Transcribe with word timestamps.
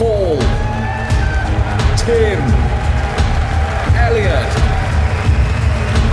Paul, 0.00 0.38
Tim, 1.98 2.40
Elliot, 4.00 4.50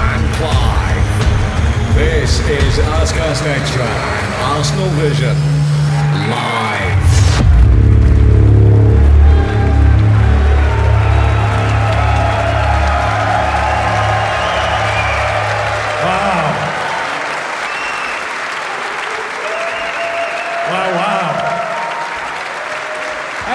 and 0.03 0.35
Clive. 0.35 1.95
This 1.95 2.41
is 2.49 2.79
Arscast 2.79 3.45
Extra 3.47 3.85
and 3.85 4.33
Arsenal 4.43 4.89
Vision 4.99 5.37
live. 6.29 6.96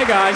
Hey 0.03 0.09
guys. 0.09 0.35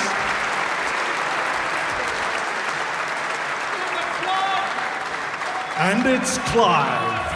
And 5.77 6.07
it's 6.07 6.39
Clive. 6.53 7.33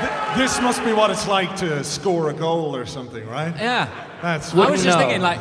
Th- 0.00 0.36
This 0.36 0.60
must 0.60 0.84
be 0.84 0.92
what 0.92 1.12
it's 1.12 1.28
like 1.28 1.54
to 1.58 1.84
score 1.84 2.30
a 2.30 2.32
goal 2.32 2.74
or 2.74 2.86
something, 2.86 3.24
right? 3.28 3.54
Yeah. 3.56 3.88
That's 4.20 4.52
what 4.52 4.66
I 4.66 4.70
was 4.72 4.82
just 4.82 4.98
know. 4.98 5.04
thinking, 5.04 5.22
like, 5.22 5.38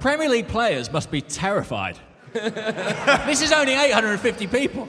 Premier 0.00 0.30
League 0.30 0.48
players 0.48 0.90
must 0.90 1.10
be 1.10 1.20
terrified. 1.20 1.98
this 2.32 3.42
is 3.42 3.52
only 3.52 3.74
850 3.74 4.46
people. 4.46 4.88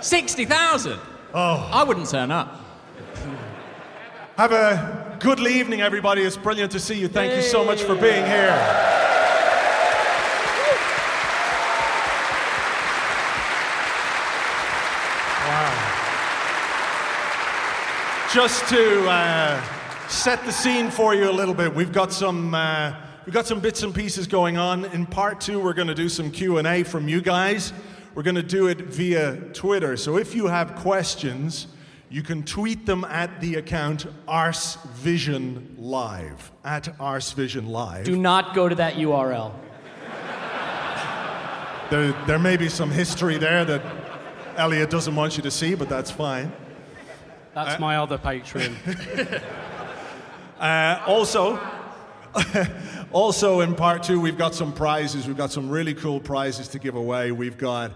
60,000. 0.00 1.00
Oh. 1.34 1.68
I 1.72 1.82
wouldn't 1.82 2.08
turn 2.08 2.30
up. 2.30 2.60
Have 4.36 4.52
a 4.52 5.11
good 5.22 5.38
evening, 5.38 5.80
everybody. 5.80 6.22
It's 6.22 6.36
brilliant 6.36 6.72
to 6.72 6.80
see 6.80 6.98
you. 6.98 7.06
Thank 7.06 7.36
you 7.36 7.42
so 7.42 7.64
much 7.64 7.82
for 7.82 7.94
being 7.94 8.26
here. 8.26 8.50
Wow. 15.46 15.78
Just 18.34 18.68
to 18.70 19.08
uh, 19.08 19.62
set 20.08 20.44
the 20.44 20.50
scene 20.50 20.90
for 20.90 21.14
you 21.14 21.30
a 21.30 21.32
little 21.32 21.54
bit, 21.54 21.72
we've 21.72 21.92
got 21.92 22.12
some 22.12 22.52
uh, 22.52 22.92
we've 23.24 23.32
got 23.32 23.46
some 23.46 23.60
bits 23.60 23.84
and 23.84 23.94
pieces 23.94 24.26
going 24.26 24.58
on. 24.58 24.86
In 24.86 25.06
part 25.06 25.40
two, 25.40 25.60
we're 25.60 25.72
going 25.72 25.86
to 25.86 25.94
do 25.94 26.08
some 26.08 26.32
Q 26.32 26.58
and 26.58 26.66
A 26.66 26.82
from 26.82 27.06
you 27.06 27.20
guys. 27.20 27.72
We're 28.16 28.24
going 28.24 28.34
to 28.34 28.42
do 28.42 28.66
it 28.66 28.78
via 28.78 29.36
Twitter. 29.52 29.96
So 29.96 30.18
if 30.18 30.34
you 30.34 30.48
have 30.48 30.74
questions, 30.74 31.68
you 32.12 32.22
can 32.22 32.42
tweet 32.42 32.84
them 32.84 33.04
at 33.04 33.40
the 33.40 33.54
account 33.54 34.06
Ars 34.28 34.76
Vision 34.96 35.74
Live 35.78 36.52
at 36.62 36.94
Ars 37.00 37.32
Vision 37.32 37.66
Live. 37.66 38.04
Do 38.04 38.16
not 38.16 38.54
go 38.54 38.68
to 38.68 38.74
that 38.74 38.94
URL. 38.94 39.54
There, 41.90 42.12
there 42.26 42.38
may 42.38 42.58
be 42.58 42.68
some 42.68 42.90
history 42.90 43.38
there 43.38 43.64
that 43.64 43.82
Elliot 44.56 44.90
doesn't 44.90 45.14
want 45.14 45.38
you 45.38 45.42
to 45.42 45.50
see, 45.50 45.74
but 45.74 45.88
that's 45.88 46.10
fine. 46.10 46.52
That's 47.54 47.80
my 47.80 47.96
other 47.96 48.18
Patreon. 48.18 49.42
Uh, 50.58 51.02
also, 51.08 51.58
also 53.12 53.62
in 53.62 53.74
part 53.74 54.04
two, 54.04 54.20
we've 54.20 54.38
got 54.38 54.54
some 54.54 54.72
prizes. 54.72 55.26
We've 55.26 55.36
got 55.36 55.50
some 55.50 55.68
really 55.68 55.92
cool 55.92 56.20
prizes 56.20 56.68
to 56.68 56.78
give 56.78 56.94
away. 56.94 57.32
We've 57.32 57.58
got 57.58 57.90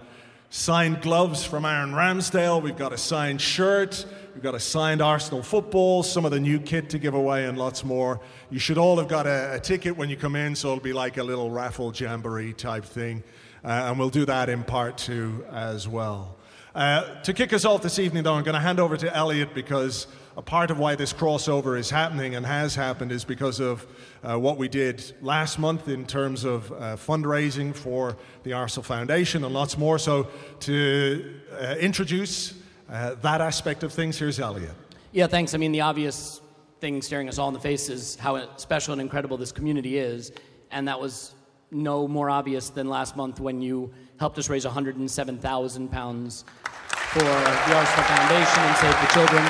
signed 0.51 1.03
gloves 1.03 1.45
from 1.45 1.65
Aaron 1.65 1.93
Ramsdale. 1.93 2.63
We've 2.63 2.77
got 2.77 2.93
a 2.93 2.99
signed 2.99 3.41
shirt. 3.41 4.07
We've 4.35 4.43
got 4.43 4.55
a 4.55 4.61
signed 4.61 5.01
Arsenal 5.01 5.43
football, 5.43 6.03
some 6.03 6.25
of 6.25 6.31
the 6.31 6.41
new 6.41 6.61
kit 6.61 6.91
to 6.91 6.99
give 6.99 7.15
away, 7.15 7.47
and 7.47 7.57
lots 7.57 7.85
more. 7.85 8.21
You 8.51 8.59
should 8.59 8.79
all 8.79 8.99
have 8.99 9.09
got 9.09 9.27
a, 9.27 9.55
a 9.55 9.61
ticket 9.61 9.97
when 9.97 10.11
you 10.11 10.17
come 10.17 10.37
in, 10.37 10.55
so 10.55 10.69
it'll 10.69 10.83
be 10.83 10.93
like 10.93 11.17
a 11.17 11.23
little 11.23 11.51
raffle 11.51 11.93
jamboree 11.93 12.53
type 12.53 12.85
thing. 12.85 13.23
Uh, 13.65 13.87
and 13.89 13.99
we'll 13.99 14.11
do 14.11 14.25
that 14.27 14.49
in 14.49 14.63
part 14.63 14.99
two 14.99 15.45
as 15.51 15.89
well. 15.89 16.36
Uh, 16.77 17.19
to 17.23 17.33
kick 17.33 17.55
us 17.55 17.65
off 17.65 17.81
this 17.81 17.99
evening, 17.99 18.23
though, 18.23 18.35
I'm 18.35 18.45
going 18.45 18.55
to 18.55 18.61
hand 18.61 18.79
over 18.79 18.99
to 18.99 19.17
Elliot 19.17 19.55
because 19.55 20.07
a 20.37 20.43
part 20.43 20.71
of 20.71 20.79
why 20.79 20.95
this 20.95 21.11
crossover 21.11 21.79
is 21.79 21.89
happening 21.89 22.35
and 22.35 22.45
has 22.45 22.75
happened 22.75 23.13
is 23.13 23.25
because 23.25 23.61
of 23.61 23.87
uh, 24.23 24.39
what 24.39 24.59
we 24.59 24.69
did 24.69 25.03
last 25.23 25.59
month 25.59 25.89
in 25.89 26.05
terms 26.05 26.45
of 26.45 26.71
uh, 26.73 26.97
fundraising 26.97 27.75
for 27.75 28.19
the 28.43 28.53
Arsenal 28.53 28.83
Foundation 28.83 29.43
and 29.43 29.55
lots 29.55 29.79
more. 29.79 29.99
So, 29.99 30.29
to 30.61 31.41
uh, 31.59 31.77
introduce 31.81 32.53
uh, 32.91 33.15
that 33.23 33.41
aspect 33.41 33.83
of 33.83 33.91
things, 33.91 34.19
here's 34.19 34.39
Elliot. 34.39 34.75
yeah, 35.13 35.27
thanks. 35.29 35.55
I 35.55 35.57
mean, 35.57 35.73
the 35.73 35.81
obvious 35.81 36.43
thing 36.83 37.01
staring 37.01 37.31
us 37.31 37.39
all 37.39 37.49
in 37.49 37.55
the 37.55 37.61
face 37.61 37.89
is 37.89 38.17
how 38.17 38.55
special 38.59 38.93
and 38.93 39.01
incredible 39.01 39.39
this 39.39 39.51
community 39.51 39.97
is. 39.97 40.31
And 40.71 40.87
that 40.89 41.01
was 41.01 41.33
no 41.71 42.07
more 42.07 42.29
obvious 42.29 42.69
than 42.69 42.87
last 42.87 43.17
month 43.17 43.41
when 43.41 43.63
you 43.63 43.95
helped 44.19 44.39
us 44.39 44.49
raise 44.49 44.65
£107,000 44.65 46.45
for 46.45 47.21
the 47.21 47.77
Arsenal 47.77 48.05
Foundation 48.05 48.63
and 48.63 48.77
Save 48.77 48.97
the 49.01 49.11
Children. 49.13 49.45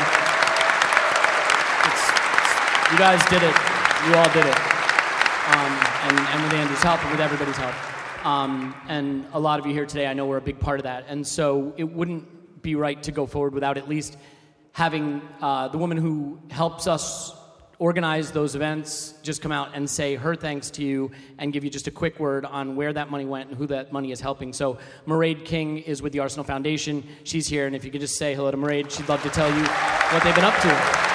It's, 1.87 2.05
you 2.93 2.99
guys 2.99 3.25
did 3.31 3.43
it. 3.43 3.55
You 4.07 4.15
all 4.15 4.31
did 4.33 4.47
it. 4.47 4.59
Um, 5.47 5.73
and, 6.03 6.19
and 6.19 6.43
with 6.43 6.53
Andrew's 6.55 6.83
help 6.83 7.03
and 7.03 7.11
with 7.13 7.21
everybody's 7.21 7.57
help. 7.57 8.27
Um, 8.27 8.75
and 8.89 9.25
a 9.33 9.39
lot 9.39 9.61
of 9.61 9.67
you 9.67 9.73
here 9.73 9.87
today, 9.87 10.09
I 10.09 10.15
know, 10.15 10.27
we're 10.27 10.39
a 10.39 10.41
big 10.41 10.59
part 10.59 10.81
of 10.81 10.85
that. 10.85 11.05
And 11.09 11.25
so 11.25 11.73
it 11.77 11.85
wouldn't 11.85 12.63
be 12.63 12.75
right 12.75 13.01
to 13.05 13.13
go 13.13 13.27
forward 13.27 13.55
without 13.55 13.79
at 13.79 13.89
least 13.89 14.17
having 14.73 15.23
uh, 15.41 15.69
the 15.69 15.79
woman 15.79 15.97
who 15.97 16.41
helps 16.51 16.89
us 16.89 17.36
organize 17.79 18.33
those 18.33 18.55
events 18.55 19.15
just 19.23 19.43
come 19.43 19.53
out 19.53 19.71
and 19.75 19.89
say 19.89 20.15
her 20.15 20.35
thanks 20.35 20.71
to 20.71 20.83
you 20.83 21.11
and 21.39 21.53
give 21.53 21.63
you 21.63 21.71
just 21.71 21.87
a 21.87 21.91
quick 21.91 22.19
word 22.19 22.45
on 22.45 22.75
where 22.75 22.93
that 22.93 23.11
money 23.11 23.25
went 23.25 23.51
and 23.51 23.59
who 23.59 23.67
that 23.67 23.93
money 23.93 24.13
is 24.13 24.21
helping. 24.21 24.53
So 24.53 24.79
Mairead 25.07 25.45
King 25.45 25.79
is 25.79 26.01
with 26.01 26.13
the 26.13 26.21
Arsenal 26.21 26.45
Foundation. 26.45 27.05
She's 27.25 27.47
here, 27.47 27.67
and 27.67 27.77
if 27.77 27.85
you 27.85 27.91
could 27.91 28.01
just 28.01 28.17
say 28.17 28.35
hello 28.35 28.51
to 28.51 28.57
Mairead, 28.57 28.91
she'd 28.91 29.09
love 29.09 29.23
to 29.23 29.31
tell 29.31 29.49
you 29.49 29.65
what 30.13 30.23
they've 30.23 30.35
been 30.35 30.45
up 30.45 30.59
to. 30.63 31.07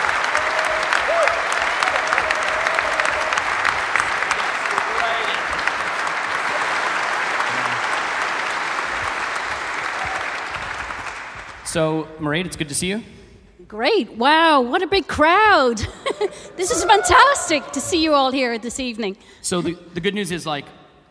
So, 11.65 12.09
Mairead, 12.19 12.45
it's 12.45 12.57
good 12.57 12.67
to 12.67 12.75
see 12.75 12.87
you. 12.87 13.01
Great. 13.71 14.17
Wow, 14.17 14.59
what 14.59 14.81
a 14.81 14.87
big 14.87 15.07
crowd. 15.07 15.77
this 16.57 16.71
is 16.71 16.83
fantastic 16.83 17.71
to 17.71 17.79
see 17.79 18.03
you 18.03 18.13
all 18.13 18.29
here 18.29 18.57
this 18.57 18.81
evening. 18.81 19.15
So 19.41 19.61
the, 19.61 19.77
the 19.93 20.01
good 20.01 20.13
news 20.13 20.29
is 20.29 20.45
like, 20.45 20.65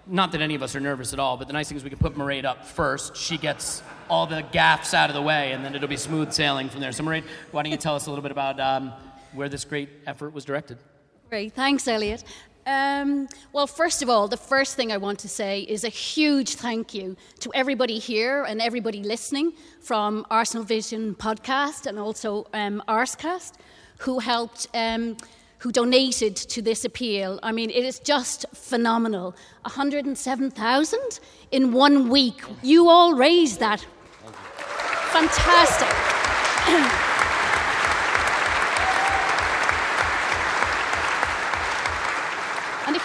not 0.07 0.33
that 0.33 0.43
any 0.43 0.55
of 0.57 0.63
us 0.63 0.77
are 0.77 0.81
nervous 0.81 1.15
at 1.15 1.19
all, 1.19 1.39
but 1.39 1.47
the 1.47 1.55
nice 1.55 1.69
thing 1.69 1.79
is 1.79 1.85
we 1.85 1.89
can 1.89 1.99
put 1.99 2.17
Mairead 2.17 2.45
up 2.45 2.67
first. 2.67 3.17
She 3.17 3.39
gets 3.39 3.83
all 4.11 4.27
the 4.27 4.43
gaffs 4.53 4.93
out 4.93 5.09
of 5.09 5.17
the 5.17 5.23
way, 5.23 5.53
and 5.53 5.65
then 5.65 5.75
it'll 5.75 5.89
be 5.89 5.97
smooth 5.97 6.35
sailing 6.35 6.69
from 6.69 6.81
there. 6.81 6.93
So 6.93 7.03
Mairead, 7.03 7.25
why 7.51 7.63
don't 7.63 7.73
you 7.73 7.79
tell 7.79 7.95
us 7.95 8.05
a 8.05 8.11
little 8.11 8.23
bit 8.23 8.31
about 8.31 8.61
um, 8.61 8.93
where 9.33 9.49
this 9.49 9.65
great 9.65 9.89
effort 10.07 10.35
was 10.35 10.45
directed? 10.45 10.77
Great. 11.31 11.55
Thanks, 11.55 11.89
Elliot. 11.89 12.25
Um, 12.67 13.29
well, 13.53 13.67
first 13.67 14.03
of 14.03 14.11
all, 14.11 14.29
the 14.29 14.37
first 14.37 14.77
thing 14.77 14.93
I 14.93 14.97
want 14.97 15.19
to 15.21 15.29
say 15.29 15.61
is 15.63 15.85
a 15.85 15.89
huge 15.89 16.55
thank 16.55 16.95
you 16.95 17.17
to 17.41 17.51
everybody 17.55 17.99
here 17.99 18.45
and 18.45 18.61
everybody 18.61 19.03
listening 19.03 19.53
from 19.81 20.27
Arsenal 20.31 20.65
Vision 20.65 21.15
podcast 21.15 21.87
and 21.87 21.99
also 21.99 22.47
um, 22.53 22.83
Arscast, 22.87 23.55
who 23.99 24.19
helped 24.19 24.69
um, 24.75 25.17
who 25.59 25.71
donated 25.73 26.37
to 26.37 26.63
this 26.63 26.85
appeal. 26.85 27.39
I 27.43 27.53
mean, 27.53 27.71
it 27.71 27.85
is 27.85 27.99
just 27.99 28.47
phenomenal. 28.55 29.35
107,000 29.63 31.21
in 31.51 31.73
one 31.73 32.09
week. 32.09 32.43
You 32.63 32.89
all 32.89 33.15
raised 33.15 33.61
that. 33.61 33.87
Fantastic. 35.13 35.89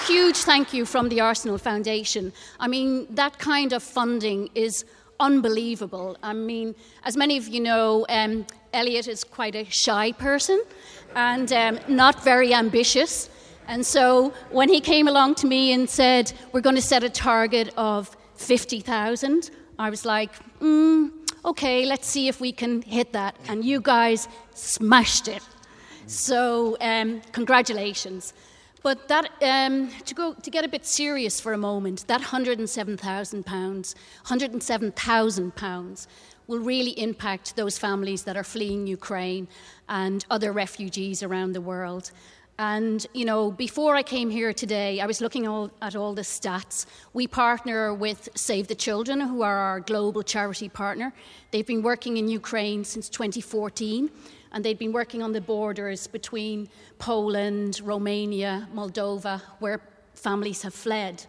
huge 0.08 0.38
thank 0.38 0.74
you 0.74 0.86
from 0.86 1.10
the 1.10 1.20
Arsenal 1.20 1.58
Foundation. 1.58 2.32
I 2.60 2.68
mean, 2.68 3.08
that 3.16 3.40
kind 3.40 3.74
of 3.74 3.82
funding 3.82 4.50
is 4.54 4.86
unbelievable. 5.20 6.16
I 6.22 6.34
mean, 6.34 6.76
as 7.04 7.18
many 7.18 7.38
of 7.38 7.48
you 7.48 7.60
know, 7.60 8.06
um, 8.10 8.46
Elliot 8.74 9.08
is 9.08 9.24
quite 9.24 9.56
a 9.56 9.66
shy 9.66 10.12
person 10.12 10.64
and 11.16 11.52
um, 11.52 11.80
not 11.88 12.24
very 12.24 12.54
ambitious. 12.54 13.30
And 13.68 13.84
so 13.84 14.32
when 14.52 14.70
he 14.70 14.80
came 14.80 15.08
along 15.08 15.36
to 15.36 15.48
me 15.48 15.74
and 15.74 15.90
said, 15.90 16.32
We're 16.52 16.62
going 16.62 16.76
to 16.76 16.82
set 16.82 17.04
a 17.04 17.10
target 17.10 17.74
of 17.76 18.16
50,000, 18.36 19.50
I 19.80 19.90
was 19.90 20.06
like, 20.06 20.32
mm, 20.60 21.12
Okay, 21.44 21.86
let's 21.86 22.08
see 22.08 22.28
if 22.28 22.40
we 22.40 22.52
can 22.52 22.84
hit 22.84 23.14
that. 23.14 23.36
And 23.48 23.66
you 23.66 23.82
guys 23.82 24.28
smashed 24.54 25.28
it. 25.28 25.42
So, 26.06 26.78
um, 26.80 27.22
congratulations. 27.32 28.34
But 28.86 29.08
that, 29.08 29.32
um, 29.42 29.90
to, 30.06 30.14
go, 30.14 30.34
to 30.34 30.52
get 30.52 30.64
a 30.64 30.68
bit 30.68 30.86
serious 30.86 31.42
for 31.42 31.54
a 31.54 31.58
moment, 31.58 32.06
that 32.06 32.22
£107,000, 32.22 33.96
£107,000 34.26 36.08
will 36.46 36.60
really 36.60 36.92
impact 36.92 37.56
those 37.56 37.80
families 37.80 38.26
that 38.26 38.38
are 38.38 38.44
fleeing 38.44 38.86
Ukraine 38.86 39.48
and 39.90 40.24
other 40.30 40.52
refugees 40.52 41.24
around 41.24 41.54
the 41.54 41.62
world. 41.62 42.12
And, 42.60 43.08
you 43.16 43.26
know, 43.26 43.50
before 43.50 43.96
I 43.96 44.04
came 44.04 44.30
here 44.30 44.54
today, 44.54 45.00
I 45.02 45.08
was 45.08 45.20
looking 45.20 45.48
all, 45.48 45.72
at 45.82 45.96
all 45.96 46.14
the 46.14 46.22
stats. 46.22 46.86
We 47.12 47.26
partner 47.26 47.92
with 47.92 48.30
Save 48.36 48.68
the 48.68 48.76
Children, 48.76 49.20
who 49.20 49.42
are 49.42 49.58
our 49.58 49.80
global 49.80 50.22
charity 50.22 50.70
partner. 50.70 51.12
They've 51.50 51.66
been 51.66 51.82
working 51.82 52.18
in 52.18 52.28
Ukraine 52.28 52.84
since 52.84 53.10
2014 53.10 54.12
and 54.56 54.64
they'd 54.64 54.80
been 54.80 54.94
working 54.94 55.22
on 55.22 55.34
the 55.34 55.42
borders 55.42 56.08
between 56.08 56.70
Poland, 56.98 57.82
Romania, 57.84 58.70
Moldova, 58.74 59.42
where 59.60 59.82
families 60.14 60.62
have 60.62 60.74
fled. 60.74 61.26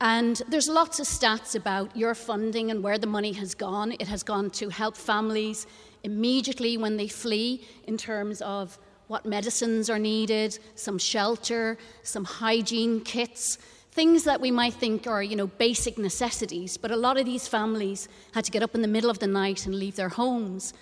And 0.00 0.42
there's 0.48 0.68
lots 0.68 0.98
of 0.98 1.06
stats 1.06 1.54
about 1.54 1.96
your 1.96 2.12
funding 2.12 2.72
and 2.72 2.82
where 2.82 2.98
the 2.98 3.06
money 3.06 3.32
has 3.34 3.54
gone. 3.54 3.92
It 3.92 4.08
has 4.08 4.24
gone 4.24 4.50
to 4.50 4.68
help 4.68 4.96
families 4.96 5.68
immediately 6.02 6.76
when 6.76 6.96
they 6.96 7.06
flee 7.06 7.64
in 7.86 7.96
terms 7.96 8.42
of 8.42 8.78
what 9.06 9.24
medicines 9.24 9.88
are 9.88 9.98
needed, 9.98 10.58
some 10.74 10.98
shelter, 10.98 11.78
some 12.02 12.24
hygiene 12.24 13.00
kits, 13.02 13.58
things 13.92 14.24
that 14.24 14.40
we 14.40 14.50
might 14.50 14.74
think 14.74 15.06
are, 15.06 15.22
you 15.22 15.36
know, 15.36 15.46
basic 15.46 15.98
necessities, 15.98 16.76
but 16.76 16.90
a 16.90 16.96
lot 16.96 17.16
of 17.16 17.26
these 17.26 17.46
families 17.46 18.08
had 18.34 18.44
to 18.44 18.50
get 18.50 18.62
up 18.62 18.74
in 18.74 18.82
the 18.82 18.88
middle 18.88 19.10
of 19.10 19.20
the 19.20 19.26
night 19.26 19.66
and 19.66 19.74
leave 19.76 19.94
their 19.94 20.08
homes. 20.08 20.72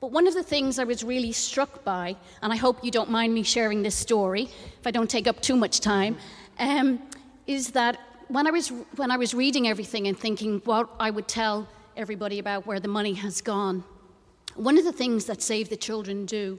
But 0.00 0.12
one 0.12 0.26
of 0.26 0.34
the 0.34 0.42
things 0.42 0.78
I 0.78 0.84
was 0.84 1.02
really 1.02 1.32
struck 1.32 1.82
by, 1.84 2.16
and 2.42 2.52
I 2.52 2.56
hope 2.56 2.84
you 2.84 2.90
don't 2.90 3.10
mind 3.10 3.32
me 3.32 3.42
sharing 3.42 3.82
this 3.82 3.94
story 3.94 4.44
if 4.78 4.86
I 4.86 4.90
don't 4.90 5.08
take 5.08 5.26
up 5.26 5.40
too 5.40 5.56
much 5.56 5.80
time, 5.80 6.18
um, 6.58 7.00
is 7.46 7.70
that 7.70 7.98
when 8.28 8.46
I, 8.46 8.50
was, 8.50 8.68
when 8.96 9.10
I 9.10 9.16
was 9.16 9.32
reading 9.32 9.68
everything 9.68 10.06
and 10.06 10.18
thinking 10.18 10.60
what 10.64 10.90
I 11.00 11.10
would 11.10 11.28
tell 11.28 11.66
everybody 11.96 12.38
about 12.38 12.66
where 12.66 12.80
the 12.80 12.88
money 12.88 13.14
has 13.14 13.40
gone, 13.40 13.84
one 14.54 14.76
of 14.76 14.84
the 14.84 14.92
things 14.92 15.26
that 15.26 15.40
Save 15.40 15.70
the 15.70 15.76
Children 15.76 16.26
do 16.26 16.58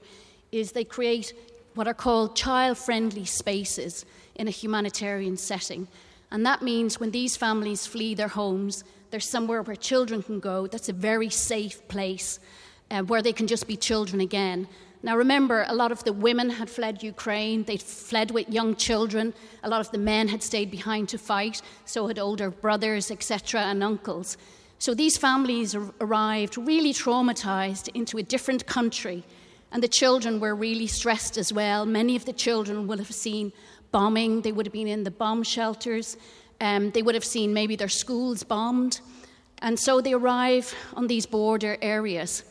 is 0.52 0.72
they 0.72 0.84
create 0.84 1.34
what 1.76 1.88
are 1.88 1.94
called 1.94 2.36
child 2.36 2.78
friendly 2.78 3.26
spaces 3.26 4.06
in 4.36 4.48
a 4.48 4.52
humanitarian 4.52 5.38
setting. 5.38 5.88
And 6.32 6.46
that 6.46 6.62
means 6.62 7.00
when 7.00 7.12
these 7.12 7.38
families 7.38 7.86
flee 7.86 8.16
their 8.16 8.28
homes, 8.30 8.84
there's 9.12 9.30
somewhere 9.30 9.62
where 9.62 9.76
children 9.76 10.24
can 10.24 10.40
go 10.40 10.68
that's 10.68 10.90
a 10.90 10.94
very 10.94 11.30
safe 11.30 11.88
place 11.88 12.40
uh, 12.92 13.04
where 13.04 13.22
they 13.22 13.34
can 13.34 13.48
just 13.48 13.68
be 13.68 13.76
children 13.76 14.22
again. 14.22 14.68
Now, 15.04 15.16
remember, 15.16 15.64
a 15.68 15.76
lot 15.76 15.92
of 15.92 16.04
the 16.04 16.14
women 16.14 16.50
had 16.50 16.70
fled 16.70 17.04
Ukraine. 17.04 17.64
They'd 17.64 17.82
fled 17.82 18.32
with 18.32 18.50
young 18.50 18.76
children. 18.76 19.34
A 19.64 19.70
lot 19.70 19.80
of 19.80 19.92
the 19.92 19.98
men 19.98 20.28
had 20.28 20.42
stayed 20.42 20.72
behind 20.72 21.08
to 21.10 21.18
fight, 21.18 21.62
so 21.86 22.08
had 22.08 22.18
older 22.18 22.50
brothers, 22.50 23.12
etc., 23.12 23.62
and 23.62 23.84
uncles. 23.84 24.38
So 24.80 24.94
these 24.94 25.18
families 25.18 25.76
arrived 25.76 26.58
really 26.58 26.94
traumatized 26.94 27.90
into 27.96 28.18
a 28.18 28.24
different 28.24 28.66
country, 28.66 29.24
and 29.72 29.84
the 29.84 29.88
children 29.88 30.40
were 30.40 30.56
really 30.56 30.88
stressed 30.88 31.38
as 31.38 31.54
well. 31.54 31.86
Many 31.86 32.16
of 32.16 32.26
the 32.26 32.34
children 32.34 32.88
will 32.88 32.98
have 32.98 33.14
seen 33.14 33.54
bombing, 33.92 34.42
they 34.42 34.52
would 34.52 34.66
have 34.66 34.74
been 34.74 34.88
in 34.88 35.04
the 35.04 35.12
bomb 35.12 35.44
shelters, 35.44 36.18
um, 36.60 36.92
they 36.92 37.02
would 37.02 37.16
have 37.16 37.26
seen 37.26 37.54
maybe 37.54 37.76
their 37.76 37.88
schools 37.88 38.44
bombed. 38.44 39.00
And 39.60 39.80
so 39.80 40.02
they 40.02 40.14
arrive 40.14 40.74
on 40.96 41.08
these 41.08 41.26
border 41.26 41.78
areas. 41.82 42.44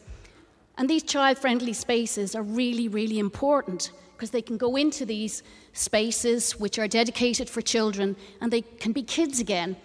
And 0.79 0.91
these 0.91 1.03
child 1.03 1.39
friendly 1.39 1.73
spaces 1.73 2.35
are 2.35 2.43
really, 2.43 2.89
really 2.89 3.19
important 3.19 3.91
because 4.17 4.31
they 4.31 4.43
can 4.43 4.57
go 4.57 4.77
into 4.77 5.05
these 5.05 5.43
spaces 5.73 6.59
which 6.59 6.79
are 6.79 6.89
dedicated 6.89 7.51
for 7.51 7.61
children 7.61 8.17
and 8.41 8.53
they 8.53 8.63
can 8.63 8.93
be 8.93 9.03
kids 9.03 9.41
again. 9.41 9.77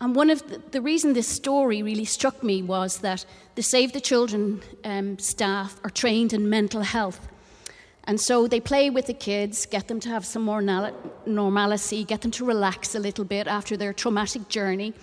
And 0.00 0.14
one 0.14 0.30
of 0.30 0.48
the, 0.48 0.62
the 0.70 0.80
reason 0.80 1.12
this 1.12 1.26
story 1.26 1.82
really 1.82 2.04
struck 2.04 2.42
me 2.42 2.62
was 2.62 2.98
that 2.98 3.24
the 3.56 3.62
Save 3.62 3.92
the 3.92 4.00
Children 4.00 4.62
um, 4.84 5.18
staff 5.18 5.80
are 5.82 5.90
trained 5.90 6.32
in 6.32 6.48
mental 6.48 6.82
health. 6.82 7.28
And 8.04 8.20
so 8.20 8.46
they 8.46 8.60
play 8.60 8.90
with 8.90 9.06
the 9.06 9.14
kids, 9.14 9.66
get 9.66 9.88
them 9.88 10.00
to 10.00 10.08
have 10.08 10.24
some 10.24 10.42
more 10.42 10.62
normalcy, 11.26 12.04
get 12.04 12.22
them 12.22 12.30
to 12.32 12.44
relax 12.44 12.94
a 12.94 12.98
little 12.98 13.24
bit 13.24 13.46
after 13.46 13.76
their 13.76 13.92
traumatic 13.92 14.48
journey. 14.48 14.94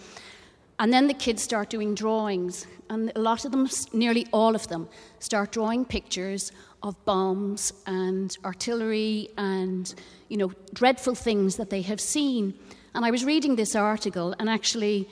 And 0.78 0.92
then 0.92 1.08
the 1.08 1.14
kids 1.14 1.42
start 1.42 1.70
doing 1.70 1.96
drawings, 1.96 2.68
and 2.90 3.12
a 3.16 3.20
lot 3.20 3.46
of 3.46 3.52
them, 3.52 3.70
nearly 3.94 4.28
all 4.34 4.56
of 4.56 4.68
them, 4.68 4.90
start 5.20 5.52
drawing 5.52 5.86
pictures 5.86 6.52
of 6.84 7.04
bombs 7.06 7.72
and 7.88 8.38
artillery 8.44 9.30
and, 9.38 9.96
you 10.28 10.38
know, 10.38 10.52
dreadful 10.74 11.16
things 11.16 11.56
that 11.56 11.70
they 11.70 11.82
have 11.82 12.02
seen. 12.02 12.54
And 12.94 13.06
I 13.06 13.12
was 13.12 13.24
reading 13.24 13.56
this 13.56 13.76
article, 13.76 14.36
and 14.38 14.50
actually, 14.50 15.08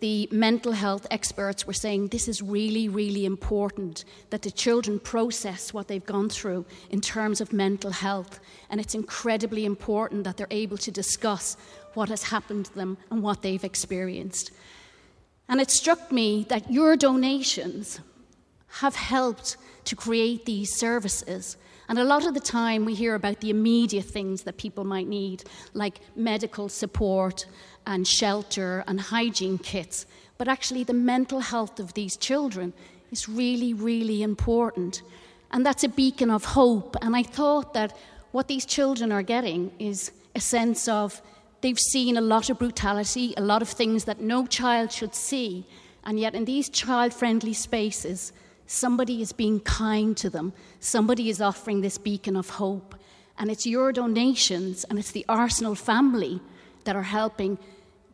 the 0.00 0.28
mental 0.30 0.72
health 0.72 1.06
experts 1.10 1.66
were 1.66 1.72
saying 1.72 2.08
this 2.08 2.28
is 2.28 2.40
really, 2.40 2.88
really 2.88 3.24
important 3.24 4.04
that 4.30 4.42
the 4.42 4.50
children 4.50 5.00
process 5.00 5.74
what 5.74 5.88
they've 5.88 6.06
gone 6.06 6.28
through 6.28 6.64
in 6.90 7.00
terms 7.00 7.40
of 7.40 7.52
mental 7.52 7.90
health. 7.90 8.38
And 8.70 8.80
it's 8.80 8.94
incredibly 8.94 9.64
important 9.64 10.22
that 10.22 10.36
they're 10.36 10.46
able 10.52 10.78
to 10.78 10.92
discuss 10.92 11.56
what 11.94 12.08
has 12.10 12.22
happened 12.22 12.66
to 12.66 12.74
them 12.76 12.96
and 13.10 13.22
what 13.22 13.42
they've 13.42 13.64
experienced. 13.64 14.52
And 15.48 15.60
it 15.60 15.70
struck 15.70 16.12
me 16.12 16.44
that 16.48 16.70
your 16.70 16.96
donations 16.96 18.00
have 18.80 18.94
helped 18.94 19.56
to 19.84 19.96
create 19.96 20.44
these 20.44 20.74
services. 20.74 21.56
And 21.88 21.98
a 21.98 22.04
lot 22.04 22.26
of 22.26 22.34
the 22.34 22.40
time, 22.40 22.84
we 22.84 22.94
hear 22.94 23.14
about 23.14 23.40
the 23.40 23.48
immediate 23.48 24.04
things 24.04 24.42
that 24.42 24.58
people 24.58 24.84
might 24.84 25.08
need, 25.08 25.44
like 25.72 26.00
medical 26.14 26.68
support 26.68 27.46
and 27.86 28.06
shelter 28.06 28.84
and 28.86 29.00
hygiene 29.00 29.56
kits. 29.56 30.04
But 30.36 30.48
actually, 30.48 30.84
the 30.84 30.92
mental 30.92 31.40
health 31.40 31.80
of 31.80 31.94
these 31.94 32.16
children 32.16 32.74
is 33.10 33.28
really, 33.28 33.72
really 33.72 34.22
important. 34.22 35.02
And 35.50 35.64
that's 35.64 35.84
a 35.84 35.88
beacon 35.88 36.30
of 36.30 36.44
hope. 36.44 36.94
And 37.00 37.16
I 37.16 37.22
thought 37.22 37.72
that 37.72 37.96
what 38.32 38.48
these 38.48 38.66
children 38.66 39.10
are 39.10 39.22
getting 39.22 39.72
is 39.78 40.12
a 40.34 40.40
sense 40.40 40.88
of 40.88 41.22
They've 41.60 41.78
seen 41.78 42.16
a 42.16 42.20
lot 42.20 42.50
of 42.50 42.58
brutality, 42.58 43.34
a 43.36 43.42
lot 43.42 43.62
of 43.62 43.68
things 43.68 44.04
that 44.04 44.20
no 44.20 44.46
child 44.46 44.92
should 44.92 45.14
see, 45.14 45.66
and 46.04 46.18
yet 46.18 46.34
in 46.34 46.44
these 46.44 46.68
child 46.68 47.12
friendly 47.12 47.52
spaces, 47.52 48.32
somebody 48.66 49.20
is 49.20 49.32
being 49.32 49.60
kind 49.60 50.16
to 50.18 50.30
them. 50.30 50.52
Somebody 50.78 51.30
is 51.30 51.40
offering 51.40 51.80
this 51.80 51.98
beacon 51.98 52.36
of 52.36 52.50
hope. 52.50 52.94
And 53.38 53.50
it's 53.50 53.66
your 53.66 53.92
donations 53.92 54.84
and 54.84 54.98
it's 54.98 55.10
the 55.12 55.24
Arsenal 55.28 55.74
family 55.74 56.40
that 56.84 56.96
are 56.96 57.02
helping 57.02 57.58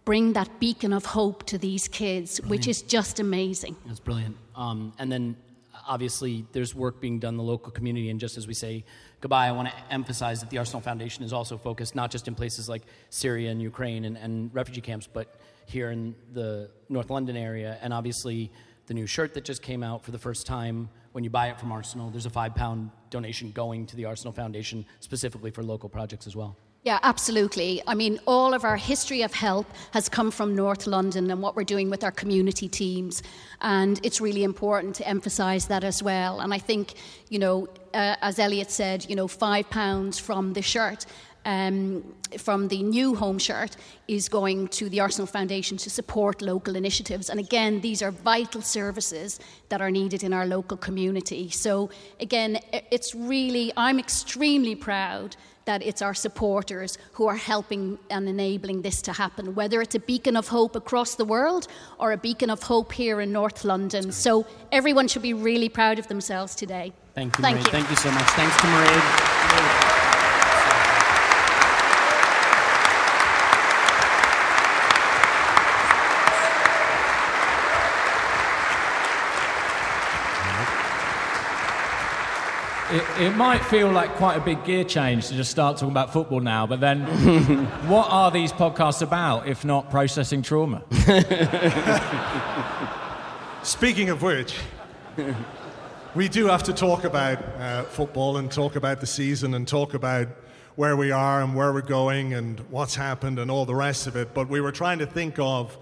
bring 0.04 0.34
that 0.34 0.60
beacon 0.60 0.92
of 0.92 1.06
hope 1.06 1.44
to 1.44 1.58
these 1.58 1.88
kids, 1.88 2.40
brilliant. 2.40 2.50
which 2.50 2.68
is 2.68 2.82
just 2.82 3.20
amazing. 3.20 3.74
That's 3.86 4.00
brilliant. 4.00 4.36
Um, 4.54 4.92
and 4.98 5.10
then 5.10 5.36
obviously 5.86 6.44
there's 6.52 6.74
work 6.74 7.00
being 7.00 7.18
done 7.18 7.34
in 7.34 7.38
the 7.38 7.42
local 7.42 7.72
community, 7.72 8.10
and 8.10 8.20
just 8.20 8.36
as 8.36 8.46
we 8.46 8.54
say 8.54 8.84
goodbye, 9.24 9.46
I 9.46 9.52
want 9.52 9.68
to 9.68 9.74
emphasize 9.90 10.40
that 10.40 10.50
the 10.50 10.58
Arsenal 10.58 10.82
Foundation 10.82 11.24
is 11.24 11.32
also 11.32 11.56
focused 11.56 11.94
not 11.94 12.10
just 12.10 12.28
in 12.28 12.34
places 12.34 12.68
like 12.68 12.82
Syria 13.08 13.50
and 13.50 13.62
Ukraine 13.62 14.04
and, 14.04 14.18
and 14.18 14.54
refugee 14.54 14.82
camps, 14.82 15.08
but 15.10 15.40
here 15.64 15.90
in 15.92 16.14
the 16.34 16.68
North 16.90 17.08
London 17.08 17.34
area. 17.34 17.78
And 17.80 17.94
obviously, 17.94 18.52
the 18.84 18.92
new 18.92 19.06
shirt 19.06 19.32
that 19.32 19.42
just 19.46 19.62
came 19.62 19.82
out 19.82 20.04
for 20.04 20.10
the 20.10 20.18
first 20.18 20.46
time, 20.46 20.90
when 21.12 21.24
you 21.24 21.30
buy 21.30 21.48
it 21.48 21.58
from 21.58 21.72
Arsenal, 21.72 22.10
there's 22.10 22.26
a 22.26 22.30
five 22.30 22.54
pound 22.54 22.90
donation 23.08 23.50
going 23.52 23.86
to 23.86 23.96
the 23.96 24.04
Arsenal 24.04 24.34
Foundation 24.34 24.84
specifically 25.00 25.50
for 25.50 25.62
local 25.62 25.88
projects 25.88 26.26
as 26.26 26.36
well. 26.36 26.54
Yeah, 26.82 26.98
absolutely. 27.02 27.82
I 27.86 27.94
mean, 27.94 28.20
all 28.26 28.52
of 28.52 28.62
our 28.62 28.76
history 28.76 29.22
of 29.22 29.32
help 29.32 29.66
has 29.92 30.06
come 30.10 30.30
from 30.30 30.54
North 30.54 30.86
London 30.86 31.30
and 31.30 31.40
what 31.40 31.56
we're 31.56 31.64
doing 31.64 31.88
with 31.88 32.04
our 32.04 32.12
community 32.12 32.68
teams. 32.68 33.22
And 33.62 33.98
it's 34.02 34.20
really 34.20 34.44
important 34.44 34.96
to 34.96 35.08
emphasise 35.08 35.64
that 35.64 35.82
as 35.82 36.02
well. 36.02 36.40
And 36.40 36.52
I 36.52 36.58
think, 36.58 36.92
you 37.30 37.38
know, 37.38 37.68
uh, 37.94 38.16
as 38.20 38.38
Elliot 38.38 38.70
said, 38.70 39.06
you 39.08 39.16
know, 39.16 39.28
five 39.28 39.70
pounds 39.70 40.18
from 40.18 40.52
the 40.52 40.62
shirt. 40.62 41.06
Um, 41.46 42.14
from 42.38 42.68
the 42.68 42.82
new 42.82 43.14
home 43.14 43.38
shirt 43.38 43.76
is 44.08 44.30
going 44.30 44.68
to 44.68 44.88
the 44.88 45.00
Arsenal 45.00 45.26
Foundation 45.26 45.76
to 45.76 45.90
support 45.90 46.40
local 46.40 46.74
initiatives. 46.74 47.28
And 47.28 47.38
again, 47.38 47.82
these 47.82 48.00
are 48.00 48.10
vital 48.10 48.62
services 48.62 49.40
that 49.68 49.82
are 49.82 49.90
needed 49.90 50.22
in 50.22 50.32
our 50.32 50.46
local 50.46 50.78
community. 50.78 51.50
So, 51.50 51.90
again, 52.18 52.58
it's 52.90 53.14
really, 53.14 53.72
I'm 53.76 53.98
extremely 53.98 54.74
proud 54.74 55.36
that 55.66 55.82
it's 55.82 56.02
our 56.02 56.14
supporters 56.14 56.98
who 57.12 57.26
are 57.26 57.36
helping 57.36 57.98
and 58.10 58.28
enabling 58.28 58.82
this 58.82 59.02
to 59.02 59.12
happen, 59.12 59.54
whether 59.54 59.82
it's 59.82 59.94
a 59.94 60.00
beacon 60.00 60.36
of 60.36 60.48
hope 60.48 60.76
across 60.76 61.14
the 61.14 61.24
world 61.24 61.68
or 61.98 62.12
a 62.12 62.16
beacon 62.16 62.50
of 62.50 62.62
hope 62.62 62.92
here 62.92 63.20
in 63.20 63.32
North 63.32 63.64
London. 63.64 64.12
So 64.12 64.46
everyone 64.72 65.08
should 65.08 65.22
be 65.22 65.34
really 65.34 65.68
proud 65.68 65.98
of 65.98 66.08
themselves 66.08 66.54
today. 66.54 66.92
Thank 67.14 67.38
you, 67.38 67.42
Thank 67.42 67.56
Marie. 67.56 67.64
You. 67.64 67.70
Thank 67.70 67.90
you 67.90 67.96
so 67.96 68.10
much. 68.10 68.26
Thanks 68.30 68.60
to 68.60 68.66
Marie. 68.66 69.34
it, 82.94 83.22
it, 83.22 83.36
might 83.36 83.64
feel 83.64 83.90
like 83.90 84.14
quite 84.14 84.36
a 84.36 84.40
big 84.40 84.64
gear 84.64 84.84
change 84.84 85.28
to 85.28 85.34
just 85.34 85.50
start 85.50 85.76
talking 85.76 85.90
about 85.90 86.12
football 86.12 86.40
now, 86.40 86.66
but 86.66 86.80
then 86.80 87.00
what 87.88 88.06
are 88.10 88.30
these 88.30 88.52
podcasts 88.52 89.02
about 89.02 89.48
if 89.48 89.64
not 89.64 89.90
processing 89.90 90.42
trauma? 90.42 90.82
Speaking 93.62 94.10
of 94.10 94.22
which, 94.22 94.56
we 96.14 96.28
do 96.28 96.46
have 96.46 96.62
to 96.62 96.72
talk 96.72 97.02
about 97.02 97.42
uh, 97.58 97.82
football 97.82 98.36
and 98.36 98.50
talk 98.50 98.76
about 98.76 99.00
the 99.00 99.06
season 99.06 99.54
and 99.54 99.66
talk 99.66 99.94
about 99.94 100.28
where 100.76 100.96
we 100.96 101.10
are 101.10 101.42
and 101.42 101.56
where 101.56 101.72
we're 101.72 101.80
going 101.80 102.34
and 102.34 102.60
what's 102.70 102.94
happened 102.94 103.40
and 103.40 103.50
all 103.50 103.64
the 103.64 103.74
rest 103.74 104.06
of 104.06 104.14
it. 104.14 104.32
But 104.32 104.48
we 104.48 104.60
were 104.60 104.70
trying 104.70 105.00
to 105.00 105.06
think 105.06 105.40
of 105.40 105.76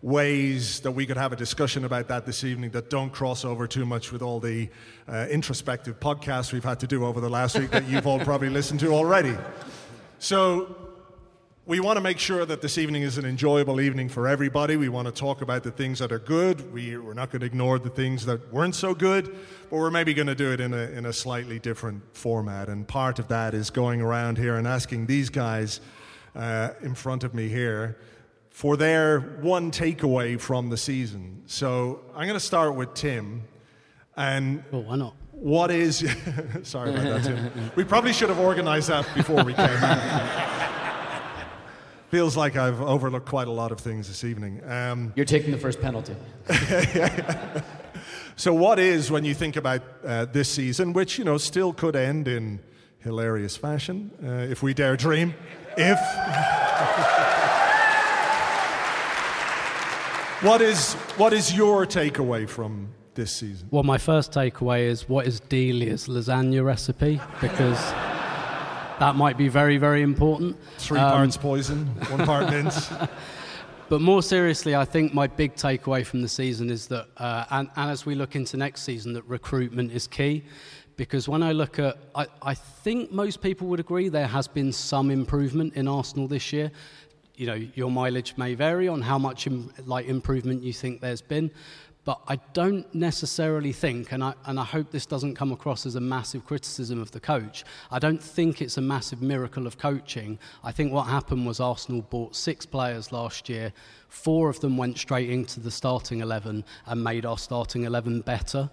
ways 0.00 0.80
that 0.80 0.92
we 0.92 1.04
could 1.04 1.16
have 1.16 1.32
a 1.32 1.36
discussion 1.36 1.84
about 1.84 2.06
that 2.08 2.26
this 2.26 2.44
evening 2.44 2.70
that 2.70 2.90
don't 2.90 3.10
cross 3.10 3.44
over 3.44 3.66
too 3.66 3.84
much 3.84 4.12
with 4.12 4.22
all 4.22 4.38
the 4.38 4.68
uh, 5.08 5.26
introspective 5.30 5.98
podcasts 5.98 6.52
we've 6.52 6.64
had 6.64 6.78
to 6.78 6.86
do 6.86 7.04
over 7.04 7.20
the 7.20 7.30
last 7.30 7.58
week 7.58 7.70
that 7.72 7.88
you've 7.88 8.06
all 8.06 8.20
probably 8.20 8.50
listened 8.50 8.78
to 8.80 8.92
already. 8.92 9.36
So, 10.20 10.76
we 11.72 11.80
want 11.80 11.96
to 11.96 12.02
make 12.02 12.18
sure 12.18 12.44
that 12.44 12.60
this 12.60 12.76
evening 12.76 13.00
is 13.00 13.16
an 13.16 13.24
enjoyable 13.24 13.80
evening 13.80 14.06
for 14.06 14.28
everybody. 14.28 14.76
We 14.76 14.90
want 14.90 15.06
to 15.06 15.12
talk 15.12 15.40
about 15.40 15.62
the 15.62 15.70
things 15.70 16.00
that 16.00 16.12
are 16.12 16.18
good. 16.18 16.70
We, 16.70 16.94
are 16.94 17.14
not 17.14 17.30
going 17.30 17.40
to 17.40 17.46
ignore 17.46 17.78
the 17.78 17.88
things 17.88 18.26
that 18.26 18.52
weren't 18.52 18.74
so 18.74 18.94
good, 18.94 19.34
but 19.70 19.78
we're 19.78 19.90
maybe 19.90 20.12
going 20.12 20.26
to 20.26 20.34
do 20.34 20.52
it 20.52 20.60
in 20.60 20.74
a, 20.74 20.90
in 20.90 21.06
a 21.06 21.14
slightly 21.14 21.58
different 21.58 22.02
format. 22.14 22.68
And 22.68 22.86
part 22.86 23.18
of 23.18 23.28
that 23.28 23.54
is 23.54 23.70
going 23.70 24.02
around 24.02 24.36
here 24.36 24.56
and 24.56 24.68
asking 24.68 25.06
these 25.06 25.30
guys 25.30 25.80
uh, 26.36 26.72
in 26.82 26.94
front 26.94 27.24
of 27.24 27.32
me 27.32 27.48
here 27.48 27.96
for 28.50 28.76
their 28.76 29.20
one 29.40 29.70
takeaway 29.70 30.38
from 30.38 30.68
the 30.68 30.76
season. 30.76 31.42
So 31.46 32.02
I'm 32.14 32.28
going 32.28 32.38
to 32.38 32.46
start 32.46 32.74
with 32.74 32.92
Tim. 32.92 33.44
And 34.14 34.62
well, 34.70 34.82
why 34.82 34.96
not? 34.96 35.16
What 35.30 35.70
is. 35.70 36.00
sorry 36.64 36.90
about 36.90 37.22
that, 37.22 37.24
Tim. 37.24 37.70
we 37.76 37.84
probably 37.84 38.12
should 38.12 38.28
have 38.28 38.40
organized 38.40 38.90
that 38.90 39.08
before 39.14 39.42
we 39.42 39.54
came. 39.54 40.58
Feels 42.12 42.36
like 42.36 42.56
I've 42.56 42.78
overlooked 42.82 43.26
quite 43.26 43.48
a 43.48 43.50
lot 43.50 43.72
of 43.72 43.80
things 43.80 44.06
this 44.06 44.22
evening. 44.22 44.60
Um, 44.70 45.14
You're 45.16 45.24
taking 45.24 45.50
the 45.50 45.56
first 45.56 45.80
penalty. 45.80 46.14
so, 48.36 48.52
what 48.52 48.78
is, 48.78 49.10
when 49.10 49.24
you 49.24 49.32
think 49.32 49.56
about 49.56 49.80
uh, 50.04 50.26
this 50.26 50.50
season, 50.50 50.92
which, 50.92 51.16
you 51.16 51.24
know, 51.24 51.38
still 51.38 51.72
could 51.72 51.96
end 51.96 52.28
in 52.28 52.60
hilarious 52.98 53.56
fashion, 53.56 54.10
uh, 54.22 54.52
if 54.52 54.62
we 54.62 54.74
dare 54.74 54.94
dream, 54.94 55.32
if. 55.78 55.98
What 60.42 60.60
is, 60.60 60.94
what 61.18 61.32
is 61.32 61.54
your 61.54 61.86
takeaway 61.86 62.48
from 62.48 62.88
this 63.14 63.30
season? 63.30 63.68
Well, 63.70 63.84
my 63.84 63.96
first 63.96 64.32
takeaway 64.32 64.88
is 64.88 65.08
what 65.08 65.24
is 65.24 65.38
Delia's 65.38 66.08
lasagna 66.08 66.64
recipe? 66.64 67.20
Because 67.40 67.78
that 69.02 69.16
might 69.16 69.36
be 69.36 69.48
very, 69.48 69.78
very 69.78 70.00
important. 70.02 70.56
Three 70.78 71.00
um, 71.00 71.10
parts 71.10 71.36
poison, 71.36 71.86
one 72.08 72.24
part 72.24 72.48
mince. 72.50 72.88
But 73.88 74.00
more 74.00 74.22
seriously, 74.22 74.74
I 74.74 74.86
think 74.86 75.12
my 75.12 75.26
big 75.26 75.54
takeaway 75.54 76.06
from 76.06 76.22
the 76.22 76.28
season 76.28 76.70
is 76.70 76.86
that, 76.86 77.08
uh, 77.18 77.44
and, 77.50 77.68
and, 77.76 77.90
as 77.90 78.06
we 78.06 78.14
look 78.14 78.36
into 78.36 78.56
next 78.56 78.84
season, 78.84 79.12
that 79.12 79.24
recruitment 79.24 79.92
is 79.92 80.06
key. 80.06 80.44
Because 80.96 81.28
when 81.28 81.42
I 81.42 81.52
look 81.52 81.78
at, 81.78 81.98
I, 82.14 82.26
I 82.40 82.54
think 82.54 83.12
most 83.12 83.42
people 83.42 83.66
would 83.66 83.80
agree 83.80 84.08
there 84.08 84.26
has 84.26 84.48
been 84.48 84.72
some 84.72 85.10
improvement 85.10 85.74
in 85.74 85.88
Arsenal 85.88 86.26
this 86.26 86.54
year 86.54 86.70
you 87.34 87.46
know, 87.46 87.54
your 87.74 87.90
mileage 87.90 88.34
may 88.36 88.54
vary 88.54 88.88
on 88.88 89.00
how 89.00 89.18
much 89.18 89.46
Im- 89.46 89.72
like 89.84 90.06
improvement 90.06 90.62
you 90.62 90.72
think 90.72 91.00
there's 91.00 91.22
been. 91.22 91.50
But 92.04 92.20
I 92.26 92.36
don't 92.52 92.92
necessarily 92.92 93.72
think, 93.72 94.10
and 94.10 94.24
I, 94.24 94.34
and 94.46 94.58
I 94.58 94.64
hope 94.64 94.90
this 94.90 95.06
doesn't 95.06 95.36
come 95.36 95.52
across 95.52 95.86
as 95.86 95.94
a 95.94 96.00
massive 96.00 96.44
criticism 96.44 97.00
of 97.00 97.12
the 97.12 97.20
coach, 97.20 97.64
I 97.92 98.00
don't 98.00 98.20
think 98.20 98.60
it's 98.60 98.76
a 98.76 98.80
massive 98.80 99.22
miracle 99.22 99.68
of 99.68 99.78
coaching. 99.78 100.40
I 100.64 100.72
think 100.72 100.92
what 100.92 101.04
happened 101.04 101.46
was 101.46 101.60
Arsenal 101.60 102.02
bought 102.02 102.34
six 102.34 102.66
players 102.66 103.12
last 103.12 103.48
year, 103.48 103.72
four 104.08 104.50
of 104.50 104.58
them 104.60 104.76
went 104.76 104.98
straight 104.98 105.30
into 105.30 105.60
the 105.60 105.70
starting 105.70 106.20
11 106.20 106.64
and 106.86 107.04
made 107.04 107.24
our 107.24 107.38
starting 107.38 107.84
11 107.84 108.22
better. 108.22 108.68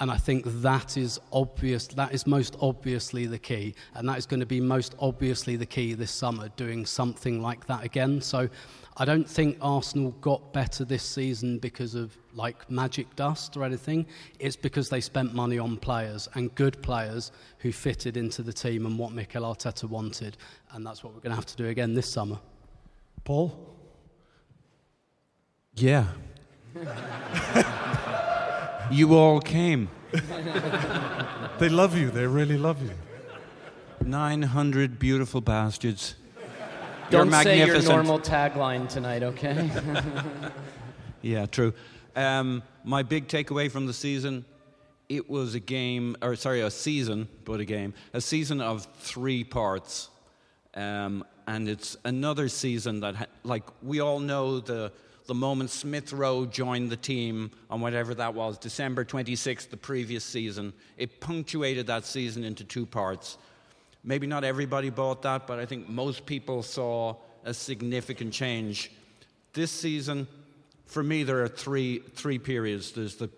And 0.00 0.10
I 0.10 0.16
think 0.16 0.44
that 0.62 0.96
is 0.96 1.20
obvious, 1.32 1.86
that 1.88 2.12
is 2.12 2.26
most 2.26 2.56
obviously 2.60 3.26
the 3.26 3.38
key. 3.38 3.74
And 3.94 4.08
that 4.08 4.16
is 4.16 4.24
going 4.24 4.40
to 4.40 4.46
be 4.46 4.60
most 4.60 4.94
obviously 4.98 5.56
the 5.56 5.66
key 5.66 5.92
this 5.92 6.10
summer, 6.10 6.48
doing 6.56 6.86
something 6.86 7.42
like 7.42 7.66
that 7.66 7.84
again. 7.84 8.22
So 8.22 8.48
I 9.00 9.06
don't 9.06 9.26
think 9.26 9.56
Arsenal 9.62 10.10
got 10.20 10.52
better 10.52 10.84
this 10.84 11.02
season 11.02 11.56
because 11.58 11.94
of 11.94 12.14
like 12.34 12.70
magic 12.70 13.16
dust 13.16 13.56
or 13.56 13.64
anything. 13.64 14.04
It's 14.38 14.56
because 14.56 14.90
they 14.90 15.00
spent 15.00 15.32
money 15.34 15.58
on 15.58 15.78
players 15.78 16.28
and 16.34 16.54
good 16.54 16.82
players 16.82 17.32
who 17.60 17.72
fitted 17.72 18.18
into 18.18 18.42
the 18.42 18.52
team 18.52 18.84
and 18.84 18.98
what 18.98 19.12
Mikel 19.12 19.42
Arteta 19.42 19.84
wanted. 19.88 20.36
And 20.72 20.86
that's 20.86 21.02
what 21.02 21.14
we're 21.14 21.20
going 21.20 21.30
to 21.30 21.36
have 21.36 21.46
to 21.46 21.56
do 21.56 21.68
again 21.68 21.94
this 21.94 22.12
summer. 22.12 22.38
Paul? 23.24 23.74
Yeah. 25.76 26.04
You 28.90 29.14
all 29.14 29.40
came. 29.40 29.88
they 31.60 31.68
love 31.68 31.96
you. 31.96 32.10
They 32.10 32.26
really 32.26 32.58
love 32.58 32.82
you. 32.82 32.90
900 34.04 34.98
beautiful 34.98 35.40
bastards. 35.40 36.16
Don't 37.10 37.32
say 37.32 37.66
your 37.66 37.82
normal 37.82 38.18
tagline 38.18 38.88
tonight, 38.88 39.22
okay? 39.22 39.70
yeah, 41.22 41.46
true. 41.46 41.72
Um, 42.16 42.62
my 42.84 43.02
big 43.02 43.28
takeaway 43.28 43.70
from 43.70 43.86
the 43.86 43.92
season 43.92 44.44
it 45.10 45.28
was 45.28 45.56
a 45.56 45.60
game, 45.60 46.16
or 46.22 46.36
sorry, 46.36 46.60
a 46.60 46.70
season, 46.70 47.28
but 47.44 47.58
a 47.58 47.64
game, 47.64 47.92
a 48.14 48.20
season 48.20 48.60
of 48.60 48.86
three 49.00 49.42
parts. 49.42 50.08
Um, 50.74 51.24
and 51.48 51.68
it's 51.68 51.96
another 52.04 52.48
season 52.48 53.00
that, 53.00 53.16
ha- 53.16 53.26
like, 53.42 53.64
we 53.82 54.00
all 54.00 54.20
know 54.20 54.60
the 54.60 54.92
the 55.26 55.34
moment 55.34 55.70
Smith 55.70 56.12
Rowe 56.12 56.44
joined 56.44 56.90
the 56.90 56.96
team 56.96 57.52
on 57.68 57.80
whatever 57.80 58.14
that 58.14 58.34
was, 58.34 58.58
December 58.58 59.04
26th, 59.04 59.70
the 59.70 59.76
previous 59.76 60.24
season. 60.24 60.72
It 60.96 61.20
punctuated 61.20 61.86
that 61.86 62.04
season 62.04 62.42
into 62.42 62.64
two 62.64 62.84
parts. 62.84 63.38
Maybe 64.02 64.26
not 64.26 64.44
everybody 64.44 64.90
bought 64.90 65.22
that, 65.22 65.46
but 65.46 65.58
I 65.58 65.66
think 65.66 65.88
most 65.88 66.26
people 66.26 66.62
saw 66.62 67.16
a 67.44 67.52
significant 67.52 68.32
change. 68.32 68.90
This 69.52 69.70
season, 69.70 70.26
for 70.86 71.02
me, 71.02 71.22
there 71.22 71.42
are 71.42 71.48
three, 71.48 71.98
three 71.98 72.38
periods. 72.38 72.92
There's 72.92 73.16
the 73.16 73.30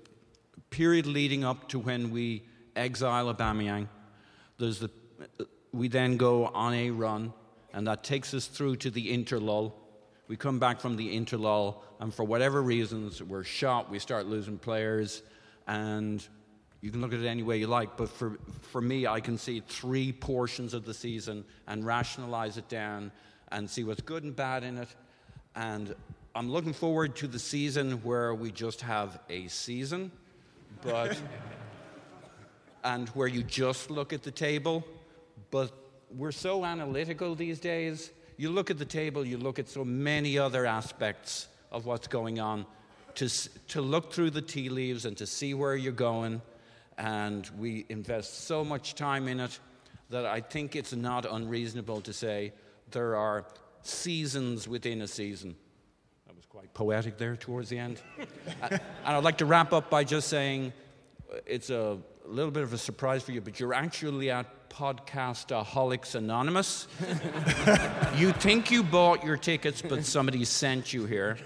period 0.70 1.06
leading 1.06 1.44
up 1.44 1.68
to 1.70 1.78
when 1.78 2.10
we 2.10 2.42
exile 2.76 3.32
Aubameyang. 3.34 3.88
There's 4.58 4.78
the, 4.78 4.90
we 5.72 5.88
then 5.88 6.16
go 6.16 6.46
on 6.46 6.74
a 6.74 6.90
run, 6.90 7.32
and 7.72 7.86
that 7.86 8.04
takes 8.04 8.34
us 8.34 8.46
through 8.46 8.76
to 8.76 8.90
the 8.90 9.16
interlull 9.16 9.72
we 10.32 10.36
come 10.38 10.58
back 10.58 10.80
from 10.80 10.96
the 10.96 11.14
interlull, 11.14 11.76
and 12.00 12.14
for 12.14 12.24
whatever 12.24 12.62
reasons, 12.62 13.22
we're 13.22 13.44
shot, 13.44 13.90
we 13.90 13.98
start 13.98 14.24
losing 14.24 14.56
players, 14.56 15.22
and 15.66 16.26
you 16.82 16.90
can 16.90 17.00
look 17.00 17.14
at 17.14 17.20
it 17.20 17.26
any 17.26 17.42
way 17.42 17.56
you 17.58 17.66
like, 17.66 17.96
but 17.96 18.10
for, 18.10 18.38
for 18.60 18.82
me, 18.82 19.06
I 19.06 19.20
can 19.20 19.38
see 19.38 19.60
three 19.60 20.12
portions 20.12 20.74
of 20.74 20.84
the 20.84 20.92
season 20.92 21.44
and 21.66 21.86
rationalize 21.86 22.58
it 22.58 22.68
down 22.68 23.10
and 23.50 23.70
see 23.70 23.84
what's 23.84 24.02
good 24.02 24.24
and 24.24 24.36
bad 24.36 24.64
in 24.64 24.76
it. 24.76 24.88
And 25.56 25.94
I'm 26.34 26.50
looking 26.50 26.72
forward 26.74 27.16
to 27.16 27.26
the 27.26 27.38
season 27.38 28.02
where 28.02 28.34
we 28.34 28.50
just 28.50 28.82
have 28.82 29.18
a 29.30 29.46
season, 29.48 30.10
but 30.82 31.18
and 32.84 33.08
where 33.10 33.28
you 33.28 33.42
just 33.42 33.90
look 33.90 34.12
at 34.12 34.22
the 34.22 34.30
table. 34.30 34.84
But 35.50 35.72
we're 36.14 36.32
so 36.32 36.64
analytical 36.64 37.34
these 37.34 37.60
days 37.60 38.10
you 38.36 38.50
look 38.50 38.70
at 38.70 38.78
the 38.78 38.84
table, 38.84 39.24
you 39.24 39.38
look 39.38 39.58
at 39.58 39.68
so 39.68 39.84
many 39.84 40.38
other 40.38 40.66
aspects 40.66 41.46
of 41.70 41.86
what's 41.86 42.08
going 42.08 42.40
on, 42.40 42.66
to, 43.14 43.28
to 43.68 43.80
look 43.80 44.12
through 44.12 44.30
the 44.30 44.42
tea 44.42 44.68
leaves 44.68 45.04
and 45.04 45.16
to 45.18 45.26
see 45.26 45.54
where 45.54 45.76
you're 45.76 45.92
going. 45.92 46.42
And 46.98 47.48
we 47.58 47.86
invest 47.88 48.44
so 48.44 48.64
much 48.64 48.94
time 48.94 49.28
in 49.28 49.40
it 49.40 49.58
that 50.10 50.26
I 50.26 50.40
think 50.40 50.76
it's 50.76 50.92
not 50.92 51.24
unreasonable 51.24 52.00
to 52.02 52.12
say 52.12 52.52
there 52.90 53.16
are 53.16 53.46
seasons 53.82 54.68
within 54.68 55.02
a 55.02 55.08
season. 55.08 55.56
That 56.26 56.36
was 56.36 56.44
quite 56.46 56.72
poetic 56.74 57.18
there 57.18 57.36
towards 57.36 57.68
the 57.70 57.78
end. 57.78 58.00
and 58.62 58.80
I'd 59.04 59.24
like 59.24 59.38
to 59.38 59.46
wrap 59.46 59.72
up 59.72 59.90
by 59.90 60.04
just 60.04 60.28
saying 60.28 60.72
it's 61.46 61.70
a 61.70 61.98
little 62.26 62.50
bit 62.50 62.62
of 62.62 62.72
a 62.72 62.78
surprise 62.78 63.22
for 63.22 63.32
you, 63.32 63.40
but 63.40 63.58
you're 63.58 63.74
actually 63.74 64.30
at 64.30 64.61
Podcastaholics 64.74 66.14
Anonymous. 66.14 66.88
you 68.16 68.32
think 68.32 68.70
you 68.70 68.82
bought 68.82 69.22
your 69.22 69.36
tickets, 69.36 69.82
but 69.82 70.04
somebody 70.04 70.44
sent 70.44 70.92
you 70.92 71.04
here. 71.04 71.36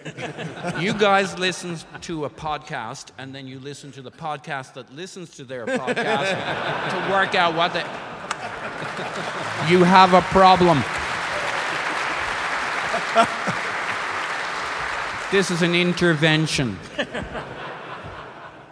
You 0.78 0.94
guys 0.94 1.36
listen 1.38 1.76
to 2.02 2.24
a 2.24 2.30
podcast, 2.30 3.08
and 3.18 3.34
then 3.34 3.46
you 3.46 3.58
listen 3.58 3.90
to 3.92 4.02
the 4.02 4.12
podcast 4.12 4.74
that 4.74 4.94
listens 4.94 5.30
to 5.36 5.44
their 5.44 5.66
podcast 5.66 6.30
to 6.90 7.12
work 7.12 7.34
out 7.34 7.54
what 7.54 7.72
they. 7.72 7.84
You 9.68 9.82
have 9.82 10.14
a 10.14 10.20
problem. 10.22 10.82
This 15.32 15.50
is 15.50 15.62
an 15.62 15.74
intervention. 15.74 16.78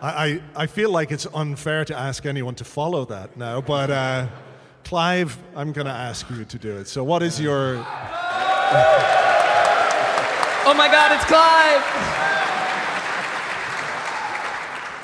I, 0.01 0.27
I, 0.27 0.43
I 0.55 0.67
feel 0.67 0.91
like 0.91 1.11
it's 1.11 1.27
unfair 1.35 1.85
to 1.87 1.99
ask 1.99 2.25
anyone 2.27 2.55
to 2.57 2.65
follow 2.65 3.05
that 3.07 3.37
now, 3.37 3.61
but 3.61 3.91
uh, 3.91 4.29
Clive, 4.85 5.37
I'm 5.57 5.73
going 5.73 5.87
to 5.87 5.93
ask 5.93 6.29
you 6.31 6.45
to 6.45 6.59
do 6.59 6.77
it. 6.77 6.87
So, 6.87 7.03
what 7.03 7.23
is 7.23 7.41
your. 7.41 7.85
Oh 10.67 10.73
my 10.73 10.89
God, 10.89 11.13
it's 11.13 11.27
Clive! 11.27 11.83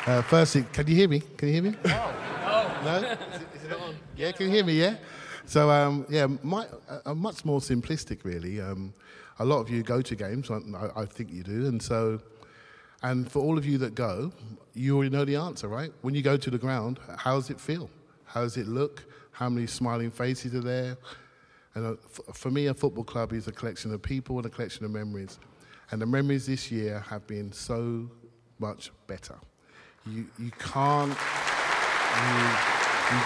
Uh, 0.06 0.22
firstly, 0.22 0.64
can 0.72 0.86
you 0.86 0.94
hear 0.94 1.08
me? 1.08 1.20
Can 1.36 1.48
you 1.48 1.54
hear 1.54 1.62
me? 1.64 1.76
Oh. 1.84 2.80
No? 2.82 2.96
Is 2.96 3.02
it, 3.04 3.18
is 3.54 3.64
it 3.64 3.72
on? 3.74 3.94
Yeah, 4.16 4.32
can 4.32 4.46
you 4.46 4.52
hear 4.52 4.64
me? 4.64 4.72
Yeah? 4.72 4.96
So, 5.44 5.70
um, 5.70 6.06
yeah, 6.08 6.26
my, 6.42 6.66
uh, 7.04 7.14
much 7.14 7.44
more 7.44 7.60
simplistic, 7.60 8.24
really. 8.24 8.58
Um, 8.58 8.94
a 9.38 9.44
lot 9.44 9.60
of 9.60 9.68
you 9.68 9.82
go 9.82 10.00
to 10.00 10.16
games, 10.16 10.50
I, 10.50 10.60
I 10.96 11.04
think 11.04 11.30
you 11.30 11.42
do, 11.42 11.66
and 11.66 11.82
so. 11.82 12.20
And 13.02 13.30
for 13.30 13.40
all 13.40 13.58
of 13.58 13.66
you 13.66 13.76
that 13.78 13.94
go, 13.94 14.32
you 14.72 14.96
already 14.96 15.10
know 15.10 15.26
the 15.26 15.36
answer, 15.36 15.68
right? 15.68 15.92
When 16.00 16.14
you 16.14 16.22
go 16.22 16.38
to 16.38 16.50
the 16.50 16.58
ground, 16.58 17.00
how 17.18 17.34
does 17.34 17.50
it 17.50 17.60
feel? 17.60 17.90
How 18.24 18.42
does 18.42 18.56
it 18.56 18.66
look? 18.66 19.04
How 19.40 19.48
many 19.48 19.66
smiling 19.66 20.10
faces 20.10 20.54
are 20.54 20.60
there? 20.60 20.98
And 21.74 21.86
uh, 21.86 21.94
for 22.34 22.50
me, 22.50 22.66
a 22.66 22.74
football 22.74 23.04
club 23.04 23.32
is 23.32 23.48
a 23.48 23.52
collection 23.52 23.90
of 23.94 24.02
people 24.02 24.36
and 24.36 24.44
a 24.44 24.50
collection 24.50 24.84
of 24.84 24.90
memories. 24.90 25.38
And 25.90 26.02
the 26.02 26.04
memories 26.04 26.44
this 26.44 26.70
year 26.70 27.02
have 27.08 27.26
been 27.26 27.50
so 27.50 28.10
much 28.58 28.92
better. 29.06 29.36
You, 30.06 30.26
you 30.38 30.50
can't. 30.58 31.16
You, 32.20 32.36
you, 33.16 33.20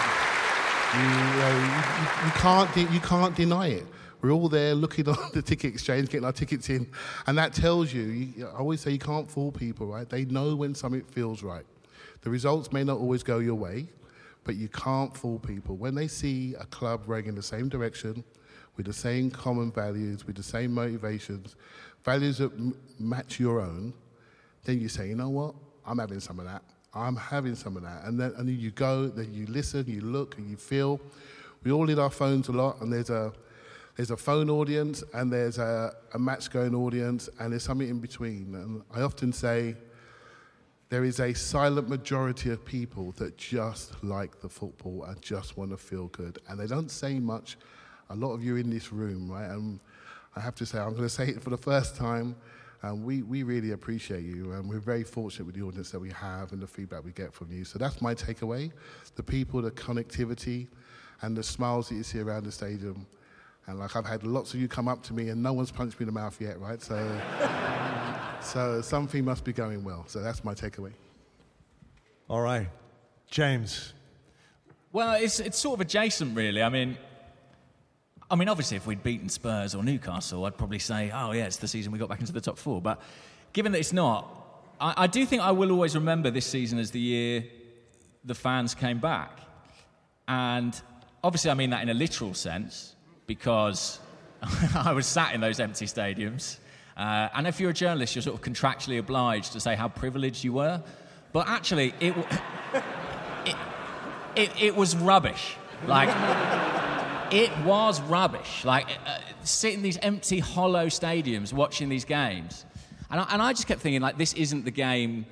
you, 1.01 1.09
uh, 1.43 2.23
you, 2.23 2.31
can't 2.31 2.73
de- 2.73 2.93
you 2.93 3.01
can't 3.01 3.35
deny 3.35 3.67
it. 3.67 3.85
We're 4.21 4.31
all 4.31 4.47
there 4.47 4.73
looking 4.73 5.09
on 5.09 5.17
the 5.33 5.41
ticket 5.41 5.73
exchange, 5.73 6.07
getting 6.07 6.23
our 6.23 6.31
tickets 6.31 6.69
in, 6.69 6.89
and 7.27 7.37
that 7.37 7.51
tells 7.53 7.93
you, 7.93 8.03
you. 8.03 8.47
I 8.47 8.59
always 8.59 8.79
say 8.79 8.91
you 8.91 8.99
can't 8.99 9.29
fool 9.29 9.51
people, 9.51 9.87
right? 9.87 10.07
They 10.09 10.23
know 10.23 10.55
when 10.55 10.75
something 10.75 11.03
feels 11.03 11.43
right. 11.43 11.65
The 12.21 12.29
results 12.29 12.71
may 12.71 12.85
not 12.85 12.99
always 12.99 13.21
go 13.21 13.39
your 13.39 13.55
way, 13.55 13.89
but 14.45 14.55
you 14.55 14.69
can't 14.69 15.15
fool 15.17 15.39
people. 15.39 15.75
When 15.75 15.95
they 15.95 16.07
see 16.07 16.53
a 16.57 16.65
club 16.67 17.01
running 17.07 17.27
in 17.27 17.35
the 17.35 17.43
same 17.43 17.67
direction, 17.67 18.23
with 18.77 18.85
the 18.85 18.93
same 18.93 19.29
common 19.31 19.71
values, 19.71 20.25
with 20.25 20.37
the 20.37 20.43
same 20.43 20.71
motivations, 20.73 21.55
values 22.03 22.37
that 22.37 22.53
m- 22.53 22.77
match 22.99 23.39
your 23.39 23.59
own, 23.59 23.93
then 24.63 24.79
you 24.79 24.87
say, 24.87 25.09
you 25.09 25.15
know 25.15 25.29
what? 25.29 25.55
I'm 25.85 25.97
having 25.97 26.19
some 26.19 26.39
of 26.39 26.45
that. 26.45 26.61
I'm 26.93 27.15
having 27.15 27.55
some 27.55 27.75
of 27.75 27.83
that. 27.83 28.05
And 28.05 28.19
then, 28.19 28.33
and 28.37 28.47
then 28.47 28.57
you 28.59 28.71
go, 28.71 29.07
then 29.07 29.33
you 29.33 29.47
listen, 29.47 29.85
you 29.87 30.01
look, 30.01 30.37
and 30.37 30.49
you 30.49 30.57
feel. 30.57 31.01
We 31.63 31.71
all 31.71 31.85
need 31.85 31.99
our 31.99 32.11
phones 32.11 32.47
a 32.47 32.51
lot, 32.51 32.81
and 32.81 32.93
there's 32.93 33.09
a, 33.09 33.33
there's 33.95 34.11
a 34.11 34.17
phone 34.17 34.49
audience, 34.49 35.03
and 35.13 35.33
there's 35.33 35.57
a, 35.57 35.93
a 36.13 36.19
match 36.19 36.51
going 36.51 36.75
audience, 36.75 37.29
and 37.39 37.51
there's 37.51 37.63
something 37.63 37.89
in 37.89 37.99
between. 37.99 38.53
And 38.53 38.83
I 38.93 39.01
often 39.01 39.33
say, 39.33 39.75
there 40.89 41.03
is 41.03 41.19
a 41.19 41.33
silent 41.33 41.89
majority 41.89 42.51
of 42.51 42.63
people 42.63 43.11
that 43.17 43.37
just 43.37 44.03
like 44.03 44.39
the 44.41 44.49
football 44.49 45.03
and 45.05 45.19
just 45.21 45.57
want 45.57 45.71
to 45.71 45.77
feel 45.77 46.07
good. 46.07 46.39
And 46.47 46.59
they 46.59 46.67
don't 46.67 46.91
say 46.91 47.19
much. 47.19 47.57
A 48.11 48.15
lot 48.15 48.33
of 48.33 48.43
you 48.43 48.55
in 48.55 48.69
this 48.69 48.93
room, 48.93 49.31
right? 49.31 49.49
And 49.49 49.79
I 50.35 50.41
have 50.41 50.53
to 50.55 50.65
say, 50.65 50.77
I'm 50.77 50.91
going 50.91 51.03
to 51.03 51.09
say 51.09 51.29
it 51.29 51.41
for 51.41 51.49
the 51.49 51.57
first 51.57 51.95
time. 51.95 52.35
And 52.83 53.03
we, 53.03 53.23
we 53.23 53.41
really 53.41 53.71
appreciate 53.71 54.23
you. 54.23 54.51
And 54.51 54.69
we're 54.69 54.79
very 54.79 55.03
fortunate 55.03 55.45
with 55.45 55.55
the 55.55 55.63
audience 55.63 55.89
that 55.89 55.99
we 55.99 56.11
have 56.11 56.51
and 56.51 56.61
the 56.61 56.67
feedback 56.67 57.03
we 57.03 57.13
get 57.13 57.33
from 57.33 57.51
you. 57.51 57.65
So 57.65 57.79
that's 57.79 57.99
my 58.01 58.13
takeaway 58.13 58.71
the 59.15 59.23
people, 59.23 59.61
the 59.61 59.71
connectivity, 59.71 60.67
and 61.21 61.35
the 61.35 61.43
smiles 61.43 61.89
that 61.89 61.95
you 61.95 62.03
see 62.03 62.19
around 62.19 62.43
the 62.43 62.51
stadium. 62.51 63.07
And 63.65 63.79
like 63.79 63.95
I've 63.95 64.05
had 64.05 64.23
lots 64.23 64.53
of 64.53 64.59
you 64.59 64.67
come 64.67 64.87
up 64.87 65.01
to 65.03 65.13
me, 65.13 65.29
and 65.29 65.41
no 65.41 65.53
one's 65.53 65.71
punched 65.71 65.99
me 65.99 66.03
in 66.03 66.13
the 66.13 66.19
mouth 66.19 66.39
yet, 66.39 66.59
right? 66.59 66.79
So. 66.79 66.95
So 68.45 68.81
something 68.81 69.25
must 69.25 69.43
be 69.43 69.53
going 69.53 69.83
well. 69.83 70.05
So 70.07 70.21
that's 70.21 70.43
my 70.43 70.53
takeaway. 70.53 70.91
All 72.29 72.41
right. 72.41 72.67
James. 73.29 73.93
Well, 74.91 75.15
it's, 75.21 75.39
it's 75.39 75.59
sort 75.59 75.77
of 75.77 75.81
adjacent, 75.81 76.35
really. 76.35 76.61
I 76.61 76.69
mean, 76.69 76.97
I 78.29 78.35
mean, 78.35 78.47
obviously, 78.47 78.77
if 78.77 78.87
we'd 78.87 79.03
beaten 79.03 79.29
Spurs 79.29 79.75
or 79.75 79.83
Newcastle, 79.83 80.45
I'd 80.45 80.57
probably 80.57 80.79
say, 80.79 81.11
oh, 81.13 81.31
yeah, 81.31 81.45
it's 81.45 81.57
the 81.57 81.67
season 81.67 81.91
we 81.91 81.99
got 81.99 82.09
back 82.09 82.19
into 82.19 82.33
the 82.33 82.41
top 82.41 82.57
four. 82.57 82.81
But 82.81 83.01
given 83.53 83.71
that 83.71 83.79
it's 83.79 83.93
not, 83.93 84.27
I, 84.79 84.93
I 84.97 85.07
do 85.07 85.25
think 85.25 85.41
I 85.41 85.51
will 85.51 85.71
always 85.71 85.95
remember 85.95 86.31
this 86.31 86.45
season 86.45 86.79
as 86.79 86.91
the 86.91 86.99
year 86.99 87.43
the 88.23 88.35
fans 88.35 88.73
came 88.73 88.99
back. 88.99 89.39
And 90.27 90.79
obviously, 91.23 91.51
I 91.51 91.55
mean 91.55 91.71
that 91.71 91.83
in 91.83 91.89
a 91.89 91.93
literal 91.93 92.33
sense 92.33 92.95
because 93.27 93.99
I 94.75 94.93
was 94.93 95.05
sat 95.07 95.33
in 95.33 95.41
those 95.41 95.59
empty 95.59 95.85
stadiums 95.85 96.57
uh, 96.97 97.29
and 97.33 97.45
if 97.47 97.59
you're 97.59 97.71
a 97.71 97.73
journalist, 97.73 98.15
you're 98.15 98.21
sort 98.21 98.35
of 98.35 98.41
contractually 98.41 98.99
obliged 98.99 99.53
to 99.53 99.59
say 99.59 99.75
how 99.75 99.87
privileged 99.87 100.43
you 100.43 100.53
were. 100.53 100.81
But 101.33 101.49
actually, 101.49 101.93
it, 101.99 102.15
it, 103.45 103.55
it, 104.35 104.51
it 104.61 104.75
was 104.75 104.95
rubbish. 104.95 105.57
Like, 105.85 106.09
it 107.33 107.51
was 107.65 107.99
rubbish. 108.01 108.63
Like, 108.63 108.87
uh, 109.05 109.17
sitting 109.43 109.79
in 109.79 109.83
these 109.83 109.97
empty, 109.97 110.39
hollow 110.39 110.87
stadiums 110.87 111.51
watching 111.51 111.89
these 111.89 112.05
games. 112.05 112.65
And 113.11 113.19
I, 113.19 113.27
and 113.31 113.41
I 113.41 113.51
just 113.51 113.67
kept 113.67 113.81
thinking, 113.81 114.01
like, 114.01 114.17
this 114.17 114.33
isn't 114.33 114.63
the 114.63 114.71
game 114.71 115.25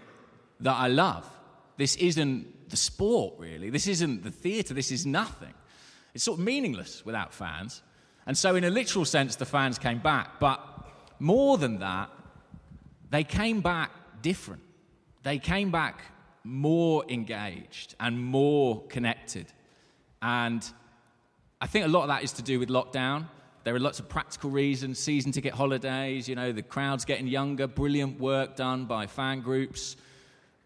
that 0.60 0.76
I 0.76 0.88
love. 0.88 1.30
This 1.78 1.96
isn't 1.96 2.70
the 2.70 2.78
sport, 2.78 3.36
really. 3.38 3.70
This 3.70 3.88
isn't 3.88 4.24
the 4.24 4.32
theatre. 4.32 4.74
This 4.74 4.92
is 4.92 5.06
nothing. 5.06 5.54
It's 6.14 6.26
sort 6.26 6.40
of 6.40 6.46
meaningless 6.46 7.06
without 7.06 7.34
fans. 7.34 7.82
And 8.26 8.38
so, 8.38 8.56
in 8.56 8.64
a 8.64 8.70
literal 8.70 9.06
sense, 9.06 9.36
the 9.38 9.46
fans 9.46 9.80
came 9.80 10.00
back. 10.00 10.40
But 10.40 10.62
more 11.24 11.58
than 11.58 11.80
that, 11.80 12.10
they 13.10 13.24
came 13.24 13.62
back 13.62 13.92
different. 14.22 14.62
They 15.24 15.40
came 15.40 15.72
back 15.72 16.02
more 16.44 17.06
engaged 17.08 17.96
and 18.02 18.20
more 18.20 18.84
connected. 18.88 19.46
And 20.22 20.62
I 21.62 21.68
think 21.68 21.86
a 21.86 21.88
lot 21.88 22.02
of 22.02 22.10
that 22.10 22.24
is 22.24 22.34
to 22.34 22.42
do 22.42 22.60
with 22.60 22.68
lockdown. 22.68 23.28
There 23.64 23.74
are 23.74 23.80
lots 23.80 24.00
of 24.00 24.10
practical 24.10 24.50
reasons 24.50 25.00
season 25.00 25.32
ticket 25.32 25.54
holidays, 25.54 26.28
you 26.28 26.36
know, 26.36 26.52
the 26.52 26.62
crowd's 26.62 27.06
getting 27.06 27.28
younger, 27.28 27.68
brilliant 27.68 28.20
work 28.20 28.58
done 28.58 28.84
by 28.84 29.08
fan 29.08 29.40
groups. 29.40 29.96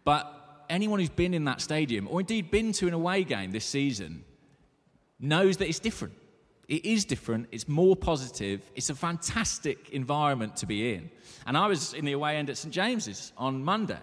But 0.02 0.64
anyone 0.68 0.98
who's 0.98 1.08
been 1.08 1.34
in 1.34 1.44
that 1.44 1.60
stadium, 1.60 2.08
or 2.08 2.18
indeed 2.18 2.50
been 2.50 2.72
to 2.72 2.88
an 2.88 2.94
away 2.94 3.22
game 3.22 3.52
this 3.52 3.64
season, 3.64 4.24
knows 5.20 5.58
that 5.58 5.68
it's 5.68 5.78
different. 5.78 6.14
It 6.68 6.84
is 6.84 7.06
different, 7.06 7.48
it's 7.50 7.66
more 7.66 7.96
positive, 7.96 8.60
it's 8.74 8.90
a 8.90 8.94
fantastic 8.94 9.88
environment 9.90 10.56
to 10.56 10.66
be 10.66 10.92
in. 10.92 11.10
And 11.46 11.56
I 11.56 11.66
was 11.66 11.94
in 11.94 12.04
the 12.04 12.12
away 12.12 12.36
end 12.36 12.50
at 12.50 12.58
St 12.58 12.72
James's 12.72 13.32
on 13.38 13.64
Monday, 13.64 13.98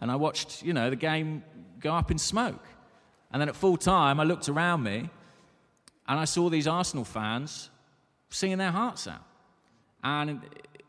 and 0.00 0.10
I 0.10 0.16
watched, 0.16 0.64
you 0.64 0.72
know, 0.72 0.90
the 0.90 0.96
game 0.96 1.44
go 1.78 1.94
up 1.94 2.10
in 2.10 2.18
smoke. 2.18 2.66
And 3.32 3.40
then 3.40 3.48
at 3.48 3.54
full 3.54 3.76
time, 3.76 4.18
I 4.18 4.24
looked 4.24 4.48
around 4.48 4.82
me 4.82 5.08
and 6.08 6.18
I 6.18 6.24
saw 6.24 6.48
these 6.48 6.66
Arsenal 6.66 7.04
fans 7.04 7.70
singing 8.28 8.58
their 8.58 8.72
hearts 8.72 9.06
out. 9.06 9.24
And 10.02 10.40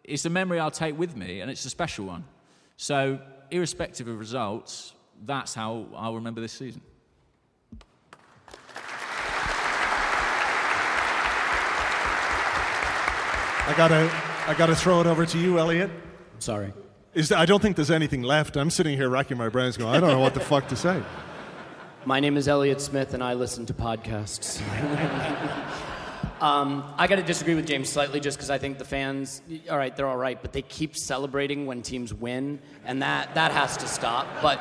it's 0.04 0.26
a 0.26 0.30
memory 0.30 0.60
I'll 0.60 0.72
take 0.72 0.98
with 0.98 1.16
me, 1.16 1.42
and 1.42 1.52
it's 1.52 1.66
a 1.66 1.70
special 1.70 2.06
one. 2.06 2.24
So, 2.78 3.20
irrespective 3.52 4.08
of 4.08 4.18
results, 4.18 4.94
that's 5.24 5.54
how 5.54 5.86
I'll 5.96 6.16
remember 6.16 6.42
this 6.42 6.54
season. 6.54 6.82
I 13.72 13.78
gotta, 13.78 14.12
I 14.48 14.54
gotta 14.54 14.76
throw 14.76 15.00
it 15.00 15.08
over 15.08 15.26
to 15.26 15.40
you, 15.40 15.58
Elliot. 15.58 15.90
Sorry. 16.40 16.74
Is 17.14 17.30
there, 17.30 17.38
I 17.38 17.46
don't 17.46 17.62
think 17.62 17.78
there's 17.78 17.90
anything 17.90 18.22
left. 18.22 18.58
I'm 18.58 18.70
sitting 18.70 18.98
here 18.98 19.08
racking 19.08 19.38
my 19.38 19.48
brains, 19.48 19.78
going, 19.78 19.96
I 19.96 20.02
don't 20.02 20.10
know 20.12 20.20
what 20.20 20.34
the 20.34 20.42
fuck 20.42 20.68
to 20.68 20.76
say. 20.76 21.02
My 22.06 22.20
name 22.20 22.36
is 22.36 22.50
Elliot 22.50 22.82
Smith, 22.82 23.14
and 23.14 23.24
I 23.24 23.34
listen 23.34 23.66
to 23.68 23.74
podcasts. 23.74 24.60
um, 26.42 26.84
I 26.98 27.08
got 27.08 27.16
to 27.16 27.24
disagree 27.24 27.56
with 27.56 27.66
James 27.66 27.88
slightly, 27.88 28.20
just 28.20 28.38
because 28.38 28.50
I 28.50 28.58
think 28.58 28.78
the 28.78 28.84
fans, 28.84 29.42
all 29.70 29.78
right, 29.78 29.96
they're 29.96 30.08
all 30.08 30.18
right, 30.18 30.42
but 30.42 30.52
they 30.52 30.64
keep 30.64 30.98
celebrating 30.98 31.66
when 31.66 31.82
teams 31.82 32.14
win, 32.14 32.60
and 32.84 33.02
that 33.02 33.34
that 33.36 33.52
has 33.54 33.78
to 33.78 33.88
stop. 33.88 34.28
But 34.42 34.60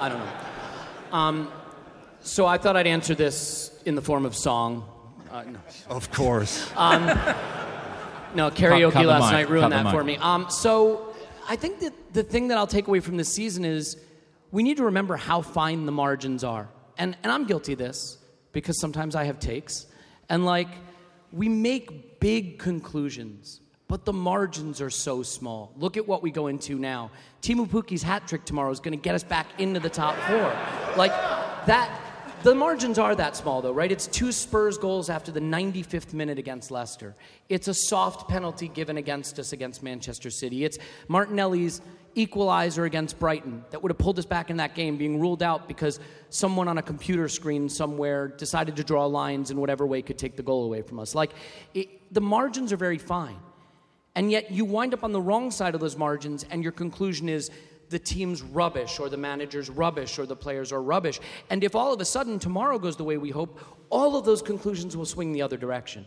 I 0.00 0.08
don't 0.08 0.18
know. 0.18 1.16
Um, 1.16 1.52
So 2.22 2.44
I 2.46 2.58
thought 2.58 2.76
I'd 2.76 2.88
answer 2.88 3.14
this 3.14 3.70
in 3.84 3.94
the 3.94 4.02
form 4.02 4.26
of 4.26 4.34
song. 4.34 4.84
Uh, 5.30 5.44
no. 5.44 5.60
Of 5.88 6.10
course. 6.10 6.68
Um, 6.76 7.06
no, 8.34 8.50
karaoke 8.50 9.04
last 9.04 9.32
night 9.32 9.48
ruined 9.48 9.72
that 9.72 9.90
for 9.90 10.04
me. 10.04 10.16
Um, 10.16 10.50
so 10.50 11.14
I 11.48 11.56
think 11.56 11.80
that 11.80 11.92
the 12.12 12.22
thing 12.22 12.48
that 12.48 12.58
I'll 12.58 12.66
take 12.66 12.88
away 12.88 13.00
from 13.00 13.16
this 13.16 13.32
season 13.32 13.64
is 13.64 13.96
we 14.50 14.62
need 14.62 14.76
to 14.78 14.84
remember 14.84 15.16
how 15.16 15.42
fine 15.42 15.86
the 15.86 15.92
margins 15.92 16.44
are. 16.44 16.68
And, 16.96 17.16
and 17.22 17.32
I'm 17.32 17.44
guilty 17.44 17.72
of 17.72 17.78
this 17.78 18.18
because 18.52 18.80
sometimes 18.80 19.14
I 19.14 19.24
have 19.24 19.38
takes. 19.38 19.86
And 20.28 20.44
like, 20.44 20.68
we 21.32 21.48
make 21.48 22.20
big 22.20 22.58
conclusions, 22.58 23.60
but 23.86 24.04
the 24.04 24.12
margins 24.12 24.80
are 24.80 24.90
so 24.90 25.22
small. 25.22 25.72
Look 25.76 25.96
at 25.96 26.06
what 26.06 26.22
we 26.22 26.30
go 26.30 26.48
into 26.48 26.78
now. 26.78 27.10
Teemu 27.42 27.68
Pukki's 27.68 28.02
hat 28.02 28.26
trick 28.26 28.44
tomorrow 28.44 28.70
is 28.70 28.80
going 28.80 28.98
to 28.98 29.02
get 29.02 29.14
us 29.14 29.22
back 29.22 29.46
into 29.58 29.80
the 29.80 29.90
top 29.90 30.16
four. 30.16 30.56
Like, 30.96 31.12
that. 31.66 32.04
The 32.44 32.54
margins 32.54 33.00
are 33.00 33.16
that 33.16 33.34
small, 33.34 33.60
though, 33.62 33.72
right? 33.72 33.90
It's 33.90 34.06
two 34.06 34.30
Spurs 34.30 34.78
goals 34.78 35.10
after 35.10 35.32
the 35.32 35.40
95th 35.40 36.14
minute 36.14 36.38
against 36.38 36.70
Leicester. 36.70 37.16
It's 37.48 37.66
a 37.66 37.74
soft 37.74 38.28
penalty 38.28 38.68
given 38.68 38.96
against 38.96 39.40
us 39.40 39.52
against 39.52 39.82
Manchester 39.82 40.30
City. 40.30 40.64
It's 40.64 40.78
Martinelli's 41.08 41.80
equalizer 42.14 42.84
against 42.84 43.18
Brighton 43.18 43.64
that 43.70 43.82
would 43.82 43.90
have 43.90 43.98
pulled 43.98 44.20
us 44.20 44.24
back 44.24 44.50
in 44.50 44.58
that 44.58 44.76
game 44.76 44.96
being 44.96 45.18
ruled 45.18 45.42
out 45.42 45.66
because 45.66 45.98
someone 46.30 46.68
on 46.68 46.78
a 46.78 46.82
computer 46.82 47.28
screen 47.28 47.68
somewhere 47.68 48.28
decided 48.28 48.76
to 48.76 48.84
draw 48.84 49.06
lines 49.06 49.50
in 49.50 49.58
whatever 49.58 49.84
way 49.84 50.00
could 50.00 50.16
take 50.16 50.36
the 50.36 50.42
goal 50.44 50.64
away 50.64 50.82
from 50.82 51.00
us. 51.00 51.16
Like, 51.16 51.32
it, 51.74 52.14
the 52.14 52.20
margins 52.20 52.72
are 52.72 52.76
very 52.76 52.98
fine. 52.98 53.38
And 54.14 54.30
yet 54.30 54.52
you 54.52 54.64
wind 54.64 54.94
up 54.94 55.02
on 55.02 55.10
the 55.10 55.20
wrong 55.20 55.50
side 55.50 55.74
of 55.74 55.80
those 55.80 55.96
margins, 55.96 56.44
and 56.50 56.62
your 56.62 56.72
conclusion 56.72 57.28
is 57.28 57.50
the 57.90 57.98
team's 57.98 58.42
rubbish, 58.42 58.98
or 58.98 59.08
the 59.08 59.16
manager's 59.16 59.70
rubbish, 59.70 60.18
or 60.18 60.26
the 60.26 60.36
players 60.36 60.72
are 60.72 60.82
rubbish. 60.82 61.20
And 61.50 61.64
if 61.64 61.74
all 61.74 61.92
of 61.92 62.00
a 62.00 62.04
sudden 62.04 62.38
tomorrow 62.38 62.78
goes 62.78 62.96
the 62.96 63.04
way 63.04 63.16
we 63.16 63.30
hope, 63.30 63.60
all 63.90 64.16
of 64.16 64.24
those 64.24 64.42
conclusions 64.42 64.96
will 64.96 65.06
swing 65.06 65.32
the 65.32 65.42
other 65.42 65.56
direction. 65.56 66.06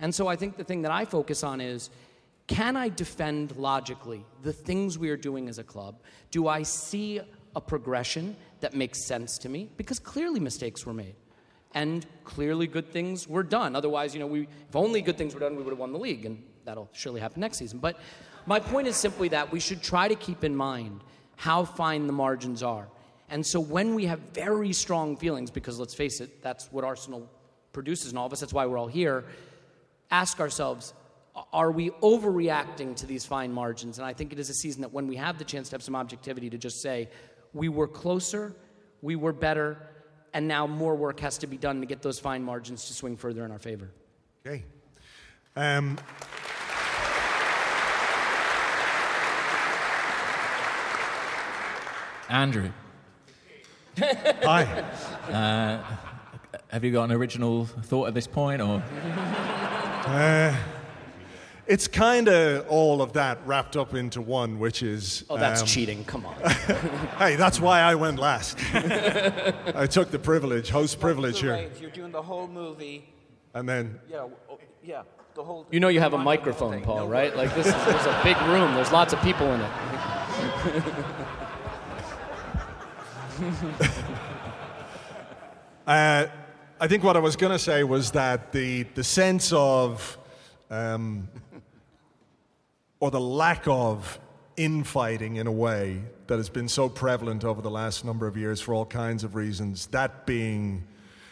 And 0.00 0.14
so 0.14 0.26
I 0.28 0.36
think 0.36 0.56
the 0.56 0.64
thing 0.64 0.82
that 0.82 0.90
I 0.90 1.04
focus 1.04 1.44
on 1.44 1.60
is 1.60 1.90
can 2.46 2.76
I 2.76 2.88
defend 2.88 3.56
logically 3.56 4.24
the 4.42 4.52
things 4.52 4.98
we 4.98 5.10
are 5.10 5.16
doing 5.16 5.48
as 5.48 5.58
a 5.58 5.64
club? 5.64 6.00
Do 6.32 6.48
I 6.48 6.64
see 6.64 7.20
a 7.54 7.60
progression 7.60 8.34
that 8.58 8.74
makes 8.74 9.06
sense 9.06 9.38
to 9.38 9.48
me? 9.48 9.70
Because 9.76 10.00
clearly 10.00 10.40
mistakes 10.40 10.84
were 10.84 10.92
made. 10.92 11.14
And 11.74 12.04
clearly 12.24 12.66
good 12.66 12.90
things 12.90 13.28
were 13.28 13.44
done. 13.44 13.76
Otherwise, 13.76 14.14
you 14.14 14.20
know, 14.20 14.26
we, 14.26 14.48
if 14.68 14.74
only 14.74 15.00
good 15.00 15.16
things 15.16 15.32
were 15.32 15.38
done, 15.38 15.54
we 15.54 15.62
would 15.62 15.70
have 15.70 15.78
won 15.78 15.92
the 15.92 15.98
league. 15.98 16.26
And 16.26 16.42
that'll 16.64 16.88
surely 16.92 17.20
happen 17.20 17.40
next 17.40 17.58
season. 17.58 17.78
But 17.78 17.96
my 18.46 18.58
point 18.58 18.88
is 18.88 18.96
simply 18.96 19.28
that 19.28 19.52
we 19.52 19.60
should 19.60 19.80
try 19.80 20.08
to 20.08 20.16
keep 20.16 20.42
in 20.42 20.56
mind 20.56 21.02
how 21.40 21.64
fine 21.64 22.06
the 22.06 22.12
margins 22.12 22.62
are. 22.62 22.86
And 23.30 23.46
so 23.46 23.60
when 23.60 23.94
we 23.94 24.04
have 24.04 24.20
very 24.34 24.74
strong 24.74 25.16
feelings, 25.16 25.50
because 25.50 25.78
let's 25.78 25.94
face 25.94 26.20
it, 26.20 26.42
that's 26.42 26.70
what 26.70 26.84
Arsenal 26.84 27.26
produces 27.72 28.12
in 28.12 28.18
all 28.18 28.26
of 28.26 28.32
us, 28.34 28.40
that's 28.40 28.52
why 28.52 28.66
we're 28.66 28.76
all 28.76 28.88
here, 28.88 29.24
ask 30.10 30.38
ourselves, 30.38 30.92
are 31.50 31.70
we 31.70 31.88
overreacting 32.02 32.94
to 32.96 33.06
these 33.06 33.24
fine 33.24 33.54
margins? 33.54 33.96
And 33.98 34.06
I 34.06 34.12
think 34.12 34.34
it 34.34 34.38
is 34.38 34.50
a 34.50 34.54
season 34.54 34.82
that 34.82 34.92
when 34.92 35.06
we 35.06 35.16
have 35.16 35.38
the 35.38 35.44
chance 35.44 35.70
to 35.70 35.76
have 35.76 35.82
some 35.82 35.96
objectivity 35.96 36.50
to 36.50 36.58
just 36.58 36.82
say, 36.82 37.08
we 37.54 37.70
were 37.70 37.88
closer, 37.88 38.54
we 39.00 39.16
were 39.16 39.32
better, 39.32 39.78
and 40.34 40.46
now 40.46 40.66
more 40.66 40.94
work 40.94 41.20
has 41.20 41.38
to 41.38 41.46
be 41.46 41.56
done 41.56 41.80
to 41.80 41.86
get 41.86 42.02
those 42.02 42.18
fine 42.18 42.42
margins 42.42 42.84
to 42.88 42.92
swing 42.92 43.16
further 43.16 43.46
in 43.46 43.50
our 43.50 43.58
favor. 43.58 43.88
Okay. 44.46 44.62
Um, 45.56 45.96
Andrew, 52.30 52.70
hi. 53.98 54.62
uh, 55.32 55.82
have 56.68 56.84
you 56.84 56.92
got 56.92 57.10
an 57.10 57.12
original 57.12 57.64
thought 57.66 58.06
at 58.06 58.14
this 58.14 58.28
point, 58.28 58.62
or 58.62 58.80
Uh, 60.06 60.56
it's 61.66 61.88
kind 61.88 62.28
of 62.28 62.68
all 62.68 63.02
of 63.02 63.14
that 63.14 63.38
wrapped 63.44 63.76
up 63.76 63.94
into 63.94 64.20
one, 64.20 64.60
which 64.60 64.82
is. 64.84 65.24
Oh, 65.28 65.38
that's 65.38 65.62
um, 65.62 65.66
cheating. 65.66 66.04
Come 66.04 66.24
on. 66.24 66.34
Hey, 67.18 67.34
that's 67.34 67.60
why 67.60 67.80
I 67.80 67.96
went 67.96 68.20
last. 68.20 68.56
I 68.74 69.86
took 69.90 70.12
the 70.12 70.18
privilege, 70.20 70.70
host 70.70 71.00
privilege 71.00 71.40
here. 71.40 71.52
Right, 71.54 71.80
You're 71.80 71.90
doing 71.90 72.12
the 72.12 72.22
whole 72.22 72.46
movie. 72.46 73.12
And 73.54 73.68
then, 73.68 73.98
Yeah, 74.08 74.28
oh, 74.48 74.58
yeah, 74.84 75.02
the 75.34 75.42
whole. 75.42 75.66
You 75.72 75.80
know 75.80 75.88
you 75.88 75.98
have 75.98 76.14
a 76.14 76.18
microphone. 76.18 76.80
Paul, 76.82 76.96
No 76.98 77.06
right? 77.08 77.36
Like 77.36 77.52
this 77.56 77.66
is 77.66 77.74
there's 77.86 78.06
a 78.06 78.20
big 78.22 78.40
room. 78.42 78.72
There's 78.74 78.92
lots 78.92 79.12
of 79.12 79.20
people 79.20 79.52
in 79.52 79.60
it. 79.60 79.70
Uh, 85.86 86.26
I 86.78 86.88
think 86.88 87.02
what 87.02 87.16
I 87.16 87.20
was 87.20 87.36
going 87.36 87.52
to 87.52 87.58
say 87.58 87.84
was 87.84 88.10
that 88.10 88.52
the, 88.52 88.82
the 88.94 89.04
sense 89.04 89.50
of, 89.52 90.18
um, 90.70 91.26
or 92.98 93.10
the 93.10 93.20
lack 93.20 93.66
of 93.66 94.20
infighting 94.56 95.36
in 95.36 95.46
a 95.46 95.52
way 95.52 96.02
that 96.26 96.36
has 96.36 96.50
been 96.50 96.68
so 96.68 96.90
prevalent 96.90 97.44
over 97.44 97.62
the 97.62 97.70
last 97.70 98.04
number 98.04 98.26
of 98.26 98.36
years 98.36 98.60
for 98.60 98.74
all 98.74 98.84
kinds 98.84 99.24
of 99.24 99.34
reasons, 99.34 99.86
that 99.86 100.26
being. 100.26 100.84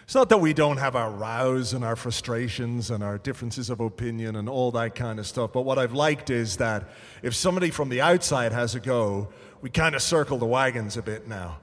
It's 0.05 0.15
not 0.15 0.31
that 0.31 0.41
we 0.41 0.55
don't 0.55 0.79
have 0.79 0.97
our 0.97 1.11
rows 1.11 1.75
and 1.75 1.85
our 1.85 1.95
frustrations 1.97 2.91
and 2.91 3.05
our 3.05 3.19
differences 3.19 3.69
of 3.69 3.81
opinion 3.81 4.37
and 4.37 4.49
all 4.49 4.71
that 4.71 4.95
kind 4.95 5.19
of 5.19 5.27
stuff, 5.27 5.53
but 5.53 5.67
what 5.67 5.79
I've 5.79 5.93
liked 5.93 6.31
is 6.31 6.57
that 6.57 6.89
if 7.23 7.35
somebody 7.35 7.69
from 7.69 7.91
the 7.91 8.01
outside 8.01 8.53
has 8.53 8.75
a 8.75 8.81
go, 8.81 9.29
we 9.61 9.69
kind 9.69 9.95
of 9.95 10.01
circle 10.01 10.39
the 10.39 10.47
wagons 10.47 10.97
a 10.97 11.03
bit 11.03 11.29
now. 11.29 11.59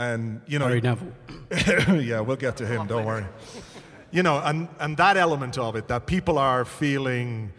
And, 0.00 0.40
you 0.46 0.58
know. 0.58 0.66
Gary 0.68 0.80
Neville. 0.80 2.00
yeah, 2.00 2.20
we'll 2.20 2.36
get 2.36 2.56
to 2.56 2.66
him, 2.66 2.86
don't 2.86 3.04
worry. 3.04 3.26
You 4.12 4.24
know, 4.24 4.42
and, 4.44 4.66
and 4.80 4.96
that 4.96 5.16
element 5.16 5.56
of 5.56 5.76
it, 5.76 5.86
that 5.86 6.06
people 6.06 6.36
are 6.36 6.64
feeling 6.64 7.52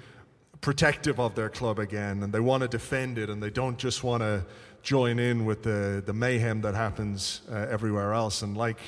protective 0.59 1.17
of 1.17 1.33
their 1.33 1.47
club 1.47 1.79
again 1.79 2.23
and 2.23 2.33
they 2.33 2.41
want 2.41 2.59
to 2.61 2.67
defend 2.67 3.17
it 3.17 3.29
and 3.29 3.41
they 3.41 3.49
don't 3.49 3.77
just 3.77 4.03
want 4.03 4.21
to 4.21 4.45
join 4.83 5.17
in 5.17 5.45
with 5.45 5.63
the, 5.63 6.03
the 6.05 6.11
mayhem 6.11 6.59
that 6.59 6.75
happens 6.75 7.39
uh, 7.49 7.67
everywhere 7.69 8.11
else. 8.11 8.41
And 8.41 8.57
like 8.57 8.79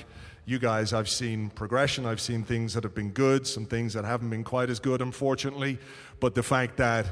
you 0.45 0.59
guys, 0.59 0.91
I've 0.91 1.07
seen 1.07 1.51
progression, 1.51 2.05
I've 2.05 2.19
seen 2.19 2.43
things 2.43 2.73
that 2.73 2.83
have 2.83 2.93
been 2.93 3.11
good, 3.11 3.47
some 3.47 3.65
things 3.65 3.93
that 3.93 4.03
haven't 4.03 4.29
been 4.29 4.43
quite 4.43 4.69
as 4.69 4.81
good, 4.81 5.01
unfortunately. 5.01 5.79
But 6.19 6.35
the 6.35 6.43
fact 6.43 6.75
that 6.77 7.05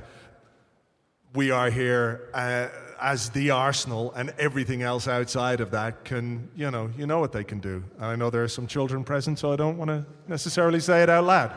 we 1.33 1.49
are 1.49 1.69
here 1.69 2.29
uh, 2.33 2.67
as 3.01 3.31
the 3.31 3.49
Arsenal, 3.49 4.13
and 4.15 4.31
everything 4.37 4.83
else 4.83 5.07
outside 5.07 5.59
of 5.59 5.71
that 5.71 6.05
can, 6.05 6.47
you 6.55 6.69
know, 6.69 6.89
you 6.95 7.07
know 7.07 7.19
what 7.19 7.31
they 7.31 7.43
can 7.43 7.59
do. 7.59 7.83
And 7.97 8.05
I 8.05 8.15
know 8.15 8.29
there 8.29 8.43
are 8.43 8.47
some 8.47 8.67
children 8.67 9.03
present, 9.03 9.39
so 9.39 9.51
I 9.51 9.55
don't 9.55 9.77
want 9.77 9.89
to 9.89 10.05
necessarily 10.27 10.79
say 10.79 11.01
it 11.01 11.09
out 11.09 11.23
loud. 11.23 11.53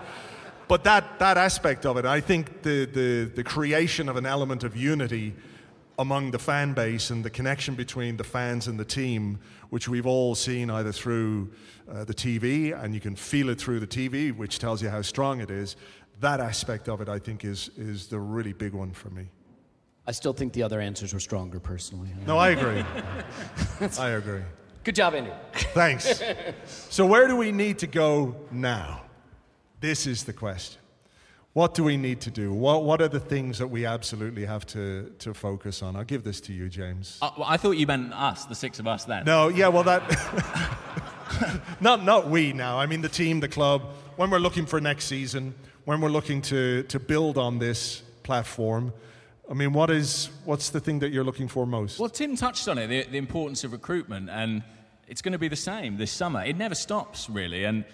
But 0.69 0.85
that, 0.85 1.19
that 1.19 1.37
aspect 1.37 1.85
of 1.85 1.99
it, 1.99 2.07
I 2.07 2.21
think 2.21 2.63
the, 2.63 2.87
the, 2.87 3.31
the 3.35 3.45
creation 3.45 4.09
of 4.09 4.17
an 4.17 4.25
element 4.25 4.65
of 4.65 4.75
unity 4.75 5.35
among 5.99 6.31
the 6.31 6.39
fan 6.39 6.73
base 6.73 7.11
and 7.11 7.23
the 7.23 7.31
connection 7.31 7.75
between 7.75 8.17
the 8.17 8.25
fans 8.25 8.67
and 8.67 8.81
the 8.81 8.85
team, 8.85 9.39
which 9.69 9.87
we've 9.87 10.07
all 10.07 10.35
seen 10.35 10.71
either 10.71 10.93
through 10.93 11.51
uh, 11.93 12.05
the 12.05 12.15
TV, 12.15 12.73
and 12.83 12.95
you 12.95 13.01
can 13.01 13.15
feel 13.15 13.51
it 13.51 13.61
through 13.61 13.81
the 13.81 13.87
TV, 13.87 14.35
which 14.35 14.59
tells 14.59 14.83
you 14.83 14.89
how 14.89 15.03
strong 15.03 15.41
it 15.41 15.51
is. 15.51 15.77
That 16.21 16.41
aspect 16.41 16.89
of 16.89 17.03
it, 17.03 17.09
I 17.09 17.19
think, 17.19 17.45
is, 17.45 17.71
is 17.77 18.07
the 18.07 18.19
really 18.19 18.55
big 18.55 18.73
one 18.73 18.93
for 18.93 19.11
me. 19.11 19.29
I 20.07 20.13
still 20.13 20.33
think 20.35 20.53
the 20.53 20.63
other 20.63 20.81
answers 20.81 21.15
were 21.15 21.21
stronger, 21.21 21.59
personally. 21.59 22.11
No, 22.27 22.37
I 22.37 22.51
agree. 22.51 22.85
I 23.99 24.11
agree. 24.11 24.43
Good 24.83 24.95
job, 24.95 25.15
Andrew. 25.15 25.33
Thanks. 25.73 26.23
So, 26.91 27.05
where 27.07 27.27
do 27.27 27.35
we 27.35 27.51
need 27.51 27.81
to 27.81 27.89
go 27.89 28.37
now? 28.53 29.03
This 29.81 30.07
is 30.07 30.23
the 30.25 30.33
question. 30.33 30.81
What 31.55 31.75
do 31.75 31.83
we 31.83 31.97
need 31.97 32.21
to 32.23 32.31
do? 32.31 32.53
What, 32.53 32.85
what 32.85 33.01
are 33.01 33.09
the 33.09 33.21
things 33.21 33.59
that 33.59 33.67
we 33.67 33.85
absolutely 33.85 34.45
have 34.45 34.67
to, 34.69 35.13
to 35.21 35.35
focus 35.35 35.83
on? 35.83 35.97
I'll 35.97 36.05
give 36.05 36.23
this 36.23 36.41
to 36.43 36.53
you, 36.53 36.69
James. 36.69 37.19
Uh, 37.21 37.31
well, 37.37 37.47
I 37.49 37.57
thought 37.57 37.73
you 37.73 37.87
meant 37.87 38.13
us, 38.13 38.45
the 38.45 38.55
six 38.55 38.79
of 38.79 38.87
us. 38.87 39.05
Then 39.05 39.25
No, 39.25 39.49
yeah, 39.49 39.69
well, 39.69 39.83
that. 39.85 40.03
not, 41.81 42.05
not 42.05 42.29
we 42.29 42.53
now. 42.53 42.79
I 42.79 42.87
mean, 42.87 43.03
the 43.03 43.09
team, 43.09 43.41
the 43.41 43.49
club. 43.49 43.83
When 44.17 44.31
we're 44.31 44.39
looking 44.39 44.67
for 44.67 44.81
next 44.81 45.07
season, 45.07 45.55
when 45.85 46.01
we're 46.01 46.11
looking 46.11 46.43
to, 46.43 46.85
to 46.85 47.01
build 47.01 47.39
on 47.39 47.59
this 47.59 48.03
platform, 48.23 48.93
I 49.51 49.55
mean, 49.55 49.73
what 49.73 49.91
is, 49.91 50.31
what's 50.45 50.71
the 50.71 50.81
thing 50.81 51.01
that 51.01 51.13
you're 51.13 51.25
looking 51.25 51.49
for 51.49 51.67
most? 51.67 51.99
Well, 51.99 52.09
Tim 52.09 52.35
touched 52.35 52.67
on 52.67 52.79
it, 52.79 52.87
the, 52.87 53.03
the 53.05 53.19
importance 53.19 53.63
of 53.63 53.73
recruitment, 53.73 54.31
and 54.31 54.63
it's 55.07 55.21
going 55.21 55.33
to 55.33 55.39
be 55.39 55.49
the 55.49 55.57
same 55.57 55.99
this 55.99 56.11
summer. 56.11 56.43
It 56.43 56.57
never 56.57 56.75
stops, 56.75 57.29
really. 57.29 57.65
And 57.65 57.85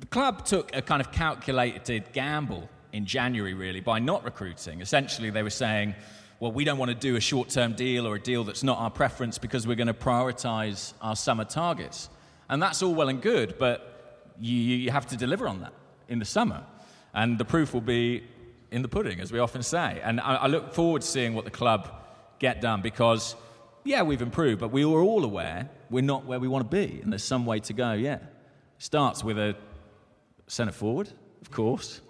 the 0.00 0.06
club 0.06 0.46
took 0.46 0.74
a 0.74 0.80
kind 0.80 1.02
of 1.02 1.12
calculated 1.12 2.12
gamble 2.12 2.70
in 2.92 3.04
January, 3.04 3.52
really, 3.52 3.80
by 3.80 3.98
not 3.98 4.24
recruiting. 4.24 4.80
Essentially, 4.80 5.28
they 5.28 5.42
were 5.42 5.50
saying, 5.50 5.94
well, 6.40 6.52
we 6.52 6.64
don't 6.64 6.78
want 6.78 6.90
to 6.90 6.96
do 6.96 7.16
a 7.16 7.20
short 7.20 7.50
term 7.50 7.74
deal 7.74 8.06
or 8.06 8.16
a 8.16 8.20
deal 8.20 8.42
that's 8.42 8.62
not 8.62 8.78
our 8.78 8.90
preference 8.90 9.38
because 9.38 9.66
we're 9.66 9.76
going 9.76 9.86
to 9.86 9.94
prioritize 9.94 10.94
our 11.02 11.14
summer 11.14 11.44
targets. 11.44 12.08
And 12.48 12.62
that's 12.62 12.82
all 12.82 12.94
well 12.94 13.08
and 13.08 13.20
good, 13.20 13.58
but 13.58 14.26
you, 14.40 14.56
you 14.56 14.90
have 14.90 15.06
to 15.08 15.16
deliver 15.16 15.46
on 15.46 15.60
that 15.60 15.72
in 16.08 16.18
the 16.18 16.24
summer. 16.24 16.64
And 17.14 17.38
the 17.38 17.44
proof 17.44 17.74
will 17.74 17.82
be 17.82 18.24
in 18.72 18.82
the 18.82 18.88
pudding, 18.88 19.20
as 19.20 19.30
we 19.30 19.38
often 19.38 19.62
say. 19.62 20.00
And 20.02 20.20
I, 20.20 20.34
I 20.34 20.46
look 20.48 20.74
forward 20.74 21.02
to 21.02 21.08
seeing 21.08 21.34
what 21.34 21.44
the 21.44 21.50
club 21.50 21.92
get 22.38 22.60
done 22.60 22.80
because 22.82 23.36
yeah, 23.84 24.02
we've 24.02 24.22
improved, 24.22 24.60
but 24.60 24.72
we 24.72 24.84
were 24.84 25.02
all 25.02 25.24
aware 25.24 25.68
we're 25.90 26.02
not 26.02 26.24
where 26.24 26.40
we 26.40 26.48
want 26.48 26.68
to 26.68 26.76
be, 26.76 27.00
and 27.02 27.12
there's 27.12 27.22
some 27.22 27.44
way 27.44 27.60
to 27.60 27.72
go. 27.72 27.92
Yeah, 27.92 28.18
starts 28.78 29.22
with 29.22 29.38
a 29.38 29.54
centre 30.46 30.72
forward, 30.72 31.12
of 31.42 31.50
course. 31.50 32.00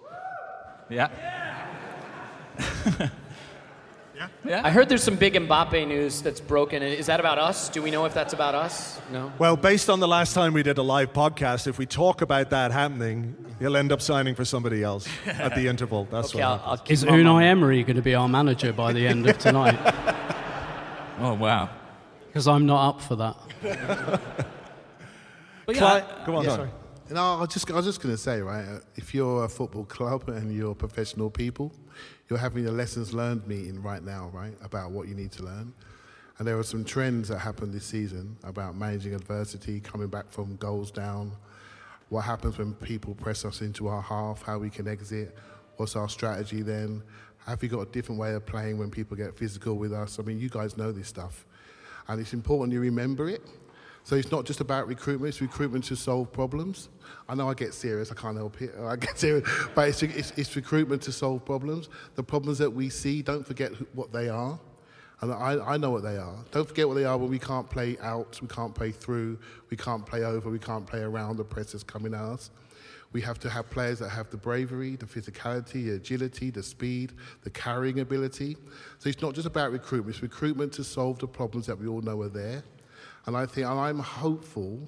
Yeah. 4.45 4.49
Yeah. 4.49 4.61
I 4.65 4.69
heard 4.69 4.89
there's 4.89 5.03
some 5.03 5.15
big 5.15 5.33
Mbappe 5.35 5.87
news 5.87 6.21
that's 6.21 6.39
broken. 6.41 6.81
Is 6.83 7.05
that 7.07 7.19
about 7.19 7.37
us? 7.39 7.69
Do 7.69 7.81
we 7.81 7.91
know 7.91 8.05
if 8.05 8.13
that's 8.13 8.33
about 8.33 8.55
us? 8.55 8.99
No. 9.11 9.31
Well, 9.39 9.55
based 9.57 9.89
on 9.89 9.99
the 9.99 10.07
last 10.07 10.33
time 10.33 10.53
we 10.53 10.63
did 10.63 10.77
a 10.77 10.83
live 10.83 11.13
podcast, 11.13 11.67
if 11.67 11.77
we 11.77 11.85
talk 11.85 12.21
about 12.21 12.49
that 12.51 12.71
happening, 12.71 13.35
he'll 13.59 13.75
end 13.77 13.91
up 13.91 14.01
signing 14.01 14.35
for 14.35 14.45
somebody 14.45 14.83
else 14.83 15.07
at 15.25 15.55
the 15.55 15.67
interval. 15.67 16.07
That's 16.11 16.33
Okay, 16.33 16.43
what. 16.43 16.61
I'll. 16.63 16.71
I'll 16.71 16.81
Is 16.87 17.05
my 17.05 17.11
mum- 17.21 17.37
Unai 17.37 17.43
Emery 17.43 17.83
going 17.83 17.95
to 17.97 18.01
be 18.01 18.15
our 18.15 18.27
manager 18.29 18.71
by 18.73 18.93
the 18.93 19.07
end 19.07 19.27
of 19.27 19.37
tonight? 19.37 19.79
Oh 21.19 21.35
wow. 21.35 21.69
Because 22.27 22.47
I'm 22.47 22.65
not 22.65 22.89
up 22.89 23.01
for 23.01 23.15
that. 23.17 23.35
But 23.61 24.19
Cli- 25.67 25.75
yeah, 25.75 26.01
Come 26.25 26.35
on, 26.35 26.43
Yeah. 26.43 26.55
sorry. 26.55 26.69
No, 27.09 27.21
I 27.21 27.41
was 27.41 27.49
just, 27.49 27.69
I 27.69 27.75
was 27.75 27.85
just 27.85 28.01
going 28.01 28.15
to 28.15 28.21
say, 28.21 28.41
right, 28.41 28.65
uh, 28.65 28.79
if 28.95 29.13
you're 29.13 29.43
a 29.43 29.49
football 29.49 29.83
club 29.95 30.29
and 30.29 30.53
you're 30.53 30.73
professional 30.73 31.29
people, 31.29 31.71
you're 32.29 32.39
having 32.39 32.65
a 32.67 32.71
lessons 32.71 33.13
learned 33.13 33.45
meeting 33.45 33.81
right 33.81 34.01
now, 34.01 34.29
right, 34.33 34.53
about 34.63 34.91
what 34.91 35.07
you 35.07 35.15
need 35.15 35.31
to 35.33 35.43
learn. 35.43 35.73
And 36.37 36.47
there 36.47 36.57
are 36.57 36.63
some 36.63 36.83
trends 36.85 37.27
that 37.27 37.39
happened 37.39 37.73
this 37.73 37.85
season 37.85 38.37
about 38.43 38.75
managing 38.75 39.13
adversity, 39.13 39.79
coming 39.79 40.07
back 40.07 40.31
from 40.31 40.55
goals 40.55 40.91
down, 40.91 41.33
what 42.09 42.21
happens 42.21 42.57
when 42.57 42.73
people 42.73 43.15
press 43.15 43.43
us 43.43 43.61
into 43.61 43.87
our 43.87 44.01
half, 44.01 44.41
how 44.41 44.57
we 44.57 44.69
can 44.69 44.87
exit, 44.87 45.35
what's 45.77 45.95
our 45.95 46.07
strategy 46.07 46.61
then, 46.61 47.03
have 47.45 47.61
we 47.61 47.67
got 47.67 47.81
a 47.81 47.85
different 47.91 48.19
way 48.19 48.33
of 48.33 48.45
playing 48.45 48.77
when 48.77 48.89
people 48.89 49.17
get 49.17 49.37
physical 49.37 49.75
with 49.75 49.91
us? 49.91 50.19
I 50.19 50.23
mean, 50.23 50.39
you 50.39 50.49
guys 50.49 50.77
know 50.77 50.91
this 50.91 51.07
stuff. 51.07 51.45
And 52.07 52.21
it's 52.21 52.33
important 52.33 52.71
you 52.71 52.79
remember 52.79 53.29
it. 53.29 53.41
So 54.05 54.17
it's 54.17 54.31
not 54.31 54.45
just 54.45 54.59
about 54.59 54.87
recruitment, 54.87 55.33
it's 55.33 55.41
recruitment 55.41 55.85
to 55.85 55.95
solve 55.95 56.31
problems. 56.31 56.89
I 57.29 57.35
know 57.35 57.49
I 57.49 57.53
get 57.53 57.73
serious, 57.73 58.11
I 58.11 58.15
can't 58.15 58.35
help 58.35 58.61
it. 58.61 58.75
I 58.81 58.97
get 58.97 59.17
serious, 59.17 59.49
but 59.73 59.87
it's, 59.87 60.03
it's, 60.03 60.31
it's 60.31 60.55
recruitment 60.55 61.01
to 61.03 61.11
solve 61.11 61.45
problems. 61.45 61.89
The 62.15 62.23
problems 62.23 62.57
that 62.57 62.69
we 62.69 62.89
see, 62.89 63.21
don't 63.21 63.47
forget 63.47 63.73
who, 63.73 63.87
what 63.93 64.11
they 64.11 64.27
are. 64.27 64.59
And 65.21 65.31
I, 65.31 65.57
I 65.65 65.77
know 65.77 65.89
what 65.89 66.03
they 66.03 66.17
are. 66.17 66.35
Don't 66.51 66.67
forget 66.67 66.85
what 66.85 66.95
they 66.95 67.05
are 67.05 67.17
when 67.17 67.29
we 67.29 67.39
can't 67.39 67.69
play 67.69 67.97
out, 68.01 68.41
we 68.41 68.47
can't 68.49 68.75
play 68.75 68.91
through, 68.91 69.39
we 69.69 69.77
can't 69.77 70.05
play 70.05 70.25
over, 70.25 70.49
we 70.49 70.59
can't 70.59 70.85
play 70.85 70.99
around 70.99 71.37
the 71.37 71.45
press 71.45 71.71
that's 71.71 71.83
coming 71.83 72.13
at 72.13 72.19
us. 72.19 72.51
We 73.13 73.21
have 73.21 73.39
to 73.39 73.49
have 73.49 73.69
players 73.69 73.99
that 73.99 74.09
have 74.09 74.31
the 74.31 74.37
bravery, 74.37 74.97
the 74.97 75.05
physicality, 75.05 75.85
the 75.85 75.91
agility, 75.91 76.49
the 76.49 76.63
speed, 76.63 77.13
the 77.43 77.51
carrying 77.51 78.01
ability. 78.01 78.57
So 78.97 79.07
it's 79.07 79.21
not 79.21 79.33
just 79.33 79.47
about 79.47 79.71
recruitment, 79.71 80.15
it's 80.15 80.23
recruitment 80.23 80.73
to 80.73 80.83
solve 80.83 81.19
the 81.19 81.27
problems 81.27 81.67
that 81.67 81.79
we 81.79 81.87
all 81.87 82.01
know 82.01 82.21
are 82.23 82.29
there. 82.29 82.63
And 83.25 83.37
I 83.37 83.45
think, 83.45 83.67
and 83.67 83.79
I'm 83.79 83.99
hopeful 83.99 84.87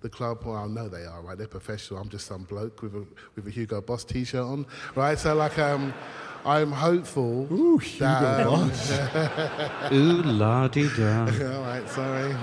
the 0.00 0.08
club, 0.08 0.44
well, 0.44 0.56
I 0.56 0.66
know 0.66 0.88
they 0.88 1.04
are, 1.04 1.20
right? 1.20 1.36
They're 1.36 1.46
professional. 1.46 2.00
I'm 2.00 2.08
just 2.08 2.26
some 2.26 2.44
bloke 2.44 2.82
with 2.82 2.94
a, 2.94 3.06
with 3.36 3.46
a 3.46 3.50
Hugo 3.50 3.80
Boss 3.80 4.04
t 4.04 4.24
shirt 4.24 4.42
on, 4.42 4.66
right? 4.94 5.18
So, 5.18 5.34
like, 5.34 5.58
um, 5.58 5.92
I'm 6.44 6.72
hopeful 6.72 7.46
Ooh, 7.52 7.78
that. 7.98 8.46
um, 8.46 8.72
Ooh 9.92 10.22
la 10.22 10.68
di 10.68 10.88
da. 10.96 11.24
all 11.56 11.62
right, 11.62 11.86
sorry. 11.90 12.34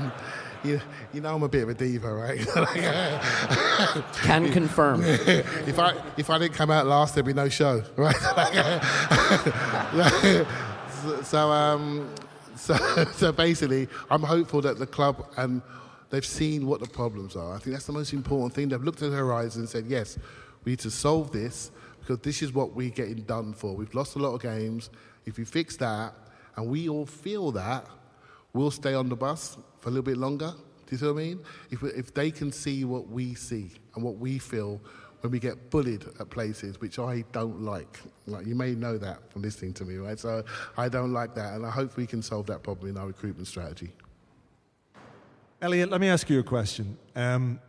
You, 0.64 0.80
you 1.14 1.22
know 1.22 1.36
I'm 1.36 1.44
a 1.44 1.50
bit 1.50 1.64
of 1.64 1.70
a 1.70 1.74
diva, 1.74 2.14
right? 2.14 2.40
Can 4.22 4.52
confirm. 4.52 5.02
if 5.04 5.80
I 5.80 5.96
if 6.18 6.30
I 6.30 6.38
didn't 6.40 6.54
come 6.56 6.70
out 6.72 6.86
last, 6.88 7.16
there'd 7.16 7.26
be 7.26 7.34
no 7.34 7.50
show, 7.50 7.84
right? 7.96 8.16
so, 11.04 11.22
so, 11.24 11.52
um, 11.52 12.10
so, 12.58 12.76
so 13.14 13.32
basically, 13.32 13.88
I'm 14.10 14.24
hopeful 14.24 14.62
that 14.62 14.80
the 14.80 14.88
club 14.88 15.28
and 15.38 15.62
they've 16.10 16.26
seen 16.26 16.68
what 16.68 16.80
the 16.80 16.88
problems 16.88 17.36
are. 17.36 17.56
I 17.56 17.60
think 17.60 17.76
that's 17.76 17.86
the 17.86 17.94
most 17.94 18.14
important 18.14 18.54
thing. 18.54 18.70
They've 18.70 18.84
looked 18.84 19.02
at 19.02 19.12
the 19.12 19.18
horizon 19.18 19.62
and 19.62 19.70
said, 19.70 19.86
yes, 19.88 20.18
we 20.64 20.74
need 20.74 20.80
to 20.80 20.92
solve 20.92 21.32
this 21.32 21.72
because 22.00 22.20
this 22.20 22.42
is 22.42 22.54
what 22.54 22.74
we're 22.74 22.90
getting 22.90 23.24
done 23.24 23.54
for. 23.54 23.76
We've 23.76 23.94
lost 23.94 24.16
a 24.16 24.20
lot 24.20 24.34
of 24.34 24.42
games. 24.42 24.90
If 25.26 25.38
we 25.38 25.46
fix 25.46 25.76
that, 25.78 26.14
and 26.56 26.68
we 26.68 26.90
all 26.90 27.06
feel 27.06 27.52
that, 27.52 27.86
we'll 28.54 28.72
stay 28.72 28.94
on 28.94 29.10
the 29.10 29.16
bus 29.16 29.58
for 29.80 29.90
a 29.90 29.92
little 29.92 30.04
bit 30.04 30.18
longer. 30.18 30.54
Do 30.88 30.92
you 30.92 30.98
see 30.98 31.06
what 31.06 31.12
I 31.12 31.16
mean? 31.16 31.40
If, 31.70 31.84
if 31.84 32.14
they 32.14 32.32
can 32.32 32.52
see 32.52 32.84
what 32.86 33.10
we 33.10 33.36
see 33.36 33.72
and 33.94 34.04
what 34.04 34.18
we 34.18 34.40
feel 34.40 34.82
when 35.28 35.34
we 35.34 35.40
get 35.40 35.70
bullied 35.70 36.06
at 36.22 36.30
places, 36.30 36.80
which 36.80 37.00
I 37.00 37.26
don't 37.34 37.62
like. 37.62 38.00
Like 38.28 38.46
you 38.46 38.56
may 38.56 38.76
know 38.76 38.98
that 38.98 39.30
from 39.30 39.42
listening 39.42 39.74
to 39.74 39.84
me, 39.84 39.98
right? 39.98 40.18
So 40.18 40.46
I 40.78 40.88
don't 40.88 41.12
like 41.12 41.36
that, 41.36 41.54
and 41.54 41.66
I 41.66 41.70
hope 41.70 41.98
we 41.98 42.08
can 42.08 42.22
solve 42.22 42.46
that 42.46 42.64
problem 42.64 42.90
in 42.90 42.98
our 42.98 43.08
recruitment 43.08 43.46
strategy. 43.46 43.92
Elliot, 45.62 45.90
let 45.90 46.00
me 46.00 46.08
ask 46.08 46.30
you 46.30 46.40
a 46.40 46.44
question. 46.44 46.98
Um, 47.14 47.60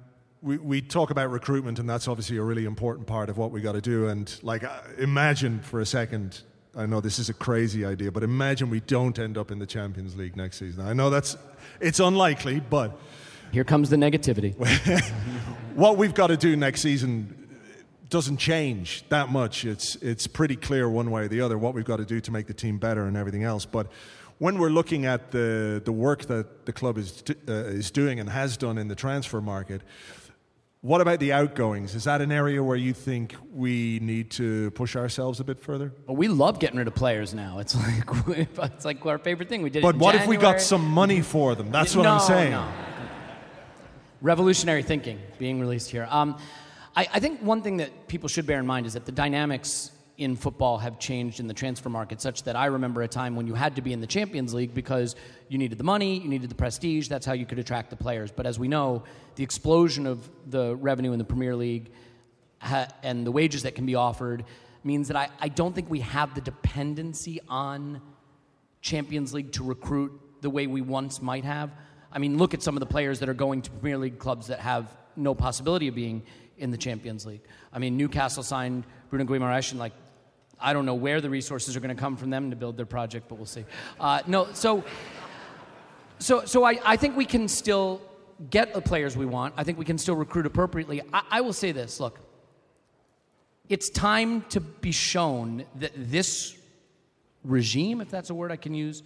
we, 0.40 0.56
we 0.58 0.80
talk 0.80 1.10
about 1.10 1.32
recruitment, 1.32 1.80
and 1.80 1.90
that's 1.90 2.06
obviously 2.06 2.36
a 2.36 2.42
really 2.42 2.64
important 2.64 3.08
part 3.08 3.28
of 3.28 3.38
what 3.38 3.50
we 3.50 3.60
got 3.60 3.72
to 3.72 3.80
do. 3.80 4.06
And 4.06 4.32
like, 4.44 4.62
uh, 4.62 4.78
imagine 4.96 5.58
for 5.60 5.80
a 5.80 5.86
second. 5.86 6.42
I 6.76 6.86
know 6.86 7.00
this 7.00 7.18
is 7.18 7.28
a 7.28 7.34
crazy 7.34 7.84
idea, 7.84 8.12
but 8.12 8.22
imagine 8.22 8.70
we 8.70 8.80
don't 8.80 9.18
end 9.18 9.36
up 9.36 9.50
in 9.50 9.58
the 9.58 9.66
Champions 9.66 10.16
League 10.16 10.36
next 10.36 10.58
season. 10.58 10.86
I 10.86 10.92
know 10.92 11.10
that's 11.10 11.36
it's 11.80 11.98
unlikely, 11.98 12.60
but 12.60 12.96
Here 13.50 13.64
comes 13.64 13.90
the 13.90 13.96
negativity. 13.96 14.54
what 15.74 15.96
we've 15.96 16.14
got 16.14 16.28
to 16.28 16.36
do 16.36 16.54
next 16.54 16.82
season 16.82 17.37
doesn't 18.08 18.38
change 18.38 19.04
that 19.08 19.30
much. 19.30 19.64
It's 19.64 19.96
it's 19.96 20.26
pretty 20.26 20.56
clear 20.56 20.88
one 20.88 21.10
way 21.10 21.22
or 21.22 21.28
the 21.28 21.40
other 21.40 21.58
what 21.58 21.74
we've 21.74 21.84
got 21.84 21.98
to 21.98 22.04
do 22.04 22.20
to 22.20 22.30
make 22.30 22.46
the 22.46 22.54
team 22.54 22.78
better 22.78 23.06
and 23.06 23.16
everything 23.16 23.44
else. 23.44 23.64
But 23.64 23.88
when 24.38 24.58
we're 24.58 24.70
looking 24.70 25.04
at 25.04 25.30
the 25.30 25.82
the 25.84 25.92
work 25.92 26.26
that 26.26 26.66
the 26.66 26.72
club 26.72 26.98
is 26.98 27.22
uh, 27.48 27.52
is 27.52 27.90
doing 27.90 28.20
and 28.20 28.28
has 28.28 28.56
done 28.56 28.78
in 28.78 28.88
the 28.88 28.94
transfer 28.94 29.40
market, 29.40 29.82
what 30.80 31.00
about 31.00 31.18
the 31.18 31.32
outgoings? 31.32 31.94
Is 31.94 32.04
that 32.04 32.20
an 32.20 32.30
area 32.30 32.62
where 32.62 32.76
you 32.76 32.92
think 32.92 33.34
we 33.52 33.98
need 34.00 34.30
to 34.32 34.70
push 34.72 34.94
ourselves 34.94 35.40
a 35.40 35.44
bit 35.44 35.60
further? 35.60 35.92
Well, 36.06 36.16
we 36.16 36.28
love 36.28 36.60
getting 36.60 36.78
rid 36.78 36.86
of 36.86 36.94
players 36.94 37.34
now. 37.34 37.58
It's 37.58 37.74
like 38.28 38.38
it's 38.68 38.84
like 38.84 39.04
our 39.04 39.18
favorite 39.18 39.48
thing. 39.48 39.62
We 39.62 39.70
did. 39.70 39.82
But 39.82 39.96
what 39.96 40.14
if 40.14 40.26
we 40.26 40.36
got 40.36 40.60
some 40.60 40.84
money 40.84 41.20
for 41.20 41.54
them? 41.54 41.70
That's 41.70 41.94
what 41.96 42.04
no, 42.04 42.14
I'm 42.14 42.20
saying. 42.20 42.52
No. 42.52 42.68
Revolutionary 44.20 44.82
thinking 44.82 45.18
being 45.38 45.60
released 45.60 45.90
here. 45.90 46.08
Um, 46.10 46.38
I, 46.98 47.06
I 47.12 47.20
think 47.20 47.40
one 47.42 47.62
thing 47.62 47.76
that 47.76 48.08
people 48.08 48.28
should 48.28 48.44
bear 48.44 48.58
in 48.58 48.66
mind 48.66 48.84
is 48.84 48.94
that 48.94 49.06
the 49.06 49.12
dynamics 49.12 49.92
in 50.16 50.34
football 50.34 50.78
have 50.78 50.98
changed 50.98 51.38
in 51.38 51.46
the 51.46 51.54
transfer 51.54 51.88
market 51.88 52.20
such 52.20 52.42
that 52.42 52.56
I 52.56 52.66
remember 52.66 53.02
a 53.02 53.08
time 53.08 53.36
when 53.36 53.46
you 53.46 53.54
had 53.54 53.76
to 53.76 53.82
be 53.82 53.92
in 53.92 54.00
the 54.00 54.06
Champions 54.08 54.52
League 54.52 54.74
because 54.74 55.14
you 55.48 55.58
needed 55.58 55.78
the 55.78 55.84
money, 55.84 56.18
you 56.18 56.28
needed 56.28 56.50
the 56.50 56.56
prestige, 56.56 57.06
that's 57.06 57.24
how 57.24 57.34
you 57.34 57.46
could 57.46 57.60
attract 57.60 57.90
the 57.90 57.96
players. 57.96 58.32
But 58.32 58.46
as 58.46 58.58
we 58.58 58.66
know, 58.66 59.04
the 59.36 59.44
explosion 59.44 60.08
of 60.08 60.28
the 60.48 60.74
revenue 60.74 61.12
in 61.12 61.20
the 61.20 61.24
Premier 61.24 61.54
League 61.54 61.92
ha- 62.58 62.88
and 63.04 63.24
the 63.24 63.30
wages 63.30 63.62
that 63.62 63.76
can 63.76 63.86
be 63.86 63.94
offered 63.94 64.44
means 64.82 65.06
that 65.06 65.16
I, 65.16 65.28
I 65.38 65.46
don't 65.50 65.76
think 65.76 65.88
we 65.88 66.00
have 66.00 66.34
the 66.34 66.40
dependency 66.40 67.38
on 67.48 68.02
Champions 68.80 69.32
League 69.32 69.52
to 69.52 69.62
recruit 69.62 70.20
the 70.40 70.50
way 70.50 70.66
we 70.66 70.80
once 70.80 71.22
might 71.22 71.44
have. 71.44 71.70
I 72.10 72.18
mean, 72.18 72.38
look 72.38 72.54
at 72.54 72.62
some 72.62 72.74
of 72.74 72.80
the 72.80 72.86
players 72.86 73.20
that 73.20 73.28
are 73.28 73.34
going 73.34 73.62
to 73.62 73.70
Premier 73.70 73.98
League 73.98 74.18
clubs 74.18 74.48
that 74.48 74.58
have 74.58 74.96
no 75.14 75.32
possibility 75.32 75.86
of 75.86 75.94
being 75.94 76.22
in 76.58 76.70
the 76.70 76.76
Champions 76.76 77.26
League. 77.26 77.42
I 77.72 77.78
mean, 77.78 77.96
Newcastle 77.96 78.42
signed 78.42 78.84
Bruno 79.10 79.24
Guimaraes, 79.24 79.70
and 79.70 79.80
like, 79.80 79.92
I 80.60 80.72
don't 80.72 80.86
know 80.86 80.94
where 80.94 81.20
the 81.20 81.30
resources 81.30 81.76
are 81.76 81.80
going 81.80 81.94
to 81.94 82.00
come 82.00 82.16
from 82.16 82.30
them 82.30 82.50
to 82.50 82.56
build 82.56 82.76
their 82.76 82.86
project, 82.86 83.28
but 83.28 83.36
we'll 83.36 83.46
see. 83.46 83.64
Uh, 84.00 84.20
no, 84.26 84.48
so, 84.52 84.84
so, 86.18 86.44
so 86.44 86.64
I, 86.64 86.78
I 86.84 86.96
think 86.96 87.16
we 87.16 87.24
can 87.24 87.48
still 87.48 88.00
get 88.50 88.74
the 88.74 88.80
players 88.80 89.16
we 89.16 89.26
want. 89.26 89.54
I 89.56 89.64
think 89.64 89.78
we 89.78 89.84
can 89.84 89.98
still 89.98 90.16
recruit 90.16 90.46
appropriately. 90.46 91.00
I, 91.12 91.22
I 91.30 91.40
will 91.40 91.52
say 91.52 91.72
this: 91.72 92.00
look, 92.00 92.18
it's 93.68 93.90
time 93.90 94.42
to 94.50 94.60
be 94.60 94.92
shown 94.92 95.64
that 95.76 95.92
this 95.94 96.56
regime, 97.44 98.00
if 98.00 98.10
that's 98.10 98.30
a 98.30 98.34
word 98.34 98.50
I 98.50 98.56
can 98.56 98.74
use, 98.74 99.02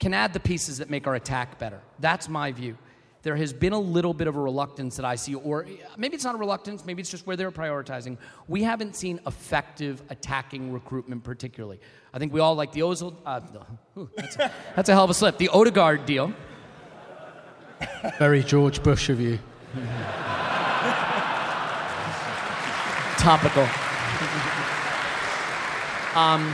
can 0.00 0.14
add 0.14 0.32
the 0.32 0.40
pieces 0.40 0.78
that 0.78 0.90
make 0.90 1.06
our 1.06 1.14
attack 1.14 1.58
better. 1.58 1.80
That's 2.00 2.28
my 2.28 2.50
view. 2.50 2.76
There 3.22 3.36
has 3.36 3.52
been 3.52 3.72
a 3.72 3.78
little 3.78 4.12
bit 4.12 4.26
of 4.26 4.36
a 4.36 4.40
reluctance 4.40 4.96
that 4.96 5.04
I 5.04 5.14
see, 5.14 5.34
or 5.34 5.66
maybe 5.96 6.16
it's 6.16 6.24
not 6.24 6.34
a 6.34 6.38
reluctance, 6.38 6.84
maybe 6.84 7.00
it's 7.00 7.10
just 7.10 7.26
where 7.26 7.36
they're 7.36 7.52
prioritizing. 7.52 8.18
We 8.48 8.64
haven't 8.64 8.96
seen 8.96 9.20
effective 9.26 10.02
attacking 10.10 10.72
recruitment, 10.72 11.22
particularly. 11.22 11.78
I 12.12 12.18
think 12.18 12.32
we 12.32 12.40
all 12.40 12.56
like 12.56 12.72
the 12.72 12.80
Ozil. 12.80 13.14
Uh, 13.24 13.40
that's, 14.16 14.36
a, 14.36 14.52
that's 14.74 14.88
a 14.88 14.92
hell 14.92 15.04
of 15.04 15.10
a 15.10 15.14
slip. 15.14 15.38
The 15.38 15.48
Odegaard 15.48 16.04
deal. 16.04 16.32
Very 18.18 18.42
George 18.42 18.82
Bush 18.82 19.08
of 19.08 19.20
you. 19.20 19.38
topical. 23.22 23.62
um, 26.16 26.52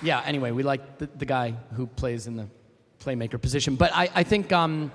yeah, 0.00 0.22
anyway, 0.24 0.50
we 0.50 0.62
like 0.62 0.96
the, 0.96 1.10
the 1.14 1.26
guy 1.26 1.54
who 1.74 1.86
plays 1.86 2.26
in 2.26 2.36
the 2.36 2.48
playmaker 3.00 3.40
position. 3.40 3.76
But 3.76 3.92
I, 3.94 4.08
I 4.14 4.22
think 4.22 4.50
um, 4.50 4.90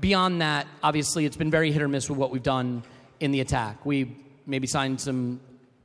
beyond 0.00 0.40
that, 0.40 0.66
obviously, 0.82 1.24
it's 1.24 1.36
been 1.36 1.50
very 1.50 1.72
hit 1.72 1.82
or 1.82 1.88
miss 1.88 2.08
with 2.08 2.18
what 2.18 2.30
we've 2.30 2.42
done 2.42 2.82
in 3.20 3.30
the 3.30 3.40
attack. 3.40 3.84
We 3.84 4.16
maybe 4.46 4.66
signed 4.66 5.00
some 5.00 5.40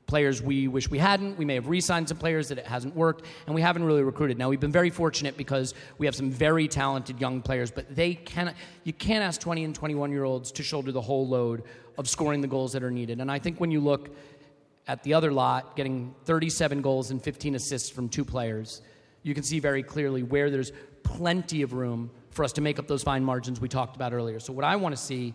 players 0.07 0.41
we 0.41 0.67
wish 0.67 0.89
we 0.89 0.99
hadn't. 0.99 1.37
We 1.37 1.45
may 1.45 1.55
have 1.55 1.67
re 1.67 1.81
signed 1.81 2.09
some 2.09 2.17
players 2.17 2.49
that 2.49 2.57
it 2.57 2.65
hasn't 2.65 2.95
worked, 2.95 3.25
and 3.45 3.55
we 3.55 3.61
haven't 3.61 3.83
really 3.83 4.03
recruited. 4.03 4.37
Now, 4.37 4.49
we've 4.49 4.59
been 4.59 4.71
very 4.71 4.89
fortunate 4.89 5.37
because 5.37 5.73
we 5.97 6.05
have 6.05 6.15
some 6.15 6.29
very 6.29 6.67
talented 6.67 7.19
young 7.19 7.41
players, 7.41 7.71
but 7.71 7.95
they 7.95 8.13
cannot, 8.13 8.55
you 8.83 8.93
can't 8.93 9.23
ask 9.23 9.41
20 9.41 9.63
and 9.63 9.75
21 9.75 10.11
year 10.11 10.23
olds 10.23 10.51
to 10.53 10.63
shoulder 10.63 10.91
the 10.91 11.01
whole 11.01 11.27
load 11.27 11.63
of 11.97 12.09
scoring 12.09 12.41
the 12.41 12.47
goals 12.47 12.73
that 12.73 12.83
are 12.83 12.91
needed. 12.91 13.21
And 13.21 13.31
I 13.31 13.39
think 13.39 13.59
when 13.59 13.71
you 13.71 13.79
look 13.79 14.15
at 14.87 15.01
the 15.03 15.13
other 15.13 15.31
lot, 15.31 15.75
getting 15.75 16.13
37 16.25 16.81
goals 16.81 17.11
and 17.11 17.21
15 17.21 17.55
assists 17.55 17.89
from 17.89 18.09
two 18.09 18.25
players, 18.25 18.81
you 19.23 19.33
can 19.33 19.43
see 19.43 19.59
very 19.59 19.81
clearly 19.81 20.21
where 20.21 20.51
there's 20.51 20.71
plenty 21.03 21.61
of 21.61 21.73
room 21.73 22.11
for 22.35 22.43
us 22.43 22.51
to 22.53 22.61
make 22.61 22.77
up 22.79 22.87
those 22.87 23.01
fine 23.01 23.23
margins 23.23 23.61
we 23.61 23.69
talked 23.69 23.95
about 23.95 24.13
earlier. 24.13 24.39
So, 24.39 24.53
what 24.53 24.65
I 24.65 24.75
want 24.75 24.95
to 24.95 25.01
see, 25.01 25.33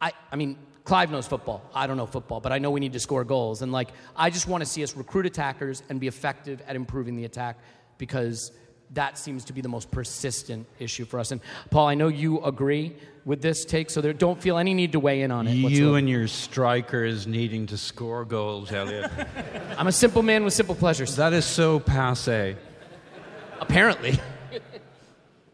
I, 0.00 0.12
I 0.32 0.36
mean, 0.36 0.56
Clive 0.84 1.10
knows 1.10 1.26
football. 1.26 1.62
I 1.74 1.86
don't 1.86 1.96
know 1.96 2.06
football, 2.06 2.40
but 2.40 2.52
I 2.52 2.58
know 2.58 2.70
we 2.70 2.80
need 2.80 2.94
to 2.94 3.00
score 3.00 3.24
goals. 3.24 3.62
And 3.62 3.70
like, 3.70 3.88
I 4.16 4.30
just 4.30 4.48
want 4.48 4.62
to 4.62 4.68
see 4.68 4.82
us 4.82 4.96
recruit 4.96 5.26
attackers 5.26 5.82
and 5.88 6.00
be 6.00 6.08
effective 6.08 6.62
at 6.66 6.74
improving 6.74 7.16
the 7.16 7.24
attack 7.24 7.58
because 7.96 8.50
that 8.92 9.18
seems 9.18 9.44
to 9.46 9.52
be 9.52 9.60
the 9.60 9.68
most 9.68 9.90
persistent 9.90 10.66
issue 10.78 11.04
for 11.04 11.18
us. 11.18 11.32
And 11.32 11.40
Paul, 11.70 11.86
I 11.86 11.94
know 11.94 12.08
you 12.08 12.42
agree 12.44 12.96
with 13.24 13.40
this 13.40 13.64
take, 13.64 13.88
so 13.88 14.02
there, 14.02 14.12
don't 14.12 14.40
feel 14.40 14.58
any 14.58 14.74
need 14.74 14.92
to 14.92 15.00
weigh 15.00 15.22
in 15.22 15.30
on 15.30 15.46
it. 15.46 15.52
You 15.52 15.64
whatsoever. 15.64 15.98
and 15.98 16.08
your 16.08 16.28
strikers 16.28 17.26
needing 17.26 17.66
to 17.68 17.78
score 17.78 18.26
goals, 18.26 18.70
Elliot. 18.70 19.10
I'm 19.78 19.86
a 19.86 19.92
simple 19.92 20.22
man 20.22 20.44
with 20.44 20.52
simple 20.52 20.74
pleasures. 20.74 21.16
that 21.16 21.32
is 21.32 21.46
so 21.46 21.80
passe. 21.80 22.56
Apparently. 23.60 24.18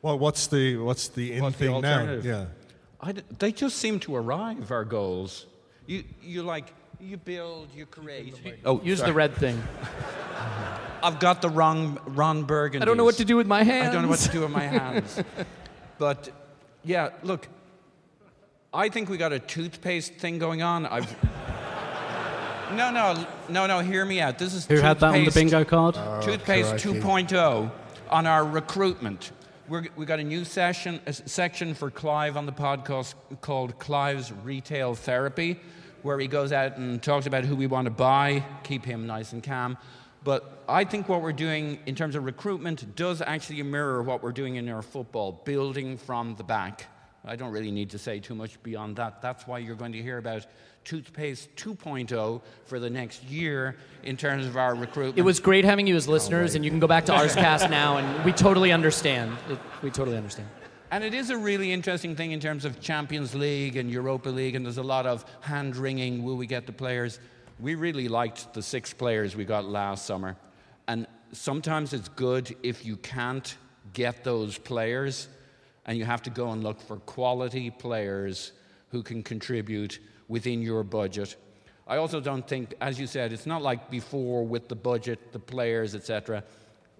Well, 0.02 0.18
what's 0.18 0.46
the 0.46 0.76
what's 0.78 1.08
the 1.08 1.32
end 1.34 1.42
What's 1.42 1.58
the 1.58 1.66
thing 1.66 1.80
now? 1.82 2.12
Yeah. 2.22 2.46
I 3.00 3.12
d- 3.12 3.22
they 3.38 3.52
just 3.52 3.76
seem 3.78 3.98
to 4.00 4.14
arrive, 4.16 4.70
our 4.70 4.84
goals. 4.84 5.46
You, 5.86 6.04
you 6.22 6.42
like, 6.42 6.72
you 7.00 7.16
build, 7.16 7.68
you 7.74 7.86
create. 7.86 8.34
Oh, 8.64 8.80
Use 8.82 8.98
sorry. 8.98 9.10
the 9.10 9.14
red 9.14 9.34
thing. 9.34 9.62
I've 11.02 11.18
got 11.18 11.40
the 11.40 11.48
wrong 11.48 11.98
Ron 12.06 12.44
Burgundy. 12.44 12.82
I 12.82 12.84
don't 12.86 12.98
know 12.98 13.04
what 13.04 13.16
to 13.16 13.24
do 13.24 13.36
with 13.36 13.46
my 13.46 13.62
hands. 13.62 13.88
I 13.88 13.92
don't 13.92 14.02
know 14.02 14.08
what 14.08 14.18
to 14.20 14.28
do 14.30 14.40
with 14.40 14.50
my 14.50 14.64
hands. 14.64 15.22
but 15.98 16.28
yeah, 16.84 17.10
look, 17.22 17.48
I 18.72 18.90
think 18.90 19.08
we 19.08 19.16
got 19.16 19.32
a 19.32 19.38
toothpaste 19.38 20.14
thing 20.14 20.38
going 20.38 20.60
on. 20.62 20.84
I've 20.84 21.10
no, 22.76 22.90
no, 22.90 23.26
no, 23.48 23.66
no. 23.66 23.80
Hear 23.80 24.04
me 24.04 24.20
out. 24.20 24.38
This 24.38 24.52
is 24.54 24.66
Who 24.66 24.76
had 24.76 25.00
that 25.00 25.06
on 25.06 25.12
the 25.12 25.18
toothpaste- 25.24 25.34
bingo 25.34 25.64
card? 25.64 25.94
Oh, 25.98 26.20
toothpaste 26.22 26.82
crikey. 26.82 27.00
2.0 27.00 27.70
on 28.10 28.26
our 28.26 28.44
recruitment. 28.44 29.32
We're, 29.70 29.85
we 29.94 30.04
got 30.04 30.18
a 30.18 30.24
new 30.24 30.44
session, 30.44 31.00
a 31.06 31.12
section 31.12 31.74
for 31.74 31.92
Clive 31.92 32.37
on 32.37 32.44
the 32.44 32.50
podcast 32.50 33.14
called 33.40 33.78
Clive's 33.78 34.33
Retail 34.33 34.96
Therapy, 34.96 35.61
where 36.02 36.18
he 36.18 36.26
goes 36.26 36.50
out 36.50 36.76
and 36.76 37.00
talks 37.00 37.26
about 37.26 37.44
who 37.44 37.54
we 37.54 37.68
want 37.68 37.85
to 37.85 37.92
buy, 37.92 38.44
keep 38.64 38.85
him 38.85 39.06
nice 39.06 39.33
and 39.33 39.44
calm. 39.44 39.78
But 40.24 40.64
I 40.68 40.83
think 40.83 41.09
what 41.09 41.22
we're 41.22 41.33
doing 41.33 41.78
in 41.87 41.94
terms 41.94 42.16
of 42.16 42.24
recruitment 42.24 42.96
does 42.96 43.22
actually 43.22 43.62
mirror 43.62 44.02
what 44.02 44.24
we're 44.24 44.33
doing 44.33 44.56
in 44.56 44.68
our 44.68 44.83
football, 44.83 45.40
building 45.44 45.96
from 45.96 46.35
the 46.35 46.42
back. 46.42 46.88
I 47.24 47.37
don't 47.37 47.52
really 47.52 47.70
need 47.70 47.90
to 47.90 47.98
say 47.98 48.18
too 48.18 48.35
much 48.35 48.61
beyond 48.64 48.96
that. 48.96 49.22
That's 49.22 49.46
why 49.46 49.59
you're 49.59 49.76
going 49.76 49.92
to 49.92 50.02
hear 50.02 50.18
about 50.18 50.46
Toothpaste 50.85 51.55
2.0 51.57 52.40
for 52.64 52.79
the 52.79 52.90
next 52.90 53.23
year 53.25 53.77
in 54.03 54.16
terms 54.16 54.47
of 54.47 54.57
our 54.57 54.75
recruitment. 54.75 55.19
It 55.19 55.23
was 55.23 55.38
great 55.40 55.64
having 55.64 55.87
you 55.87 55.97
as 55.97 56.09
oh, 56.09 56.12
listeners, 56.12 56.55
and 56.55 56.64
you 56.64 56.71
can 56.71 56.81
go 56.81 56.87
back 56.87 57.05
to 57.07 57.12
Arsecast 57.12 57.71
now, 57.71 57.99
and 57.99 58.25
we 58.25 58.33
totally 58.33 58.73
understand. 58.73 59.37
We 59.83 59.90
totally 59.90 60.16
understand. 60.16 60.49
And 60.90 61.05
it 61.05 61.14
is 61.14 61.31
a 61.31 61.37
really 61.37 61.73
interesting 61.73 62.16
thing 62.16 62.33
in 62.33 62.40
terms 62.40 62.64
of 62.64 62.81
Champions 62.81 63.35
League 63.35 63.77
and 63.77 63.90
Europa 63.90 64.29
League, 64.29 64.57
and 64.57 64.64
there's 64.66 64.79
a 64.79 64.83
lot 64.83 65.07
of 65.07 65.25
hand 65.40 65.77
wringing 65.77 66.25
will 66.25 66.37
we 66.37 66.47
get 66.47 66.66
the 66.66 66.73
players? 66.73 67.21
We 67.61 67.77
really 67.77 68.09
liked 68.09 68.55
the 68.55 68.62
six 68.62 68.93
players 68.93 69.37
we 69.37 69.45
got 69.45 69.66
last 69.66 70.07
summer. 70.07 70.37
And 70.88 71.07
sometimes 71.33 71.93
it's 71.93 72.09
good 72.09 72.57
if 72.62 72.85
you 72.85 72.97
can't 72.97 73.57
get 73.93 74.25
those 74.25 74.59
players 74.59 75.29
and 75.87 75.97
you 75.97 76.05
have 76.05 76.23
to 76.23 76.31
go 76.31 76.51
and 76.51 76.62
look 76.62 76.81
for 76.81 76.97
quality 76.97 77.71
players 77.71 78.53
who 78.90 79.03
can 79.03 79.23
contribute 79.23 80.01
within 80.31 80.62
your 80.62 80.83
budget. 80.85 81.37
I 81.87 81.97
also 81.97 82.21
don't 82.21 82.47
think, 82.47 82.75
as 82.81 83.01
you 83.01 83.09
said, 83.09 83.33
it's 83.33 83.47
not 83.47 83.62
like 83.62 83.90
before 83.90 84.47
with 84.47 84.69
the 84.69 84.77
budget, 84.77 85.33
the 85.33 85.40
players, 85.40 85.97
etc. 85.97 86.45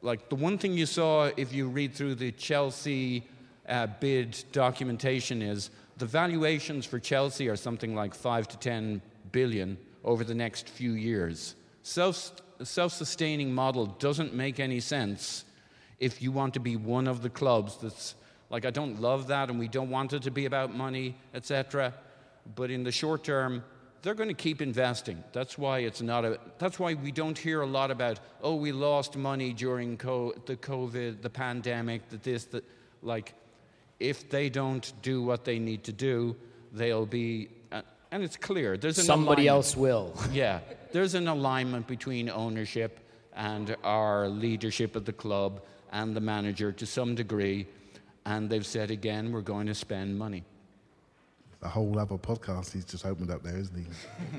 Like 0.03 0.29
the 0.29 0.35
one 0.35 0.59
thing 0.59 0.73
you 0.73 0.85
saw 0.85 1.31
if 1.37 1.53
you 1.53 1.69
read 1.69 1.95
through 1.95 2.17
the 2.17 2.33
Chelsea 2.33 3.25
uh, 3.69 3.87
bid 4.01 4.43
documentation 4.51 5.43
is 5.43 5.71
the 5.97 6.07
valuations 6.07 6.85
for 6.85 6.99
Chelsea 6.99 7.49
are 7.49 7.57
something 7.57 7.95
like 7.95 8.15
five 8.15 8.49
to 8.49 8.59
ten 8.59 9.01
billion 9.31 9.79
over 10.03 10.25
the 10.25 10.35
next 10.35 10.69
few 10.69 10.93
years. 10.93 11.55
Self 11.85 12.33
self-sustaining 12.63 13.55
model 13.55 13.87
doesn't 13.87 14.35
make 14.35 14.61
any 14.61 14.81
sense 14.81 15.45
if 15.99 16.21
you 16.21 16.31
want 16.31 16.53
to 16.53 16.61
be 16.61 16.77
one 16.77 17.07
of 17.07 17.23
the 17.23 17.31
clubs 17.31 17.79
that's 17.79 18.15
like 18.51 18.67
I 18.67 18.71
don't 18.71 19.01
love 19.01 19.29
that 19.29 19.51
and 19.51 19.59
we 19.59 19.69
don't 19.69 19.89
want 19.89 20.13
it 20.13 20.23
to 20.23 20.31
be 20.31 20.47
about 20.47 20.75
money, 20.75 21.17
etc. 21.33 21.95
But 22.57 22.71
in 22.71 22.83
the 22.85 22.93
short 22.93 23.25
term, 23.25 23.63
they're 24.03 24.15
going 24.15 24.29
to 24.29 24.35
keep 24.35 24.63
investing. 24.63 25.23
That's 25.33 25.59
why 25.59 25.81
it's 25.81 26.01
not 26.01 26.25
a. 26.25 26.39
That's 26.59 26.79
why 26.79 26.95
we 26.95 27.13
don't 27.13 27.37
hear 27.37 27.61
a 27.61 27.67
lot 27.67 27.91
about 27.91 28.21
oh 28.43 28.55
we 28.55 28.73
lost 28.73 29.17
money 29.17 29.53
during 29.53 29.97
co- 29.99 30.35
the 30.47 30.57
COVID, 30.57 31.23
the 31.23 31.31
pandemic, 31.31 32.09
that 32.09 32.23
this, 32.23 32.45
that 32.47 32.65
like 33.03 33.35
if 33.99 34.31
they 34.31 34.49
don't 34.49 34.93
do 35.03 35.23
what 35.23 35.45
they 35.45 35.59
need 35.59 35.85
to 35.85 35.93
do, 35.93 36.35
they'll 36.73 37.07
be. 37.07 37.49
Uh, 37.71 37.83
and 38.11 38.23
it's 38.23 38.37
clear 38.37 38.77
there's 38.77 38.99
an 38.99 39.05
Somebody 39.05 39.47
alignment. 39.47 39.67
else 39.67 39.77
will. 39.77 40.15
Yeah, 40.33 40.61
there's 40.93 41.15
an 41.15 41.29
alignment 41.29 41.87
between 41.87 42.31
ownership 42.31 43.01
and 43.35 43.77
our 43.85 44.29
leadership 44.29 44.97
of 44.97 45.05
the 45.05 45.13
club 45.13 45.63
and 45.93 46.17
the 46.17 46.21
manager 46.21 46.73
to 46.73 46.87
some 46.87 47.15
degree. 47.15 47.67
And 48.27 48.49
they've 48.51 48.67
said 48.67 48.91
again, 48.91 49.33
we're 49.33 49.41
going 49.41 49.67
to 49.67 49.75
spend 49.75 50.19
money. 50.19 50.45
A 51.63 51.69
whole 51.69 51.99
other 51.99 52.17
podcast 52.17 52.73
he's 52.73 52.85
just 52.85 53.05
opened 53.05 53.31
up 53.31 53.43
there, 53.43 53.57
isn't 53.57 53.77
he? 53.77 53.87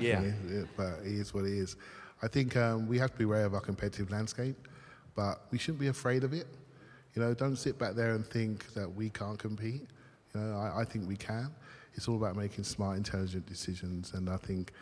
Yeah. 0.06 0.22
yeah 0.48 0.62
but 0.76 1.00
it 1.04 1.12
is 1.12 1.32
what 1.32 1.44
it 1.44 1.52
is. 1.52 1.76
I 2.22 2.28
think 2.28 2.56
um, 2.56 2.86
we 2.86 2.98
have 2.98 3.10
to 3.12 3.18
be 3.18 3.24
aware 3.24 3.44
of 3.44 3.54
our 3.54 3.60
competitive 3.60 4.10
landscape, 4.10 4.56
but 5.14 5.42
we 5.50 5.58
shouldn't 5.58 5.80
be 5.80 5.88
afraid 5.88 6.24
of 6.24 6.32
it. 6.32 6.46
You 7.14 7.22
know, 7.22 7.34
don't 7.34 7.56
sit 7.56 7.78
back 7.78 7.94
there 7.94 8.14
and 8.14 8.24
think 8.24 8.72
that 8.74 8.92
we 8.92 9.10
can't 9.10 9.38
compete. 9.38 9.86
You 10.34 10.40
know, 10.40 10.56
I, 10.56 10.80
I 10.80 10.84
think 10.84 11.08
we 11.08 11.16
can. 11.16 11.50
It's 11.94 12.08
all 12.08 12.16
about 12.16 12.36
making 12.36 12.64
smart, 12.64 12.96
intelligent 12.96 13.46
decisions, 13.46 14.14
and 14.14 14.30
I 14.30 14.36
think. 14.36 14.72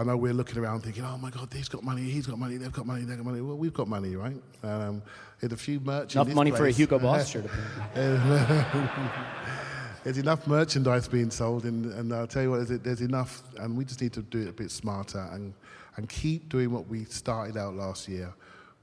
I 0.00 0.04
know 0.04 0.16
we're 0.16 0.32
looking 0.32 0.58
around 0.58 0.82
thinking, 0.82 1.04
oh 1.04 1.18
my 1.18 1.28
God, 1.28 1.48
he's 1.52 1.68
got 1.68 1.82
money, 1.82 2.02
he's 2.02 2.24
got 2.24 2.38
money, 2.38 2.56
they've 2.56 2.70
got 2.70 2.86
money, 2.86 3.02
they've 3.02 3.16
got 3.16 3.26
money. 3.26 3.40
Well, 3.40 3.56
we've 3.56 3.74
got 3.74 3.88
money, 3.88 4.14
right? 4.14 4.40
Um, 4.62 5.02
a 5.42 5.56
few 5.56 5.80
merchants. 5.80 6.14
Enough 6.14 6.34
money 6.36 6.52
for 6.52 6.66
a 6.66 6.70
Hugo 6.70 7.00
Boss 7.00 7.28
shirt. 7.30 7.50
There's 10.08 10.16
enough 10.16 10.46
merchandise 10.46 11.06
being 11.06 11.30
sold, 11.30 11.66
and, 11.66 11.92
and 11.92 12.14
I'll 12.14 12.26
tell 12.26 12.42
you 12.42 12.50
what, 12.50 12.66
there's, 12.66 12.80
there's 12.80 13.00
enough, 13.02 13.42
and 13.58 13.76
we 13.76 13.84
just 13.84 14.00
need 14.00 14.14
to 14.14 14.22
do 14.22 14.40
it 14.40 14.48
a 14.48 14.52
bit 14.52 14.70
smarter 14.70 15.28
and, 15.32 15.52
and 15.96 16.08
keep 16.08 16.48
doing 16.48 16.70
what 16.70 16.88
we 16.88 17.04
started 17.04 17.58
out 17.58 17.74
last 17.74 18.08
year, 18.08 18.32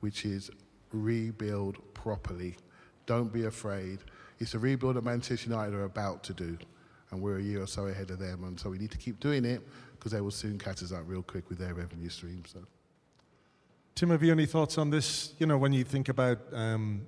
which 0.01 0.23
is 0.23 0.51
rebuild 0.93 1.79
properly. 1.95 2.57
Don't 3.07 3.33
be 3.33 3.45
afraid. 3.45 3.97
It's 4.37 4.53
a 4.53 4.59
rebuild 4.59 4.97
that 4.97 5.03
Manchester 5.03 5.49
United 5.49 5.73
are 5.73 5.85
about 5.85 6.21
to 6.25 6.33
do, 6.35 6.59
and 7.09 7.19
we're 7.19 7.39
a 7.39 7.41
year 7.41 7.63
or 7.63 7.67
so 7.67 7.87
ahead 7.87 8.11
of 8.11 8.19
them, 8.19 8.43
and 8.43 8.59
so 8.59 8.69
we 8.69 8.77
need 8.77 8.91
to 8.91 8.99
keep 8.99 9.19
doing 9.19 9.45
it 9.45 9.63
because 9.97 10.11
they 10.11 10.21
will 10.21 10.29
soon 10.29 10.59
catch 10.59 10.83
us 10.83 10.91
up 10.91 11.01
real 11.07 11.23
quick 11.23 11.49
with 11.49 11.57
their 11.57 11.73
revenue 11.73 12.09
stream. 12.09 12.43
So. 12.45 12.59
Tim, 13.95 14.11
have 14.11 14.21
you 14.21 14.31
any 14.31 14.45
thoughts 14.45 14.77
on 14.77 14.91
this? 14.91 15.33
You 15.39 15.47
know, 15.47 15.57
when 15.57 15.73
you 15.73 15.85
think 15.85 16.07
about 16.07 16.37
um, 16.53 17.01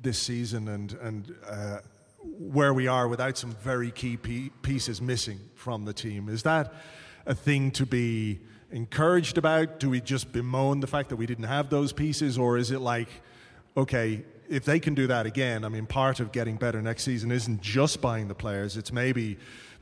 this 0.00 0.20
season 0.22 0.68
and 0.68 0.92
and 1.02 1.34
uh, 1.48 1.78
where 2.22 2.74
we 2.74 2.86
are 2.86 3.08
without 3.08 3.38
some 3.38 3.52
very 3.52 3.90
key 3.90 4.16
pieces 4.62 5.00
missing 5.00 5.40
from 5.54 5.84
the 5.84 5.92
team, 5.92 6.28
is 6.28 6.42
that 6.42 6.72
a 7.26 7.34
thing 7.34 7.70
to 7.72 7.86
be 7.86 8.40
encouraged 8.70 9.38
about? 9.38 9.80
Do 9.80 9.90
we 9.90 10.00
just 10.00 10.32
bemoan 10.32 10.80
the 10.80 10.86
fact 10.86 11.08
that 11.08 11.16
we 11.16 11.26
didn't 11.26 11.44
have 11.44 11.70
those 11.70 11.92
pieces, 11.92 12.38
or 12.38 12.58
is 12.58 12.70
it 12.70 12.80
like, 12.80 13.08
okay, 13.76 14.24
if 14.48 14.64
they 14.64 14.80
can 14.80 14.94
do 14.94 15.06
that 15.06 15.26
again, 15.26 15.64
I 15.64 15.68
mean, 15.68 15.86
part 15.86 16.20
of 16.20 16.32
getting 16.32 16.56
better 16.56 16.82
next 16.82 17.04
season 17.04 17.30
isn't 17.30 17.60
just 17.62 18.00
buying 18.00 18.28
the 18.28 18.34
players; 18.34 18.76
it's 18.76 18.92
maybe. 18.92 19.38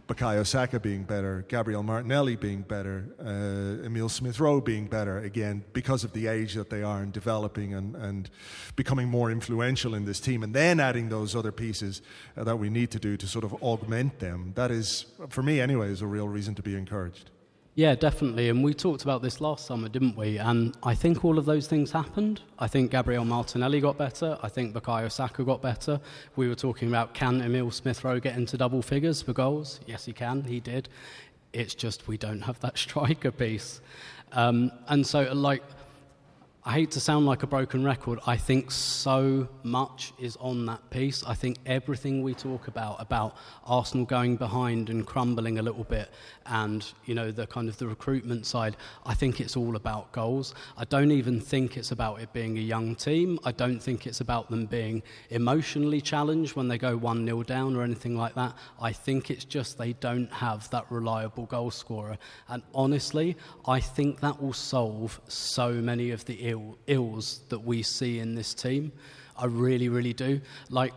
Bukayo 0.09 0.47
Saka 0.47 0.81
being 0.81 1.03
better, 1.03 1.45
Gabriel 1.49 1.83
Martinelli 1.83 2.35
being 2.35 2.63
better, 2.63 3.05
uh, 3.21 3.85
Emil 3.85 4.09
Smith 4.09 4.41
Rowe 4.41 4.59
being 4.59 4.87
better 4.87 5.19
again 5.19 5.63
because 5.75 6.03
of 6.03 6.15
the 6.15 6.29
age 6.29 6.55
that 6.55 6.71
they 6.71 6.83
are 6.83 7.03
and 7.03 7.13
developing 7.13 7.75
and, 7.75 7.95
and 7.95 8.31
becoming 8.75 9.07
more 9.07 9.31
influential 9.31 9.95
in 9.95 10.07
this 10.07 10.19
team, 10.19 10.43
and 10.43 10.55
then 10.55 10.81
adding 10.81 11.11
those 11.11 11.37
other 11.37 11.53
pieces 11.53 12.01
uh, 12.39 12.45
that 12.45 12.57
we 12.57 12.71
need 12.71 12.91
to 12.91 12.99
do 12.99 13.19
to 13.19 13.27
sort 13.27 13.45
of 13.45 13.53
augment 13.63 14.19
them. 14.19 14.53
That 14.55 14.71
is, 14.71 15.05
for 15.29 15.43
me 15.43 15.61
anyway, 15.61 15.91
is 15.91 16.01
a 16.01 16.07
real 16.07 16.27
reason 16.27 16.55
to 16.55 16.63
be 16.63 16.75
encouraged. 16.75 17.31
Yeah, 17.79 17.95
definitely. 17.95 18.49
And 18.49 18.65
we 18.65 18.75
talked 18.75 19.05
about 19.05 19.23
this 19.23 19.41
last 19.41 19.65
summer, 19.65 19.89
didn't 19.89 20.17
we? 20.17 20.37
And 20.37 20.77
I 20.83 20.97
think 20.97 21.25
all 21.25 21.39
of 21.39 21.45
those 21.45 21.69
things 21.69 21.93
happened. 21.93 22.41
I 22.59 22.67
think 22.67 22.91
Gabriel 22.91 23.25
Martinelli 23.25 23.81
got 23.81 23.97
better. 23.97 24.37
I 24.43 24.49
think 24.49 24.75
Bukayo 24.75 25.09
Saka 25.13 25.45
got 25.45 25.63
better. 25.63 26.01
We 26.35 26.49
were 26.49 26.57
talking 26.57 26.89
about 26.89 27.15
can 27.15 27.41
Emil 27.41 27.71
Smith 27.71 28.03
Rowe 28.03 28.19
get 28.19 28.37
into 28.37 28.57
double 28.57 28.83
figures 28.83 29.23
for 29.23 29.33
goals? 29.33 29.79
Yes, 29.87 30.07
he 30.07 30.13
can. 30.13 30.43
He 30.43 30.59
did. 30.59 30.89
It's 31.53 31.73
just 31.73 32.09
we 32.09 32.19
don't 32.19 32.41
have 32.41 32.59
that 32.63 32.77
striker 32.85 33.31
piece. 33.31 33.81
Um, 34.33 34.73
and 34.89 35.07
so, 35.07 35.33
like, 35.33 35.63
I 36.69 36.73
hate 36.73 36.91
to 36.91 37.01
sound 37.01 37.25
like 37.25 37.45
a 37.45 37.47
broken 37.47 37.83
record. 37.83 38.19
I 38.27 38.37
think 38.37 38.71
so 38.71 39.49
much 39.63 40.13
is 40.19 40.37
on 40.37 40.67
that 40.67 40.91
piece. 40.91 41.25
I 41.25 41.33
think 41.33 41.57
everything 41.65 42.23
we 42.23 42.35
talk 42.35 42.69
about 42.69 43.01
about 43.01 43.39
Arsenal 43.65 44.05
going 44.05 44.37
behind 44.37 44.91
and 44.91 45.07
crumbling 45.07 45.59
a 45.59 45.63
little 45.63 45.85
bit, 45.85 46.11
and 46.45 46.85
you 47.07 47.15
know 47.15 47.31
the 47.31 47.47
kind 47.47 47.71
of 47.71 47.79
the 47.79 47.87
recruitment 47.87 48.45
side. 48.45 48.77
I 49.07 49.15
think 49.15 49.41
it's 49.41 49.57
all 49.57 49.77
about 49.77 50.13
goals. 50.13 50.55
I 50.77 50.85
don't 50.85 51.11
even 51.11 51.41
think 51.41 51.79
it's 51.79 51.91
about 51.91 52.21
it 52.21 52.35
being 52.35 52.59
a 52.59 52.61
young 52.61 52.95
team. 52.97 53.39
I 53.47 53.53
don't 53.53 53.81
think 53.81 54.07
it's 54.07 54.21
about 54.21 54.51
them 54.51 54.67
being 54.67 55.03
emotionally 55.31 56.03
challenged 56.03 56.55
when 56.55 56.69
they 56.69 56.77
go 56.77 56.99
one 56.99 57.25
0 57.25 57.45
down 57.45 57.77
or 57.77 57.83
anything 57.83 58.15
like 58.15 58.35
that. 58.35 58.55
I 58.79 58.93
think 58.93 59.31
it's 59.31 59.47
just 59.47 59.79
they 59.79 59.95
don't 59.95 60.31
have 60.35 60.69
that 60.69 60.85
reliable 60.91 61.47
goal 61.47 61.71
scorer. 61.71 62.19
And 62.47 62.63
honestly, 62.75 63.39
I 63.67 63.81
think 63.81 64.21
that 64.21 64.43
will 64.43 64.53
solve 64.53 65.19
so 65.29 65.73
many 65.73 66.11
of 66.11 66.27
the 66.27 66.58
Ill, 66.59 66.79
ills 66.87 67.41
that 67.49 67.61
we 67.61 67.83
see 67.83 68.19
in 68.19 68.35
this 68.35 68.55
team. 68.55 68.93
I 69.37 69.47
really, 69.47 69.89
really 69.89 70.13
do. 70.13 70.41
Like, 70.71 70.93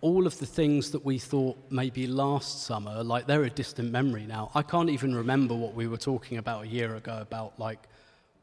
all 0.00 0.26
of 0.26 0.38
the 0.38 0.46
things 0.46 0.90
that 0.90 1.04
we 1.04 1.18
thought 1.18 1.56
maybe 1.70 2.06
last 2.06 2.64
summer, 2.64 3.02
like 3.02 3.26
they're 3.26 3.44
a 3.44 3.50
distant 3.50 3.90
memory 3.90 4.26
now. 4.26 4.50
I 4.54 4.62
can't 4.62 4.90
even 4.90 5.14
remember 5.14 5.54
what 5.54 5.74
we 5.74 5.86
were 5.86 5.96
talking 5.96 6.36
about 6.36 6.64
a 6.64 6.66
year 6.66 6.96
ago 6.96 7.18
about 7.22 7.58
like 7.58 7.78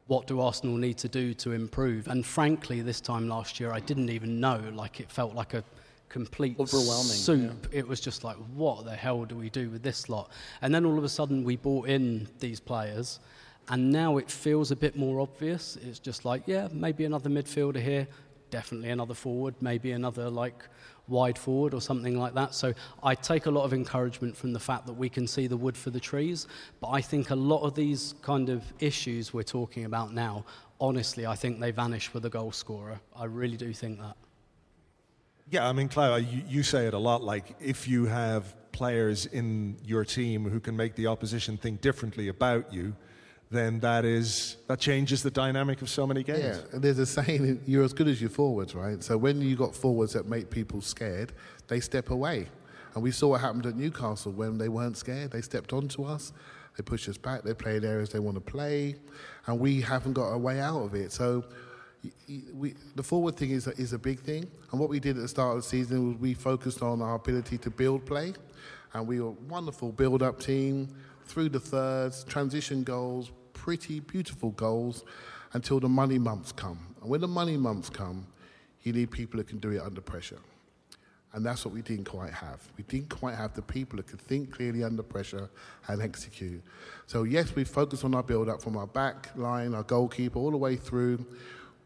what 0.08 0.26
do 0.26 0.40
Arsenal 0.40 0.76
need 0.76 0.98
to 0.98 1.08
do 1.08 1.34
to 1.34 1.52
improve. 1.52 2.08
And 2.08 2.26
frankly, 2.26 2.80
this 2.80 3.00
time 3.00 3.28
last 3.28 3.60
year, 3.60 3.70
I 3.72 3.78
didn't 3.78 4.10
even 4.10 4.40
know. 4.40 4.60
Like 4.74 4.98
it 4.98 5.08
felt 5.08 5.36
like 5.36 5.54
a 5.54 5.62
complete 6.08 6.58
Overwhelming, 6.58 7.16
soup. 7.16 7.68
It 7.70 7.86
was 7.86 8.00
just 8.00 8.24
like, 8.24 8.36
what 8.54 8.84
the 8.84 8.96
hell 8.96 9.24
do 9.24 9.36
we 9.36 9.48
do 9.48 9.70
with 9.70 9.84
this 9.84 10.08
lot? 10.08 10.32
And 10.62 10.74
then 10.74 10.84
all 10.84 10.98
of 10.98 11.04
a 11.04 11.08
sudden, 11.08 11.44
we 11.44 11.56
brought 11.56 11.88
in 11.88 12.26
these 12.40 12.58
players. 12.58 13.20
And 13.68 13.90
now 13.90 14.18
it 14.18 14.30
feels 14.30 14.70
a 14.70 14.76
bit 14.76 14.96
more 14.96 15.20
obvious. 15.20 15.76
It's 15.76 15.98
just 15.98 16.24
like, 16.24 16.42
yeah, 16.46 16.68
maybe 16.72 17.04
another 17.04 17.30
midfielder 17.30 17.80
here, 17.80 18.08
definitely 18.50 18.90
another 18.90 19.14
forward, 19.14 19.54
maybe 19.60 19.92
another 19.92 20.28
like 20.28 20.64
wide 21.08 21.38
forward 21.38 21.74
or 21.74 21.80
something 21.80 22.18
like 22.18 22.34
that. 22.34 22.54
So 22.54 22.74
I 23.02 23.14
take 23.14 23.46
a 23.46 23.50
lot 23.50 23.64
of 23.64 23.72
encouragement 23.72 24.36
from 24.36 24.52
the 24.52 24.60
fact 24.60 24.86
that 24.86 24.92
we 24.94 25.08
can 25.08 25.26
see 25.26 25.46
the 25.46 25.56
wood 25.56 25.76
for 25.76 25.90
the 25.90 26.00
trees. 26.00 26.46
But 26.80 26.90
I 26.90 27.00
think 27.00 27.30
a 27.30 27.36
lot 27.36 27.62
of 27.62 27.74
these 27.74 28.14
kind 28.22 28.48
of 28.48 28.62
issues 28.80 29.32
we're 29.32 29.42
talking 29.42 29.84
about 29.84 30.12
now, 30.12 30.44
honestly, 30.80 31.26
I 31.26 31.34
think 31.34 31.60
they 31.60 31.70
vanish 31.70 32.12
with 32.12 32.24
a 32.24 32.30
goal 32.30 32.52
scorer. 32.52 33.00
I 33.16 33.24
really 33.24 33.56
do 33.56 33.72
think 33.72 34.00
that. 34.00 34.16
Yeah, 35.50 35.68
I 35.68 35.72
mean, 35.72 35.88
Clive, 35.88 36.24
you, 36.32 36.42
you 36.48 36.62
say 36.62 36.86
it 36.86 36.94
a 36.94 36.98
lot. 36.98 37.22
Like, 37.22 37.56
if 37.60 37.86
you 37.86 38.06
have 38.06 38.54
players 38.72 39.26
in 39.26 39.76
your 39.84 40.04
team 40.04 40.48
who 40.48 40.60
can 40.60 40.76
make 40.76 40.94
the 40.94 41.06
opposition 41.08 41.58
think 41.58 41.80
differently 41.82 42.28
about 42.28 42.72
you, 42.72 42.96
then 43.52 43.80
that 43.80 44.04
is 44.04 44.56
that 44.66 44.80
changes 44.80 45.22
the 45.22 45.30
dynamic 45.30 45.82
of 45.82 45.88
so 45.88 46.06
many 46.06 46.22
games. 46.22 46.58
Yeah, 46.58 46.72
and 46.72 46.82
there's 46.82 46.98
a 46.98 47.06
saying: 47.06 47.60
you're 47.66 47.84
as 47.84 47.92
good 47.92 48.08
as 48.08 48.20
your 48.20 48.30
forwards, 48.30 48.74
right? 48.74 49.02
So 49.02 49.16
when 49.16 49.40
you 49.40 49.54
got 49.56 49.74
forwards 49.74 50.14
that 50.14 50.26
make 50.26 50.50
people 50.50 50.80
scared, 50.80 51.32
they 51.68 51.80
step 51.80 52.10
away. 52.10 52.48
And 52.94 53.02
we 53.02 53.10
saw 53.10 53.28
what 53.28 53.40
happened 53.40 53.66
at 53.66 53.76
Newcastle 53.76 54.32
when 54.32 54.58
they 54.58 54.68
weren't 54.68 54.96
scared. 54.96 55.30
They 55.30 55.40
stepped 55.40 55.72
onto 55.72 56.04
us, 56.04 56.32
they 56.76 56.82
pushed 56.82 57.08
us 57.08 57.16
back, 57.16 57.42
they 57.42 57.54
played 57.54 57.84
areas 57.84 58.10
they 58.10 58.18
want 58.18 58.36
to 58.36 58.40
play, 58.40 58.96
and 59.46 59.58
we 59.58 59.80
haven't 59.80 60.12
got 60.12 60.30
a 60.30 60.38
way 60.38 60.60
out 60.60 60.82
of 60.82 60.94
it. 60.94 61.12
So 61.12 61.44
we, 62.52 62.74
the 62.94 63.02
forward 63.02 63.36
thing 63.36 63.50
is 63.50 63.66
a, 63.66 63.70
is 63.72 63.92
a 63.92 63.98
big 63.98 64.20
thing. 64.20 64.50
And 64.70 64.80
what 64.80 64.90
we 64.90 65.00
did 65.00 65.16
at 65.16 65.22
the 65.22 65.28
start 65.28 65.56
of 65.56 65.62
the 65.62 65.68
season 65.68 66.08
was 66.08 66.16
we 66.18 66.34
focused 66.34 66.82
on 66.82 67.00
our 67.00 67.14
ability 67.14 67.58
to 67.58 67.70
build 67.70 68.04
play, 68.04 68.34
and 68.92 69.06
we 69.06 69.20
were 69.20 69.28
a 69.28 69.44
wonderful 69.48 69.92
build-up 69.92 70.40
team 70.40 70.88
through 71.24 71.48
the 71.48 71.60
thirds, 71.60 72.24
transition 72.24 72.82
goals, 72.82 73.30
pretty 73.62 74.00
beautiful 74.00 74.50
goals, 74.50 75.04
until 75.52 75.78
the 75.78 75.88
money 75.88 76.18
months 76.18 76.50
come. 76.50 76.96
And 77.00 77.08
when 77.08 77.20
the 77.20 77.28
money 77.28 77.56
months 77.56 77.88
come, 77.88 78.26
you 78.82 78.92
need 78.92 79.12
people 79.12 79.38
that 79.38 79.46
can 79.46 79.58
do 79.58 79.70
it 79.70 79.80
under 79.80 80.00
pressure. 80.00 80.40
And 81.32 81.46
that's 81.46 81.64
what 81.64 81.72
we 81.72 81.80
didn't 81.80 82.06
quite 82.06 82.32
have. 82.32 82.60
We 82.76 82.82
didn't 82.82 83.10
quite 83.10 83.36
have 83.36 83.54
the 83.54 83.62
people 83.62 83.98
that 83.98 84.08
could 84.08 84.20
think 84.20 84.50
clearly 84.50 84.82
under 84.82 85.04
pressure 85.04 85.48
and 85.86 86.02
execute. 86.02 86.60
So, 87.06 87.22
yes, 87.22 87.54
we 87.54 87.62
focus 87.62 88.02
on 88.02 88.16
our 88.16 88.24
build 88.24 88.48
up 88.48 88.60
from 88.60 88.76
our 88.76 88.88
back 88.88 89.30
line, 89.36 89.74
our 89.74 89.84
goalkeeper, 89.84 90.40
all 90.40 90.50
the 90.50 90.56
way 90.56 90.74
through. 90.74 91.24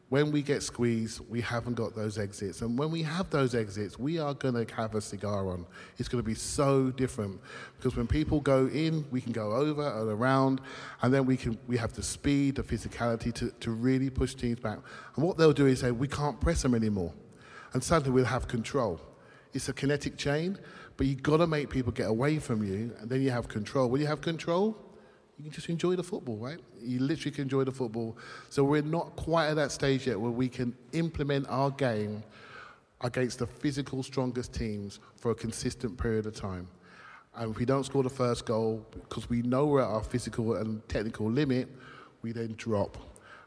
When 0.09 0.31
we 0.31 0.41
get 0.41 0.63
squeezed, 0.63 1.21
we 1.29 1.41
haven't 1.41 1.75
got 1.75 1.97
those 1.97 2.17
exits. 2.17 2.63
And 2.63 2.79
when 2.79 2.93
we 2.93 3.03
have 3.03 3.29
those 3.31 3.57
exits, 3.57 3.99
we 3.99 4.21
are 4.21 4.35
going 4.35 4.55
to 4.55 4.75
have 4.75 4.95
a 4.95 5.01
cigar 5.01 5.49
on. 5.49 5.67
It's 5.99 6.09
going 6.09 6.23
to 6.23 6.27
be 6.27 6.35
so 6.35 6.91
different. 6.93 7.41
Because 7.77 7.97
when 7.97 8.07
people 8.07 8.41
go 8.41 8.69
in, 8.69 9.05
we 9.11 9.21
can 9.21 9.33
go 9.33 9.53
over 9.53 9.83
and 9.83 10.09
around, 10.09 10.61
and 11.03 11.13
then 11.13 11.27
we, 11.27 11.37
can, 11.37 11.59
we 11.67 11.77
have 11.77 11.93
the 11.93 12.05
speed, 12.05 12.55
the 12.55 12.63
physicality 12.63 13.35
to, 13.35 13.51
to 13.59 13.73
really 13.73 14.09
push 14.09 14.35
teams 14.35 14.61
back. 14.61 14.79
And 15.17 15.25
what 15.25 15.39
they'll 15.39 15.53
do 15.53 15.67
is 15.67 15.81
say, 15.81 15.91
we 15.91 16.07
can't 16.07 16.41
press 16.41 16.63
them 16.63 16.77
anymore. 16.77 17.13
And 17.73 17.83
suddenly 17.83 18.13
we'll 18.13 18.27
have 18.27 18.47
control. 18.47 19.01
It's 19.55 19.69
a 19.69 19.73
kinetic 19.73 20.17
chain, 20.17 20.57
but 20.97 21.09
you've 21.09 21.23
got 21.23 21.39
to 21.39 21.49
make 21.49 21.69
people 21.69 21.91
get 21.91 22.09
away 22.09 22.39
from 22.39 22.63
you, 22.63 22.95
and 23.01 23.11
then 23.11 23.23
you 23.23 23.33
have 23.33 23.49
control. 23.49 23.89
When 23.89 24.01
you 24.01 24.07
have 24.07 24.21
control, 24.21 24.77
you 25.39 25.45
can 25.45 25.53
just 25.53 25.69
enjoy 25.69 25.97
the 25.97 26.03
football, 26.03 26.37
right? 26.39 26.59
You 26.81 27.01
literally 27.01 27.31
can 27.31 27.43
enjoy 27.43 27.65
the 27.65 27.73
football. 27.73 28.17
So 28.49 28.65
we're 28.65 28.83
not 28.83 29.17
quite 29.17 29.49
at 29.49 29.57
that 29.57 29.71
stage 29.71 30.07
yet 30.07 30.19
where 30.19 30.31
we 30.31 30.49
can 30.49 30.75
implement 30.93 31.47
our 31.49 31.71
game 31.71 32.23
against 33.03 33.41
the 33.41 33.47
physical 33.47 34.03
strongest 34.03 34.55
teams 34.55 34.99
for 35.17 35.31
a 35.33 35.35
consistent 35.35 35.99
period 35.99 36.27
of 36.27 36.35
time. 36.35 36.67
And 37.37 37.51
if 37.51 37.59
we 37.59 37.67
don't 37.67 37.85
score 37.85 38.03
the 38.03 38.09
first 38.09 38.47
goal, 38.47 38.87
because 38.93 39.29
we 39.29 39.43
know 39.43 39.67
we're 39.67 39.83
at 39.83 39.89
our 39.89 40.03
physical 40.03 40.55
and 40.55 40.87
technical 40.89 41.31
limit, 41.31 41.69
we 42.23 42.33
then 42.33 42.55
drop. 42.57 42.97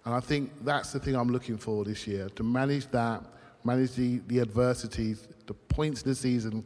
And 0.05 0.13
I 0.13 0.19
think 0.19 0.51
that's 0.63 0.91
the 0.91 0.99
thing 0.99 1.15
I'm 1.15 1.29
looking 1.29 1.57
for 1.57 1.83
this 1.83 2.05
year 2.05 2.29
to 2.29 2.43
manage 2.43 2.89
that, 2.91 3.23
manage 3.63 3.93
the, 3.93 4.21
the 4.27 4.41
adversities, 4.41 5.27
the 5.47 5.55
points 5.55 6.03
in 6.03 6.09
the 6.09 6.15
season 6.15 6.63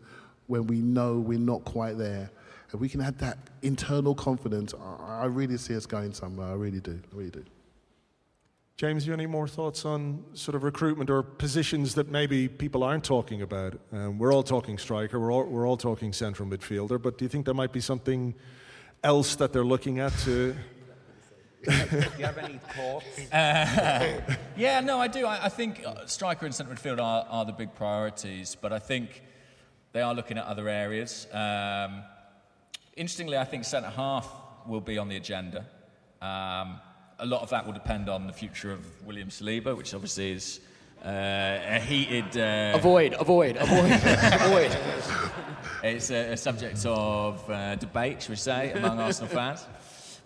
when 0.48 0.68
we 0.68 0.80
know 0.80 1.18
we're 1.18 1.40
not 1.40 1.64
quite 1.64 1.98
there. 1.98 2.30
If 2.74 2.80
we 2.80 2.90
can 2.90 3.02
have 3.02 3.18
that 3.20 3.38
internal 3.62 4.16
confidence, 4.16 4.74
I, 4.74 5.22
I 5.22 5.26
really 5.26 5.58
see 5.58 5.76
us 5.76 5.86
going 5.86 6.14
somewhere. 6.14 6.48
I 6.48 6.54
really 6.54 6.80
do. 6.80 7.00
I 7.12 7.16
really 7.16 7.32
do. 7.32 7.44
James, 8.76 9.06
you 9.06 9.14
any 9.14 9.28
more 9.28 9.48
thoughts 9.48 9.86
on 9.86 10.24
sort 10.34 10.56
of 10.56 10.64
recruitment 10.64 11.12
or 11.12 11.22
positions 11.22 11.94
that 11.94 12.10
maybe 12.10 12.48
people 12.48 12.84
aren't 12.84 13.04
talking 13.04 13.44
about? 13.44 13.80
Um, 13.92 14.18
we're 14.18 14.34
all 14.34 14.42
talking 14.42 14.80
striker, 14.80 15.20
we're 15.20 15.32
all, 15.32 15.46
we're 15.46 15.68
all 15.68 15.78
talking 15.78 16.12
central 16.12 16.50
midfielder, 16.50 17.00
but 17.00 17.20
do 17.20 17.26
you 17.26 17.30
think 17.30 17.46
there 17.46 17.54
might 17.54 17.72
be 17.72 17.80
something 17.80 18.34
else 19.04 19.36
that 19.36 19.54
they're 19.54 19.64
looking 19.64 20.00
at 20.00 20.12
to? 20.20 20.56
Do 21.66 21.72
you 22.18 22.26
have 22.26 22.38
any 22.40 22.60
thoughts? 22.76 23.06
Yeah, 24.58 24.82
no, 24.82 25.00
I 25.00 25.08
do. 25.08 25.26
I, 25.26 25.46
I 25.46 25.50
think 25.50 25.82
uh, 25.86 26.06
striker 26.06 26.46
and 26.46 26.54
centre 26.54 26.74
midfield 26.76 27.00
are, 27.02 27.26
are 27.30 27.46
the 27.46 27.54
big 27.54 27.74
priorities, 27.74 28.58
but 28.60 28.74
I 28.74 28.80
think 28.80 29.24
they 29.94 30.02
are 30.02 30.14
looking 30.14 30.38
at 30.38 30.46
other 30.46 30.68
areas. 30.68 31.26
Um, 31.32 32.04
interestingly, 32.96 33.38
I 33.38 33.46
think 33.46 33.66
centre 33.66 33.90
half 33.90 34.30
will 34.68 34.82
be 34.82 34.98
on 34.98 35.08
the 35.10 35.18
agenda. 35.18 35.66
Um, 36.22 36.80
a 37.20 37.26
lot 37.26 37.42
of 37.42 37.50
that 37.50 37.66
will 37.66 37.74
depend 37.74 38.10
on 38.10 38.28
the 38.28 38.34
future 38.34 38.72
of 38.72 38.86
William 39.06 39.30
Saliba, 39.30 39.76
which 39.76 39.94
obviously 39.94 40.32
is 40.32 40.60
uh, 41.06 41.10
a 41.10 41.80
heated. 41.80 42.38
Uh, 42.38 42.74
Avoid, 42.76 43.14
avoid, 43.20 43.58
avoid, 43.58 43.92
avoid. 44.42 44.78
It's 45.84 46.12
a, 46.12 46.34
a 46.34 46.38
subject 46.38 46.86
of 46.86 47.50
uh, 47.50 47.76
debate, 47.76 48.22
should 48.22 48.30
we 48.32 48.36
say, 48.38 48.72
among 48.72 49.00
Arsenal 49.00 49.30
fans. 49.30 49.66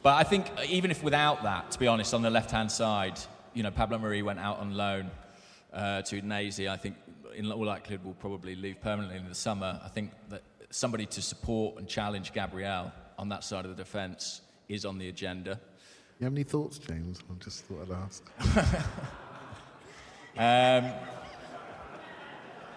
But 0.03 0.15
I 0.15 0.23
think 0.23 0.45
even 0.69 0.91
if 0.91 1.03
without 1.03 1.43
that, 1.43 1.71
to 1.71 1.79
be 1.79 1.87
honest, 1.87 2.13
on 2.13 2.21
the 2.21 2.29
left-hand 2.29 2.71
side, 2.71 3.19
you 3.53 3.63
know, 3.63 3.71
Pablo 3.71 3.97
Marí 3.97 4.23
went 4.23 4.39
out 4.39 4.59
on 4.59 4.75
loan 4.75 5.09
uh, 5.73 6.03
to 6.03 6.21
Udinese. 6.21 6.69
I 6.69 6.77
think 6.77 6.95
in 7.35 7.51
all 7.51 7.65
likelihood 7.65 8.05
will 8.05 8.13
probably 8.13 8.55
leave 8.55 8.79
permanently 8.81 9.17
in 9.17 9.27
the 9.27 9.35
summer. 9.35 9.79
I 9.83 9.89
think 9.89 10.11
that 10.29 10.43
somebody 10.69 11.05
to 11.05 11.21
support 11.21 11.77
and 11.77 11.87
challenge 11.87 12.33
Gabriel 12.33 12.91
on 13.17 13.29
that 13.29 13.43
side 13.43 13.65
of 13.65 13.75
the 13.75 13.83
defence 13.83 14.41
is 14.69 14.85
on 14.85 14.97
the 14.97 15.09
agenda. 15.09 15.59
You 16.19 16.25
have 16.25 16.33
any 16.33 16.43
thoughts, 16.43 16.77
James? 16.77 17.19
I 17.29 17.43
just 17.43 17.65
thought 17.65 17.87
I'd 17.89 17.91
ask. 17.91 18.85
Um, 20.39 20.91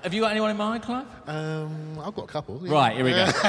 have 0.03 0.15
you 0.15 0.23
got 0.23 0.31
anyone 0.31 0.51
in 0.51 0.57
mind, 0.57 0.83
Clive? 0.83 1.07
Um, 1.27 1.99
I've 2.03 2.15
got 2.15 2.25
a 2.25 2.27
couple. 2.27 2.59
yeah. 2.65 2.73
Right, 2.73 2.97
here 2.97 3.05
we 3.05 3.11
go. 3.11 3.27
but, 3.27 3.43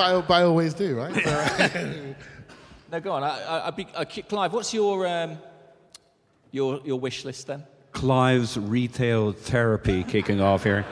I, 0.00 0.24
but 0.26 0.34
I 0.34 0.42
always 0.44 0.72
do, 0.72 0.96
right? 0.96 2.16
No, 2.90 3.00
go 3.00 3.12
on. 3.12 3.24
I, 3.24 3.42
I, 3.42 3.66
I'd 3.68 3.76
be, 3.76 3.86
uh, 3.94 4.04
Clive, 4.04 4.52
what's 4.52 4.74
your, 4.74 5.06
um, 5.06 5.38
your, 6.50 6.78
your 6.84 7.00
wish 7.00 7.24
list 7.24 7.46
then? 7.46 7.62
Clive's 7.92 8.58
retail 8.58 9.32
therapy 9.32 10.04
kicking 10.04 10.42
off 10.42 10.64
here. 10.64 10.84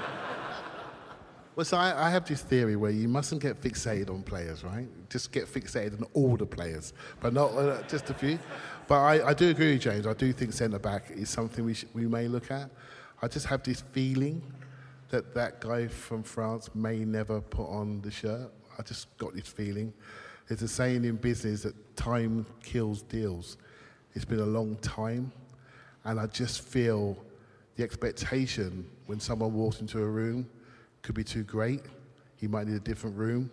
Well, 1.57 1.65
so 1.65 1.77
I, 1.77 2.07
I 2.07 2.11
have 2.11 2.27
this 2.27 2.43
theory 2.43 2.77
where 2.77 2.93
you 2.93 3.09
mustn't 3.09 3.43
get 3.43 3.61
fixated 3.61 4.09
on 4.09 4.23
players, 4.23 4.63
right? 4.63 4.87
Just 5.09 5.33
get 5.33 5.47
fixated 5.47 6.01
on 6.01 6.07
all 6.15 6.37
the 6.37 6.47
players, 6.47 6.93
but 7.21 7.33
not 7.33 7.51
uh, 7.53 7.83
just 7.89 8.09
a 8.09 8.15
few. 8.15 8.39
But 8.87 9.01
I, 9.01 9.29
I 9.29 9.35
do 9.35 9.51
agree 9.51 9.73
with 9.73 9.83
James. 9.83 10.07
I 10.07 10.15
do 10.15 10.33
think 10.33 10.53
centre 10.53 10.79
back 10.79 11.11
is 11.11 11.29
something 11.29 11.65
we, 11.65 11.75
sh- 11.75 11.87
we 11.93 12.07
may 12.07 12.29
look 12.29 12.51
at. 12.53 12.71
I 13.21 13.27
just 13.29 13.47
have 13.47 13.65
this 13.65 13.83
feeling 13.93 14.43
that 15.11 15.35
that 15.35 15.61
guy 15.61 15.89
from 15.89 16.23
France 16.23 16.71
may 16.75 17.05
never 17.05 17.41
put 17.41 17.69
on 17.69 18.01
the 18.03 18.13
shirt. 18.13 18.51
I 18.79 18.83
just 18.83 19.17
got 19.19 19.35
this 19.35 19.49
feeling. 19.49 19.93
there's 20.49 20.63
a 20.63 20.69
saying 20.69 21.05
in 21.05 21.17
business 21.17 21.65
that 21.65 21.97
time 21.97 22.47
kills 22.63 23.03
deals. 23.03 23.59
It's 24.15 24.25
been 24.25 24.41
a 24.41 24.47
long 24.47 24.77
time, 24.77 25.33
and 26.05 26.21
I 26.21 26.27
just 26.27 26.63
feel 26.63 27.17
the 27.75 27.83
expectation 27.83 28.89
when 29.07 29.19
someone 29.19 29.53
walks 29.53 29.81
into 29.81 29.99
a 29.99 30.07
room 30.07 30.49
could 31.03 31.15
be 31.15 31.25
too 31.25 31.45
great. 31.45 31.83
He 32.37 32.47
might 32.49 32.67
need 32.67 32.77
a 32.77 32.81
different 32.81 33.17
room. 33.17 33.51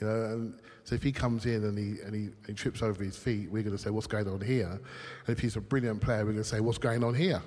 You 0.00 0.06
know, 0.06 0.12
and 0.12 0.54
so 0.84 0.94
if 0.94 1.02
he 1.02 1.12
comes 1.12 1.44
in 1.44 1.64
and 1.64 1.76
he, 1.76 2.00
and 2.02 2.14
he, 2.14 2.20
and 2.22 2.46
he 2.46 2.54
trips 2.54 2.82
over 2.82 3.04
his 3.04 3.16
feet, 3.16 3.50
we're 3.50 3.62
going 3.62 3.76
to 3.76 3.82
say, 3.82 3.90
what's 3.90 4.06
going 4.06 4.26
on 4.28 4.40
here? 4.40 4.70
And 4.70 4.80
if 5.28 5.38
he's 5.38 5.56
a 5.56 5.60
brilliant 5.60 6.00
player, 6.00 6.24
we're 6.24 6.32
going 6.32 6.38
to 6.38 6.44
say, 6.44 6.60
what's 6.60 6.78
going 6.78 7.04
on 7.04 7.14
here? 7.14 7.42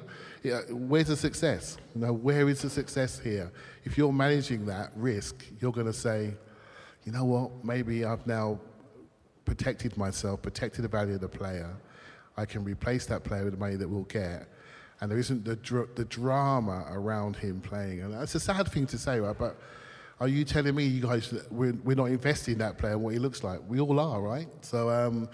Where's 0.69 1.07
the 1.07 1.17
success? 1.17 1.77
You 1.95 2.01
know, 2.01 2.13
where 2.13 2.47
is 2.47 2.61
the 2.61 2.69
success 2.69 3.17
here? 3.19 3.51
If 3.85 3.97
you're 3.97 4.13
managing 4.13 4.65
that 4.67 4.91
risk, 4.95 5.45
you're 5.59 5.71
going 5.71 5.87
to 5.87 5.93
say, 5.93 6.35
you 7.05 7.11
know 7.11 7.25
what, 7.25 7.65
maybe 7.65 8.05
I've 8.05 8.25
now 8.27 8.59
protected 9.45 9.97
myself, 9.97 10.41
protected 10.41 10.83
the 10.83 10.89
value 10.89 11.15
of 11.15 11.21
the 11.21 11.27
player. 11.27 11.75
I 12.37 12.45
can 12.45 12.63
replace 12.63 13.05
that 13.07 13.23
player 13.23 13.43
with 13.43 13.53
the 13.53 13.59
money 13.59 13.75
that 13.75 13.89
we'll 13.89 14.03
get. 14.03 14.47
And 15.03 15.11
there 15.11 15.19
isn't 15.19 15.43
the, 15.43 15.57
dr- 15.57 15.95
the 15.95 16.05
drama 16.05 16.85
around 16.89 17.35
him 17.35 17.59
playing. 17.59 17.99
And 17.99 18.13
that's 18.13 18.35
a 18.35 18.39
sad 18.39 18.71
thing 18.71 18.87
to 18.87 18.97
say, 18.97 19.19
right? 19.19 19.37
But 19.37 19.57
are 20.21 20.29
you 20.29 20.45
telling 20.45 20.73
me, 20.73 20.85
you 20.85 21.01
guys, 21.01 21.29
that 21.31 21.51
we're, 21.51 21.73
we're 21.83 21.97
not 21.97 22.05
investing 22.05 22.53
in 22.53 22.59
that 22.59 22.77
player 22.77 22.93
and 22.93 23.03
what 23.03 23.11
he 23.11 23.19
looks 23.19 23.43
like? 23.43 23.59
We 23.67 23.81
all 23.81 23.99
are, 23.99 24.21
right? 24.21 24.47
So, 24.61 24.89
um, 24.89 25.27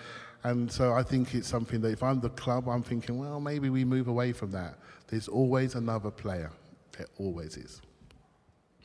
and 0.43 0.71
so 0.71 0.93
I 0.93 1.03
think 1.03 1.35
it's 1.35 1.47
something 1.47 1.81
that 1.81 1.89
if 1.89 2.01
I'm 2.01 2.19
the 2.19 2.31
club, 2.31 2.67
I'm 2.67 2.81
thinking, 2.81 3.19
well, 3.19 3.39
maybe 3.39 3.69
we 3.69 3.85
move 3.85 4.07
away 4.07 4.31
from 4.31 4.49
that. 4.53 4.79
There's 5.05 5.27
always 5.27 5.75
another 5.75 6.09
player. 6.09 6.49
There 6.97 7.05
always 7.19 7.55
is. 7.55 7.79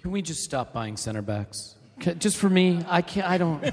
Can 0.02 0.10
we 0.10 0.20
just 0.20 0.42
stop 0.42 0.74
buying 0.74 0.98
center 0.98 1.22
backs? 1.22 1.76
Just 2.18 2.36
for 2.36 2.50
me, 2.50 2.84
I 2.88 3.00
can't. 3.00 3.26
I 3.26 3.38
don't 3.38 3.64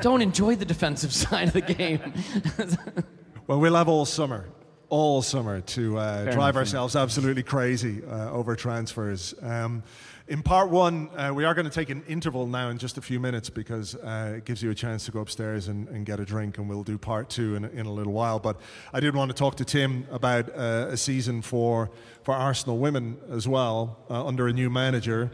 don't 0.00 0.20
enjoy 0.20 0.56
the 0.56 0.64
defensive 0.64 1.12
side 1.22 1.46
of 1.46 1.52
the 1.52 1.60
game. 1.60 2.12
Well, 3.46 3.58
we'll 3.58 3.74
have 3.74 3.88
all 3.88 4.06
summer, 4.06 4.46
all 4.90 5.22
summer 5.22 5.60
to 5.60 5.96
uh, 5.96 6.24
drive 6.24 6.34
enough, 6.34 6.54
yeah. 6.54 6.58
ourselves 6.58 6.96
absolutely 6.96 7.42
crazy 7.42 8.02
uh, 8.04 8.30
over 8.30 8.54
transfers. 8.56 9.34
Um, 9.40 9.82
in 10.28 10.42
part 10.42 10.70
one, 10.70 11.08
uh, 11.16 11.32
we 11.34 11.44
are 11.44 11.54
going 11.54 11.64
to 11.64 11.72
take 11.72 11.90
an 11.90 12.04
interval 12.06 12.46
now 12.46 12.68
in 12.68 12.78
just 12.78 12.98
a 12.98 13.00
few 13.00 13.18
minutes 13.18 13.50
because 13.50 13.96
uh, 13.96 14.34
it 14.36 14.44
gives 14.44 14.62
you 14.62 14.70
a 14.70 14.74
chance 14.74 15.04
to 15.06 15.10
go 15.10 15.20
upstairs 15.20 15.66
and, 15.68 15.88
and 15.88 16.06
get 16.06 16.20
a 16.20 16.24
drink, 16.24 16.58
and 16.58 16.68
we'll 16.68 16.84
do 16.84 16.98
part 16.98 17.28
two 17.30 17.56
in, 17.56 17.64
a- 17.64 17.68
in 17.68 17.86
a 17.86 17.92
little 17.92 18.12
while. 18.12 18.38
But 18.38 18.60
I 18.92 19.00
did 19.00 19.16
want 19.16 19.30
to 19.30 19.34
talk 19.34 19.56
to 19.56 19.64
Tim 19.64 20.06
about 20.10 20.48
uh, 20.50 20.88
a 20.90 20.96
season 20.96 21.42
for, 21.42 21.90
for 22.22 22.34
Arsenal 22.34 22.78
women 22.78 23.18
as 23.28 23.48
well, 23.48 23.98
uh, 24.08 24.24
under 24.24 24.46
a 24.46 24.52
new 24.52 24.70
manager. 24.70 25.32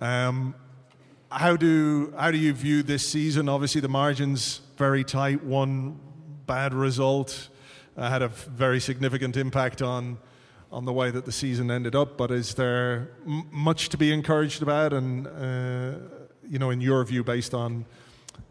Um, 0.00 0.54
how 1.30 1.56
do 1.56 2.14
how 2.16 2.30
do 2.30 2.38
you 2.38 2.54
view 2.54 2.82
this 2.82 3.06
season? 3.06 3.50
Obviously, 3.50 3.82
the 3.82 3.88
margins 3.88 4.62
very 4.78 5.04
tight. 5.04 5.44
One 5.44 6.00
bad 6.46 6.72
result 6.72 7.50
uh, 7.98 8.08
had 8.08 8.22
a 8.22 8.28
very 8.28 8.80
significant 8.80 9.36
impact 9.36 9.82
on 9.82 10.18
on 10.70 10.84
the 10.84 10.92
way 10.92 11.10
that 11.10 11.24
the 11.24 11.32
season 11.32 11.70
ended 11.70 11.94
up. 11.94 12.16
But 12.16 12.30
is 12.30 12.54
there 12.54 13.10
m- 13.26 13.46
much 13.50 13.88
to 13.90 13.96
be 13.96 14.12
encouraged 14.12 14.62
about? 14.62 14.92
And 14.92 15.26
uh, 15.26 15.98
you 16.48 16.58
know, 16.58 16.70
in 16.70 16.80
your 16.80 17.04
view, 17.04 17.24
based 17.24 17.54
on 17.54 17.84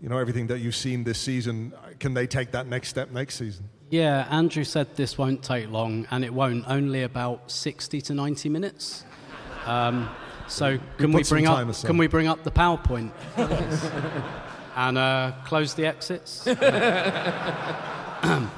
you 0.02 0.10
know 0.10 0.18
everything 0.18 0.48
that 0.48 0.60
you've 0.60 0.76
seen 0.76 1.04
this 1.04 1.20
season, 1.20 1.74
can 2.00 2.14
they 2.14 2.28
take 2.28 2.52
that 2.52 2.68
next 2.68 2.90
step 2.90 3.12
next 3.12 3.36
season? 3.36 3.70
Yeah, 3.90 4.28
Andrew 4.30 4.66
said 4.66 4.96
this 4.98 5.18
won't 5.18 5.44
take 5.44 5.72
long, 5.72 6.08
and 6.12 6.26
it 6.26 6.34
won't. 6.34 6.66
Only 6.68 7.04
about 7.04 7.50
60 7.50 8.02
to 8.02 8.14
90 8.14 8.50
minutes. 8.50 9.06
Um, 9.66 10.10
so 10.50 10.78
can 10.98 11.14
we 11.14 11.22
put 11.22 11.28
some 11.28 11.36
bring 11.38 11.48
up? 11.48 11.70
aside. 11.70 11.88
Can 11.88 11.98
we 11.98 12.08
bring 12.08 12.28
up 12.28 12.44
the 12.44 12.52
PowerPoint 12.52 13.12
and 14.76 14.98
uh, 14.98 15.32
close 15.46 15.74
the 15.74 15.86
exits? 15.86 16.46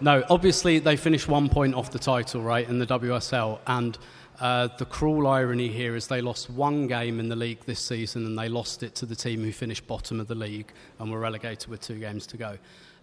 no, 0.00 0.24
obviously 0.30 0.78
they 0.78 0.96
finished 0.96 1.28
one 1.28 1.48
point 1.48 1.74
off 1.74 1.90
the 1.90 1.98
title, 1.98 2.42
right, 2.42 2.68
in 2.68 2.78
the 2.78 2.86
WSL, 2.86 3.58
and 3.66 3.98
uh, 4.40 4.68
the 4.78 4.86
cruel 4.86 5.26
irony 5.26 5.68
here 5.68 5.94
is 5.94 6.06
they 6.06 6.22
lost 6.22 6.48
one 6.48 6.86
game 6.86 7.20
in 7.20 7.28
the 7.28 7.36
league 7.36 7.60
this 7.66 7.80
season, 7.80 8.24
and 8.24 8.38
they 8.38 8.48
lost 8.48 8.82
it 8.82 8.94
to 8.96 9.06
the 9.06 9.14
team 9.14 9.42
who 9.44 9.52
finished 9.52 9.86
bottom 9.86 10.18
of 10.18 10.28
the 10.28 10.34
league 10.34 10.72
and 10.98 11.10
were 11.10 11.20
relegated 11.20 11.68
with 11.68 11.80
two 11.80 11.98
games 11.98 12.26
to 12.28 12.36
go. 12.36 12.56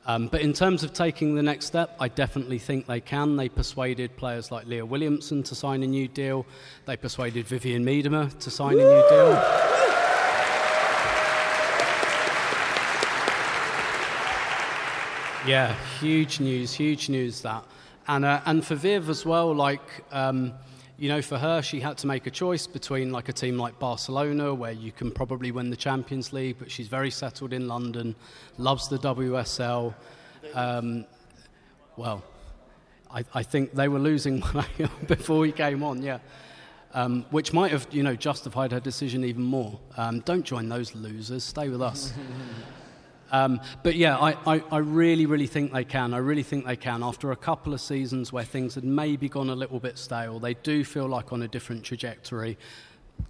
Um, 0.08 0.28
but 0.28 0.41
in 0.41 0.54
terms 0.54 0.84
of 0.84 0.93
taking 0.93 1.36
the 1.36 1.43
next 1.43 1.66
step, 1.66 1.95
I 2.00 2.08
definitely 2.08 2.60
think 2.60 2.88
they 2.88 3.02
can. 3.02 3.36
They 3.36 3.50
persuaded 3.50 4.16
players 4.16 4.52
like 4.52 4.66
Leah 4.66 4.86
Williamson 4.86 5.43
to 5.43 5.54
sign 5.54 5.84
a 5.84 5.88
new 5.88 6.08
deal. 6.08 6.45
They 6.86 6.95
persuaded 6.95 7.45
Vivianne 7.45 7.84
Miedema 7.84 8.38
to 8.39 8.50
sign 8.50 8.74
a 8.74 8.84
new 8.84 9.06
deal. 9.10 9.87
Yeah, 15.48 15.74
huge 16.02 16.41
news, 16.41 16.74
huge 16.74 17.08
news 17.08 17.41
that. 17.43 17.64
And, 18.10 18.26
uh, 18.26 18.41
and 18.45 18.66
for 18.66 18.76
Viv 18.76 19.10
as 19.10 19.26
well, 19.26 19.56
like, 19.56 20.04
um, 20.12 20.52
you 20.98 21.08
know, 21.08 21.22
for 21.22 21.38
her, 21.38 21.62
she 21.62 21.80
had 21.80 21.98
to 22.00 22.08
make 22.08 22.28
a 22.28 22.30
choice 22.30 22.68
between 22.68 23.14
like 23.14 23.30
a 23.30 23.34
team 23.34 23.58
like 23.58 23.80
Barcelona, 23.80 24.54
where 24.54 24.74
you 24.74 24.91
can 24.91 25.10
probably 25.10 25.54
win 25.54 25.70
the 25.70 25.78
Champions 25.78 26.34
League, 26.34 26.58
but 26.60 26.70
she's 26.70 26.89
very 26.89 27.10
settled 27.10 27.54
in 27.54 27.66
London, 27.70 28.14
loves 28.58 28.89
the 28.89 28.98
WSL. 28.98 29.95
Um, 30.54 31.06
well, 31.95 32.26
I, 33.10 33.24
I 33.34 33.41
think 33.41 33.74
they 33.74 33.88
were 33.88 34.00
losing 34.00 34.43
before 35.08 35.45
he 35.45 35.54
came 35.54 35.82
on, 35.82 36.02
yeah. 36.02 36.20
Um, 36.93 37.26
which 37.30 37.54
might 37.54 37.72
have, 37.72 37.88
you 37.91 38.04
know, 38.04 38.18
justified 38.18 38.74
her 38.74 38.82
decision 38.82 39.24
even 39.24 39.43
more. 39.43 39.80
Um, 39.95 40.20
don't 40.22 40.43
join 40.43 40.68
those 40.68 40.93
losers. 40.93 41.45
Stay 41.45 41.70
with 41.70 41.82
us. 41.82 42.12
Um, 43.32 43.60
but 43.84 43.96
yeah, 43.96 44.18
I, 44.18 44.56
I, 44.56 44.64
I 44.72 44.78
really, 44.78 45.26
really 45.26 45.48
think 45.48 45.74
they 45.74 45.84
can. 45.84 46.14
I 46.14 46.18
really 46.18 46.44
think 46.44 46.66
they 46.66 46.76
can. 46.76 47.04
After 47.04 47.32
a 47.32 47.36
couple 47.36 47.74
of 47.74 47.82
seasons 47.82 48.32
where 48.32 48.44
things 48.44 48.76
had 48.76 48.84
maybe 48.84 49.28
gone 49.30 49.50
a 49.50 49.56
little 49.56 49.80
bit 49.80 49.98
stale, 49.98 50.40
they 50.40 50.54
do 50.56 50.84
feel 50.84 51.08
like 51.08 51.34
on 51.34 51.42
a 51.42 51.48
different 51.48 51.84
trajectory. 51.84 52.58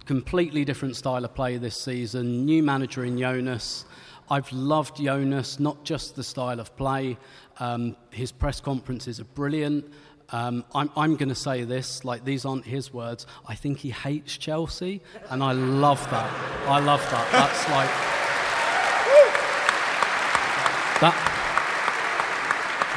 Completely 0.04 0.64
different 0.64 0.96
style 0.96 1.24
of 1.24 1.34
play 1.34 1.56
this 1.56 1.76
season. 1.76 2.44
New 2.44 2.62
manager 2.62 3.04
in 3.04 3.18
Jonas. 3.18 3.84
I've 4.30 4.52
loved 4.52 5.02
Jonas, 5.02 5.58
not 5.58 5.84
just 5.84 6.14
the 6.14 6.22
style 6.22 6.60
of 6.60 6.76
play. 6.76 7.16
Um, 7.58 7.96
his 8.10 8.30
press 8.30 8.60
conferences 8.60 9.18
are 9.20 9.24
brilliant. 9.24 9.90
Um, 10.30 10.64
I'm, 10.74 10.90
I'm 10.94 11.16
going 11.16 11.30
to 11.30 11.34
say 11.34 11.64
this, 11.64 12.04
like 12.04 12.22
these 12.24 12.44
aren't 12.44 12.66
his 12.66 12.92
words. 12.92 13.26
I 13.46 13.54
think 13.54 13.78
he 13.78 13.90
hates 13.90 14.36
Chelsea, 14.36 15.00
and 15.30 15.42
I 15.42 15.52
love 15.52 16.02
that. 16.10 16.30
I 16.68 16.80
love 16.80 17.00
that. 17.10 17.32
That's 17.32 17.68
like. 17.70 18.27
That, 21.00 21.14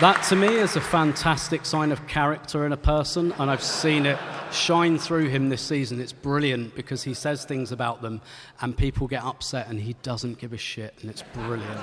that 0.02 0.24
to 0.30 0.36
me 0.36 0.48
is 0.48 0.76
a 0.76 0.82
fantastic 0.82 1.68
sign 1.68 1.92
of 1.92 2.08
character 2.08 2.66
in 2.66 2.74
a 2.74 2.78
person, 2.78 3.32
and 3.38 3.52
I've 3.52 3.62
seen 3.62 4.08
it 4.08 4.18
shine 4.52 4.98
through 4.98 5.30
him 5.30 5.50
this 5.50 5.62
season. 5.62 6.02
It's 6.02 6.12
brilliant 6.12 6.74
because 6.74 7.04
he 7.04 7.14
says 7.14 7.46
things 7.46 7.72
about 7.72 8.02
them, 8.02 8.22
and 8.60 8.76
people 8.76 9.08
get 9.08 9.24
upset, 9.24 9.68
and 9.68 9.80
he 9.80 9.94
doesn't 10.02 10.40
give 10.40 10.52
a 10.52 10.58
shit, 10.58 10.96
and 11.02 11.12
it's 11.12 11.22
brilliant. 11.22 11.80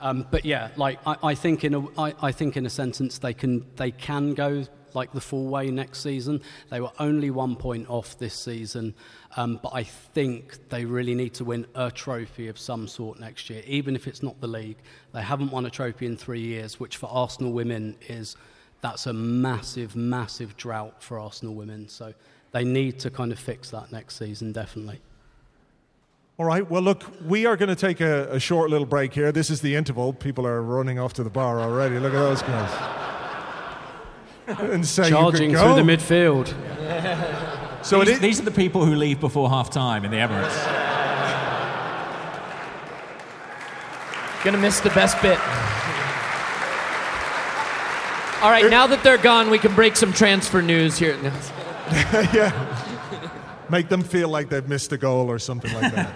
Um, 0.00 0.26
but 0.30 0.44
yeah, 0.44 0.68
like 0.76 1.00
I, 1.04 1.16
I 1.22 1.34
think 1.34 1.64
in 1.64 1.74
a, 1.74 2.00
I, 2.00 2.14
I 2.22 2.30
think 2.30 2.56
in 2.56 2.64
a 2.64 2.70
sentence 2.70 3.18
they 3.18 3.34
can 3.34 3.66
they 3.76 3.90
can 3.90 4.34
go 4.34 4.64
like 4.94 5.12
the 5.12 5.20
full 5.20 5.46
way 5.48 5.70
next 5.70 6.00
season. 6.00 6.40
They 6.70 6.80
were 6.80 6.92
only 6.98 7.30
one 7.30 7.56
point 7.56 7.88
off 7.88 8.18
this 8.18 8.34
season, 8.34 8.94
um, 9.36 9.60
but 9.62 9.70
I 9.74 9.84
think 9.84 10.68
they 10.68 10.84
really 10.84 11.14
need 11.14 11.34
to 11.34 11.44
win 11.44 11.66
a 11.74 11.90
trophy 11.90 12.48
of 12.48 12.58
some 12.58 12.88
sort 12.88 13.20
next 13.20 13.50
year, 13.50 13.62
even 13.66 13.96
if 13.96 14.06
it's 14.06 14.22
not 14.22 14.40
the 14.40 14.48
league. 14.48 14.78
They 15.12 15.22
haven't 15.22 15.52
won 15.52 15.66
a 15.66 15.70
trophy 15.70 16.06
in 16.06 16.16
three 16.16 16.40
years, 16.40 16.78
which 16.80 16.96
for 16.96 17.08
Arsenal 17.10 17.52
women 17.52 17.96
is 18.08 18.36
that's 18.82 19.06
a 19.06 19.12
massive, 19.12 19.96
massive 19.96 20.56
drought 20.56 21.02
for 21.02 21.18
Arsenal 21.18 21.54
women. 21.54 21.88
So 21.88 22.12
they 22.50 22.64
need 22.64 22.98
to 23.00 23.10
kind 23.10 23.32
of 23.32 23.38
fix 23.38 23.70
that 23.70 23.92
next 23.92 24.16
season, 24.18 24.52
definitely. 24.52 25.00
All 26.38 26.46
right. 26.46 26.68
Well, 26.68 26.82
look, 26.82 27.04
we 27.26 27.46
are 27.46 27.56
going 27.56 27.68
to 27.68 27.76
take 27.76 28.00
a, 28.00 28.28
a 28.32 28.40
short 28.40 28.70
little 28.70 28.86
break 28.86 29.14
here. 29.14 29.30
This 29.32 29.50
is 29.50 29.60
the 29.60 29.76
interval. 29.76 30.12
People 30.12 30.46
are 30.46 30.60
running 30.62 30.98
off 30.98 31.12
to 31.14 31.24
the 31.24 31.30
bar 31.30 31.60
already. 31.60 31.98
Look 31.98 32.14
at 32.14 32.18
those 32.18 32.42
guys. 32.42 33.11
and 34.46 34.86
say 34.86 35.08
Charging 35.08 35.50
through 35.50 35.74
the 35.74 35.82
midfield. 35.82 36.52
So 37.82 37.98
these, 37.98 38.10
is- 38.10 38.20
these 38.20 38.38
are 38.40 38.44
the 38.44 38.52
people 38.52 38.86
who 38.86 38.94
leave 38.94 39.18
before 39.18 39.50
half 39.50 39.68
time 39.68 40.04
in 40.04 40.12
the 40.12 40.18
Emirates. 40.18 40.54
Gonna 44.44 44.58
miss 44.58 44.78
the 44.78 44.90
best 44.90 45.20
bit. 45.20 45.36
All 48.40 48.50
right, 48.50 48.70
now 48.70 48.86
that 48.86 49.02
they're 49.02 49.18
gone, 49.18 49.50
we 49.50 49.58
can 49.58 49.74
break 49.74 49.96
some 49.96 50.12
transfer 50.12 50.62
news 50.62 50.96
here. 50.96 51.16
No. 51.22 51.32
yeah. 52.32 52.52
Make 53.68 53.88
them 53.88 54.02
feel 54.02 54.28
like 54.28 54.48
they've 54.48 54.68
missed 54.68 54.92
a 54.92 54.96
goal 54.98 55.28
or 55.28 55.40
something 55.40 55.72
like 55.72 55.92
that. 55.92 56.14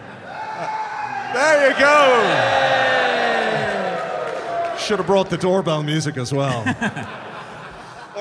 there 1.34 1.68
you 1.68 1.74
go. 4.76 4.76
Should 4.78 4.98
have 4.98 5.06
brought 5.06 5.30
the 5.30 5.36
doorbell 5.36 5.82
music 5.82 6.16
as 6.16 6.32
well. 6.32 6.64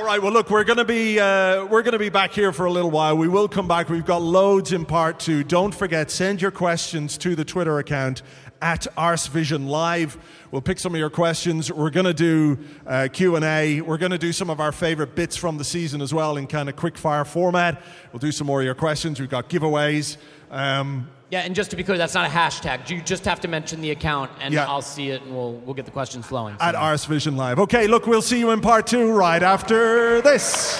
Right. 0.05 0.21
Well, 0.21 0.33
look, 0.33 0.51
we're 0.51 0.63
going 0.63 0.77
to 0.77 0.85
be 0.85 1.19
uh, 1.19 1.65
we're 1.65 1.81
going 1.81 1.93
to 1.93 1.99
be 1.99 2.09
back 2.09 2.31
here 2.31 2.51
for 2.51 2.67
a 2.67 2.71
little 2.71 2.91
while. 2.91 3.17
We 3.17 3.27
will 3.27 3.47
come 3.47 3.67
back. 3.67 3.89
We've 3.89 4.05
got 4.05 4.21
loads 4.21 4.71
in 4.71 4.85
part 4.85 5.19
two. 5.19 5.43
Don't 5.43 5.73
forget, 5.73 6.11
send 6.11 6.43
your 6.43 6.51
questions 6.51 7.17
to 7.17 7.35
the 7.35 7.43
Twitter 7.43 7.79
account 7.79 8.21
at 8.61 8.85
Arse 8.95 9.25
Vision 9.25 9.65
Live. 9.65 10.15
We'll 10.51 10.61
pick 10.61 10.77
some 10.77 10.93
of 10.93 10.99
your 10.99 11.09
questions. 11.09 11.71
We're 11.71 11.89
going 11.89 12.05
to 12.05 12.13
do 12.13 12.59
uh, 12.85 13.07
Q&A. 13.11 13.81
We're 13.81 13.97
going 13.97 14.11
to 14.11 14.19
do 14.19 14.31
some 14.31 14.51
of 14.51 14.59
our 14.59 14.71
favorite 14.71 15.15
bits 15.15 15.35
from 15.35 15.57
the 15.57 15.63
season 15.63 16.03
as 16.03 16.13
well 16.13 16.37
in 16.37 16.45
kind 16.45 16.69
of 16.69 16.75
quick 16.75 16.99
fire 16.99 17.25
format. 17.25 17.81
We'll 18.13 18.19
do 18.19 18.31
some 18.31 18.45
more 18.45 18.61
of 18.61 18.65
your 18.65 18.75
questions. 18.75 19.19
We've 19.19 19.27
got 19.27 19.49
giveaways. 19.49 20.17
Um, 20.51 21.09
Yeah, 21.31 21.39
and 21.41 21.55
just 21.55 21.71
to 21.71 21.75
be 21.75 21.83
clear, 21.83 21.97
that's 21.97 22.13
not 22.13 22.25
a 22.27 22.29
hashtag. 22.29 22.87
You 22.89 23.01
just 23.01 23.25
have 23.25 23.39
to 23.41 23.47
mention 23.47 23.81
the 23.81 23.91
account, 23.91 24.29
and 24.39 24.53
Yeah. 24.53 24.67
I'll 24.69 24.81
see 24.83 25.09
it, 25.09 25.21
and 25.23 25.35
we'll 25.35 25.53
we'll 25.53 25.73
get 25.73 25.85
the 25.85 25.91
questions 25.91 26.25
flowing. 26.25 26.55
at 26.59 26.75
Arse 26.75 27.05
Vision 27.05 27.35
Live. 27.35 27.59
Okay, 27.59 27.87
look, 27.87 28.05
we'll 28.05 28.21
see 28.21 28.37
you 28.39 28.51
in 28.51 28.61
part 28.61 28.85
two 28.87 29.11
right 29.11 29.41
after 29.41 30.21
this. 30.21 30.79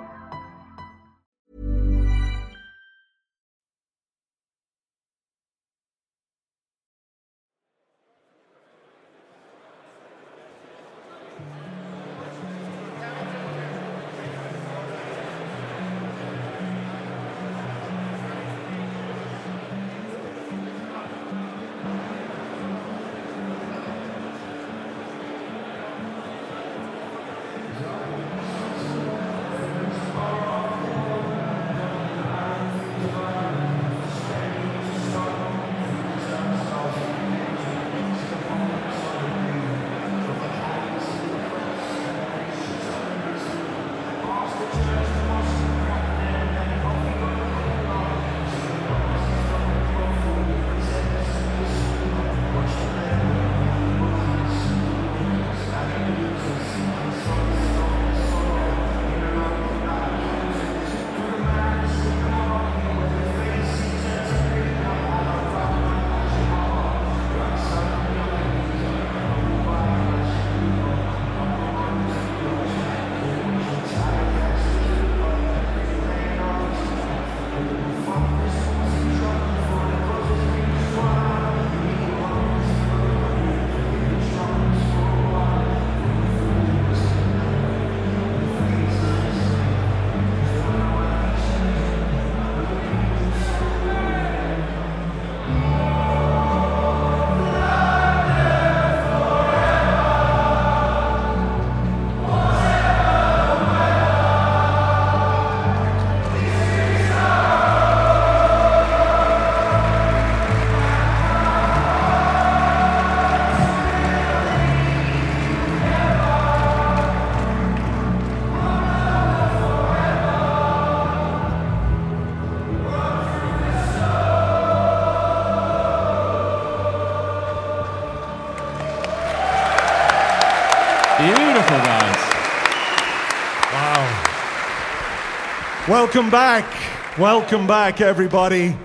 Welcome 135.91 136.29
back. 136.29 137.19
Welcome 137.19 137.67
back, 137.67 137.99
everybody. 137.99 138.77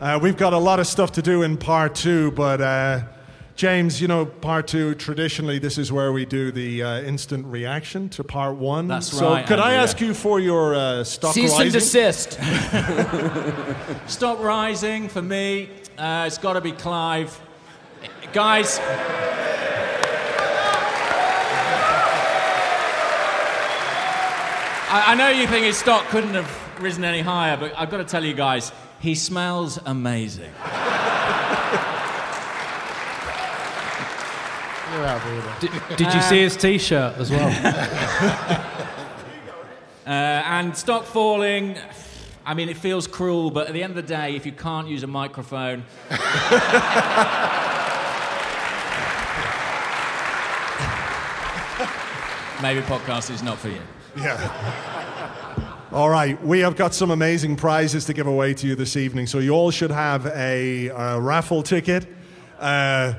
Uh, 0.00 0.18
we've 0.22 0.38
got 0.38 0.54
a 0.54 0.58
lot 0.58 0.80
of 0.80 0.86
stuff 0.86 1.12
to 1.12 1.20
do 1.20 1.42
in 1.42 1.58
part 1.58 1.94
two, 1.94 2.30
but 2.30 2.62
uh, 2.62 3.02
James, 3.54 4.00
you 4.00 4.08
know, 4.08 4.24
part 4.24 4.66
two, 4.66 4.94
traditionally, 4.94 5.58
this 5.58 5.76
is 5.76 5.92
where 5.92 6.10
we 6.10 6.24
do 6.24 6.50
the 6.50 6.82
uh, 6.82 7.02
instant 7.02 7.44
reaction 7.44 8.08
to 8.08 8.24
part 8.24 8.56
one. 8.56 8.88
That's 8.88 9.08
so 9.08 9.32
right, 9.32 9.46
could 9.46 9.58
I 9.58 9.74
ask 9.74 10.00
you 10.00 10.14
for 10.14 10.40
your 10.40 10.74
uh, 10.74 11.04
stock 11.04 11.34
Cease 11.34 11.52
and 11.58 11.70
desist. 11.70 12.32
Stock 14.06 14.42
rising 14.42 15.10
for 15.10 15.20
me. 15.20 15.68
Uh, 15.98 16.24
it's 16.26 16.38
got 16.38 16.54
to 16.54 16.62
be 16.62 16.72
Clive. 16.72 17.38
Guys. 18.32 18.80
I, 24.94 25.12
I 25.12 25.14
know 25.16 25.28
you 25.28 25.48
think 25.48 25.66
his 25.66 25.76
stock 25.76 26.06
couldn't 26.06 26.34
have 26.34 26.80
risen 26.80 27.02
any 27.02 27.20
higher, 27.20 27.56
but 27.56 27.72
I've 27.76 27.90
got 27.90 27.96
to 27.96 28.04
tell 28.04 28.24
you 28.24 28.32
guys, 28.32 28.70
he 29.00 29.16
smells 29.16 29.76
amazing. 29.86 30.52
Did, 35.60 35.72
did 35.96 36.14
you 36.14 36.22
see 36.22 36.38
his 36.42 36.56
T-shirt 36.56 37.18
as 37.18 37.30
well? 37.30 38.70
Uh, 40.06 40.10
and 40.10 40.76
stock 40.76 41.06
falling, 41.06 41.78
I 42.44 42.52
mean, 42.52 42.68
it 42.68 42.76
feels 42.76 43.06
cruel, 43.06 43.50
but 43.50 43.68
at 43.68 43.72
the 43.72 43.82
end 43.82 43.92
of 43.92 43.96
the 43.96 44.02
day, 44.02 44.36
if 44.36 44.44
you 44.44 44.52
can't 44.52 44.86
use 44.86 45.02
a 45.02 45.06
microphone. 45.06 45.82
maybe 52.60 52.82
podcast 52.82 53.30
is 53.30 53.42
not 53.42 53.56
for 53.58 53.70
you. 53.70 53.80
Yeah. 54.16 55.80
All 55.92 56.10
right, 56.10 56.42
we 56.44 56.60
have 56.60 56.74
got 56.74 56.92
some 56.92 57.12
amazing 57.12 57.54
prizes 57.54 58.04
to 58.06 58.12
give 58.12 58.26
away 58.26 58.52
to 58.54 58.66
you 58.66 58.74
this 58.74 58.96
evening. 58.96 59.28
So 59.28 59.38
you 59.38 59.52
all 59.52 59.70
should 59.70 59.92
have 59.92 60.26
a, 60.26 60.90
uh 60.90 61.20
raffle 61.20 61.62
ticket. 61.62 62.08
Uh, 62.58 63.14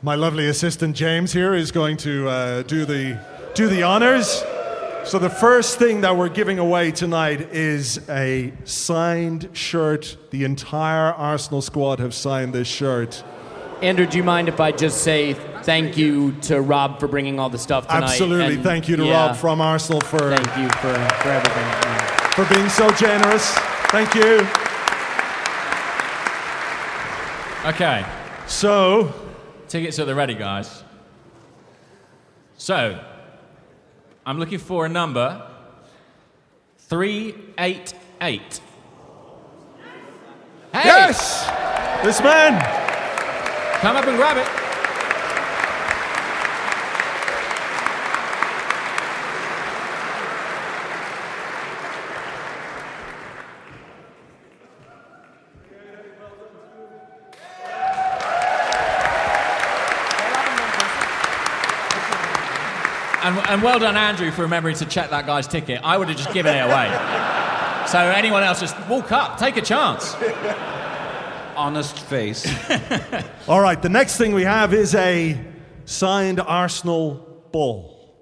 my 0.00 0.14
lovely 0.14 0.46
assistant 0.46 0.94
James 0.94 1.32
here 1.32 1.54
is 1.54 1.72
going 1.72 1.96
to 1.98 2.28
uh, 2.28 2.62
do 2.62 2.84
the 2.84 3.18
do 3.54 3.68
the 3.68 3.82
honors. 3.82 4.44
So 5.04 5.18
the 5.18 5.30
first 5.30 5.78
thing 5.78 6.02
that 6.02 6.16
we're 6.16 6.28
giving 6.28 6.58
away 6.58 6.92
tonight 6.92 7.52
is 7.52 7.98
a 8.08 8.52
signed 8.64 9.48
shirt. 9.52 10.16
The 10.30 10.44
entire 10.44 11.12
Arsenal 11.12 11.62
squad 11.62 11.98
have 11.98 12.14
signed 12.14 12.52
this 12.52 12.68
shirt. 12.68 13.24
Andrew, 13.82 14.06
do 14.06 14.18
you 14.18 14.24
mind 14.24 14.48
if 14.48 14.60
I 14.60 14.72
just 14.72 15.02
say 15.02 15.34
thank 15.64 15.96
you 15.96 16.32
to 16.42 16.60
Rob 16.60 17.00
for 17.00 17.08
bringing 17.08 17.38
all 17.40 17.50
the 17.50 17.58
stuff 17.58 17.86
tonight? 17.88 18.04
Absolutely. 18.04 18.54
and- 18.54 18.62
Thank 18.64 18.88
you 18.88 18.96
to 18.96 19.04
yeah, 19.04 19.28
Rob 19.28 19.36
from 19.36 19.60
Arsenal 19.60 20.00
for 20.00 20.18
Thank 20.36 20.56
you 20.58 20.68
for, 20.80 20.94
for 21.22 21.28
everything. 21.30 22.32
for 22.32 22.54
being 22.54 22.68
so 22.68 22.90
generous. 22.92 23.52
Thank 23.90 24.14
you. 24.14 24.46
Okay. 27.66 28.04
So. 28.46 29.12
Tickets 29.68 29.98
are 29.98 30.04
the 30.04 30.14
ready, 30.14 30.34
guys. 30.34 30.84
So, 32.56 33.02
I'm 34.26 34.38
looking 34.38 34.58
for 34.58 34.86
a 34.86 34.88
number 34.88 35.50
388. 36.78 37.94
Hey! 38.20 38.40
Yes! 40.72 41.46
This 42.04 42.20
man! 42.20 42.60
Come 43.80 43.96
up 43.96 44.06
and 44.06 44.16
grab 44.16 44.36
it. 44.36 44.63
And, 63.34 63.50
and 63.50 63.62
well 63.62 63.80
done, 63.80 63.96
Andrew, 63.96 64.30
for 64.30 64.42
remembering 64.42 64.76
to 64.76 64.84
check 64.84 65.10
that 65.10 65.26
guy's 65.26 65.48
ticket. 65.48 65.80
I 65.82 65.96
would 65.96 66.08
have 66.08 66.16
just 66.16 66.32
given 66.32 66.54
it 66.54 66.60
away. 66.60 66.86
So 67.88 67.98
anyone 67.98 68.44
else, 68.44 68.60
just 68.60 68.76
walk 68.88 69.10
up, 69.10 69.38
take 69.38 69.56
a 69.56 69.60
chance. 69.60 70.14
Honest 71.56 71.98
face. 71.98 72.46
All 73.48 73.60
right, 73.60 73.80
the 73.80 73.88
next 73.88 74.18
thing 74.18 74.34
we 74.34 74.44
have 74.44 74.72
is 74.72 74.94
a 74.94 75.40
signed 75.84 76.38
Arsenal 76.38 77.14
ball. 77.50 78.14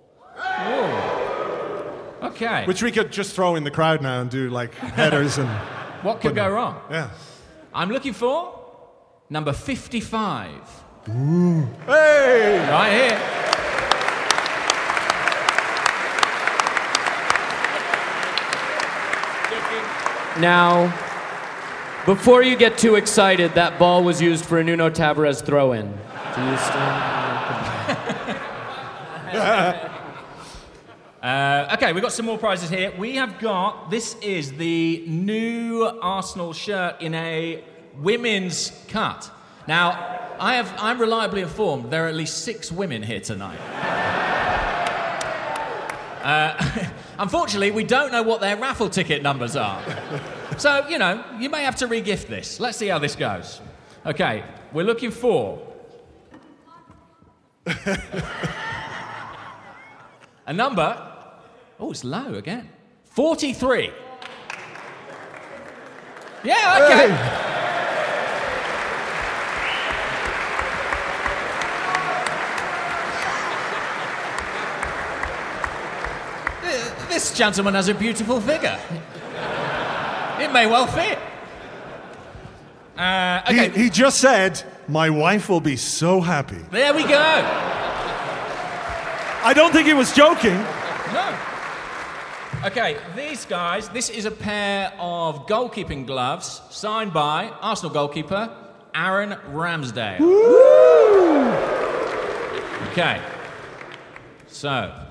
Okay. 2.22 2.64
Which 2.64 2.82
we 2.82 2.90
could 2.90 3.12
just 3.12 3.34
throw 3.34 3.56
in 3.56 3.64
the 3.64 3.70
crowd 3.70 4.00
now 4.00 4.22
and 4.22 4.30
do 4.30 4.48
like 4.48 4.74
headers 4.74 5.38
and. 5.38 5.48
What 6.02 6.20
could 6.20 6.34
go 6.34 6.50
wrong? 6.50 6.80
Yeah. 6.90 7.10
I'm 7.72 7.88
looking 7.88 8.12
for 8.12 8.58
number 9.30 9.52
55. 9.52 10.50
Ooh. 11.10 11.68
Hey! 11.86 12.58
Right 12.68 12.90
here. 12.90 13.41
Now, 20.38 20.86
before 22.06 22.42
you 22.42 22.56
get 22.56 22.78
too 22.78 22.94
excited, 22.94 23.54
that 23.54 23.78
ball 23.78 24.02
was 24.02 24.20
used 24.20 24.44
for 24.44 24.58
a 24.58 24.64
Nuno 24.64 24.90
Tavares 24.90 25.44
throw 25.44 25.72
in. 25.72 25.86
Do 26.34 26.40
you 26.42 26.56
Uh, 31.22 31.70
okay, 31.74 31.92
we've 31.92 32.02
got 32.02 32.12
some 32.12 32.26
more 32.26 32.36
prizes 32.36 32.68
here. 32.68 32.92
We 32.98 33.14
have 33.14 33.38
got 33.38 33.90
this 33.90 34.16
is 34.16 34.52
the 34.54 35.04
new 35.06 35.84
Arsenal 35.84 36.52
shirt 36.52 37.00
in 37.00 37.14
a 37.14 37.62
women's 38.00 38.72
cut. 38.88 39.30
Now, 39.68 39.90
I 40.40 40.56
have 40.56 40.74
I'm 40.78 41.00
reliably 41.00 41.42
informed 41.42 41.92
there 41.92 42.06
are 42.06 42.08
at 42.08 42.16
least 42.16 42.38
six 42.38 42.72
women 42.72 43.04
here 43.04 43.20
tonight. 43.20 43.60
Uh, 46.24 46.88
unfortunately, 47.18 47.70
we 47.70 47.84
don't 47.84 48.12
know 48.12 48.22
what 48.22 48.40
their 48.40 48.56
raffle 48.56 48.88
ticket 48.88 49.22
numbers 49.22 49.56
are. 49.56 49.82
So, 50.58 50.86
you 50.88 50.98
know, 50.98 51.24
you 51.38 51.48
may 51.50 51.64
have 51.64 51.76
to 51.76 51.88
regift 51.88 52.26
this. 52.28 52.60
Let's 52.60 52.78
see 52.78 52.88
how 52.88 52.98
this 52.98 53.16
goes. 53.16 53.60
Okay, 54.04 54.44
we're 54.72 54.84
looking 54.84 55.10
for 55.10 55.60
a 60.46 60.52
number. 60.52 61.12
Oh, 61.78 61.90
it's 61.90 62.04
low 62.04 62.34
again. 62.34 62.68
43. 63.04 63.90
Yeah, 66.44 66.78
okay. 66.82 67.51
This 77.22 77.38
gentleman 77.38 77.74
has 77.74 77.86
a 77.86 77.94
beautiful 77.94 78.40
figure. 78.40 78.76
It 80.40 80.52
may 80.52 80.66
well 80.66 80.88
fit. 80.88 81.16
Uh, 82.98 83.42
okay, 83.48 83.68
He, 83.70 83.84
he 83.84 83.90
just 83.90 84.18
said, 84.20 84.60
My 84.88 85.08
wife 85.08 85.48
will 85.48 85.60
be 85.60 85.76
so 85.76 86.20
happy. 86.20 86.58
there 86.72 86.92
we 86.92 87.04
go. 87.04 87.22
I 89.44 89.52
don't 89.54 89.72
think 89.72 89.86
he 89.86 89.94
was 89.94 90.12
joking. 90.12 90.56
No. 91.12 91.38
Okay, 92.64 92.96
these 93.14 93.44
guys, 93.44 93.88
this 93.90 94.10
is 94.10 94.24
a 94.24 94.32
pair 94.32 94.92
of 94.98 95.46
goalkeeping 95.46 96.06
gloves 96.08 96.60
signed 96.70 97.12
by 97.12 97.52
Arsenal 97.60 97.92
goalkeeper 97.94 98.50
Aaron 98.96 99.38
Ramsdale. 99.52 100.18
Okay. 102.90 103.22
So, 104.48 105.01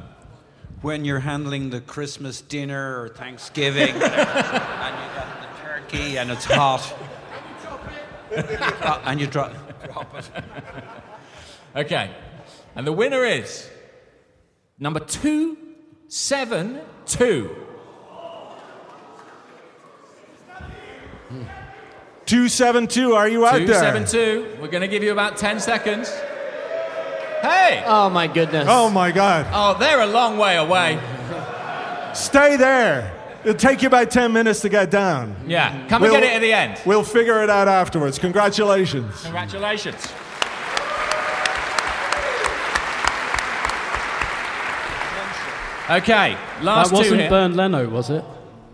when 0.81 1.05
you're 1.05 1.19
handling 1.19 1.69
the 1.69 1.79
Christmas 1.81 2.41
dinner 2.41 3.01
or 3.01 3.09
Thanksgiving, 3.09 3.89
and 3.89 3.93
you 3.93 3.99
got 3.99 5.41
the 5.41 5.47
turkey 5.63 6.17
and 6.17 6.31
it's 6.31 6.45
hot, 6.45 6.93
Uh, 8.33 9.01
and 9.05 9.19
you 9.19 9.27
drop, 9.27 9.51
drop 9.85 10.15
it. 10.17 10.29
okay. 11.75 12.09
And 12.75 12.87
the 12.87 12.93
winner 12.93 13.25
is 13.25 13.69
number 14.79 15.01
272. 15.01 17.55
272, 22.25 23.13
are 23.13 23.27
you 23.27 23.45
out 23.45 23.53
there? 23.53 23.65
272. 23.67 24.57
We're 24.61 24.67
going 24.69 24.81
to 24.81 24.87
give 24.87 25.03
you 25.03 25.11
about 25.11 25.37
10 25.37 25.59
seconds. 25.59 26.09
Hey! 27.41 27.83
Oh 27.85 28.09
my 28.09 28.27
goodness. 28.27 28.67
Oh 28.69 28.89
my 28.89 29.11
God. 29.11 29.47
Oh, 29.51 29.77
they're 29.79 30.01
a 30.01 30.05
long 30.07 30.37
way 30.37 30.57
away. 30.57 30.99
Stay 32.13 32.55
there. 32.57 33.17
It'll 33.43 33.55
take 33.57 33.81
you 33.81 33.87
about 33.87 34.11
10 34.11 34.31
minutes 34.31 34.59
to 34.61 34.69
get 34.69 34.91
down. 34.91 35.35
Yeah, 35.47 35.71
come 35.87 36.03
and 36.03 36.11
We'll- 36.11 36.21
get 36.21 36.29
it 36.29 36.35
at 36.35 36.41
the 36.41 36.53
end. 36.53 36.79
We'll 36.85 37.03
figure 37.03 37.41
it 37.41 37.49
out 37.49 37.67
afterwards. 37.67 38.19
Congratulations. 38.19 39.23
Congratulations. 39.23 40.07
Okay, 45.89 46.37
last 46.61 46.91
that 46.91 46.95
wasn't 46.97 47.19
here. 47.21 47.29
Bernd 47.29 47.55
Leno, 47.57 47.89
was 47.89 48.09
it? 48.09 48.23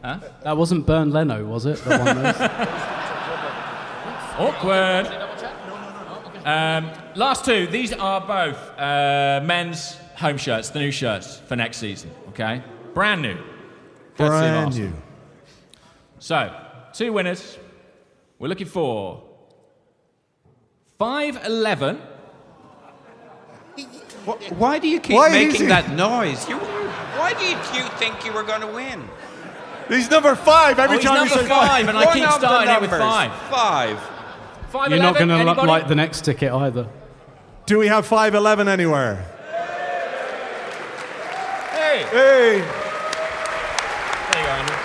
Huh? 0.03 0.19
That 0.43 0.55
wasn't 0.55 0.85
Bernd 0.85 1.13
Leno, 1.13 1.43
was 1.45 1.65
it? 1.65 1.77
The 1.83 1.97
one 1.97 2.17
Awkward. 4.37 5.07
Um, 6.45 6.91
last 7.17 7.45
two. 7.45 7.67
These 7.67 7.93
are 7.93 8.21
both 8.21 8.57
uh, 8.79 9.41
men's 9.43 9.97
home 10.15 10.37
shirts, 10.37 10.69
the 10.69 10.79
new 10.79 10.91
shirts 10.91 11.39
for 11.47 11.55
next 11.55 11.77
season. 11.77 12.11
Okay, 12.29 12.63
brand 12.93 13.21
new. 13.21 13.37
Brand 14.15 14.77
new. 14.77 14.93
So, 16.19 16.55
two 16.93 17.13
winners. 17.13 17.57
We're 18.39 18.47
looking 18.47 18.67
for 18.67 19.23
five 20.97 21.43
eleven. 21.45 22.01
Why 24.57 24.79
do 24.79 24.87
you 24.87 24.99
keep 24.99 25.15
Why 25.15 25.29
making 25.29 25.67
that 25.69 25.91
noise? 25.91 26.47
You, 26.49 26.57
why 26.57 27.33
do 27.33 27.45
you, 27.45 27.55
you 27.81 27.89
think 27.97 28.25
you 28.25 28.33
were 28.33 28.43
going 28.43 28.61
to 28.61 28.67
win? 28.67 29.07
He's 29.87 30.09
number 30.09 30.35
five 30.35 30.79
every 30.79 30.97
Oh, 30.97 30.99
he's 30.99 31.07
time 31.07 31.15
number 31.19 31.35
you 31.35 31.41
say 31.41 31.47
five, 31.47 31.87
and 31.87 31.97
I 31.97 32.05
One 32.05 32.13
keep 32.13 32.29
starting 32.29 32.73
it 32.73 32.81
with 32.81 32.89
five. 32.89 33.31
Five. 33.49 33.99
Five 34.69 34.89
You're 34.89 34.99
not 34.99 35.15
going 35.15 35.29
to 35.29 35.63
like 35.63 35.87
the 35.87 35.95
next 35.95 36.25
ticket 36.25 36.51
either. 36.51 36.89
Do 37.67 37.77
we 37.77 37.87
have 37.87 38.07
5'11 38.07 38.69
anywhere? 38.69 39.15
Hey! 41.73 42.03
Hey! 42.03 42.61
There 44.31 44.39
you 44.39 44.45
go, 44.45 44.51
Andrew. 44.53 44.75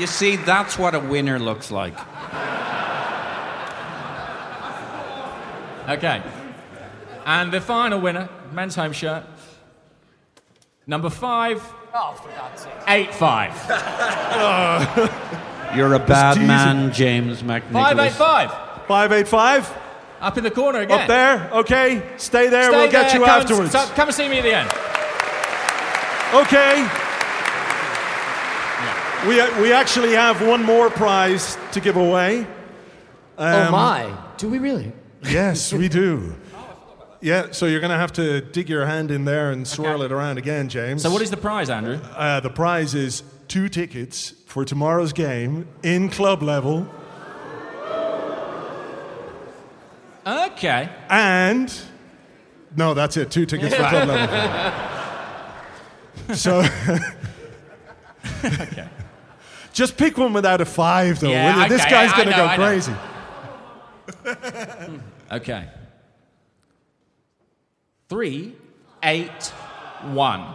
You 0.00 0.06
see, 0.06 0.36
that's 0.36 0.78
what 0.78 0.94
a 0.94 1.00
winner 1.00 1.40
looks 1.40 1.72
like. 1.72 1.98
okay. 5.88 6.22
And 7.26 7.50
the 7.52 7.60
final 7.60 8.00
winner, 8.00 8.28
men's 8.52 8.76
home 8.76 8.92
shirt, 8.92 9.24
number 10.86 11.10
five. 11.10 11.60
Oh, 11.92 12.12
for 12.22 12.28
God's 12.28 12.62
sake. 12.62 12.72
Eight 12.86 13.12
five. 13.12 13.52
You're 15.76 15.94
a 15.94 15.98
bad 15.98 16.34
teasing. 16.34 16.46
man, 16.48 16.92
James 16.92 17.42
McNicholas. 17.42 17.72
Five 17.72 17.98
eight 17.98 18.12
five. 18.12 18.50
585? 18.88 19.78
Up 20.20 20.38
in 20.38 20.44
the 20.44 20.50
corner 20.50 20.80
again. 20.80 21.00
Up 21.00 21.08
there? 21.08 21.50
Okay. 21.52 22.02
Stay 22.16 22.48
there. 22.48 22.64
Stay 22.64 22.76
we'll 22.76 22.90
get 22.90 23.12
you 23.14 23.20
come 23.20 23.28
afterwards. 23.28 23.72
so- 23.72 23.86
come 23.94 24.08
and 24.08 24.14
see 24.14 24.28
me 24.28 24.38
at 24.38 24.42
the 24.42 24.54
end. 24.54 24.70
Okay. 26.34 26.88
We, 29.28 29.36
we 29.62 29.72
actually 29.72 30.12
have 30.12 30.44
one 30.44 30.64
more 30.64 30.90
prize 30.90 31.56
to 31.72 31.80
give 31.80 31.96
away. 31.96 32.44
oh 33.38 33.62
Um, 33.66 33.70
my! 33.72 34.12
Do 34.36 34.48
we 34.48 34.58
really? 34.58 34.92
Yes, 35.24 35.72
we 35.72 35.88
do. 35.88 36.34
Yeah, 37.24 37.52
so 37.52 37.66
you're 37.66 37.78
going 37.78 37.92
to 37.92 37.96
have 37.98 38.10
to 38.14 38.40
dig 38.40 38.68
your 38.68 38.84
hand 38.84 39.12
in 39.12 39.24
there 39.24 39.52
and 39.52 39.64
swirl 39.64 40.02
it 40.02 40.10
around 40.10 40.38
again, 40.38 40.68
James. 40.68 41.02
So 41.02 41.10
what 41.12 41.22
is 41.22 41.30
the 41.30 41.36
prize, 41.36 41.70
Andrew? 41.70 42.00
Uh, 42.16 42.40
the 42.40 42.50
prize 42.50 42.96
is 42.96 43.22
two 43.46 43.68
tickets 43.68 44.32
for 44.52 44.66
tomorrow's 44.66 45.14
game 45.14 45.66
in 45.82 46.10
club 46.10 46.42
level 46.42 46.86
Okay. 50.26 50.90
and. 51.08 51.74
No, 52.76 52.92
that's 52.94 53.16
it. 53.16 53.30
Two 53.30 53.46
tickets 53.46 53.74
for 53.74 53.82
club 53.88 54.08
level. 54.08 54.76
So. 56.36 56.62
Okay. 58.44 58.88
Just 59.72 59.96
pick 59.96 60.16
one 60.18 60.32
without 60.32 60.60
a 60.60 60.64
five, 60.64 61.18
though. 61.20 61.30
Yeah, 61.30 61.62
you? 61.62 61.68
This 61.68 61.84
guy's 61.86 62.12
going 62.12 62.28
to 62.28 62.34
go 62.34 62.48
crazy. 62.54 62.94
Okay. 65.32 65.68
Three, 68.08 68.54
eight, 69.02 69.30
one. 70.12 70.54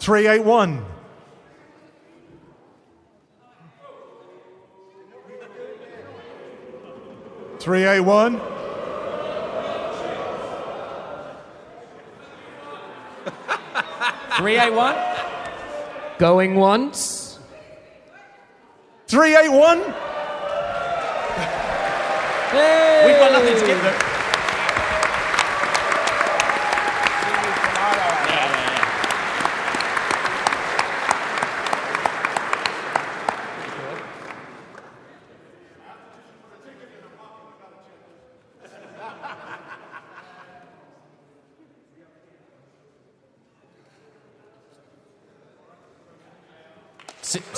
Three 0.00 0.26
eight 0.26 0.44
one. 0.44 0.84
Three, 7.62 7.84
eight, 7.84 8.00
one. 8.00 8.40
Going 16.18 16.56
once. 16.56 17.38
Three 19.06 19.36
eight 19.36 19.48
one. 19.48 19.78
We've 19.78 19.94
got 23.20 23.30
nothing 23.30 23.54
to 23.54 23.64
give 23.64 23.80
them. 23.80 24.11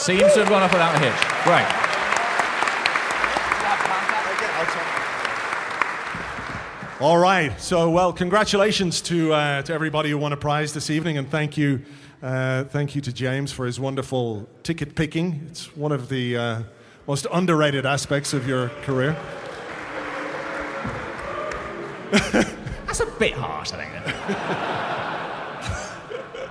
Seems 0.05 0.35
to 0.35 0.41
have 0.41 0.51
gone 0.51 0.63
off 0.63 0.71
without 0.71 0.95
a 0.95 0.99
hitch. 0.99 1.15
Right. 1.47 1.65
All 7.01 7.17
right. 7.17 7.59
So, 7.59 7.89
well, 7.89 8.13
congratulations 8.13 9.01
to 9.01 9.33
uh, 9.33 9.63
to 9.63 9.73
everybody 9.73 10.11
who 10.11 10.19
won 10.19 10.35
a 10.35 10.37
prize 10.37 10.75
this 10.75 10.91
evening, 10.91 11.17
and 11.17 11.31
thank 11.31 11.57
you, 11.57 11.81
uh, 12.23 12.65
thank 12.65 12.95
you 12.95 13.01
to 13.01 13.15
James 13.15 13.51
for 13.51 13.65
his 13.65 13.81
wonderful 13.81 14.47
ticket 14.63 14.95
picking. 14.95 15.47
It's 15.49 15.75
one 15.75 15.91
of 15.91 16.11
the 16.11 16.37
uh, 16.37 16.63
most 17.07 17.27
underrated 17.33 17.87
aspects 17.87 18.35
of 18.35 18.47
your 18.47 18.69
career. 18.83 19.17
That's 22.13 23.01
a 23.01 23.07
bit 23.07 23.33
harsh, 23.33 23.73
I 23.73 23.87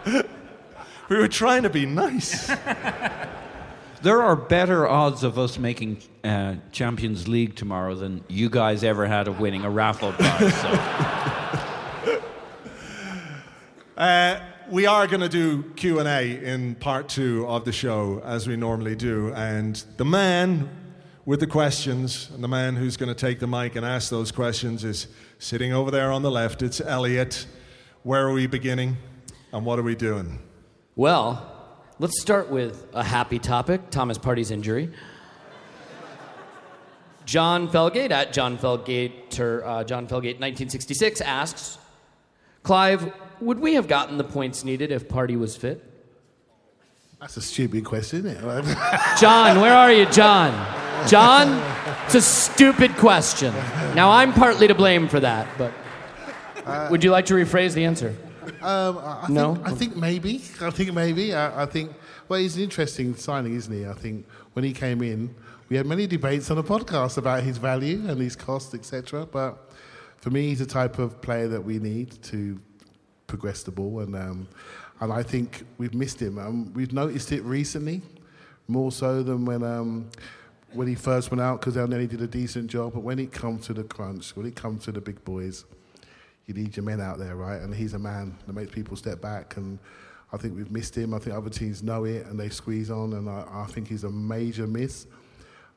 think. 0.05 0.33
We 1.09 1.17
were 1.17 1.27
trying 1.27 1.61
to 1.61 1.69
be 1.69 1.85
nice. 1.85 2.49
There 4.03 4.21
are 4.21 4.35
better 4.35 4.85
odds 4.85 5.23
of 5.23 5.39
us 5.39 5.57
making 5.57 5.99
uh, 6.25 6.55
Champions 6.73 7.29
League 7.29 7.55
tomorrow 7.55 7.95
than 7.95 8.21
you 8.27 8.49
guys 8.49 8.83
ever 8.83 9.05
had 9.05 9.29
of 9.29 9.39
winning 9.39 9.63
a 9.63 9.69
raffle 9.69 10.11
prize. 10.11 10.53
So. 10.61 12.19
Uh, 13.95 14.39
we 14.71 14.87
are 14.87 15.05
going 15.05 15.21
to 15.21 15.29
do 15.29 15.61
Q 15.75 15.99
and 15.99 16.07
A 16.07 16.43
in 16.43 16.73
part 16.73 17.07
two 17.07 17.45
of 17.47 17.63
the 17.63 17.71
show, 17.71 18.23
as 18.25 18.47
we 18.47 18.55
normally 18.55 18.95
do, 18.95 19.31
and 19.35 19.75
the 19.97 20.03
man 20.03 20.67
with 21.25 21.39
the 21.39 21.47
questions 21.47 22.31
and 22.33 22.43
the 22.43 22.47
man 22.47 22.75
who's 22.75 22.97
going 22.97 23.07
to 23.07 23.15
take 23.15 23.39
the 23.39 23.45
mic 23.45 23.75
and 23.75 23.85
ask 23.85 24.09
those 24.09 24.31
questions 24.31 24.83
is 24.83 25.07
sitting 25.37 25.73
over 25.73 25.91
there 25.91 26.11
on 26.11 26.23
the 26.23 26.31
left. 26.31 26.63
It's 26.63 26.81
Elliot. 26.81 27.45
Where 28.01 28.27
are 28.27 28.33
we 28.33 28.47
beginning, 28.47 28.97
and 29.51 29.63
what 29.63 29.77
are 29.77 29.83
we 29.83 29.95
doing? 29.95 30.39
Well, 30.95 31.52
let's 31.99 32.19
start 32.21 32.49
with 32.49 32.87
a 32.93 33.03
happy 33.03 33.39
topic 33.39 33.89
Thomas 33.89 34.17
Partey's 34.17 34.51
injury. 34.51 34.89
John 37.25 37.69
Felgate 37.69 38.11
at 38.11 38.33
John 38.33 38.57
Felgate, 38.57 39.39
or, 39.39 39.63
uh, 39.63 39.83
John 39.83 40.07
Felgate 40.07 40.39
1966 40.39 41.21
asks 41.21 41.77
Clive, 42.63 43.13
would 43.39 43.59
we 43.59 43.75
have 43.75 43.87
gotten 43.87 44.17
the 44.17 44.23
points 44.23 44.63
needed 44.63 44.91
if 44.91 45.07
Party 45.07 45.35
was 45.35 45.55
fit? 45.55 45.83
That's 47.19 47.37
a 47.37 47.41
stupid 47.41 47.85
question, 47.85 48.25
isn't 48.25 48.45
it? 48.45 48.77
John, 49.19 49.61
where 49.61 49.73
are 49.73 49.91
you, 49.91 50.05
John? 50.07 50.51
John, 51.07 51.61
it's 52.05 52.15
a 52.15 52.21
stupid 52.21 52.95
question. 52.97 53.53
Now, 53.95 54.11
I'm 54.11 54.33
partly 54.33 54.67
to 54.67 54.75
blame 54.75 55.07
for 55.07 55.21
that, 55.21 55.47
but 55.57 56.91
would 56.91 57.03
you 57.03 57.11
like 57.11 57.25
to 57.27 57.33
rephrase 57.33 57.73
the 57.73 57.85
answer? 57.85 58.15
Um, 58.61 58.97
I, 58.97 59.25
No? 59.29 59.55
Think, 59.55 59.67
I 59.67 59.71
think 59.71 59.95
maybe. 59.95 60.41
I 60.61 60.69
think 60.69 60.93
maybe. 60.93 61.33
I, 61.33 61.63
I 61.63 61.65
think. 61.65 61.91
Well, 62.27 62.39
he's 62.39 62.55
an 62.55 62.63
interesting 62.63 63.15
signing, 63.15 63.55
isn't 63.55 63.73
he? 63.73 63.85
I 63.85 63.93
think 63.93 64.25
when 64.53 64.63
he 64.63 64.73
came 64.73 65.01
in, 65.01 65.33
we 65.69 65.77
had 65.77 65.85
many 65.85 66.07
debates 66.07 66.49
on 66.51 66.57
the 66.57 66.63
podcast 66.63 67.17
about 67.17 67.43
his 67.43 67.57
value 67.57 68.07
and 68.07 68.19
his 68.19 68.35
cost, 68.35 68.73
etc. 68.73 69.25
But 69.25 69.71
for 70.17 70.29
me, 70.29 70.49
he's 70.49 70.59
the 70.59 70.65
type 70.65 70.99
of 70.99 71.21
player 71.21 71.47
that 71.49 71.61
we 71.61 71.79
need 71.79 72.21
to 72.23 72.59
progress 73.27 73.63
the 73.63 73.71
ball, 73.71 73.99
and 73.99 74.15
um, 74.15 74.47
and 74.99 75.11
I 75.11 75.23
think 75.23 75.65
we've 75.77 75.93
missed 75.93 76.21
him. 76.21 76.37
Um, 76.37 76.73
we've 76.73 76.93
noticed 76.93 77.31
it 77.31 77.43
recently, 77.43 78.01
more 78.67 78.91
so 78.91 79.23
than 79.23 79.45
when. 79.45 79.63
Um, 79.63 80.09
when 80.73 80.87
he 80.87 80.95
first 80.95 81.31
went 81.31 81.39
out, 81.39 81.59
because 81.59 81.75
then 81.75 81.91
he 81.91 82.07
did 82.07 82.21
a 82.21 82.27
decent 82.27 82.67
job. 82.67 82.93
But 82.93 83.01
when 83.01 83.19
it 83.19 83.31
comes 83.31 83.67
to 83.67 83.73
the 83.73 83.83
crunch, 83.83 84.35
when 84.35 84.45
it 84.45 84.55
comes 84.55 84.85
to 84.85 84.91
the 84.91 85.01
big 85.01 85.23
boys, 85.23 85.65
you 86.45 86.53
need 86.53 86.75
your 86.75 86.83
men 86.83 86.99
out 86.99 87.19
there, 87.19 87.35
right? 87.35 87.61
And 87.61 87.73
he's 87.73 87.93
a 87.93 87.99
man 87.99 88.37
that 88.45 88.53
makes 88.53 88.71
people 88.71 88.97
step 88.97 89.21
back. 89.21 89.57
And 89.57 89.79
I 90.31 90.37
think 90.37 90.55
we've 90.55 90.71
missed 90.71 90.97
him. 90.97 91.13
I 91.13 91.19
think 91.19 91.35
other 91.35 91.49
teams 91.49 91.83
know 91.83 92.03
it 92.03 92.25
and 92.25 92.39
they 92.39 92.49
squeeze 92.49 92.91
on. 92.91 93.13
And 93.13 93.29
I, 93.29 93.45
I 93.51 93.65
think 93.67 93.87
he's 93.87 94.03
a 94.03 94.09
major 94.09 94.67
miss. 94.67 95.07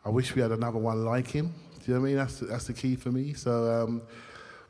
I 0.04 0.08
wish 0.08 0.34
we 0.34 0.42
had 0.42 0.52
another 0.52 0.78
one 0.78 1.04
like 1.04 1.28
him. 1.28 1.52
Do 1.84 1.92
you 1.92 1.94
know 1.94 2.00
what 2.00 2.06
I 2.06 2.08
mean? 2.10 2.16
That's 2.16 2.40
that's 2.40 2.66
the 2.66 2.72
key 2.72 2.96
for 2.96 3.10
me. 3.10 3.34
So, 3.34 3.82
um, 3.82 4.02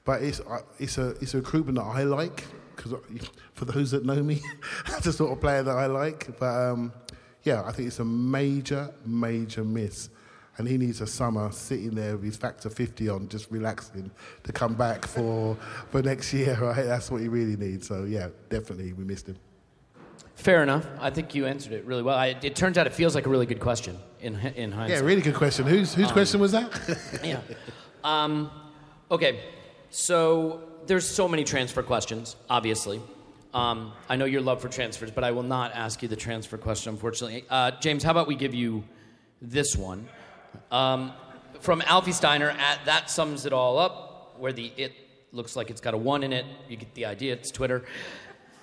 but 0.05 0.23
it's 0.23 0.41
it's 0.79 0.99
a 0.99 1.11
it's 1.21 1.35
a 1.35 1.39
recruitment 1.39 1.79
that 1.79 1.85
I 1.85 2.03
like 2.03 2.45
because 2.75 2.95
for 3.55 3.65
those 3.65 3.91
that 3.93 4.05
know 4.05 4.23
me, 4.23 4.43
that's 4.89 5.05
the 5.05 5.13
sort 5.13 5.33
of 5.33 5.41
player 5.41 5.63
that 5.63 5.77
I 5.77 5.87
like. 5.87 6.39
But 6.39 6.71
um, 6.71 6.93
yeah, 7.43 7.63
I 7.65 7.73
think 7.73 7.89
it's 7.89 8.01
a 8.01 8.05
major 8.05 8.93
major 9.05 9.65
miss. 9.65 10.11
And 10.59 10.67
he 10.67 10.79
needs 10.79 11.01
a 11.03 11.07
summer 11.07 11.53
sitting 11.53 11.91
there 11.91 12.17
with 12.17 12.25
his 12.25 12.37
factor 12.37 12.71
50 12.71 13.09
on, 13.11 13.29
just 13.29 13.51
relaxing 13.51 14.11
to 14.45 14.53
come 14.53 14.75
back 14.75 15.07
for, 15.07 15.57
for 15.91 16.03
next 16.03 16.33
year, 16.33 16.55
right? 16.61 16.85
That's 16.85 17.11
what 17.11 17.21
he 17.21 17.29
really 17.29 17.57
needs. 17.57 17.89
So, 17.89 18.05
yeah, 18.05 18.29
definitely, 18.49 18.93
we 18.95 19.05
missed 19.05 19.29
him. 19.29 19.37
Fair 20.35 20.63
enough. 20.63 20.87
I 21.01 21.11
think 21.11 21.35
you 21.35 21.47
answered 21.47 21.73
it 21.73 21.85
really 21.85 22.03
well. 22.03 22.17
I, 22.17 22.37
it 22.43 22.57
turns 22.57 22.79
out 22.79 22.87
it 22.87 22.93
feels 22.93 23.15
like 23.15 23.27
a 23.27 23.29
really 23.31 23.47
good 23.47 23.61
question 23.61 23.99
in, 24.21 24.35
in 24.35 24.71
hindsight. 24.73 24.99
Yeah, 24.99 25.05
really 25.05 25.23
good 25.23 25.35
question. 25.35 25.67
Whose, 25.67 25.95
whose 25.95 26.09
Um, 26.09 26.13
question 26.13 26.41
was 26.41 26.53
that? 26.53 27.21
yeah. 27.25 27.41
Um, 28.05 28.51
okay, 29.11 29.41
so 29.91 30.63
there's 30.87 31.09
so 31.09 31.27
many 31.27 31.43
transfer 31.43 31.83
questions, 31.83 32.37
obviously. 32.49 33.01
Um, 33.55 33.93
I 34.11 34.17
know 34.17 34.27
your 34.27 34.43
love 34.43 34.61
for 34.61 34.69
transfers, 34.69 35.11
but 35.11 35.25
I 35.25 35.31
will 35.31 35.43
not 35.43 35.73
ask 35.75 36.03
you 36.03 36.09
the 36.09 36.17
transfer 36.17 36.59
question, 36.59 36.93
unfortunately. 36.93 37.45
Uh, 37.49 37.71
James, 37.81 38.03
how 38.03 38.11
about 38.11 38.27
we 38.27 38.35
give 38.35 38.55
you 38.55 38.85
this 39.41 39.75
one? 39.75 40.07
Um, 40.71 41.13
from 41.61 41.83
Alfie 41.87 42.13
Steiner 42.13 42.51
at 42.51 42.85
That 42.85 43.11
Sums 43.11 43.47
It 43.47 43.53
All 43.53 43.79
Up, 43.79 44.37
where 44.39 44.53
the 44.53 44.73
it 44.77 44.93
looks 45.33 45.57
like 45.57 45.71
it's 45.71 45.81
got 45.81 45.95
a 45.95 45.97
one 45.97 46.23
in 46.23 46.33
it. 46.33 46.45
You 46.69 46.77
get 46.77 46.95
the 46.95 47.07
idea, 47.07 47.35
it's 47.35 47.51
Twitter. 47.51 47.85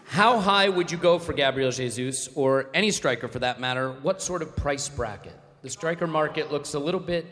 How 0.06 0.39
high 0.39 0.70
would 0.70 0.91
you 0.91 0.98
go 0.98 1.18
for 1.18 1.34
Gabriel 1.34 1.72
Jesus 1.72 2.30
or 2.36 2.70
any 2.74 2.91
striker 2.91 3.28
for 3.28 3.39
that 3.39 3.60
matter? 3.60 3.91
What 4.02 4.22
sort 4.22 4.41
of 4.41 4.56
price 4.56 4.89
bracket? 4.89 5.34
The 5.62 5.70
striker 5.70 6.08
market 6.08 6.52
looks 6.52 6.74
a 6.74 6.80
little 6.80 7.00
bit 7.00 7.26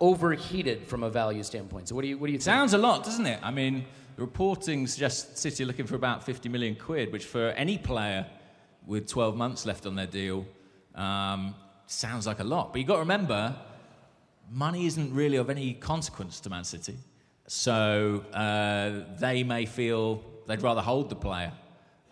overheated 0.00 0.86
from 0.86 1.02
a 1.02 1.10
value 1.10 1.42
standpoint. 1.42 1.88
So 1.88 1.94
what 1.94 2.02
do 2.02 2.08
you 2.08 2.18
what 2.18 2.26
do 2.26 2.32
you 2.32 2.38
think? 2.38 2.44
Sounds 2.44 2.74
a 2.74 2.78
lot, 2.78 3.04
doesn't 3.04 3.26
it? 3.26 3.40
I 3.42 3.50
mean, 3.50 3.84
the 4.16 4.22
reporting 4.22 4.86
suggests 4.86 5.40
City 5.40 5.62
are 5.62 5.66
looking 5.66 5.86
for 5.86 5.96
about 5.96 6.24
50 6.24 6.48
million 6.48 6.74
quid, 6.74 7.12
which 7.12 7.24
for 7.24 7.50
any 7.50 7.78
player 7.78 8.26
with 8.86 9.06
12 9.06 9.36
months 9.36 9.66
left 9.66 9.86
on 9.86 9.94
their 9.94 10.06
deal 10.06 10.46
um, 10.94 11.54
sounds 11.86 12.26
like 12.26 12.40
a 12.40 12.44
lot. 12.44 12.72
But 12.72 12.80
you've 12.80 12.88
got 12.88 12.94
to 12.94 13.00
remember, 13.00 13.54
money 14.50 14.86
isn't 14.86 15.14
really 15.14 15.36
of 15.36 15.50
any 15.50 15.74
consequence 15.74 16.40
to 16.40 16.50
Man 16.50 16.64
City. 16.64 16.96
So 17.46 18.24
uh, 18.32 19.18
they 19.18 19.42
may 19.42 19.66
feel 19.66 20.22
they'd 20.46 20.62
rather 20.62 20.82
hold 20.82 21.08
the 21.08 21.16
player. 21.16 21.52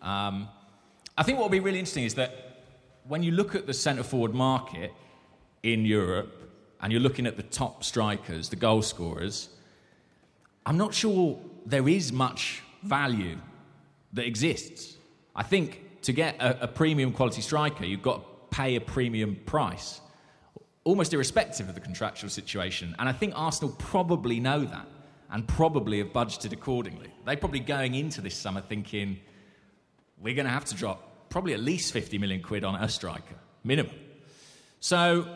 Um, 0.03 0.49
I 1.17 1.23
think 1.23 1.39
what 1.39 1.45
will 1.45 1.51
be 1.51 1.61
really 1.61 1.79
interesting 1.79 2.05
is 2.05 2.15
that 2.15 2.63
when 3.07 3.23
you 3.23 3.33
look 3.33 3.55
at 3.55 3.67
the 3.67 3.75
centre 3.75 4.03
forward 4.03 4.35
market 4.35 4.93
in 5.63 5.85
Europe 5.85 6.53
and 6.81 6.93
you're 6.93 7.03
looking 7.03 7.27
at 7.27 7.37
the 7.37 7.43
top 7.43 7.85
strikers, 7.85 8.49
the 8.49 8.57
goal 8.57 8.83
scorers, 8.83 9.49
I'm 10.65 10.77
not 10.77 10.93
sure 10.93 11.39
there 11.65 11.89
is 11.89 12.13
much 12.13 12.63
value 12.83 13.39
that 14.13 14.27
exists. 14.27 14.97
I 15.35 15.43
think 15.43 16.03
to 16.03 16.13
get 16.13 16.37
a, 16.41 16.65
a 16.65 16.69
premium 16.69 17.13
quality 17.13 17.43
striker, 17.43 17.85
you've 17.85 18.03
got 18.03 18.51
to 18.51 18.57
pay 18.57 18.77
a 18.77 18.81
premium 18.81 19.37
price, 19.47 20.01
almost 20.87 21.13
irrespective 21.13 21.69
of 21.69 21.75
the 21.75 21.81
contractual 21.81 22.31
situation. 22.31 22.95
And 23.01 23.09
I 23.09 23.13
think 23.13 23.33
Arsenal 23.37 23.75
probably 23.77 24.39
know 24.39 24.65
that 24.65 24.87
and 25.31 25.47
probably 25.47 25.99
have 25.99 26.13
budgeted 26.13 26.53
accordingly. 26.53 27.11
They're 27.25 27.37
probably 27.37 27.59
going 27.59 27.97
into 27.97 28.21
this 28.21 28.37
summer 28.37 28.61
thinking, 28.61 29.19
we're 30.23 30.37
going 30.37 30.47
to 30.47 30.53
have 30.53 30.65
to 30.67 30.77
drop 30.77 31.29
probably 31.29 31.55
at 31.55 31.61
least 31.61 31.93
50 31.93 32.19
million 32.19 32.41
quid 32.41 32.63
on 32.63 32.77
a 32.77 32.89
striker, 32.89 33.35
minimum. 33.65 33.97
So, 34.79 35.27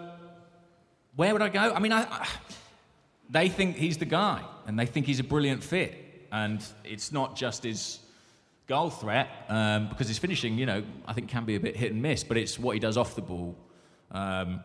where 1.16 1.32
would 1.32 1.42
I 1.42 1.48
go? 1.48 1.74
I 1.74 1.80
mean, 1.80 1.92
I, 1.92 2.02
I, 2.02 2.28
they 3.30 3.48
think 3.48 3.76
he's 3.76 3.98
the 3.98 4.04
guy, 4.04 4.44
and 4.66 4.78
they 4.78 4.86
think 4.86 5.06
he's 5.06 5.18
a 5.18 5.24
brilliant 5.24 5.64
fit. 5.64 6.28
And 6.30 6.64
it's 6.84 7.10
not 7.10 7.34
just 7.34 7.64
his 7.64 7.98
goal 8.68 8.88
threat, 8.88 9.28
um, 9.48 9.88
because 9.88 10.06
his 10.06 10.18
finishing, 10.18 10.56
you 10.56 10.66
know, 10.66 10.84
I 11.08 11.12
think 11.12 11.28
can 11.28 11.44
be 11.44 11.56
a 11.56 11.60
bit 11.60 11.76
hit 11.76 11.90
and 11.90 12.00
miss, 12.00 12.22
but 12.22 12.36
it's 12.36 12.56
what 12.56 12.74
he 12.74 12.78
does 12.78 12.96
off 12.96 13.16
the 13.16 13.22
ball. 13.22 13.56
Um, 14.12 14.60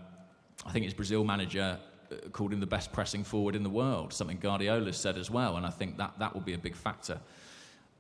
I 0.66 0.72
think 0.72 0.86
his 0.86 0.94
Brazil 0.94 1.24
manager 1.24 1.78
uh, 2.12 2.16
called 2.30 2.52
him 2.52 2.60
the 2.60 2.66
best 2.68 2.92
pressing 2.92 3.24
forward 3.24 3.56
in 3.56 3.64
the 3.64 3.70
world, 3.70 4.14
something 4.14 4.38
Guardiola 4.38 4.94
said 4.94 5.18
as 5.18 5.30
well, 5.30 5.58
and 5.58 5.66
I 5.66 5.70
think 5.70 5.98
that, 5.98 6.14
that 6.20 6.34
will 6.34 6.42
be 6.42 6.54
a 6.54 6.58
big 6.58 6.76
factor. 6.76 7.20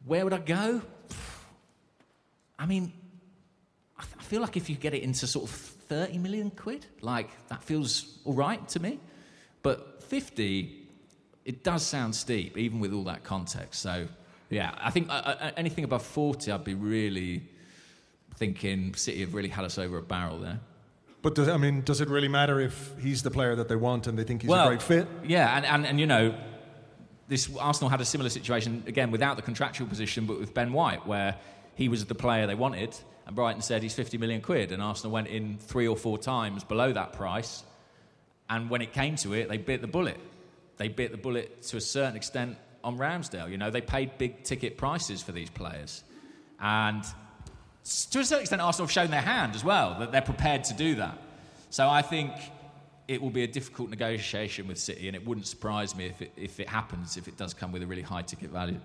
Where 0.05 0.23
would 0.23 0.33
I 0.33 0.39
go? 0.39 0.81
I 2.59 2.65
mean, 2.65 2.93
I, 3.97 4.03
th- 4.03 4.15
I 4.19 4.23
feel 4.23 4.41
like 4.41 4.57
if 4.57 4.69
you 4.69 4.75
get 4.75 4.93
it 4.93 5.03
into 5.03 5.27
sort 5.27 5.49
of 5.49 5.55
30 5.55 6.17
million 6.17 6.49
quid, 6.51 6.85
like 7.01 7.29
that 7.47 7.63
feels 7.63 8.19
all 8.25 8.33
right 8.33 8.65
to 8.69 8.79
me. 8.79 8.99
But 9.61 10.03
50, 10.03 10.87
it 11.45 11.63
does 11.63 11.85
sound 11.85 12.15
steep, 12.15 12.57
even 12.57 12.79
with 12.79 12.93
all 12.93 13.03
that 13.03 13.23
context. 13.23 13.81
So, 13.81 14.07
yeah, 14.49 14.75
I 14.79 14.91
think 14.91 15.09
uh, 15.09 15.13
uh, 15.13 15.51
anything 15.57 15.83
above 15.83 16.03
40, 16.03 16.51
I'd 16.51 16.63
be 16.63 16.73
really 16.73 17.43
thinking 18.35 18.93
City 18.95 19.21
have 19.21 19.33
really 19.33 19.49
had 19.49 19.65
us 19.65 19.77
over 19.77 19.97
a 19.97 20.01
barrel 20.01 20.39
there. 20.39 20.59
But 21.25 21.33
does, 21.33 21.49
I 21.49 21.57
mean, 21.57 21.81
does 21.81 22.01
it 22.01 22.09
really 22.09 22.27
matter 22.27 22.59
if 22.59 22.93
he's 23.01 23.23
the 23.23 23.31
player 23.31 23.55
that 23.55 23.67
they 23.67 23.75
want 23.75 24.05
and 24.05 24.15
they 24.15 24.23
think 24.23 24.43
he's 24.43 24.49
well, 24.49 24.67
a 24.67 24.69
great 24.69 24.83
fit? 24.83 25.07
Yeah, 25.23 25.57
and, 25.57 25.65
and, 25.65 25.83
and 25.87 25.99
you 25.99 26.05
know, 26.05 26.35
this 27.27 27.49
Arsenal 27.57 27.89
had 27.89 27.99
a 27.99 28.05
similar 28.05 28.29
situation 28.29 28.83
again 28.85 29.09
without 29.09 29.35
the 29.35 29.41
contractual 29.41 29.87
position, 29.87 30.27
but 30.27 30.39
with 30.39 30.53
Ben 30.53 30.71
White, 30.71 31.07
where 31.07 31.35
he 31.73 31.89
was 31.89 32.05
the 32.05 32.13
player 32.13 32.45
they 32.45 32.53
wanted, 32.53 32.95
and 33.25 33.35
Brighton 33.35 33.63
said 33.63 33.81
he's 33.81 33.95
50 33.95 34.19
million 34.19 34.39
quid, 34.39 34.71
and 34.71 34.83
Arsenal 34.83 35.11
went 35.11 35.27
in 35.27 35.57
three 35.57 35.87
or 35.87 35.97
four 35.97 36.19
times 36.19 36.63
below 36.63 36.93
that 36.93 37.13
price, 37.13 37.63
and 38.47 38.69
when 38.69 38.83
it 38.83 38.93
came 38.93 39.15
to 39.15 39.33
it, 39.33 39.49
they 39.49 39.57
bit 39.57 39.81
the 39.81 39.87
bullet. 39.87 40.19
They 40.77 40.89
bit 40.89 41.09
the 41.09 41.17
bullet 41.17 41.63
to 41.63 41.77
a 41.77 41.81
certain 41.81 42.15
extent 42.15 42.55
on 42.83 42.99
Ramsdale. 42.99 43.49
You 43.49 43.57
know, 43.57 43.71
they 43.71 43.81
paid 43.81 44.19
big 44.19 44.43
ticket 44.43 44.77
prices 44.77 45.23
for 45.23 45.31
these 45.31 45.49
players, 45.49 46.03
and 46.59 47.03
to 48.11 48.19
a 48.19 48.25
certain 48.25 48.41
extent, 48.41 48.61
Arsenal 48.61 48.87
have 48.87 48.91
shown 48.91 49.11
their 49.11 49.21
hand 49.21 49.55
as 49.55 49.63
well 49.63 49.95
that 49.99 50.11
they're 50.11 50.21
prepared 50.21 50.63
to 50.65 50.73
do 50.73 50.95
that. 50.95 51.17
So 51.69 51.87
I 51.89 52.01
think 52.01 52.31
it 53.07 53.21
will 53.21 53.29
be 53.29 53.43
a 53.43 53.47
difficult 53.47 53.89
negotiation 53.91 54.67
with 54.67 54.79
City, 54.79 55.07
and 55.07 55.15
it 55.15 55.25
wouldn't 55.25 55.45
surprise 55.45 55.95
me 55.95 56.05
if 56.07 56.21
it, 56.21 56.31
if 56.35 56.59
it 56.59 56.67
happens, 56.67 57.17
if 57.17 57.27
it 57.27 57.37
does 57.37 57.53
come 57.53 57.71
with 57.71 57.83
a 57.83 57.87
really 57.87 58.01
high 58.01 58.23
ticket 58.23 58.49
value. 58.49 58.79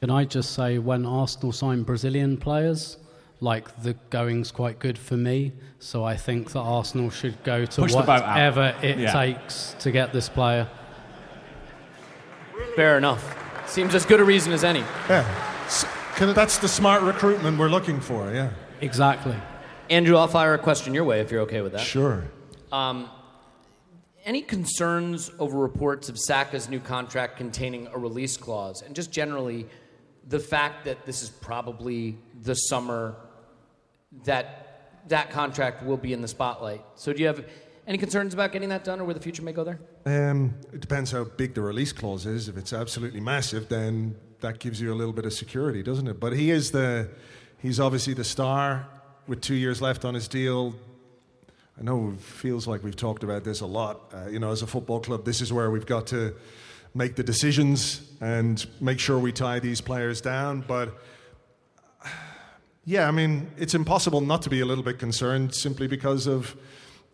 Can 0.00 0.10
I 0.10 0.24
just 0.24 0.52
say, 0.54 0.78
when 0.78 1.04
Arsenal 1.04 1.50
sign 1.50 1.82
Brazilian 1.82 2.36
players, 2.36 2.98
like 3.40 3.82
the 3.82 3.94
going's 4.10 4.52
quite 4.52 4.78
good 4.78 4.96
for 4.96 5.16
me, 5.16 5.52
so 5.80 6.04
I 6.04 6.14
think 6.16 6.52
that 6.52 6.60
Arsenal 6.60 7.10
should 7.10 7.42
go 7.42 7.64
to 7.64 7.80
Push 7.82 7.92
the 7.92 8.00
boat 8.02 8.08
out. 8.22 8.28
whatever 8.28 8.74
it 8.82 8.98
Yeah. 8.98 9.12
takes 9.12 9.74
to 9.80 9.90
get 9.90 10.12
this 10.12 10.28
player. 10.28 10.68
Fair 12.76 12.98
enough. 12.98 13.36
Seems 13.68 13.94
as 13.94 14.04
good 14.06 14.20
a 14.20 14.24
reason 14.24 14.52
as 14.52 14.62
any. 14.62 14.84
Yeah. 15.08 15.24
S- 15.66 15.86
That's 16.18 16.58
the 16.58 16.68
smart 16.68 17.02
recruitment 17.02 17.58
we're 17.58 17.68
looking 17.68 18.00
for, 18.00 18.32
yeah. 18.32 18.50
Exactly. 18.80 19.36
Andrew, 19.90 20.16
I'll 20.16 20.28
fire 20.28 20.54
a 20.54 20.58
question 20.58 20.94
your 20.94 21.04
way 21.04 21.20
if 21.20 21.30
you're 21.30 21.42
okay 21.42 21.60
with 21.60 21.72
that. 21.72 21.80
Sure. 21.80 22.24
Um, 22.70 23.10
any 24.24 24.40
concerns 24.40 25.30
over 25.38 25.58
reports 25.58 26.08
of 26.08 26.18
Saka's 26.18 26.68
new 26.68 26.80
contract 26.80 27.36
containing 27.36 27.88
a 27.88 27.98
release 27.98 28.36
clause, 28.36 28.82
and 28.82 28.94
just 28.94 29.10
generally 29.10 29.66
the 30.28 30.38
fact 30.40 30.84
that 30.84 31.04
this 31.04 31.22
is 31.22 31.30
probably 31.30 32.16
the 32.42 32.54
summer 32.54 33.16
that 34.24 35.00
that 35.08 35.30
contract 35.30 35.82
will 35.84 35.98
be 35.98 36.12
in 36.12 36.22
the 36.22 36.28
spotlight? 36.28 36.82
So, 36.94 37.12
do 37.12 37.20
you 37.20 37.26
have 37.26 37.44
any 37.86 37.98
concerns 37.98 38.32
about 38.32 38.52
getting 38.52 38.70
that 38.70 38.84
done, 38.84 39.00
or 39.00 39.04
where 39.04 39.14
the 39.14 39.20
future 39.20 39.42
may 39.42 39.52
go 39.52 39.64
there? 39.64 39.78
Um, 40.06 40.54
it 40.72 40.80
depends 40.80 41.10
how 41.10 41.24
big 41.24 41.54
the 41.54 41.60
release 41.60 41.92
clause 41.92 42.24
is. 42.24 42.48
If 42.48 42.56
it's 42.56 42.72
absolutely 42.72 43.20
massive, 43.20 43.68
then 43.68 44.16
that 44.44 44.58
gives 44.58 44.78
you 44.78 44.92
a 44.92 44.94
little 44.94 45.14
bit 45.14 45.24
of 45.24 45.32
security, 45.32 45.82
doesn't 45.82 46.06
it? 46.06 46.20
But 46.20 46.34
he 46.34 46.50
is 46.50 46.70
the, 46.70 47.08
he's 47.62 47.80
obviously 47.80 48.12
the 48.12 48.24
star 48.24 48.86
with 49.26 49.40
two 49.40 49.54
years 49.54 49.80
left 49.80 50.04
on 50.04 50.12
his 50.12 50.28
deal. 50.28 50.74
I 51.80 51.82
know 51.82 52.12
it 52.14 52.20
feels 52.20 52.66
like 52.66 52.84
we've 52.84 52.94
talked 52.94 53.24
about 53.24 53.42
this 53.42 53.62
a 53.62 53.66
lot. 53.66 54.12
Uh, 54.12 54.28
you 54.28 54.38
know, 54.38 54.52
as 54.52 54.60
a 54.60 54.66
football 54.66 55.00
club, 55.00 55.24
this 55.24 55.40
is 55.40 55.50
where 55.50 55.70
we've 55.70 55.86
got 55.86 56.06
to 56.08 56.34
make 56.94 57.16
the 57.16 57.22
decisions 57.22 58.02
and 58.20 58.66
make 58.82 59.00
sure 59.00 59.18
we 59.18 59.32
tie 59.32 59.60
these 59.60 59.80
players 59.80 60.20
down. 60.20 60.62
But 60.68 60.94
yeah, 62.84 63.08
I 63.08 63.10
mean, 63.10 63.50
it's 63.56 63.74
impossible 63.74 64.20
not 64.20 64.42
to 64.42 64.50
be 64.50 64.60
a 64.60 64.66
little 64.66 64.84
bit 64.84 64.98
concerned 64.98 65.54
simply 65.54 65.86
because 65.86 66.26
of 66.26 66.54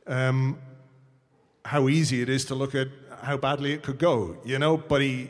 um, 0.09 0.59
how 1.65 1.89
easy 1.89 2.23
it 2.23 2.29
is 2.29 2.45
to 2.47 2.57
look 2.57 2.75
at 2.75 2.89
how 3.23 3.37
badly 3.37 3.73
it 3.73 3.85
could 3.85 3.99
go, 3.99 4.37
you 4.45 4.59
know. 4.59 4.77
But 4.77 5.01
he 5.01 5.29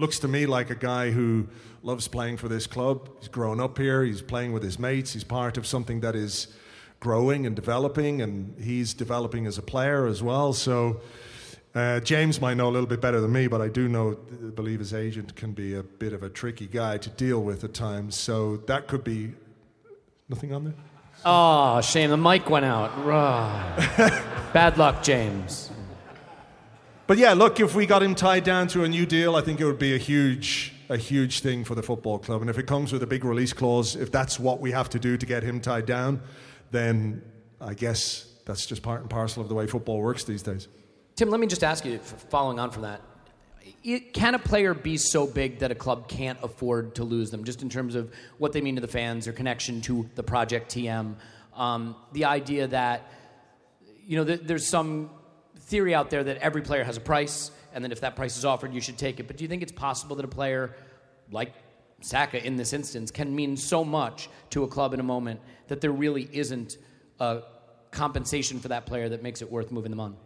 looks 0.00 0.18
to 0.20 0.28
me 0.28 0.46
like 0.46 0.70
a 0.70 0.74
guy 0.74 1.10
who 1.10 1.46
loves 1.82 2.08
playing 2.08 2.38
for 2.38 2.48
this 2.48 2.66
club. 2.66 3.08
He's 3.20 3.28
grown 3.28 3.60
up 3.60 3.78
here, 3.78 4.02
he's 4.02 4.22
playing 4.22 4.52
with 4.52 4.62
his 4.62 4.78
mates, 4.78 5.12
he's 5.12 5.24
part 5.24 5.56
of 5.56 5.66
something 5.66 6.00
that 6.00 6.16
is 6.16 6.48
growing 6.98 7.46
and 7.46 7.54
developing, 7.54 8.22
and 8.22 8.58
he's 8.60 8.94
developing 8.94 9.46
as 9.46 9.58
a 9.58 9.62
player 9.62 10.06
as 10.06 10.22
well. 10.22 10.52
So. 10.52 11.00
Uh, 11.72 12.00
James 12.00 12.40
might 12.40 12.54
know 12.54 12.68
a 12.68 12.72
little 12.72 12.88
bit 12.88 13.00
better 13.00 13.20
than 13.20 13.30
me, 13.30 13.46
but 13.46 13.60
I 13.60 13.68
do 13.68 13.88
know, 13.88 14.16
believe 14.56 14.80
his 14.80 14.92
agent 14.92 15.36
can 15.36 15.52
be 15.52 15.76
a 15.76 15.84
bit 15.84 16.12
of 16.12 16.24
a 16.24 16.28
tricky 16.28 16.66
guy 16.66 16.98
to 16.98 17.08
deal 17.10 17.44
with 17.44 17.62
at 17.62 17.74
times. 17.74 18.16
So 18.16 18.56
that 18.66 18.88
could 18.88 19.04
be 19.04 19.34
nothing 20.28 20.52
on 20.52 20.64
there. 20.64 20.74
Oh, 21.24 21.80
shame. 21.80 22.10
The 22.10 22.16
mic 22.16 22.48
went 22.50 22.64
out. 22.64 22.90
Bad 24.52 24.78
luck, 24.78 25.02
James. 25.02 25.70
But 27.10 27.18
yeah, 27.18 27.32
look, 27.32 27.58
if 27.58 27.74
we 27.74 27.86
got 27.86 28.04
him 28.04 28.14
tied 28.14 28.44
down 28.44 28.68
to 28.68 28.84
a 28.84 28.88
new 28.88 29.04
deal, 29.04 29.34
I 29.34 29.40
think 29.40 29.60
it 29.60 29.64
would 29.64 29.80
be 29.80 29.96
a 29.96 29.98
huge, 29.98 30.72
a 30.88 30.96
huge 30.96 31.40
thing 31.40 31.64
for 31.64 31.74
the 31.74 31.82
football 31.82 32.20
club. 32.20 32.40
And 32.40 32.48
if 32.48 32.56
it 32.56 32.68
comes 32.68 32.92
with 32.92 33.02
a 33.02 33.06
big 33.08 33.24
release 33.24 33.52
clause, 33.52 33.96
if 33.96 34.12
that's 34.12 34.38
what 34.38 34.60
we 34.60 34.70
have 34.70 34.88
to 34.90 35.00
do 35.00 35.16
to 35.16 35.26
get 35.26 35.42
him 35.42 35.60
tied 35.60 35.86
down, 35.86 36.22
then 36.70 37.20
I 37.60 37.74
guess 37.74 38.32
that's 38.46 38.64
just 38.64 38.82
part 38.82 39.00
and 39.00 39.10
parcel 39.10 39.42
of 39.42 39.48
the 39.48 39.56
way 39.56 39.66
football 39.66 40.00
works 40.00 40.22
these 40.22 40.44
days. 40.44 40.68
Tim, 41.16 41.30
let 41.30 41.40
me 41.40 41.48
just 41.48 41.64
ask 41.64 41.84
you, 41.84 41.98
following 41.98 42.60
on 42.60 42.70
from 42.70 42.82
that, 42.82 43.00
can 44.12 44.36
a 44.36 44.38
player 44.38 44.72
be 44.72 44.96
so 44.96 45.26
big 45.26 45.58
that 45.58 45.72
a 45.72 45.74
club 45.74 46.06
can't 46.06 46.38
afford 46.44 46.94
to 46.94 47.02
lose 47.02 47.32
them, 47.32 47.42
just 47.42 47.60
in 47.62 47.68
terms 47.68 47.96
of 47.96 48.14
what 48.38 48.52
they 48.52 48.60
mean 48.60 48.76
to 48.76 48.80
the 48.80 48.86
fans, 48.86 49.24
their 49.24 49.34
connection 49.34 49.80
to 49.80 50.08
the 50.14 50.22
Project 50.22 50.70
TM? 50.70 51.16
Um, 51.56 51.96
the 52.12 52.26
idea 52.26 52.68
that, 52.68 53.10
you 54.06 54.16
know, 54.16 54.24
th- 54.24 54.42
there's 54.44 54.68
some 54.68 55.10
theory 55.70 55.94
out 55.94 56.10
there 56.10 56.24
that 56.24 56.36
every 56.38 56.62
player 56.62 56.84
has 56.84 56.96
a 56.96 57.00
price, 57.00 57.52
and 57.72 57.84
that 57.84 57.92
if 57.92 58.00
that 58.00 58.16
price 58.16 58.36
is 58.36 58.44
offered, 58.44 58.74
you 58.74 58.80
should 58.80 58.98
take 58.98 59.20
it. 59.20 59.26
But 59.26 59.36
do 59.36 59.44
you 59.44 59.48
think 59.48 59.62
it's 59.62 59.72
possible 59.72 60.16
that 60.16 60.24
a 60.24 60.28
player 60.28 60.74
like 61.30 61.52
Saka 62.00 62.44
in 62.44 62.56
this 62.56 62.72
instance 62.72 63.10
can 63.10 63.34
mean 63.34 63.56
so 63.56 63.84
much 63.84 64.28
to 64.50 64.64
a 64.64 64.68
club 64.68 64.92
in 64.94 65.00
a 65.00 65.04
moment 65.04 65.40
that 65.68 65.80
there 65.80 65.92
really 65.92 66.28
isn't 66.32 66.76
a 67.20 67.42
compensation 67.92 68.58
for 68.58 68.68
that 68.68 68.84
player 68.84 69.08
that 69.08 69.22
makes 69.22 69.42
it 69.42 69.50
worth 69.50 69.70
moving 69.70 69.90
them 69.90 70.00
on? 70.00 70.16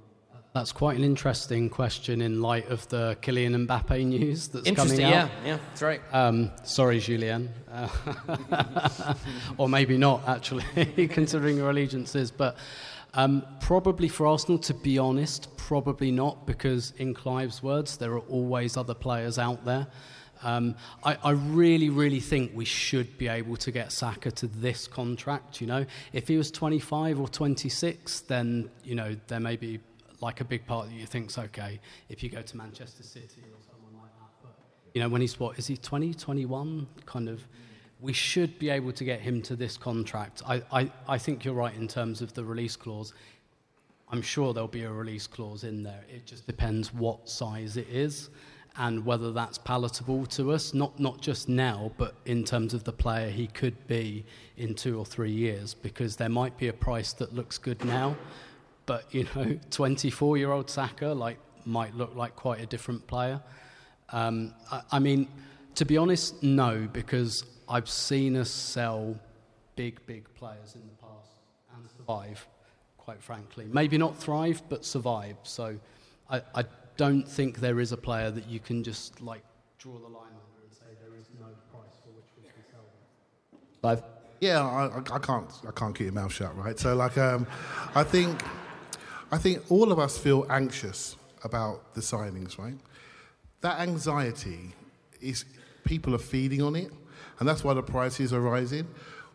That's 0.55 0.71
quite 0.71 0.97
an 0.97 1.03
interesting 1.03 1.69
question 1.69 2.23
in 2.23 2.41
light 2.41 2.69
of 2.69 2.89
the 2.89 3.19
Kylian 3.23 3.67
Mbappe 3.67 4.07
news 4.07 4.47
that's 4.47 4.71
coming 4.71 5.03
out. 5.03 5.11
yeah, 5.11 5.29
yeah, 5.45 5.59
that's 5.69 5.83
right. 5.83 6.01
Um, 6.13 6.53
sorry, 6.63 7.01
Julien. 7.01 7.51
Uh, 7.69 9.15
or 9.59 9.69
maybe 9.69 9.99
not, 9.99 10.23
actually, 10.29 10.63
considering 11.09 11.57
your 11.57 11.71
allegiances. 11.71 12.31
But 12.31 12.57
um, 13.15 13.45
probably 13.61 14.09
for 14.09 14.27
Arsenal, 14.27 14.59
to 14.59 14.75
be 14.75 14.99
honest, 14.99 15.57
probably 15.57 16.11
not, 16.11 16.47
because 16.47 16.93
in 16.99 17.15
Clive's 17.15 17.63
words, 17.63 17.97
there 17.97 18.13
are 18.13 18.21
always 18.21 18.77
other 18.77 18.95
players 18.95 19.39
out 19.39 19.65
there. 19.65 19.87
Um, 20.43 20.75
I, 21.05 21.17
I 21.23 21.31
really, 21.31 21.89
really 21.89 22.21
think 22.21 22.53
we 22.55 22.65
should 22.65 23.17
be 23.17 23.29
able 23.29 23.57
to 23.57 23.71
get 23.71 23.93
Saka 23.93 24.31
to 24.33 24.47
this 24.47 24.87
contract. 24.87 25.61
You 25.61 25.67
know, 25.67 25.87
if 26.13 26.29
he 26.29 26.37
was 26.37 26.51
25 26.51 27.21
or 27.21 27.29
26, 27.29 28.21
then 28.21 28.69
you 28.85 28.95
know 28.95 29.17
there 29.29 29.41
may 29.41 29.57
be 29.57 29.81
like 30.21 30.41
a 30.41 30.45
big 30.45 30.67
part 30.67 30.89
that 30.89 30.95
you 30.95 31.07
think's 31.07 31.39
okay. 31.39 31.81
If 32.09 32.23
you 32.23 32.29
go 32.29 32.43
to 32.43 32.57
Manchester 32.57 33.03
City 33.03 33.43
or 33.43 33.63
someone 33.71 33.95
like 33.95 34.13
that, 34.19 34.31
but 34.43 34.55
you 34.93 35.01
know, 35.01 35.09
when 35.09 35.21
he's 35.21 35.39
what 35.41 35.59
is 35.59 35.67
he 35.67 35.77
20, 35.77 36.13
21? 36.15 36.87
Kind 37.07 37.29
of, 37.29 37.47
we 38.01 38.13
should 38.13 38.59
be 38.59 38.71
able 38.71 38.93
to 38.93 39.05
get 39.05 39.21
him 39.21 39.41
to 39.43 39.57
this 39.57 39.77
contract. 39.77 40.43
I, 40.47 40.63
I, 40.73 40.91
I 41.09 41.19
think 41.19 41.45
you're 41.45 41.55
right 41.55 41.75
in 41.75 41.89
terms 41.89 42.21
of 42.21 42.35
the 42.35 42.45
release 42.45 42.77
clause. 42.77 43.15
I'm 44.11 44.23
sure 44.23 44.53
there'll 44.53 44.69
be 44.69 44.85
a 44.85 44.93
release 44.93 45.27
clause 45.27 45.65
in 45.65 45.83
there. 45.83 46.05
It 46.09 46.27
just 46.27 46.47
depends 46.47 46.93
what 46.93 47.29
size 47.29 47.77
it 47.77 47.89
is 47.89 48.31
and 48.77 49.05
whether 49.07 49.33
that's 49.33 49.57
palatable 49.57 50.27
to 50.27 50.53
us, 50.53 50.75
not, 50.75 50.99
not 50.99 51.21
just 51.21 51.49
now, 51.49 51.93
but 51.97 52.17
in 52.27 52.43
terms 52.43 52.75
of 52.75 52.83
the 52.83 52.93
player 52.93 53.31
he 53.31 53.47
could 53.47 53.87
be 53.87 54.25
in 54.57 54.75
two 54.75 54.99
or 54.99 55.07
three 55.07 55.31
years, 55.31 55.75
because 55.75 56.17
there 56.17 56.29
might 56.29 56.57
be 56.59 56.69
a 56.69 56.73
price 56.73 57.13
that 57.13 57.33
looks 57.33 57.57
good 57.57 57.83
now, 57.85 58.17
but, 58.87 59.07
you 59.15 59.27
know, 59.35 59.57
24 59.71 60.37
year 60.37 60.51
old 60.51 60.69
Saka 60.69 61.07
like, 61.07 61.39
might 61.65 61.95
look 61.95 62.15
like 62.17 62.35
quite 62.35 62.61
a 62.61 62.67
different 62.67 63.07
player. 63.07 63.41
Um, 64.11 64.55
I, 64.71 64.83
I 64.93 64.99
mean, 64.99 65.29
to 65.77 65.85
be 65.85 65.97
honest, 65.97 66.43
no, 66.43 66.89
because 66.93 67.45
I've 67.69 67.89
seen 67.89 68.37
us 68.37 68.51
sell 68.51 69.17
big, 69.77 70.05
big 70.07 70.33
players 70.35 70.75
in 70.75 70.83
the 70.83 70.95
past 71.07 71.31
and 71.77 71.89
survive, 71.97 72.47
quite 72.99 73.23
frankly. 73.23 73.67
Maybe 73.73 73.99
not 73.99 74.17
thrive, 74.17 74.63
but 74.69 74.85
survive. 74.85 75.37
So 75.43 75.77
I, 76.31 76.43
I 76.55 76.65
don't 76.97 77.27
think 77.29 77.61
there 77.61 77.81
is 77.81 77.93
a 77.93 77.97
player 77.97 78.31
that 78.31 78.47
you 78.49 78.61
can 78.61 78.83
just 78.85 79.21
like 79.21 79.43
draw 79.79 79.95
the 79.99 80.07
line 80.09 80.29
under 80.29 80.63
and 80.65 80.73
say 80.73 80.85
there 81.03 81.19
is 81.19 81.27
no 81.41 81.47
price 81.73 81.95
for 82.03 82.11
which 82.11 82.27
we 82.37 82.43
can 82.45 82.63
sell 82.71 82.81
them. 82.83 83.61
Live. 83.83 84.03
Yeah, 84.41 84.61
I, 84.63 84.87
I- 84.87 85.17
I 85.17 85.19
can't. 85.19 85.51
I 85.67 85.71
can't 85.73 85.95
keep 85.95 86.05
your 86.05 86.13
mouth 86.13 86.33
shut, 86.33 86.57
right? 86.57 86.79
So, 86.79 86.95
like, 86.95 87.17
um, 87.19 87.47
I 87.95 88.05
think, 88.05 88.43
I 89.33 89.39
think 89.39 89.63
all 89.71 89.91
of 89.91 89.99
us 89.99 90.19
feel 90.19 90.47
anxious 90.51 91.17
about 91.45 91.95
the 91.95 92.01
signings, 92.01 92.59
right? 92.59 92.77
That 93.63 93.81
anxiety 93.81 94.75
is 95.21 95.45
people 95.85 96.15
are 96.15 96.19
feeding 96.19 96.61
on 96.63 96.77
it, 96.77 96.93
and 97.39 97.49
that's 97.49 97.65
why 97.65 97.75
the 97.75 97.83
prices 97.83 98.33
are 98.33 98.41
rising. 98.41 98.87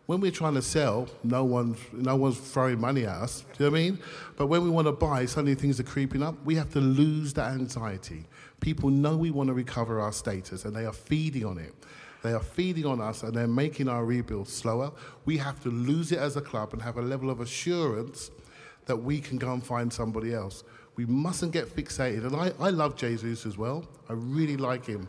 When 0.05 0.21
we're 0.21 0.31
trying 0.31 0.55
to 0.55 0.61
sell, 0.61 1.07
no 1.23 1.43
one's 1.43 1.77
no 1.91 2.15
one's 2.15 2.39
throwing 2.39 2.79
money 2.79 3.05
at 3.05 3.15
us. 3.15 3.41
Do 3.41 3.63
you 3.63 3.69
know 3.69 3.71
what 3.71 3.77
I 3.77 3.81
mean? 3.81 3.99
But 4.37 4.47
when 4.47 4.63
we 4.63 4.69
want 4.69 4.87
to 4.87 4.91
buy, 4.91 5.25
suddenly 5.25 5.55
things 5.55 5.79
are 5.79 5.83
creeping 5.83 6.23
up. 6.23 6.35
We 6.45 6.55
have 6.55 6.71
to 6.71 6.79
lose 6.79 7.33
that 7.35 7.51
anxiety. 7.51 8.25
People 8.59 8.89
know 8.89 9.15
we 9.15 9.31
want 9.31 9.47
to 9.47 9.53
recover 9.53 10.01
our 10.01 10.11
status, 10.11 10.65
and 10.65 10.75
they 10.75 10.85
are 10.85 10.93
feeding 10.93 11.45
on 11.45 11.59
it. 11.59 11.73
They 12.21 12.33
are 12.33 12.41
feeding 12.41 12.85
on 12.85 12.99
us 12.99 13.23
and 13.23 13.33
they're 13.33 13.47
making 13.47 13.87
our 13.87 14.03
rebuild 14.03 14.49
slower. 14.49 14.91
We 15.25 15.37
have 15.37 15.61
to 15.63 15.69
lose 15.69 16.11
it 16.11 16.19
as 16.19 16.35
a 16.35 16.41
club 16.41 16.73
and 16.73 16.81
have 16.81 16.97
a 16.97 17.01
level 17.01 17.29
of 17.29 17.39
assurance 17.39 18.31
that 18.87 18.97
we 18.97 19.21
can 19.21 19.37
go 19.37 19.53
and 19.53 19.63
find 19.63 19.91
somebody 19.91 20.33
else. 20.33 20.63
We 20.95 21.05
mustn't 21.05 21.53
get 21.53 21.73
fixated. 21.73 22.25
And 22.25 22.35
I, 22.35 22.51
I 22.59 22.71
love 22.71 22.97
Jesus 22.97 23.45
as 23.45 23.57
well. 23.57 23.85
I 24.09 24.13
really 24.13 24.57
like 24.57 24.85
him. 24.85 25.07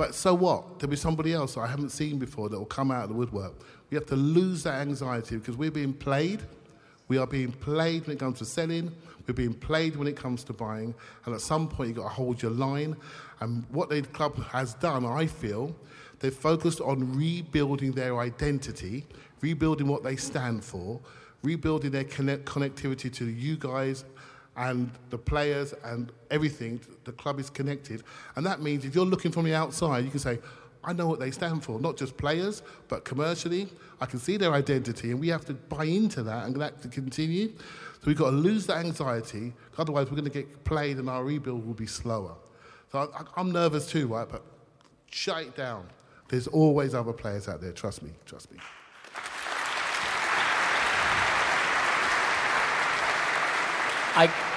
But 0.00 0.14
so 0.14 0.32
what? 0.32 0.78
There'll 0.78 0.88
be 0.88 0.96
somebody 0.96 1.34
else 1.34 1.58
I 1.58 1.66
haven't 1.66 1.90
seen 1.90 2.18
before 2.18 2.48
that 2.48 2.58
will 2.58 2.64
come 2.64 2.90
out 2.90 3.02
of 3.02 3.10
the 3.10 3.14
woodwork. 3.14 3.52
We 3.90 3.96
have 3.96 4.06
to 4.06 4.16
lose 4.16 4.62
that 4.62 4.80
anxiety 4.80 5.36
because 5.36 5.58
we're 5.58 5.70
being 5.70 5.92
played. 5.92 6.40
We 7.08 7.18
are 7.18 7.26
being 7.26 7.52
played 7.52 8.06
when 8.06 8.16
it 8.16 8.18
comes 8.18 8.38
to 8.38 8.46
selling. 8.46 8.92
We're 9.26 9.34
being 9.34 9.52
played 9.52 9.96
when 9.96 10.08
it 10.08 10.16
comes 10.16 10.42
to 10.44 10.54
buying. 10.54 10.94
And 11.26 11.34
at 11.34 11.42
some 11.42 11.68
point, 11.68 11.88
you've 11.88 11.98
got 11.98 12.04
to 12.04 12.14
hold 12.14 12.40
your 12.40 12.50
line. 12.50 12.96
And 13.40 13.62
what 13.68 13.90
the 13.90 14.00
club 14.00 14.42
has 14.44 14.72
done, 14.72 15.04
I 15.04 15.26
feel, 15.26 15.76
they've 16.20 16.34
focused 16.34 16.80
on 16.80 17.14
rebuilding 17.14 17.92
their 17.92 18.20
identity, 18.20 19.04
rebuilding 19.42 19.86
what 19.86 20.02
they 20.02 20.16
stand 20.16 20.64
for, 20.64 20.98
rebuilding 21.42 21.90
their 21.90 22.04
connect- 22.04 22.46
connectivity 22.46 23.12
to 23.16 23.26
you 23.26 23.58
guys 23.58 24.06
and 24.60 24.90
the 25.08 25.16
players 25.16 25.74
and 25.84 26.12
everything. 26.30 26.78
The 27.04 27.12
club 27.12 27.40
is 27.40 27.48
connected. 27.48 28.02
And 28.36 28.44
that 28.44 28.60
means 28.60 28.84
if 28.84 28.94
you're 28.94 29.06
looking 29.06 29.32
from 29.32 29.46
the 29.46 29.54
outside, 29.54 30.04
you 30.04 30.10
can 30.10 30.20
say, 30.20 30.38
I 30.84 30.92
know 30.92 31.06
what 31.06 31.18
they 31.18 31.30
stand 31.30 31.64
for, 31.64 31.80
not 31.80 31.96
just 31.96 32.16
players, 32.18 32.62
but 32.88 33.04
commercially. 33.04 33.68
I 34.02 34.06
can 34.06 34.18
see 34.18 34.36
their 34.36 34.52
identity, 34.52 35.10
and 35.10 35.20
we 35.20 35.28
have 35.28 35.44
to 35.46 35.54
buy 35.54 35.84
into 35.84 36.22
that 36.22 36.46
and 36.46 36.56
that 36.56 36.80
to 36.82 36.88
continue. 36.88 37.48
So 37.48 38.06
we've 38.06 38.16
got 38.16 38.30
to 38.30 38.36
lose 38.36 38.66
that 38.66 38.78
anxiety, 38.84 39.52
otherwise, 39.78 40.06
we're 40.06 40.16
going 40.16 40.24
to 40.24 40.30
get 40.30 40.64
played 40.64 40.98
and 40.98 41.08
our 41.08 41.24
rebuild 41.24 41.66
will 41.66 41.74
be 41.74 41.86
slower. 41.86 42.34
So 42.92 43.10
I, 43.14 43.22
I'm 43.36 43.52
nervous 43.52 43.86
too, 43.86 44.08
right? 44.08 44.28
But 44.28 44.42
shut 45.10 45.42
it 45.42 45.56
down. 45.56 45.86
There's 46.28 46.46
always 46.46 46.94
other 46.94 47.12
players 47.12 47.48
out 47.48 47.60
there. 47.60 47.72
Trust 47.72 48.02
me. 48.02 48.10
Trust 48.26 48.52
me. 48.52 48.58
I, 54.16 54.49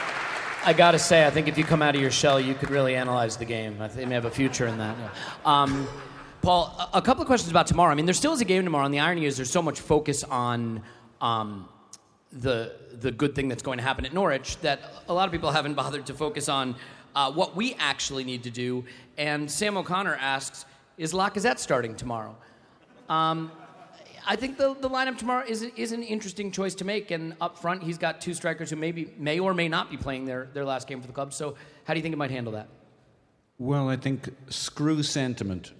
I 0.65 0.71
gotta 0.71 0.99
say, 0.99 1.27
I 1.27 1.29
think 1.29 1.49
if 1.49 1.57
you 1.57 1.65
come 1.65 1.81
out 1.81 1.93
of 1.93 2.01
your 2.01 2.09
shell, 2.09 2.39
you 2.39 2.53
could 2.53 2.69
really 2.69 2.95
analyze 2.95 3.35
the 3.35 3.43
game. 3.43 3.81
I 3.81 3.89
think 3.89 4.01
you 4.01 4.07
may 4.07 4.15
have 4.15 4.23
a 4.23 4.31
future 4.31 4.65
in 4.65 4.77
that. 4.77 4.95
Um, 5.43 5.85
Paul, 6.41 6.73
a, 6.79 6.99
a 6.99 7.01
couple 7.01 7.21
of 7.21 7.27
questions 7.27 7.51
about 7.51 7.67
tomorrow. 7.67 7.91
I 7.91 7.95
mean, 7.95 8.05
there 8.05 8.13
still 8.13 8.31
is 8.31 8.39
a 8.39 8.45
game 8.45 8.63
tomorrow, 8.63 8.85
and 8.85 8.93
the 8.93 9.01
irony 9.01 9.25
is 9.25 9.35
there's 9.35 9.51
so 9.51 9.61
much 9.61 9.81
focus 9.81 10.23
on 10.23 10.81
um, 11.19 11.67
the 12.31 12.75
the 12.93 13.11
good 13.11 13.35
thing 13.35 13.49
that's 13.49 13.61
going 13.61 13.77
to 13.77 13.83
happen 13.83 14.05
at 14.05 14.13
Norwich 14.13 14.57
that 14.61 14.79
a 15.09 15.13
lot 15.13 15.25
of 15.25 15.33
people 15.33 15.51
haven't 15.51 15.73
bothered 15.83 16.05
to 16.05 16.13
focus 16.13 16.47
on 16.47 16.77
uh, 17.13 17.29
what 17.29 17.57
we 17.57 17.73
actually 17.73 18.23
need 18.23 18.43
to 18.43 18.49
do. 18.49 18.85
And 19.17 19.51
Sam 19.51 19.75
O'Connor 19.75 20.15
asks, 20.15 20.65
"Is 20.97 21.11
Lacazette 21.11 21.59
starting 21.59 21.93
tomorrow?" 21.93 22.37
Um, 23.09 23.51
I 24.25 24.35
think 24.35 24.57
the, 24.57 24.73
the 24.75 24.89
lineup 24.89 25.17
tomorrow 25.17 25.45
is, 25.47 25.63
is 25.63 25.91
an 25.91 26.03
interesting 26.03 26.51
choice 26.51 26.75
to 26.75 26.85
make. 26.85 27.11
And 27.11 27.35
up 27.41 27.57
front, 27.57 27.83
he's 27.83 27.97
got 27.97 28.21
two 28.21 28.33
strikers 28.33 28.69
who 28.69 28.75
maybe 28.75 29.13
may 29.17 29.39
or 29.39 29.53
may 29.53 29.67
not 29.67 29.89
be 29.89 29.97
playing 29.97 30.25
their, 30.25 30.49
their 30.53 30.65
last 30.65 30.87
game 30.87 31.01
for 31.01 31.07
the 31.07 31.13
club. 31.13 31.33
So, 31.33 31.55
how 31.85 31.93
do 31.93 31.99
you 31.99 32.01
think 32.01 32.13
he 32.13 32.17
might 32.17 32.31
handle 32.31 32.53
that? 32.53 32.69
Well, 33.57 33.89
I 33.89 33.97
think 33.97 34.29
screw 34.49 35.03
sentiment 35.03 35.73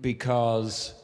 because 0.00 0.94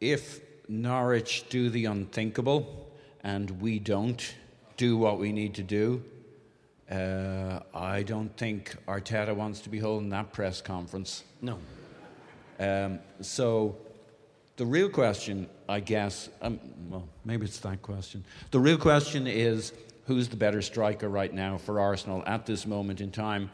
if 0.00 0.40
Norwich 0.68 1.48
do 1.48 1.70
the 1.70 1.86
unthinkable 1.86 2.92
and 3.22 3.50
we 3.60 3.78
don't 3.78 4.34
do 4.76 4.96
what 4.96 5.18
we 5.18 5.32
need 5.32 5.54
to 5.54 5.62
do, 5.62 6.02
uh, 6.90 7.60
I 7.74 8.02
don't 8.02 8.36
think 8.36 8.76
Arteta 8.86 9.34
wants 9.34 9.60
to 9.60 9.70
be 9.70 9.78
holding 9.78 10.10
that 10.10 10.32
press 10.32 10.60
conference. 10.60 11.24
No. 11.40 11.58
Um, 12.58 12.98
so 13.20 13.76
the 14.56 14.66
real 14.66 14.88
question, 14.88 15.48
I 15.68 15.80
guess, 15.80 16.28
um, 16.42 16.60
well, 16.88 17.08
maybe 17.24 17.46
it's 17.46 17.58
that 17.60 17.82
question. 17.82 18.24
The 18.50 18.60
real 18.60 18.78
question 18.78 19.26
is 19.26 19.72
who's 20.06 20.28
the 20.28 20.36
better 20.36 20.60
striker 20.60 21.08
right 21.08 21.32
now 21.32 21.58
for 21.58 21.80
Arsenal 21.80 22.22
at 22.26 22.44
this 22.46 22.66
moment 22.66 23.00
in 23.00 23.10
time? 23.10 23.50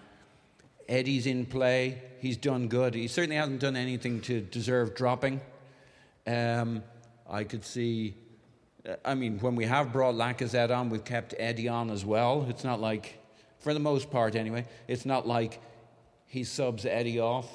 Eddie's 0.88 1.26
in 1.26 1.46
play. 1.46 2.02
He's 2.20 2.36
done 2.36 2.68
good. 2.68 2.94
He 2.94 3.08
certainly 3.08 3.36
hasn't 3.36 3.60
done 3.60 3.76
anything 3.76 4.20
to 4.22 4.40
deserve 4.40 4.94
dropping. 4.94 5.40
Um, 6.26 6.82
I 7.28 7.44
could 7.44 7.64
see. 7.64 8.14
I 9.04 9.14
mean, 9.14 9.38
when 9.38 9.54
we 9.54 9.66
have 9.66 9.92
brought 9.92 10.14
Lacazette 10.14 10.74
on, 10.76 10.88
we've 10.88 11.04
kept 11.04 11.34
Eddie 11.38 11.68
on 11.68 11.90
as 11.90 12.04
well. 12.04 12.46
It's 12.48 12.64
not 12.64 12.80
like, 12.80 13.18
for 13.60 13.74
the 13.74 13.80
most 13.80 14.10
part 14.10 14.34
anyway, 14.34 14.66
it's 14.88 15.04
not 15.04 15.26
like 15.26 15.60
he 16.26 16.42
subs 16.42 16.86
Eddie 16.86 17.20
off. 17.20 17.48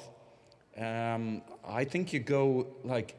Um, 0.78 1.42
I 1.66 1.84
think 1.84 2.12
you 2.12 2.20
go 2.20 2.68
like 2.84 3.16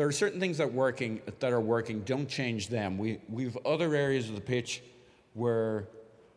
there 0.00 0.08
are 0.08 0.12
certain 0.12 0.40
things 0.40 0.56
that 0.56 0.72
working 0.72 1.20
that 1.40 1.52
are 1.52 1.60
working. 1.60 2.00
Don't 2.00 2.26
change 2.26 2.68
them. 2.68 2.96
We 2.96 3.18
we've 3.28 3.54
other 3.66 3.94
areas 3.94 4.30
of 4.30 4.34
the 4.34 4.40
pitch 4.40 4.82
where 5.34 5.88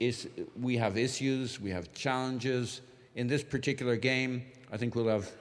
is 0.02 0.28
we 0.60 0.76
have 0.76 0.98
issues, 0.98 1.62
we 1.62 1.70
have 1.70 1.94
challenges. 1.94 2.82
In 3.16 3.28
this 3.28 3.42
particular 3.42 3.96
game, 3.96 4.44
I 4.70 4.76
think 4.76 4.96
we'll 4.96 5.08
have 5.08 5.32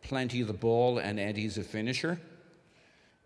plenty 0.00 0.40
of 0.42 0.46
the 0.46 0.52
ball, 0.52 0.98
and 0.98 1.18
Eddie's 1.18 1.58
a 1.58 1.64
finisher. 1.64 2.20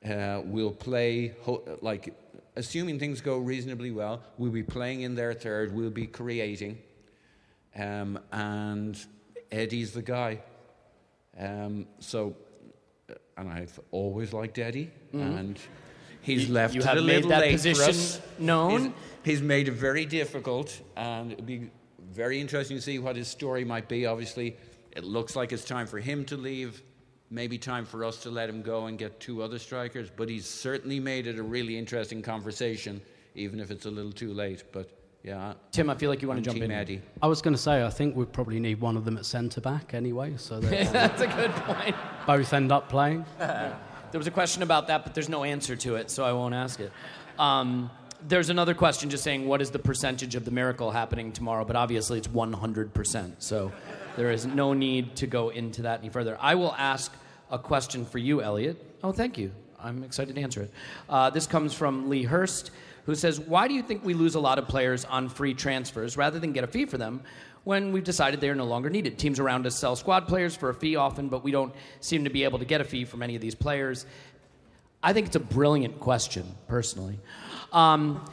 Uh, 0.03 0.41
we'll 0.43 0.73
play 0.73 1.35
like 1.83 2.15
assuming 2.57 2.99
things 2.99 3.21
go 3.21 3.37
reasonably 3.37 3.91
well. 3.91 4.23
We'll 4.39 4.53
be 4.53 4.63
playing 4.63 5.03
in 5.03 5.15
their 5.15 5.35
third. 5.35 5.75
We'll 5.75 5.91
be 5.91 6.07
creating, 6.07 6.79
um, 7.77 8.19
and 8.33 8.99
Eddie's 9.53 9.93
the 9.93 10.01
guy. 10.01 10.41
Um, 11.39 11.89
so, 11.99 12.35
and 13.41 13.49
I've 13.51 13.81
always 13.91 14.33
liked 14.33 14.59
Eddie, 14.59 14.91
Mhm. 15.15 15.39
and 15.39 15.59
he's 16.21 16.47
You- 16.49 16.55
left 16.55 16.75
you 16.75 16.83
have 16.83 16.99
a 16.99 17.03
made 17.03 17.17
little 17.17 17.31
that 17.31 17.41
late 17.41 17.53
position 17.53 17.83
for 17.85 17.91
us. 17.91 18.21
known. 18.39 18.81
He's, 19.25 19.39
he's 19.39 19.43
made 19.43 19.69
it 19.69 19.73
very 19.73 20.05
difficult, 20.05 20.79
and 20.97 21.33
it'd 21.33 21.47
be 21.47 21.71
very 22.13 22.41
interesting 22.41 22.77
to 22.77 22.83
see 22.83 22.99
what 22.99 23.17
his 23.17 23.29
story 23.29 23.65
might 23.65 23.89
be. 23.89 24.05
Obviously, 24.07 24.57
it 24.93 25.05
looks 25.05 25.35
like 25.37 25.53
it's 25.53 25.65
time 25.65 25.87
for 25.87 25.99
him 25.99 26.25
to 26.27 26.37
leave. 26.37 26.83
Maybe 27.31 27.59
time 27.59 27.85
for 27.87 28.05
us 28.05 28.23
to 28.25 28.31
let 28.31 28.49
him 28.49 28.61
go 28.61 28.87
and 28.87 28.99
get 28.99 29.21
two 29.21 29.41
other 29.43 29.59
strikers. 29.61 30.11
But 30.15 30.29
he's 30.29 30.47
certainly 30.47 30.99
made 30.99 31.27
it 31.29 31.39
a 31.39 31.43
really 31.45 31.79
interesting 31.79 32.23
conversation, 32.23 33.01
even 33.37 33.61
if 33.61 33.71
it's 33.71 33.87
a 33.87 33.91
little 33.91 34.11
too 34.13 34.33
late. 34.35 34.65
But 34.73 34.91
yeah, 35.23 35.53
Tim, 35.71 35.91
I 35.91 35.95
feel 35.95 36.09
like 36.11 36.23
you 36.23 36.29
want 36.29 36.39
I'm 36.39 36.45
to 36.45 36.51
jump 36.51 36.57
Team 36.57 36.65
in. 36.65 36.73
Eddie. 36.73 37.03
I 37.21 37.27
was 37.27 37.43
going 37.43 37.55
to 37.55 37.61
say, 37.61 37.85
I 37.85 37.91
think 37.91 38.17
we 38.17 38.25
probably 38.25 38.59
need 38.59 38.81
one 38.81 38.97
of 38.97 39.05
them 39.05 39.19
at 39.19 39.27
centre 39.27 39.61
back 39.61 39.93
anyway, 39.95 40.35
so 40.37 40.61
that 40.61 40.87
um, 40.87 40.93
That's 40.93 41.21
a 41.21 41.27
good 41.27 41.51
point. 41.53 41.95
both 42.27 42.53
end 42.53 42.73
up 42.73 42.89
playing. 42.89 43.25
There 44.11 44.19
was 44.19 44.27
a 44.27 44.33
question 44.33 44.65
about 44.65 44.89
that, 44.89 45.05
but 45.05 45.15
there's 45.15 45.29
no 45.29 45.45
answer 45.45 45.77
to 45.77 45.95
it, 45.95 46.11
so 46.11 46.25
I 46.25 46.33
won't 46.33 46.53
ask 46.53 46.81
it. 46.81 46.91
Um, 47.39 47.93
there's 48.27 48.51
another 48.51 48.75
question 48.75 49.09
just 49.09 49.23
saying, 49.23 49.47
what 49.47 49.63
is 49.63 49.71
the 49.71 49.79
percentage 49.79 50.35
of 50.35 50.45
the 50.45 50.51
miracle 50.51 50.91
happening 50.91 51.31
tomorrow? 51.31 51.65
But 51.65 51.77
obviously, 51.77 52.19
it's 52.19 52.27
100%. 52.27 53.35
So 53.39 53.71
there 54.17 54.33
is 54.33 54.47
no 54.47 54.73
need 54.73 55.15
to 55.15 55.29
go 55.29 55.51
into 55.51 55.83
that 55.83 56.01
any 56.01 56.09
further. 56.09 56.37
I 56.41 56.57
will 56.57 56.75
ask 56.77 57.13
a 57.53 57.59
question 57.59 58.05
for 58.05 58.19
you, 58.19 58.43
Elliot. 58.43 58.85
Oh, 59.05 59.13
thank 59.13 59.39
you. 59.39 59.53
I'm 59.79 60.03
excited 60.03 60.35
to 60.35 60.43
answer 60.43 60.63
it. 60.63 60.73
Uh, 61.09 61.31
this 61.31 61.47
comes 61.47 61.73
from 61.73 62.11
Lee 62.11 62.25
Hurst, 62.25 62.73
who 63.07 63.15
says, 63.15 63.41
Why 63.41 63.69
do 63.69 63.75
you 63.75 63.83
think 63.83 64.05
we 64.05 64.15
lose 64.15 64.35
a 64.35 64.41
lot 64.41 64.59
of 64.59 64.69
players 64.69 65.05
on 65.05 65.29
free 65.29 65.55
transfers 65.55 66.17
rather 66.17 66.39
than 66.39 66.53
get 66.53 66.65
a 66.65 66.67
fee 66.67 66.87
for 66.87 66.99
them? 66.99 67.23
When 67.65 67.93
we've 67.93 68.05
decided 68.05 68.41
they 68.41 68.49
are 68.49 68.55
no 68.55 68.65
longer 68.65 68.89
needed. 68.89 69.19
Teams 69.19 69.39
around 69.39 69.67
us 69.67 69.77
sell 69.77 69.95
squad 69.95 70.27
players 70.27 70.57
for 70.57 70.71
a 70.71 70.75
fee 70.75 70.97
often, 70.97 71.29
but 71.29 71.45
we 71.45 71.51
don't 71.51 71.75
seem 72.01 72.25
to 72.25 72.31
be 72.31 72.45
able 72.45 72.59
to 72.59 72.65
get 72.65 72.81
a 72.81 72.85
fee 72.85 73.05
from 73.05 73.23
any 73.23 73.37
of 73.37 73.43
these 73.43 73.55
players. 73.55 74.07
I 75.03 75.13
think 75.13 75.27
it's 75.27 75.37
a 75.37 75.41
brilliant 75.41 76.01
question, 76.01 76.55
personally. 76.69 77.19
Um, 77.73 78.25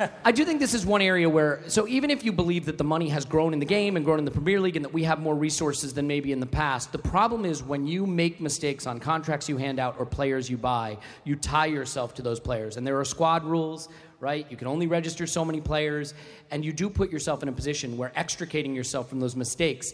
I 0.24 0.32
do 0.32 0.44
think 0.44 0.60
this 0.60 0.74
is 0.74 0.86
one 0.86 1.02
area 1.02 1.28
where, 1.28 1.60
so 1.66 1.86
even 1.86 2.10
if 2.10 2.24
you 2.24 2.32
believe 2.32 2.66
that 2.66 2.78
the 2.78 2.84
money 2.84 3.08
has 3.08 3.24
grown 3.24 3.52
in 3.52 3.58
the 3.58 3.66
game 3.66 3.96
and 3.96 4.04
grown 4.04 4.18
in 4.18 4.24
the 4.24 4.30
Premier 4.30 4.60
League 4.60 4.76
and 4.76 4.84
that 4.84 4.92
we 4.92 5.04
have 5.04 5.20
more 5.20 5.34
resources 5.34 5.92
than 5.92 6.06
maybe 6.06 6.32
in 6.32 6.40
the 6.40 6.46
past, 6.46 6.92
the 6.92 6.98
problem 6.98 7.44
is 7.44 7.62
when 7.62 7.86
you 7.86 8.06
make 8.06 8.40
mistakes 8.40 8.86
on 8.86 8.98
contracts 8.98 9.48
you 9.48 9.56
hand 9.56 9.78
out 9.78 9.96
or 9.98 10.06
players 10.06 10.48
you 10.48 10.56
buy, 10.56 10.96
you 11.24 11.36
tie 11.36 11.66
yourself 11.66 12.14
to 12.14 12.22
those 12.22 12.40
players. 12.40 12.76
And 12.76 12.86
there 12.86 12.98
are 12.98 13.04
squad 13.04 13.44
rules, 13.44 13.88
right? 14.20 14.46
You 14.50 14.56
can 14.56 14.68
only 14.68 14.86
register 14.86 15.26
so 15.26 15.44
many 15.44 15.60
players, 15.60 16.14
and 16.50 16.64
you 16.64 16.72
do 16.72 16.88
put 16.88 17.10
yourself 17.10 17.42
in 17.42 17.48
a 17.48 17.52
position 17.52 17.96
where 17.96 18.12
extricating 18.16 18.74
yourself 18.74 19.08
from 19.08 19.20
those 19.20 19.36
mistakes 19.36 19.92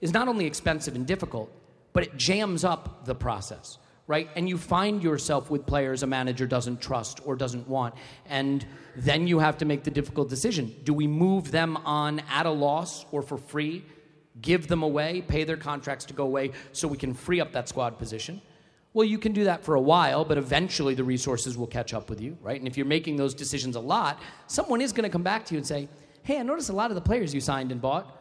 is 0.00 0.12
not 0.12 0.28
only 0.28 0.46
expensive 0.46 0.94
and 0.94 1.06
difficult, 1.06 1.50
but 1.92 2.04
it 2.04 2.16
jams 2.16 2.64
up 2.64 3.04
the 3.06 3.14
process 3.14 3.78
right? 4.08 4.30
And 4.34 4.48
you 4.48 4.58
find 4.58 5.02
yourself 5.02 5.50
with 5.50 5.66
players 5.66 6.02
a 6.02 6.06
manager 6.06 6.46
doesn't 6.46 6.80
trust 6.80 7.20
or 7.24 7.36
doesn't 7.36 7.68
want. 7.68 7.94
And 8.26 8.66
then 8.96 9.28
you 9.28 9.38
have 9.38 9.58
to 9.58 9.66
make 9.66 9.84
the 9.84 9.90
difficult 9.90 10.28
decision. 10.30 10.74
Do 10.82 10.92
we 10.94 11.06
move 11.06 11.52
them 11.52 11.76
on 11.84 12.20
at 12.30 12.46
a 12.46 12.50
loss 12.50 13.04
or 13.12 13.22
for 13.22 13.36
free? 13.36 13.84
Give 14.40 14.66
them 14.66 14.82
away, 14.82 15.22
pay 15.28 15.44
their 15.44 15.58
contracts 15.58 16.06
to 16.06 16.14
go 16.14 16.24
away 16.24 16.52
so 16.72 16.88
we 16.88 16.96
can 16.96 17.12
free 17.12 17.40
up 17.40 17.52
that 17.52 17.68
squad 17.68 17.98
position? 17.98 18.40
Well, 18.94 19.04
you 19.04 19.18
can 19.18 19.32
do 19.32 19.44
that 19.44 19.62
for 19.62 19.74
a 19.74 19.80
while, 19.80 20.24
but 20.24 20.38
eventually 20.38 20.94
the 20.94 21.04
resources 21.04 21.58
will 21.58 21.66
catch 21.66 21.92
up 21.92 22.08
with 22.08 22.20
you, 22.20 22.38
right? 22.40 22.58
And 22.58 22.66
if 22.66 22.78
you're 22.78 22.86
making 22.86 23.16
those 23.16 23.34
decisions 23.34 23.76
a 23.76 23.80
lot, 23.80 24.20
someone 24.46 24.80
is 24.80 24.92
going 24.92 25.04
to 25.04 25.10
come 25.10 25.22
back 25.22 25.44
to 25.46 25.54
you 25.54 25.58
and 25.58 25.66
say, 25.66 25.86
hey, 26.22 26.38
I 26.38 26.42
noticed 26.42 26.70
a 26.70 26.72
lot 26.72 26.90
of 26.90 26.94
the 26.94 27.02
players 27.02 27.34
you 27.34 27.40
signed 27.42 27.72
and 27.72 27.80
bought 27.80 28.14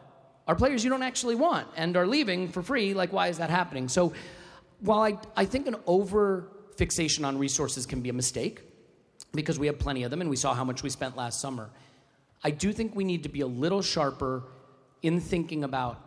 are 0.48 0.56
players 0.56 0.84
you 0.84 0.90
don't 0.90 1.04
actually 1.04 1.36
want 1.36 1.68
and 1.78 1.96
are 1.96 2.08
leaving 2.08 2.50
for 2.50 2.62
free. 2.62 2.94
Like, 2.94 3.14
why 3.14 3.28
is 3.28 3.38
that 3.38 3.50
happening? 3.50 3.88
So, 3.88 4.14
while 4.80 5.02
I, 5.02 5.18
I 5.36 5.46
think 5.46 5.68
an 5.68 5.76
over 5.86 6.50
fixation 6.76 7.26
on 7.26 7.38
resources 7.38 7.86
can 7.86 8.02
be 8.02 8.10
a 8.10 8.14
mistake 8.14 8.62
because 9.34 9.60
we 9.60 9.68
have 9.68 9.80
plenty 9.80 10.04
of 10.04 10.12
them 10.12 10.22
and 10.22 10.30
we 10.30 10.36
saw 10.36 10.54
how 10.54 10.64
much 10.64 10.84
we 10.84 10.90
spent 10.90 11.18
last 11.18 11.40
summer, 11.42 11.70
I 12.44 12.52
do 12.52 12.72
think 12.72 12.96
we 12.96 13.04
need 13.04 13.24
to 13.24 13.30
be 13.30 13.42
a 13.42 13.48
little 13.48 13.82
sharper 13.82 14.44
in 15.02 15.20
thinking 15.20 15.64
about 15.64 16.04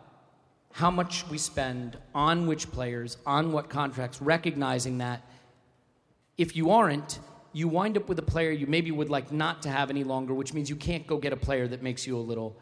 how 0.73 0.89
much 0.89 1.27
we 1.27 1.37
spend 1.37 1.97
on 2.15 2.47
which 2.47 2.71
players, 2.71 3.17
on 3.25 3.51
what 3.51 3.69
contracts, 3.69 4.21
recognizing 4.21 4.99
that 4.99 5.21
if 6.37 6.55
you 6.55 6.71
aren't, 6.71 7.19
you 7.53 7.67
wind 7.67 7.97
up 7.97 8.07
with 8.07 8.17
a 8.19 8.23
player 8.23 8.51
you 8.51 8.65
maybe 8.65 8.91
would 8.91 9.09
like 9.09 9.31
not 9.31 9.61
to 9.63 9.69
have 9.69 9.89
any 9.89 10.05
longer, 10.05 10.33
which 10.33 10.53
means 10.53 10.69
you 10.69 10.77
can't 10.77 11.05
go 11.05 11.17
get 11.17 11.33
a 11.33 11.37
player 11.37 11.67
that 11.67 11.83
makes 11.83 12.07
you 12.07 12.17
a 12.17 12.19
little 12.19 12.57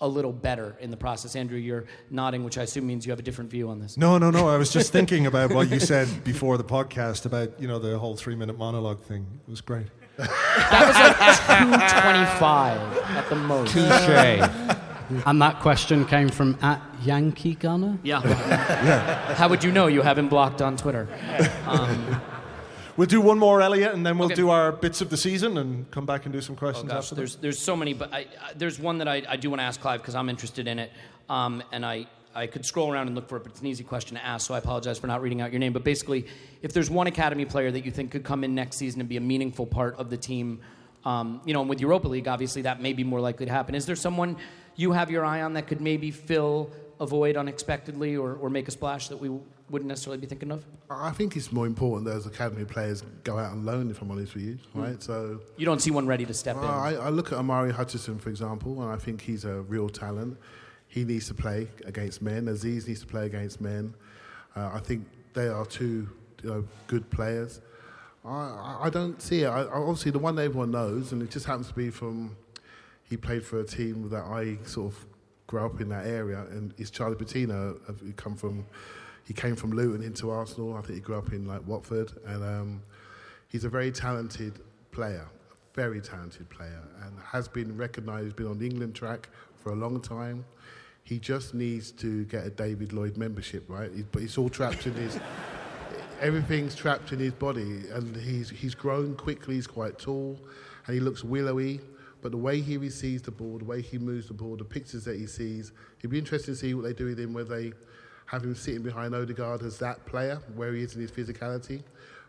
a 0.00 0.08
little 0.08 0.32
better 0.32 0.76
in 0.80 0.90
the 0.90 0.96
process. 0.96 1.36
Andrew, 1.36 1.58
you're 1.58 1.84
nodding, 2.10 2.44
which 2.44 2.58
I 2.58 2.62
assume 2.62 2.86
means 2.86 3.06
you 3.06 3.12
have 3.12 3.18
a 3.18 3.22
different 3.22 3.50
view 3.50 3.68
on 3.68 3.78
this. 3.78 3.96
No, 3.96 4.18
no, 4.18 4.30
no. 4.30 4.48
I 4.48 4.56
was 4.56 4.72
just 4.72 4.92
thinking 4.98 5.26
about 5.26 5.52
what 5.52 5.70
you 5.70 5.80
said 5.80 6.24
before 6.24 6.58
the 6.58 6.64
podcast 6.64 7.26
about 7.26 7.60
you 7.60 7.68
know 7.68 7.78
the 7.78 7.98
whole 7.98 8.16
three 8.16 8.34
minute 8.34 8.58
monologue 8.58 9.00
thing. 9.00 9.26
It 9.46 9.50
was 9.50 9.60
great. 9.60 9.86
That 10.16 10.86
was 10.86 10.94
like 10.94 11.78
225 11.78 12.98
at 13.16 13.28
the 13.28 13.36
most. 13.36 13.72
Touche. 13.72 14.80
And 15.26 15.40
that 15.42 15.60
question 15.60 16.04
came 16.06 16.28
from 16.28 16.58
at 16.62 16.80
Yankee 17.02 17.54
Gunner. 17.54 17.98
Yeah. 18.02 18.22
yeah. 18.24 19.34
How 19.34 19.48
would 19.48 19.62
you 19.62 19.70
know 19.70 19.86
you 19.86 20.02
haven't 20.02 20.28
blocked 20.28 20.62
on 20.62 20.76
Twitter? 20.76 21.08
Um, 21.66 22.20
We'll 22.96 23.08
do 23.08 23.20
one 23.20 23.38
more, 23.38 23.60
Elliot, 23.60 23.92
and 23.92 24.06
then 24.06 24.18
we'll 24.18 24.26
Okay. 24.26 24.36
do 24.36 24.50
our 24.50 24.70
bits 24.70 25.00
of 25.00 25.10
the 25.10 25.16
season 25.16 25.58
and 25.58 25.90
come 25.90 26.06
back 26.06 26.26
and 26.26 26.32
do 26.32 26.40
some 26.40 26.54
Oh 26.54 26.58
questions 26.58 26.88
gosh, 26.88 27.04
after 27.04 27.16
there's 27.16 27.36
there's 27.36 27.58
so 27.58 27.74
many, 27.76 27.92
but 27.92 28.12
I, 28.12 28.18
I, 28.18 28.26
there's 28.54 28.78
one 28.78 28.98
that 28.98 29.08
I, 29.08 29.22
I 29.28 29.36
do 29.36 29.50
want 29.50 29.60
to 29.60 29.64
ask 29.64 29.80
Clive 29.80 30.00
because 30.00 30.14
I'm 30.14 30.28
interested 30.28 30.68
in 30.68 30.78
it, 30.78 30.92
um, 31.28 31.62
and 31.72 31.84
I 31.84 32.06
I 32.36 32.46
could 32.48 32.64
scroll 32.66 32.92
around 32.92 33.06
and 33.06 33.14
look 33.16 33.28
for 33.28 33.36
it, 33.36 33.42
but 33.44 33.52
it's 33.52 33.60
an 33.60 33.66
easy 33.66 33.84
question 33.84 34.16
to 34.16 34.24
ask, 34.24 34.46
so 34.46 34.54
I 34.54 34.58
apologize 34.58 34.98
for 34.98 35.06
not 35.06 35.22
reading 35.22 35.40
out 35.40 35.52
your 35.52 35.60
name. 35.60 35.72
But 35.72 35.84
basically, 35.84 36.26
if 36.62 36.72
there's 36.72 36.90
one 36.90 37.06
academy 37.06 37.44
player 37.44 37.70
that 37.70 37.84
you 37.84 37.90
think 37.92 38.10
could 38.10 38.24
come 38.24 38.42
in 38.44 38.54
next 38.54 38.76
season 38.76 39.00
and 39.00 39.08
be 39.08 39.16
a 39.16 39.20
meaningful 39.20 39.66
part 39.66 39.96
of 39.96 40.10
the 40.10 40.16
team, 40.16 40.60
um, 41.04 41.40
you 41.44 41.52
know, 41.52 41.60
and 41.60 41.68
with 41.68 41.80
Europa 41.80 42.08
League, 42.08 42.26
obviously 42.28 42.62
that 42.62 42.80
may 42.82 42.92
be 42.92 43.04
more 43.04 43.20
likely 43.20 43.46
to 43.46 43.52
happen. 43.52 43.74
Is 43.76 43.86
there 43.86 43.94
someone 43.96 44.36
you 44.76 44.90
have 44.92 45.10
your 45.10 45.24
eye 45.24 45.42
on 45.42 45.52
that 45.52 45.66
could 45.68 45.80
maybe 45.80 46.10
fill 46.10 46.70
a 46.98 47.06
void 47.06 47.36
unexpectedly 47.36 48.16
or, 48.16 48.34
or 48.34 48.50
make 48.50 48.66
a 48.66 48.70
splash 48.72 49.08
that 49.08 49.16
we 49.18 49.30
wouldn't 49.70 49.88
necessarily 49.88 50.20
be 50.20 50.26
thinking 50.26 50.50
of? 50.50 50.64
I 50.90 51.10
think 51.10 51.36
it's 51.36 51.50
more 51.50 51.66
important 51.66 52.06
those 52.06 52.26
academy 52.26 52.64
players 52.64 53.02
go 53.22 53.38
out 53.38 53.52
on 53.52 53.64
loan, 53.64 53.90
if 53.90 54.02
I'm 54.02 54.10
honest 54.10 54.34
with 54.34 54.44
you, 54.44 54.58
right? 54.74 55.02
So 55.02 55.40
You 55.56 55.64
don't 55.64 55.80
see 55.80 55.90
one 55.90 56.06
ready 56.06 56.24
to 56.26 56.34
step 56.34 56.56
in. 56.56 56.64
I, 56.64 56.94
I 56.96 57.08
look 57.08 57.32
at 57.32 57.38
Omari 57.38 57.72
Hutchinson, 57.72 58.18
for 58.18 58.30
example, 58.30 58.82
and 58.82 58.90
I 58.90 58.96
think 58.96 59.20
he's 59.20 59.44
a 59.44 59.62
real 59.62 59.88
talent. 59.88 60.36
He 60.86 61.04
needs 61.04 61.26
to 61.28 61.34
play 61.34 61.68
against 61.84 62.22
men. 62.22 62.46
Azeez 62.46 62.86
needs 62.86 63.00
to 63.00 63.06
play 63.06 63.26
against 63.26 63.60
men. 63.60 63.94
Uh, 64.54 64.70
I 64.74 64.78
think 64.80 65.06
they 65.32 65.48
are 65.48 65.66
two 65.66 66.08
you 66.42 66.50
know, 66.50 66.64
good 66.86 67.08
players. 67.10 67.60
I, 68.24 68.78
I, 68.82 68.90
don't 68.90 69.20
see 69.20 69.42
it. 69.42 69.48
I, 69.48 69.64
obviously, 69.64 70.10
the 70.10 70.18
one 70.18 70.36
that 70.36 70.44
everyone 70.44 70.70
knows, 70.70 71.12
and 71.12 71.22
it 71.22 71.30
just 71.30 71.46
happens 71.46 71.68
to 71.68 71.74
be 71.74 71.90
from 71.90 72.36
he 73.02 73.16
played 73.16 73.44
for 73.44 73.60
a 73.60 73.64
team 73.64 74.08
that 74.10 74.24
I 74.24 74.58
sort 74.64 74.92
of 74.92 75.06
grew 75.46 75.64
up 75.64 75.80
in 75.80 75.88
that 75.90 76.06
area, 76.06 76.46
and 76.50 76.72
is 76.78 76.90
Charlie 76.90 77.16
Patino. 77.16 77.78
uh, 77.88 77.92
He 78.04 78.12
come 78.12 78.34
from, 78.34 78.66
he 79.26 79.32
came 79.34 79.56
from 79.56 79.72
Luton 79.72 80.02
into 80.02 80.30
Arsenal. 80.30 80.74
I 80.76 80.80
think 80.82 80.94
he 80.94 81.00
grew 81.00 81.16
up 81.16 81.32
in 81.32 81.46
like 81.46 81.66
Watford, 81.66 82.12
and 82.26 82.42
um, 82.44 82.82
he's 83.48 83.64
a 83.64 83.68
very 83.68 83.90
talented 83.90 84.60
player, 84.92 85.26
A 85.26 85.74
very 85.76 86.00
talented 86.00 86.48
player, 86.50 86.82
and 87.04 87.18
has 87.20 87.48
been 87.48 87.76
recognised. 87.76 88.24
He's 88.24 88.32
been 88.34 88.46
on 88.48 88.58
the 88.58 88.66
England 88.66 88.94
track 88.94 89.28
for 89.56 89.72
a 89.72 89.76
long 89.76 90.00
time. 90.00 90.44
He 91.04 91.18
just 91.18 91.52
needs 91.54 91.90
to 91.92 92.24
get 92.24 92.46
a 92.46 92.50
David 92.50 92.92
Lloyd 92.92 93.16
membership, 93.16 93.64
right? 93.68 93.90
He- 93.94 94.02
But 94.10 94.22
it's 94.22 94.38
all 94.38 94.48
trapped 94.48 94.86
in 94.86 94.94
his. 94.94 95.18
Everything's 96.20 96.74
trapped 96.74 97.12
in 97.12 97.18
his 97.18 97.32
body, 97.32 97.82
and 97.92 98.16
he's 98.16 98.48
he's 98.50 98.74
grown 98.74 99.14
quickly. 99.16 99.56
He's 99.56 99.66
quite 99.66 99.98
tall, 99.98 100.38
and 100.86 100.94
he 100.94 101.00
looks 101.00 101.24
willowy. 101.24 101.80
But 102.22 102.30
the 102.30 102.38
way 102.38 102.60
he 102.62 102.78
receives 102.78 103.20
the 103.22 103.30
ball, 103.32 103.58
the 103.58 103.64
way 103.66 103.82
he 103.82 103.98
moves 103.98 104.28
the 104.28 104.32
ball, 104.34 104.56
the 104.56 104.64
pictures 104.64 105.04
that 105.04 105.16
he 105.18 105.26
sees, 105.26 105.72
it'd 105.98 106.10
be 106.10 106.18
interesting 106.18 106.54
to 106.54 106.58
see 106.58 106.72
what 106.72 106.84
they 106.84 106.94
do 106.94 107.04
with 107.06 107.20
him, 107.20 107.34
whether 107.34 107.54
they 107.60 107.72
have 108.26 108.42
him 108.42 108.54
sitting 108.54 108.82
behind 108.82 109.14
Odegaard 109.14 109.62
as 109.62 109.78
that 109.78 110.04
player, 110.06 110.40
where 110.54 110.72
he 110.72 110.82
is 110.82 110.94
in 110.94 111.00
his 111.00 111.10
physicality. 111.10 111.82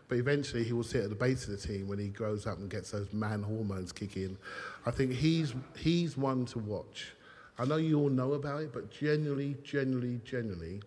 But 0.08 0.18
eventually 0.18 0.62
he 0.62 0.72
will 0.72 0.84
sit 0.84 1.02
at 1.02 1.08
the 1.08 1.16
base 1.16 1.48
of 1.48 1.60
the 1.60 1.66
team 1.66 1.88
when 1.88 1.98
he 1.98 2.08
grows 2.08 2.46
up 2.46 2.58
and 2.58 2.70
gets 2.70 2.92
those 2.92 3.12
man 3.12 3.42
hormones 3.42 3.92
kick 3.92 4.16
in. 4.16 4.38
I 4.84 4.90
think 4.92 5.12
he's, 5.12 5.54
he's 5.76 6.16
one 6.16 6.44
to 6.46 6.58
watch. 6.60 7.12
I 7.58 7.64
know 7.64 7.76
you 7.76 7.98
all 7.98 8.10
know 8.10 8.34
about 8.34 8.62
it, 8.62 8.72
but 8.72 8.90
generally, 8.90 9.56
generally, 9.64 10.20
generally, 10.24 10.82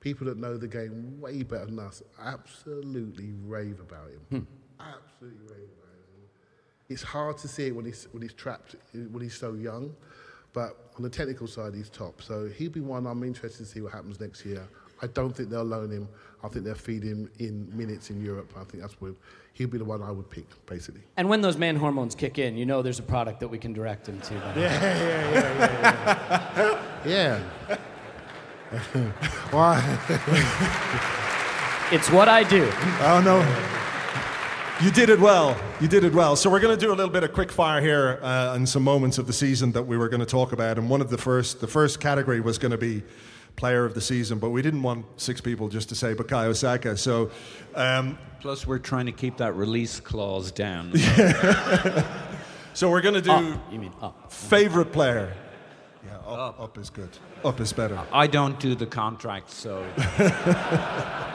people 0.00 0.26
that 0.28 0.38
know 0.38 0.56
the 0.56 0.68
game 0.68 1.20
way 1.20 1.42
better 1.42 1.66
than 1.66 1.78
us 1.78 2.02
absolutely 2.22 3.32
rave 3.44 3.80
about 3.80 4.08
him. 4.08 4.20
Hmm. 4.30 4.82
Absolutely 4.82 5.40
rave 5.46 5.68
about 5.78 5.94
him. 5.94 6.28
It's 6.88 7.02
hard 7.02 7.36
to 7.38 7.48
see 7.48 7.66
it 7.66 7.76
when 7.76 7.84
he's, 7.84 8.06
when 8.12 8.22
he's 8.22 8.34
trapped, 8.34 8.76
when 8.92 9.22
he's 9.22 9.34
so 9.34 9.54
young. 9.54 9.94
But 10.54 10.78
on 10.96 11.02
the 11.02 11.10
technical 11.10 11.46
side, 11.46 11.74
he's 11.74 11.90
top. 11.90 12.22
So 12.22 12.48
he'll 12.48 12.70
be 12.70 12.80
one 12.80 13.06
I'm 13.06 13.22
interested 13.22 13.64
to 13.64 13.70
see 13.70 13.82
what 13.82 13.92
happens 13.92 14.18
next 14.20 14.46
year. 14.46 14.66
I 15.02 15.08
don't 15.08 15.36
think 15.36 15.50
they'll 15.50 15.64
loan 15.64 15.90
him. 15.90 16.08
I 16.42 16.48
think 16.48 16.64
they'll 16.64 16.74
feed 16.74 17.02
him 17.02 17.28
in 17.38 17.68
minutes 17.76 18.08
in 18.10 18.24
Europe. 18.24 18.52
I 18.56 18.64
think 18.64 18.82
that's 18.82 18.94
where 19.00 19.12
he'll 19.52 19.68
be 19.68 19.76
the 19.76 19.84
one 19.84 20.00
I 20.02 20.10
would 20.10 20.30
pick, 20.30 20.46
basically. 20.66 21.02
And 21.16 21.28
when 21.28 21.42
those 21.42 21.58
man 21.58 21.76
hormones 21.76 22.14
kick 22.14 22.38
in, 22.38 22.56
you 22.56 22.64
know 22.64 22.80
there's 22.80 23.00
a 23.00 23.02
product 23.02 23.40
that 23.40 23.48
we 23.48 23.58
can 23.58 23.72
direct 23.72 24.08
him 24.08 24.20
to. 24.20 24.34
then. 24.34 24.58
yeah, 24.58 24.98
yeah, 25.34 26.80
yeah. 27.04 27.40
Yeah. 27.68 27.78
Why? 29.50 29.78
It's 31.92 32.10
what 32.10 32.28
I 32.28 32.42
do. 32.44 32.70
Oh 33.00 33.20
no. 33.24 33.73
You 34.82 34.90
did 34.90 35.08
it 35.08 35.20
well. 35.20 35.56
You 35.80 35.86
did 35.86 36.02
it 36.04 36.12
well. 36.12 36.34
So 36.34 36.50
we're 36.50 36.58
going 36.60 36.76
to 36.76 36.80
do 36.86 36.90
a 36.92 36.96
little 36.96 37.12
bit 37.12 37.22
of 37.22 37.32
quick 37.32 37.52
fire 37.52 37.80
here 37.80 38.18
uh, 38.22 38.54
and 38.56 38.68
some 38.68 38.82
moments 38.82 39.18
of 39.18 39.26
the 39.28 39.32
season 39.32 39.70
that 39.72 39.84
we 39.84 39.96
were 39.96 40.08
going 40.08 40.20
to 40.20 40.26
talk 40.26 40.52
about. 40.52 40.78
And 40.78 40.90
one 40.90 41.00
of 41.00 41.10
the 41.10 41.16
first, 41.18 41.60
the 41.60 41.68
first 41.68 42.00
category 42.00 42.40
was 42.40 42.58
going 42.58 42.72
to 42.72 42.78
be 42.78 43.02
player 43.54 43.84
of 43.84 43.94
the 43.94 44.00
season, 44.00 44.40
but 44.40 44.50
we 44.50 44.62
didn't 44.62 44.82
want 44.82 45.06
six 45.16 45.40
people 45.40 45.68
just 45.68 45.88
to 45.90 45.94
say 45.94 46.12
Bukayo 46.12 46.56
Saka. 46.56 46.96
So, 46.96 47.30
um, 47.76 48.18
Plus, 48.40 48.66
we're 48.66 48.80
trying 48.80 49.06
to 49.06 49.12
keep 49.12 49.36
that 49.36 49.54
release 49.54 50.00
clause 50.00 50.50
down. 50.50 50.92
so 52.74 52.90
we're 52.90 53.00
going 53.00 53.14
to 53.14 53.22
do 53.22 53.30
Up, 53.30 53.72
you 53.72 53.78
mean 53.78 53.92
up. 54.02 54.32
favorite 54.32 54.92
player. 54.92 55.32
Yeah, 56.04 56.16
up, 56.18 56.58
up 56.60 56.78
is 56.78 56.90
good. 56.90 57.10
Up 57.44 57.60
is 57.60 57.72
better. 57.72 57.98
I 58.12 58.26
don't 58.26 58.58
do 58.58 58.74
the 58.74 58.86
contract, 58.86 59.50
so. 59.50 59.86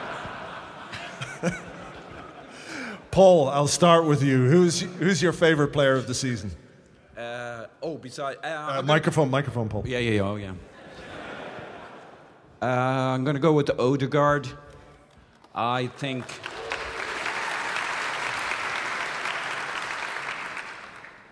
Paul, 3.10 3.48
I'll 3.48 3.66
start 3.66 4.04
with 4.04 4.22
you. 4.22 4.48
Who's 4.48 4.80
who's 4.80 5.20
your 5.20 5.32
favorite 5.32 5.68
player 5.72 5.94
of 5.96 6.06
the 6.06 6.14
season? 6.14 6.52
Uh, 7.16 7.66
oh, 7.82 7.96
besides. 7.98 8.38
Uh, 8.42 8.46
Uh, 8.46 8.66
gonna- 8.76 8.82
microphone, 8.86 9.30
microphone, 9.30 9.68
Paul. 9.68 9.82
Yeah, 9.86 9.98
yeah, 9.98 10.10
yeah, 10.12 10.20
oh, 10.22 10.36
yeah. 10.36 10.52
Uh, 12.62 12.66
I'm 12.66 13.24
going 13.24 13.36
to 13.36 13.40
go 13.40 13.52
with 13.52 13.66
the 13.66 13.78
Odegaard. 13.80 14.46
I 15.54 15.88
think. 15.88 16.24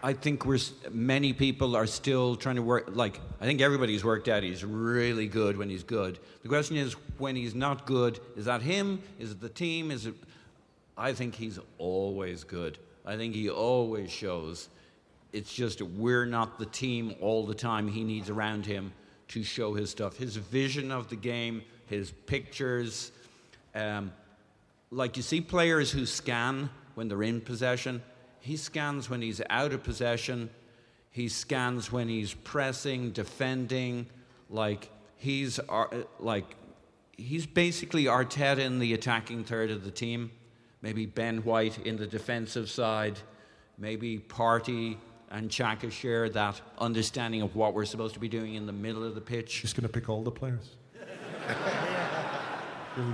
I 0.01 0.13
think 0.13 0.47
we're 0.47 0.59
many 0.93 1.33
people 1.33 1.75
are 1.77 1.87
still 1.87 2.37
trying 2.37 2.55
to 2.57 2.63
work. 2.63 2.89
Like 2.93 3.21
I 3.41 3.45
think 3.47 3.61
everybody's 3.61 4.05
worked 4.05 4.29
out 4.29 4.43
he's 4.43 4.65
really 4.65 5.27
good 5.27 5.57
when 5.57 5.69
he's 5.69 5.83
good. 5.83 6.19
The 6.43 6.49
question 6.49 6.77
is 6.77 6.93
when 7.19 7.35
he's 7.37 7.55
not 7.55 7.85
good. 7.85 8.21
Is 8.37 8.45
that 8.47 8.63
him? 8.63 9.03
Is 9.19 9.33
it 9.33 9.41
the 9.41 9.49
team? 9.49 9.91
Is 9.91 10.07
it? 10.07 10.15
I 10.99 11.12
think 11.12 11.37
he's 11.37 11.61
always 11.79 12.43
good. 12.43 12.79
I 13.07 13.16
think 13.16 13.35
he 13.35 13.49
always 13.49 14.11
shows. 14.11 14.69
It's 15.33 15.55
just 15.55 15.81
we're 15.81 16.27
not 16.27 16.59
the 16.59 16.66
team 16.66 17.15
all 17.20 17.47
the 17.47 17.55
time 17.55 17.87
he 17.87 18.03
needs 18.03 18.29
around 18.29 18.66
him 18.66 18.93
to 19.29 19.45
show 19.45 19.75
his 19.75 19.91
stuff. 19.91 20.16
His 20.16 20.37
vision 20.37 20.91
of 20.91 21.09
the 21.09 21.16
game, 21.16 21.62
his 21.87 22.11
pictures. 22.11 23.12
Um, 23.75 24.12
like 24.91 25.16
you 25.16 25.23
see 25.23 25.41
players 25.41 25.93
who 25.93 26.05
scan 26.05 26.69
when 26.97 27.09
they're 27.09 27.23
in 27.23 27.41
possession. 27.41 28.03
He 28.41 28.57
scans 28.57 29.09
when 29.09 29.23
he's 29.23 29.41
out 29.51 29.73
of 29.73 29.85
possession. 29.85 30.51
He 31.11 31.29
scans 31.29 31.93
when 31.93 32.09
he's 32.09 32.35
pressing, 32.35 33.11
defending. 33.11 34.07
Like 34.51 34.91
he's 35.16 35.59
ar- 35.61 35.93
like 36.19 36.57
he's 37.16 37.47
basically 37.47 38.05
Arteta 38.05 38.59
in 38.59 38.79
the 38.79 38.95
attacking 38.95 39.45
third 39.45 39.70
of 39.70 39.85
the 39.85 39.91
team. 39.91 40.31
Maybe 40.83 41.07
Ben 41.07 41.39
White 41.39 41.79
in 41.87 41.97
the 41.97 42.07
defensive 42.07 42.71
side. 42.71 43.19
Maybe 43.79 44.19
Partey 44.19 44.97
and 45.31 45.51
Xhaka 45.51 45.91
share 45.91 46.29
that 46.31 46.61
understanding 46.79 47.43
of 47.43 47.57
what 47.57 47.75
we're 47.75 47.85
supposed 47.85 48.15
to 48.15 48.21
be 48.21 48.29
doing 48.29 48.55
in 48.55 48.67
the 48.67 48.73
middle 48.73 49.05
of 49.05 49.15
the 49.15 49.21
pitch. 49.21 49.63
Just 49.63 49.77
going 49.77 49.87
to 49.87 49.93
pick 49.93 50.09
all 50.09 50.23
the 50.23 50.31
players. 50.31 50.77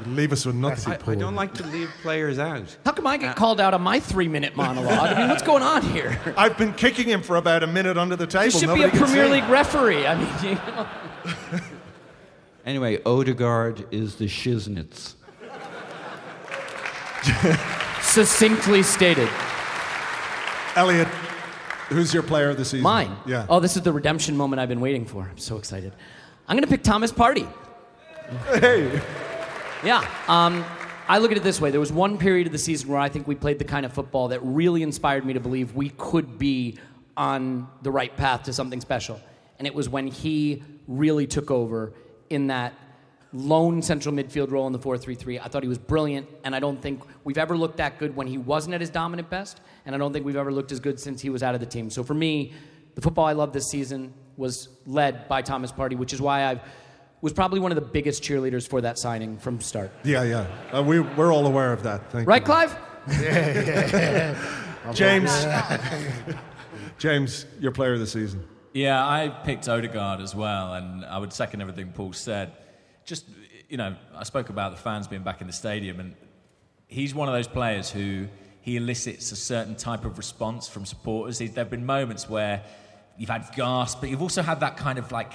Leave 0.07 0.33
us 0.33 0.47
with 0.47 0.55
nothing. 0.55 0.95
I, 0.95 1.13
I 1.13 1.15
don't 1.15 1.35
like 1.35 1.53
to 1.55 1.67
leave 1.67 1.91
players 2.01 2.39
out. 2.39 2.75
How 2.87 2.93
come 2.93 3.07
I 3.07 3.19
get 3.19 3.31
uh, 3.31 3.35
called 3.35 3.61
out 3.61 3.75
on 3.75 3.83
my 3.83 4.01
three 4.01 4.29
minute 4.29 4.57
monologue? 4.57 5.11
I 5.11 5.19
mean, 5.19 5.29
what's 5.29 5.43
going 5.43 5.63
on 5.63 5.83
here? 5.83 6.19
I've 6.39 6.57
been 6.57 6.73
kicking 6.73 7.07
him 7.07 7.21
for 7.21 7.37
about 7.37 7.63
a 7.63 7.67
minute 7.67 7.99
under 7.99 8.17
the 8.17 8.27
table. 8.27 8.47
You 8.47 8.51
should 8.51 8.69
Nobody 8.69 8.91
be 8.91 8.97
a 8.97 9.01
Premier. 9.01 9.29
League 9.29 9.49
referee. 9.49 10.07
I 10.07 10.15
mean, 10.15 10.29
you 10.43 10.55
know. 10.55 10.87
Anyway, 12.65 13.03
Odegaard 13.05 13.87
is 13.91 14.17
the 14.17 14.25
shiznits. 14.25 15.17
succinctly 18.03 18.83
stated. 18.83 19.29
Elliot, 20.77 21.09
who's 21.89 22.13
your 22.13 22.23
player 22.23 22.51
of 22.51 22.57
the 22.57 22.65
season? 22.65 22.83
Mine. 22.83 23.17
Yeah. 23.27 23.47
Oh, 23.49 23.61
this 23.61 23.77
is 23.77 23.83
the 23.83 23.93
redemption 23.93 24.37
moment 24.37 24.61
I've 24.61 24.69
been 24.69 24.81
waiting 24.81 25.05
for. 25.05 25.29
I'm 25.31 25.39
so 25.39 25.57
excited. 25.57 25.93
I'm 26.49 26.57
going 26.57 26.65
to 26.65 26.71
pick 26.71 26.83
Thomas 26.83 27.13
Partey. 27.13 27.51
Hey. 28.55 29.01
Yeah. 29.85 30.09
Um, 30.29 30.65
I 31.09 31.19
look 31.19 31.31
at 31.31 31.37
it 31.37 31.43
this 31.43 31.61
way. 31.61 31.71
There 31.71 31.81
was 31.81 31.93
one 31.93 32.19
period 32.19 32.47
of 32.47 32.53
the 32.53 32.59
season 32.59 32.89
where 32.89 32.99
I 32.99 33.09
think 33.09 33.27
we 33.29 33.35
played 33.35 33.59
the 33.59 33.65
kind 33.65 33.85
of 33.85 33.93
football 33.93 34.29
that 34.29 34.41
really 34.43 34.83
inspired 34.83 35.25
me 35.25 35.35
to 35.35 35.41
believe 35.41 35.75
we 35.75 35.91
could 35.91 36.39
be 36.39 36.79
on 37.17 37.69
the 37.83 37.91
right 37.91 38.15
path 38.17 38.45
to 38.45 38.53
something 38.53 38.81
special. 38.81 39.21
And 39.59 39.67
it 39.67 39.75
was 39.75 39.89
when 39.89 40.07
he 40.07 40.63
really 40.89 41.27
took 41.27 41.51
over 41.51 41.93
in 42.31 42.49
that 42.49 42.73
lone 43.35 43.83
central 43.83 44.15
midfield 44.15 44.51
role 44.53 44.67
in 44.69 44.73
the 44.73 44.79
4-3-3. 44.79 45.41
I 45.43 45.49
thought 45.49 45.63
he 45.63 45.69
was 45.69 45.77
brilliant, 45.77 46.29
and 46.45 46.55
I 46.55 46.61
don't 46.61 46.81
think 46.81 47.03
we've 47.25 47.37
ever 47.37 47.57
looked 47.57 47.77
that 47.79 47.99
good 47.99 48.15
when 48.15 48.27
he 48.29 48.39
wasn't 48.39 48.75
at 48.75 48.81
his 48.81 48.91
dominant 48.91 49.29
best, 49.29 49.61
and 49.85 49.95
I 49.95 49.99
don't 49.99 50.13
think 50.13 50.25
we've 50.25 50.37
ever 50.37 50.53
looked 50.53 50.71
as 50.73 50.79
good 50.81 50.99
since 51.01 51.21
he 51.21 51.31
was 51.31 51.43
out 51.43 51.55
of 51.55 51.61
the 51.61 51.67
team. 51.67 51.91
So 51.91 52.05
for 52.05 52.15
me, 52.15 52.53
the 52.95 53.01
football 53.03 53.27
I 53.27 53.33
love 53.33 53.53
this 53.53 53.69
season 53.69 54.15
was 54.37 54.69
led 54.87 55.27
by 55.29 55.43
Thomas 55.43 55.73
Partey, 55.73 55.97
which 55.99 56.13
is 56.13 56.21
why 56.23 56.45
I 56.45 56.61
was 57.23 57.33
probably 57.33 57.59
one 57.59 57.73
of 57.73 57.77
the 57.77 57.81
biggest 57.83 58.23
cheerleaders 58.23 58.69
for 58.69 58.81
that 58.83 58.99
signing 58.99 59.37
from 59.39 59.61
start. 59.61 59.91
Yeah, 60.05 60.23
yeah. 60.23 60.47
Uh, 60.73 60.83
we, 60.83 61.01
we're 61.01 61.33
all 61.33 61.47
aware 61.47 61.73
of 61.73 61.83
that. 61.83 62.11
Thank 62.13 62.29
Right, 62.29 62.43
you. 62.43 62.47
Clive? 62.47 62.77
James. 64.95 65.31
James, 66.99 67.47
your 67.59 67.73
player 67.73 67.95
of 67.95 68.01
the 68.01 68.07
season. 68.07 68.47
Yeah, 68.73 69.05
I 69.05 69.29
picked 69.29 69.69
Odegaard 69.69 70.21
as 70.21 70.35
well, 70.35 70.75
and 70.75 71.05
I 71.05 71.19
would 71.19 71.33
second 71.33 71.61
everything 71.61 71.93
Paul 71.93 72.13
said. 72.13 72.53
Just, 73.05 73.27
you 73.69 73.77
know, 73.77 73.97
I 74.15 74.25
spoke 74.25 74.49
about 74.49 74.73
the 74.73 74.81
fans 74.81 75.07
being 75.07 75.23
back 75.23 75.41
in 75.41 75.47
the 75.47 75.53
stadium, 75.53 76.01
and 76.01 76.15
he's 76.89 77.15
one 77.15 77.29
of 77.29 77.35
those 77.35 77.49
players 77.49 77.91
who 77.91 78.29
he 78.61 78.77
elicits 78.77 79.31
a 79.33 79.37
certain 79.37 79.77
type 79.77 80.05
of 80.05 80.17
response 80.17 80.69
from 80.69 80.87
supporters. 80.87 81.39
There 81.39 81.49
have 81.55 81.71
been 81.71 81.85
moments 81.85 82.29
where 82.29 82.63
you've 83.19 83.29
had 83.29 83.47
gasps, 83.55 84.01
but 84.01 84.09
you've 84.09 84.23
also 84.23 84.43
had 84.43 84.61
that 84.61 84.77
kind 84.77 84.99
of 84.99 85.13
like 85.13 85.33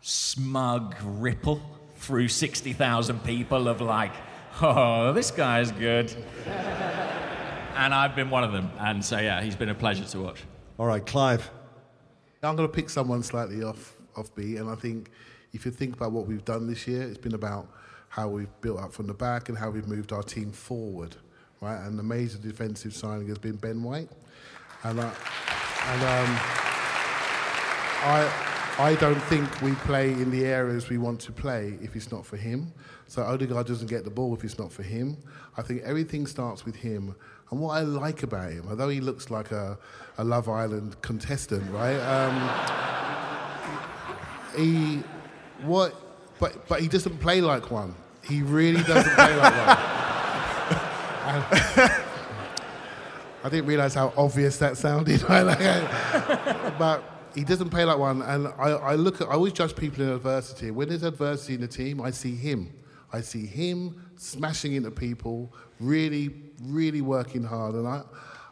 smug 0.00 0.94
ripple 1.02 1.60
through 1.96 2.28
60,000 2.28 3.24
people 3.24 3.68
of 3.68 3.80
like, 3.80 4.12
oh, 4.60 5.12
this 5.12 5.30
guy's 5.30 5.72
good. 5.72 6.14
and 6.46 7.94
I've 7.94 8.14
been 8.14 8.28
one 8.28 8.44
of 8.44 8.52
them. 8.52 8.70
And 8.78 9.04
so, 9.04 9.18
yeah, 9.18 9.42
he's 9.42 9.56
been 9.56 9.68
a 9.68 9.74
pleasure 9.74 10.04
to 10.04 10.20
watch. 10.20 10.42
All 10.78 10.86
right, 10.86 11.04
Clive. 11.04 11.50
I'm 12.42 12.54
going 12.54 12.68
to 12.68 12.74
pick 12.74 12.90
someone 12.90 13.22
slightly 13.22 13.62
off 13.62 13.94
off 14.16 14.34
beat, 14.34 14.56
and 14.56 14.68
I 14.68 14.74
think 14.74 15.10
if 15.52 15.64
you 15.64 15.70
think 15.70 15.94
about 15.94 16.12
what 16.12 16.26
we've 16.26 16.44
done 16.44 16.66
this 16.66 16.86
year, 16.86 17.02
it's 17.02 17.18
been 17.18 17.34
about 17.34 17.68
how 18.08 18.28
we've 18.28 18.60
built 18.60 18.80
up 18.80 18.92
from 18.92 19.06
the 19.06 19.14
back 19.14 19.48
and 19.48 19.58
how 19.58 19.70
we've 19.70 19.88
moved 19.88 20.12
our 20.12 20.22
team 20.22 20.50
forward, 20.52 21.16
right? 21.60 21.78
And 21.84 21.98
the 21.98 22.02
major 22.02 22.38
defensive 22.38 22.94
signing 22.94 23.28
has 23.28 23.38
been 23.38 23.56
Ben 23.56 23.82
White, 23.82 24.10
and 24.84 25.00
I, 25.00 25.12
and 25.86 26.02
um, 26.02 26.36
I. 28.04 28.44
I 28.80 28.94
don't 28.94 29.20
think 29.22 29.60
we 29.60 29.72
play 29.72 30.12
in 30.12 30.30
the 30.30 30.44
areas 30.46 30.88
we 30.88 30.98
want 30.98 31.18
to 31.22 31.32
play 31.32 31.76
if 31.82 31.96
it's 31.96 32.12
not 32.12 32.24
for 32.24 32.36
him. 32.36 32.72
So 33.08 33.22
Odegaard 33.24 33.66
doesn't 33.66 33.88
get 33.88 34.04
the 34.04 34.10
ball 34.10 34.32
if 34.36 34.44
it's 34.44 34.56
not 34.56 34.70
for 34.70 34.84
him. 34.84 35.16
I 35.56 35.62
think 35.62 35.82
everything 35.82 36.28
starts 36.28 36.64
with 36.64 36.76
him. 36.76 37.16
And 37.50 37.58
what 37.58 37.70
I 37.70 37.80
like 37.80 38.22
about 38.22 38.52
him, 38.52 38.66
although 38.70 38.88
he 38.88 39.00
looks 39.00 39.32
like 39.32 39.50
a, 39.50 39.76
a 40.16 40.22
Love 40.22 40.48
Island 40.48 41.02
contestant, 41.02 41.68
right? 41.72 41.98
Um, 41.98 42.38
he 44.56 45.02
what? 45.62 45.94
But 46.38 46.68
but 46.68 46.80
he 46.80 46.88
doesn't 46.88 47.18
play 47.18 47.40
like 47.40 47.70
one. 47.70 47.94
He 48.24 48.42
really 48.42 48.82
doesn't 48.82 49.14
play 49.14 49.36
like 49.36 49.54
one. 49.66 49.76
And- 51.34 52.04
i 53.44 53.48
didn't 53.48 53.66
realize 53.66 53.94
how 53.94 54.12
obvious 54.16 54.58
that 54.58 54.76
sounded. 54.76 55.20
But 56.78 57.02
he 57.34 57.44
doesn't 57.44 57.70
play 57.70 57.84
like 57.84 57.98
one. 57.98 58.22
And 58.22 58.48
I, 58.48 58.70
I 58.70 58.94
look 58.94 59.20
at 59.20 59.28
i 59.28 59.32
always 59.32 59.52
judge 59.52 59.74
people 59.76 60.02
in 60.02 60.10
adversity. 60.10 60.70
When 60.70 60.88
there's 60.88 61.02
adversity 61.02 61.54
in 61.54 61.60
the 61.60 61.68
team 61.68 62.00
i 62.00 62.10
see 62.10 62.34
him. 62.34 62.72
I 63.12 63.20
see 63.22 63.46
him 63.46 64.10
smashing 64.16 64.74
into 64.74 64.90
people 64.90 65.52
really 65.80 66.34
really 66.62 67.00
working 67.00 67.44
hard. 67.44 67.74
And 67.74 67.86
i 67.86 68.02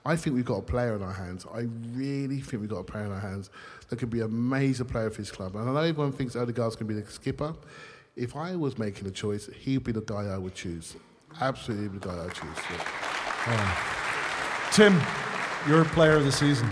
I 0.04 0.14
think 0.14 0.36
we've 0.36 0.44
got 0.44 0.58
a 0.58 0.62
player 0.62 0.94
in 0.94 1.02
our 1.02 1.12
hands. 1.12 1.44
I 1.52 1.66
really 1.92 2.40
think 2.40 2.60
we've 2.60 2.70
got 2.70 2.78
a 2.78 2.84
player 2.84 3.06
in 3.06 3.12
our 3.12 3.20
hands 3.20 3.50
that 3.88 3.98
could 3.98 4.10
be 4.10 4.20
a 4.20 4.28
major 4.28 4.84
player 4.84 5.10
for 5.10 5.18
his 5.18 5.30
club. 5.30 5.54
And 5.54 5.68
I 5.68 5.72
know 5.72 5.78
everyone 5.78 6.12
thinks 6.12 6.36
Odegaard's 6.36 6.76
going 6.76 6.88
to 6.88 6.94
be 6.94 7.00
the 7.00 7.10
skipper. 7.10 7.54
If 8.16 8.34
I 8.34 8.56
was 8.56 8.78
making 8.78 9.06
a 9.06 9.10
choice, 9.10 9.46
he'd 9.46 9.84
be 9.84 9.92
the 9.92 10.00
guy 10.00 10.24
I 10.26 10.38
would 10.38 10.54
choose. 10.54 10.96
Absolutely 11.40 11.98
the 11.98 12.06
guy 12.06 12.14
I 12.14 12.24
would 12.24 12.34
choose. 12.34 12.58
yeah. 13.46 13.76
Tim, 14.72 15.00
your 15.68 15.84
player 15.84 16.16
of 16.16 16.24
the 16.24 16.32
season. 16.32 16.68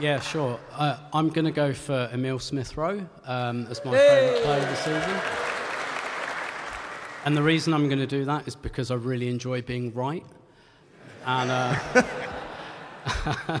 Yeah, 0.00 0.20
sure. 0.20 0.60
Uh, 0.72 0.96
I'm 1.12 1.28
going 1.28 1.44
to 1.44 1.50
go 1.50 1.72
for 1.72 2.08
Emil 2.12 2.38
Smith 2.38 2.76
Rowe 2.76 3.04
um, 3.24 3.66
as 3.68 3.84
my 3.84 3.96
favourite 3.96 4.42
player 4.44 4.62
of 4.62 4.68
the 4.68 4.76
season. 4.76 5.20
And 7.24 7.36
the 7.36 7.42
reason 7.42 7.74
I'm 7.74 7.88
going 7.88 7.98
to 7.98 8.06
do 8.06 8.24
that 8.24 8.46
is 8.46 8.54
because 8.54 8.90
I 8.90 8.94
really 8.94 9.28
enjoy 9.28 9.60
being 9.62 9.92
right. 9.92 10.24
And, 11.26 11.50
uh, 11.50 12.00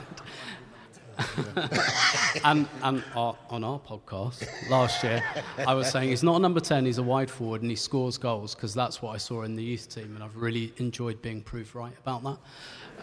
and 2.44 2.68
and 2.82 3.02
our, 3.14 3.36
on 3.50 3.64
our 3.64 3.78
podcast 3.78 4.46
last 4.70 5.02
year, 5.02 5.22
I 5.66 5.74
was 5.74 5.90
saying 5.90 6.10
he's 6.10 6.22
not 6.22 6.36
a 6.36 6.38
number 6.38 6.60
10, 6.60 6.86
he's 6.86 6.98
a 6.98 7.02
wide 7.02 7.30
forward 7.30 7.62
and 7.62 7.70
he 7.70 7.76
scores 7.76 8.18
goals 8.18 8.54
because 8.54 8.74
that's 8.74 9.02
what 9.02 9.14
I 9.14 9.18
saw 9.18 9.42
in 9.42 9.56
the 9.56 9.62
youth 9.62 9.88
team 9.92 10.14
and 10.14 10.22
I've 10.22 10.36
really 10.36 10.72
enjoyed 10.76 11.20
being 11.22 11.40
proved 11.42 11.74
right 11.74 11.92
about 12.02 12.22
that. 12.24 12.38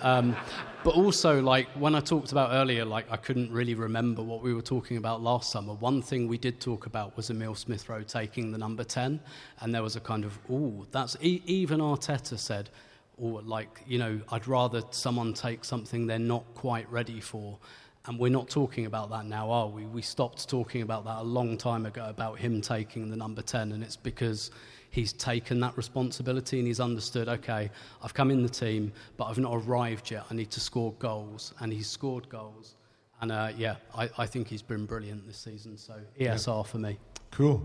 Um, 0.02 0.36
but 0.84 0.96
also, 0.96 1.42
like 1.42 1.68
when 1.70 1.96
I 1.96 2.00
talked 2.00 2.32
about 2.32 2.52
earlier, 2.54 2.86
like 2.86 3.06
I 3.12 3.18
couldn't 3.18 3.52
really 3.52 3.76
remember 3.76 4.22
what 4.22 4.42
we 4.42 4.54
were 4.54 4.62
talking 4.62 4.98
about 4.98 5.22
last 5.22 5.52
summer. 5.52 5.74
One 5.74 6.02
thing 6.02 6.28
we 6.28 6.38
did 6.38 6.60
talk 6.60 6.86
about 6.86 7.16
was 7.18 7.30
Emil 7.30 7.56
Smith 7.56 7.88
Rowe 7.90 8.04
taking 8.04 8.52
the 8.52 8.58
number 8.58 8.84
10, 8.84 9.20
and 9.62 9.74
there 9.74 9.84
was 9.84 9.96
a 9.96 10.02
kind 10.02 10.26
of, 10.26 10.38
oh, 10.50 10.86
that's 10.92 11.16
e- 11.22 11.42
even 11.46 11.80
Arteta 11.80 12.38
said, 12.38 12.70
or 13.18 13.42
like, 13.42 13.82
you 13.88 13.98
know, 13.98 14.20
I'd 14.32 14.48
rather 14.48 14.84
someone 14.92 15.34
take 15.34 15.64
something 15.64 16.08
they're 16.08 16.20
not 16.20 16.44
quite 16.56 16.92
ready 16.92 17.22
for. 17.22 17.58
And 18.07 18.19
we're 18.19 18.32
not 18.32 18.49
talking 18.49 18.86
about 18.86 19.10
that 19.10 19.26
now, 19.26 19.49
are 19.49 19.68
we? 19.68 19.86
We 19.86 20.02
stopped 20.02 20.48
talking 20.48 20.84
about 20.84 21.06
that 21.06 21.18
a 21.19 21.23
long 21.23 21.57
time 21.57 21.86
ago 21.86 22.06
about 22.07 22.38
him 22.38 22.61
taking 22.61 23.10
the 23.10 23.15
number 23.15 23.41
10, 23.41 23.72
and 23.72 23.84
it's 23.84 23.95
because 23.95 24.52
he's 24.91 25.11
taken 25.11 25.60
that 25.60 25.76
responsibility 25.76 26.60
and 26.60 26.68
he's 26.68 26.80
understood, 26.80 27.27
okay, 27.27 27.69
I've 28.02 28.14
come 28.14 28.32
in 28.32 28.44
the 28.44 28.49
team, 28.49 28.94
but 29.18 29.26
I've 29.26 29.38
not 29.40 29.53
arrived 29.53 30.11
yet. 30.11 30.26
I 30.30 30.36
need 30.36 30.52
to 30.52 30.60
score 30.60 30.94
goals. 30.99 31.53
And 31.60 31.73
he's 31.73 31.88
scored 31.88 32.30
goals. 32.30 32.76
And 33.22 33.32
uh, 33.32 33.52
yeah, 33.57 33.76
I, 33.94 34.10
I, 34.18 34.26
think 34.26 34.48
he's 34.48 34.61
been 34.61 34.86
brilliant 34.86 35.26
this 35.27 35.38
season. 35.38 35.77
So 35.77 35.95
ESR 36.19 36.48
yeah. 36.48 36.64
for 36.64 36.77
me. 36.77 36.98
Cool. 37.32 37.61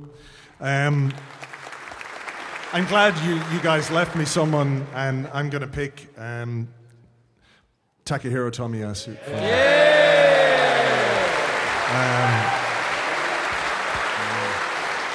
Um, 0.59 1.13
I'm 2.73 2.87
glad 2.87 3.17
you, 3.25 3.35
you 3.55 3.63
guys 3.63 3.91
left 3.91 4.17
me 4.17 4.25
someone, 4.25 4.87
and 4.95 5.29
I'm 5.33 5.51
going 5.51 5.63
to 5.63 5.69
pick 5.69 6.09
um, 6.17 6.69
Takehiro 8.05 8.51
Tomiyasu. 8.51 9.17
Yeah! 9.29 10.10
Um, 11.91 12.71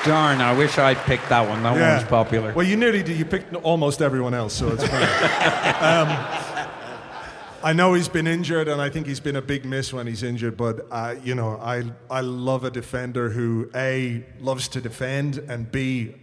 Darn, 0.05 0.41
I 0.41 0.53
wish 0.55 0.77
I'd 0.77 0.97
picked 0.97 1.29
that 1.29 1.49
one. 1.49 1.63
That 1.63 1.75
yeah. 1.77 1.97
one's 1.97 2.07
popular. 2.07 2.53
Well, 2.53 2.65
you 2.67 2.75
nearly 2.75 3.01
did. 3.01 3.17
You 3.17 3.25
picked 3.25 3.55
almost 3.55 4.01
everyone 4.01 4.33
else, 4.33 4.53
so 4.53 4.71
it's 4.71 4.85
fine. 4.87 5.01
um, 5.81 6.45
I 7.63 7.73
know 7.73 7.95
he's 7.95 8.07
been 8.07 8.27
injured, 8.27 8.67
and 8.67 8.79
I 8.79 8.89
think 8.89 9.07
he's 9.07 9.19
been 9.19 9.37
a 9.37 9.41
big 9.41 9.65
miss 9.65 9.91
when 9.91 10.05
he's 10.05 10.21
injured. 10.21 10.57
But 10.57 10.85
uh, 10.91 11.15
you 11.23 11.33
know, 11.33 11.57
I 11.59 11.83
I 12.11 12.21
love 12.21 12.65
a 12.65 12.69
defender 12.69 13.29
who 13.29 13.71
a 13.73 14.23
loves 14.39 14.67
to 14.69 14.81
defend 14.81 15.39
and 15.39 15.71
b 15.71 16.13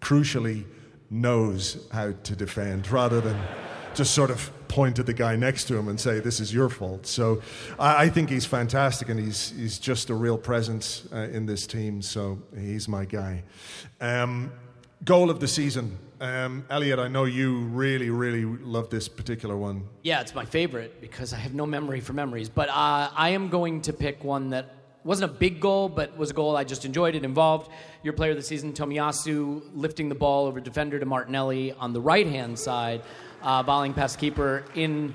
crucially 0.00 0.64
knows 1.10 1.86
how 1.92 2.12
to 2.12 2.34
defend 2.36 2.90
rather 2.90 3.20
than 3.20 3.38
just 3.94 4.14
sort 4.14 4.30
of 4.30 4.50
point 4.70 4.98
at 4.98 5.06
the 5.06 5.12
guy 5.12 5.36
next 5.36 5.64
to 5.64 5.76
him 5.76 5.88
and 5.88 6.00
say, 6.00 6.20
"This 6.20 6.40
is 6.40 6.54
your 6.54 6.68
fault." 6.70 7.06
So, 7.06 7.42
I, 7.78 8.04
I 8.04 8.08
think 8.08 8.30
he's 8.30 8.46
fantastic, 8.46 9.08
and 9.10 9.20
he's 9.20 9.50
he's 9.50 9.78
just 9.78 10.08
a 10.08 10.14
real 10.14 10.38
presence 10.38 11.06
uh, 11.12 11.28
in 11.36 11.44
this 11.44 11.66
team. 11.66 12.00
So 12.00 12.38
he's 12.56 12.88
my 12.88 13.04
guy. 13.04 13.42
Um, 14.00 14.52
goal 15.04 15.28
of 15.28 15.40
the 15.40 15.48
season, 15.48 15.98
um, 16.20 16.64
Elliot. 16.70 16.98
I 16.98 17.08
know 17.08 17.24
you 17.24 17.60
really, 17.66 18.10
really 18.10 18.44
love 18.44 18.90
this 18.90 19.08
particular 19.08 19.56
one. 19.56 19.88
Yeah, 20.02 20.20
it's 20.20 20.34
my 20.34 20.44
favorite 20.44 21.00
because 21.00 21.32
I 21.32 21.36
have 21.36 21.54
no 21.54 21.66
memory 21.66 22.00
for 22.00 22.12
memories. 22.12 22.48
But 22.48 22.68
uh, 22.68 23.10
I 23.14 23.30
am 23.30 23.48
going 23.48 23.82
to 23.82 23.92
pick 23.92 24.22
one 24.24 24.50
that 24.50 24.74
wasn't 25.02 25.30
a 25.30 25.34
big 25.34 25.60
goal, 25.60 25.88
but 25.88 26.16
was 26.16 26.30
a 26.30 26.34
goal 26.34 26.56
I 26.56 26.64
just 26.64 26.84
enjoyed. 26.84 27.14
It 27.14 27.24
involved 27.24 27.70
your 28.02 28.12
player 28.12 28.32
of 28.32 28.36
the 28.36 28.42
season, 28.42 28.72
Tomiyasu, 28.72 29.62
lifting 29.74 30.08
the 30.08 30.14
ball 30.14 30.46
over 30.46 30.60
defender 30.60 30.98
to 30.98 31.06
Martinelli 31.06 31.72
on 31.72 31.92
the 31.92 32.00
right 32.00 32.26
hand 32.26 32.58
side 32.58 33.02
uh, 33.42 33.62
volleying 33.62 33.94
past 33.94 34.18
keeper 34.18 34.64
in 34.74 35.14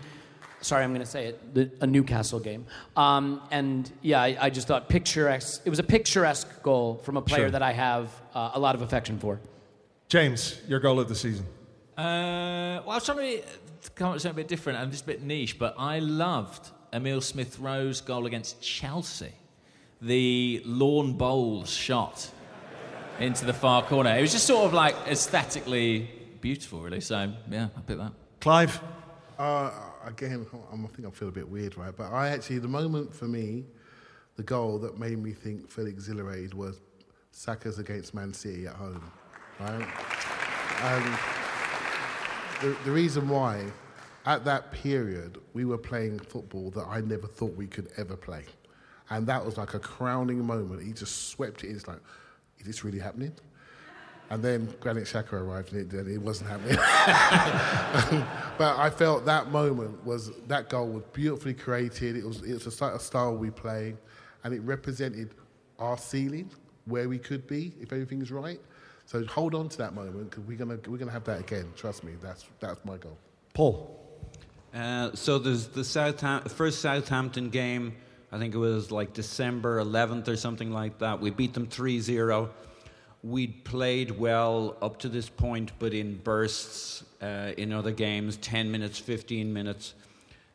sorry, 0.66 0.84
I'm 0.84 0.92
going 0.92 1.02
to 1.02 1.06
say 1.06 1.28
it, 1.28 1.54
the, 1.54 1.72
a 1.82 1.88
Newcastle 1.88 2.40
game. 2.40 2.66
Um, 2.96 3.42
and 3.52 3.90
yeah, 4.02 4.22
I, 4.22 4.38
I, 4.40 4.50
just 4.50 4.68
thought 4.68 4.90
picturesque. 4.90 5.62
It 5.64 5.70
was 5.70 5.80
a 5.80 5.84
picturesque 5.84 6.64
goal 6.64 6.96
from 7.04 7.18
a 7.18 7.22
player 7.22 7.44
sure. 7.44 7.52
that 7.52 7.62
I 7.62 7.72
have 7.72 8.10
uh, 8.34 8.52
a 8.54 8.60
lot 8.60 8.76
of 8.76 8.82
affection 8.82 9.20
for. 9.20 9.40
James, 10.10 10.60
your 10.68 10.80
goal 10.80 11.00
of 11.00 11.08
the 11.08 11.16
season. 11.16 11.46
Uh, 11.98 12.82
well, 12.84 12.92
I 12.92 12.96
was 12.96 13.06
trying 13.06 13.18
to 13.18 13.92
come 13.96 14.08
up 14.08 14.14
with 14.14 14.24
something 14.24 14.36
a 14.36 14.42
bit 14.44 14.48
different 14.48 14.80
and 14.80 14.92
just 14.92 15.04
a 15.04 15.08
bit 15.08 15.24
niche, 15.24 15.58
but 15.58 15.76
I 15.78 16.00
loved 16.00 16.70
Emil 16.92 17.22
Smith 17.22 17.60
Rowe's 17.60 18.02
goal 18.02 18.26
against 18.26 18.62
Chelsea. 18.62 19.34
The 20.02 20.62
lawn 20.66 21.14
bowls 21.14 21.70
shot 21.70 22.30
into 23.20 23.46
the 23.46 23.54
far 23.54 23.82
corner. 23.84 24.16
It 24.18 24.22
was 24.22 24.34
just 24.34 24.46
sort 24.46 24.66
of 24.66 24.74
like 24.74 24.96
aesthetically 25.08 26.10
beautiful, 26.46 26.80
really. 26.80 27.02
So 27.02 27.34
yeah, 27.50 27.70
I 27.76 27.82
pick 27.82 27.98
that. 27.98 28.12
Clive. 28.40 28.80
Uh, 29.40 29.72
again, 30.06 30.46
I 30.72 30.76
think 30.96 31.08
I 31.08 31.10
feel 31.10 31.30
a 31.30 31.32
bit 31.32 31.50
weird, 31.50 31.76
right? 31.76 31.92
But 31.98 32.12
I 32.14 32.30
actually, 32.30 32.60
the 32.60 32.68
moment 32.68 33.12
for 33.16 33.26
me, 33.26 33.66
the 34.36 34.44
goal 34.44 34.78
that 34.78 35.00
made 35.00 35.18
me 35.18 35.32
think 35.32 35.68
feel 35.72 35.88
exhilarated 35.88 36.54
was 36.54 36.82
Saka's 37.32 37.80
against 37.80 38.14
Man 38.14 38.32
City 38.32 38.68
at 38.68 38.76
home, 38.76 39.12
right? 39.60 39.88
And 40.84 41.18
the, 42.62 42.78
the 42.86 42.92
reason 42.92 43.28
why, 43.28 43.66
at 44.28 44.46
that 44.46 44.72
period, 44.72 45.40
we 45.54 45.66
were 45.66 45.80
playing 45.80 46.20
football 46.20 46.70
that 46.72 46.86
I 46.88 47.02
never 47.02 47.26
thought 47.26 47.56
we 47.56 47.66
could 47.66 47.90
ever 47.98 48.16
play. 48.16 48.44
And 49.10 49.26
that 49.26 49.44
was 49.44 49.58
like 49.58 49.74
a 49.74 49.80
crowning 49.80 50.46
moment. 50.46 50.84
He 50.84 50.94
just 50.94 51.30
swept 51.30 51.64
it 51.64 51.72
in. 51.72 51.76
It's 51.76 51.88
like, 51.88 52.02
is 52.60 52.68
this 52.68 52.84
really 52.84 53.00
happening? 53.00 53.34
And 54.30 54.44
then 54.44 54.74
Granit 54.80 55.04
Xhaka 55.04 55.34
arrived 55.34 55.74
and 55.74 55.94
it, 55.94 56.08
it 56.08 56.18
wasn't 56.18 56.50
happening. 56.50 56.78
but 58.58 58.78
I 58.78 58.90
felt 58.90 59.26
that 59.26 59.52
moment 59.52 60.04
was, 60.06 60.32
that 60.48 60.70
goal 60.70 60.88
was 60.88 61.04
beautifully 61.14 61.54
created. 61.54 62.16
It 62.16 62.26
was, 62.26 62.42
it 62.42 62.54
was 62.54 62.68
a 62.68 63.00
style 63.00 63.36
we 63.36 63.52
play 63.52 63.96
and 64.44 64.54
it 64.54 64.62
represented 64.62 65.36
our 65.78 65.98
ceiling, 65.98 66.50
where 66.86 67.10
we 67.10 67.18
could 67.18 67.48
be 67.48 67.74
if 67.80 67.92
everything's 67.92 68.32
right. 68.32 68.60
So 69.06 69.24
hold 69.26 69.54
on 69.54 69.70
to 69.70 69.78
that 69.78 69.94
moment 69.94 70.32
because 70.32 70.44
we're 70.46 70.58
going 70.58 70.80
we're 70.88 70.98
gonna 70.98 71.12
have 71.12 71.26
that 71.26 71.40
again. 71.40 71.72
Trust 71.76 72.04
me, 72.04 72.14
that's, 72.22 72.46
that's 72.60 72.84
my 72.86 72.98
goal. 72.98 73.18
Paul. 73.54 74.02
Uh, 74.74 75.12
so 75.14 75.38
there's 75.38 75.68
the 75.68 75.84
Southam- 75.84 76.44
first 76.44 76.82
Southampton 76.82 77.50
game, 77.50 77.96
I 78.32 78.38
think 78.38 78.54
it 78.54 78.58
was 78.58 78.92
like 78.92 79.14
December 79.14 79.82
11th 79.82 80.28
or 80.28 80.36
something 80.36 80.72
like 80.72 81.00
that. 81.00 81.22
We 81.22 81.30
beat 81.30 81.54
them 81.54 81.68
3 81.68 82.00
0 82.02 82.50
we'd 83.26 83.66
played 83.66 84.12
well 84.12 84.78
up 84.84 85.00
to 85.00 85.10
this 85.10 85.28
point, 85.28 85.72
but 85.80 85.96
in 85.96 86.16
bursts 86.18 87.04
uh, 87.24 87.54
in 87.58 87.74
other 87.74 87.92
games 87.92 88.38
10 88.38 88.72
minutes, 88.72 89.00
15 89.00 89.52
minutes. 89.52 89.96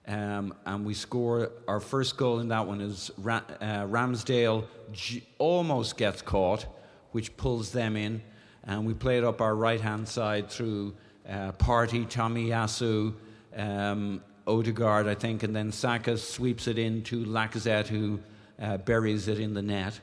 Um, 0.06 0.54
and 0.64 0.86
we 0.86 0.94
score 0.94 1.50
our 1.66 1.80
first 1.80 2.16
goal 2.16 2.38
in 2.38 2.48
that 2.48 2.66
one 2.66 2.80
is 2.80 3.10
Ra- 3.18 3.42
uh, 3.60 3.86
Ramsdale 3.86 4.66
j- 4.92 5.24
almost 5.38 5.96
gets 5.96 6.22
caught, 6.22 6.66
which 7.10 7.36
pulls 7.36 7.72
them 7.72 7.96
in. 7.96 8.22
And 8.64 8.86
we 8.86 8.94
played 8.94 9.24
up 9.24 9.40
our 9.40 9.56
right 9.56 9.80
hand 9.80 10.06
side 10.06 10.48
through 10.48 10.94
uh, 11.28 11.50
Tommy 11.58 12.04
Tomiyasu, 12.06 13.14
um, 13.56 14.22
Odegaard, 14.46 15.08
I 15.08 15.14
think, 15.16 15.42
and 15.42 15.54
then 15.54 15.72
Saka 15.72 16.16
sweeps 16.16 16.68
it 16.68 16.78
into 16.78 17.24
Lacazette, 17.24 17.88
who 17.88 18.20
uh, 18.60 18.76
buries 18.78 19.26
it 19.26 19.40
in 19.40 19.54
the 19.54 19.62
net 19.62 19.98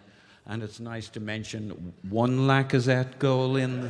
and 0.47 0.63
it's 0.63 0.79
nice 0.79 1.09
to 1.09 1.19
mention 1.19 1.93
one 2.09 2.47
Lacazette 2.47 3.19
goal 3.19 3.57
in. 3.57 3.81
The, 3.81 3.89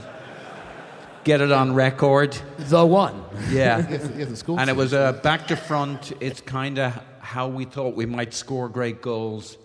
get 1.24 1.42
it 1.42 1.52
on 1.52 1.74
record. 1.74 2.38
The 2.58 2.86
one. 2.86 3.24
Yeah. 3.50 3.78
and 3.88 4.70
it 4.70 4.76
was 4.76 4.94
a 4.94 5.00
uh, 5.00 5.12
back 5.12 5.48
to 5.48 5.56
front. 5.56 6.14
It's 6.20 6.42
kind 6.42 6.80
of 6.80 7.00
how 7.20 7.48
we 7.48 7.66
thought 7.66 7.96
we 7.96 8.06
might 8.06 8.34
score 8.34 8.70
great 8.70 9.02
goals. 9.02 9.58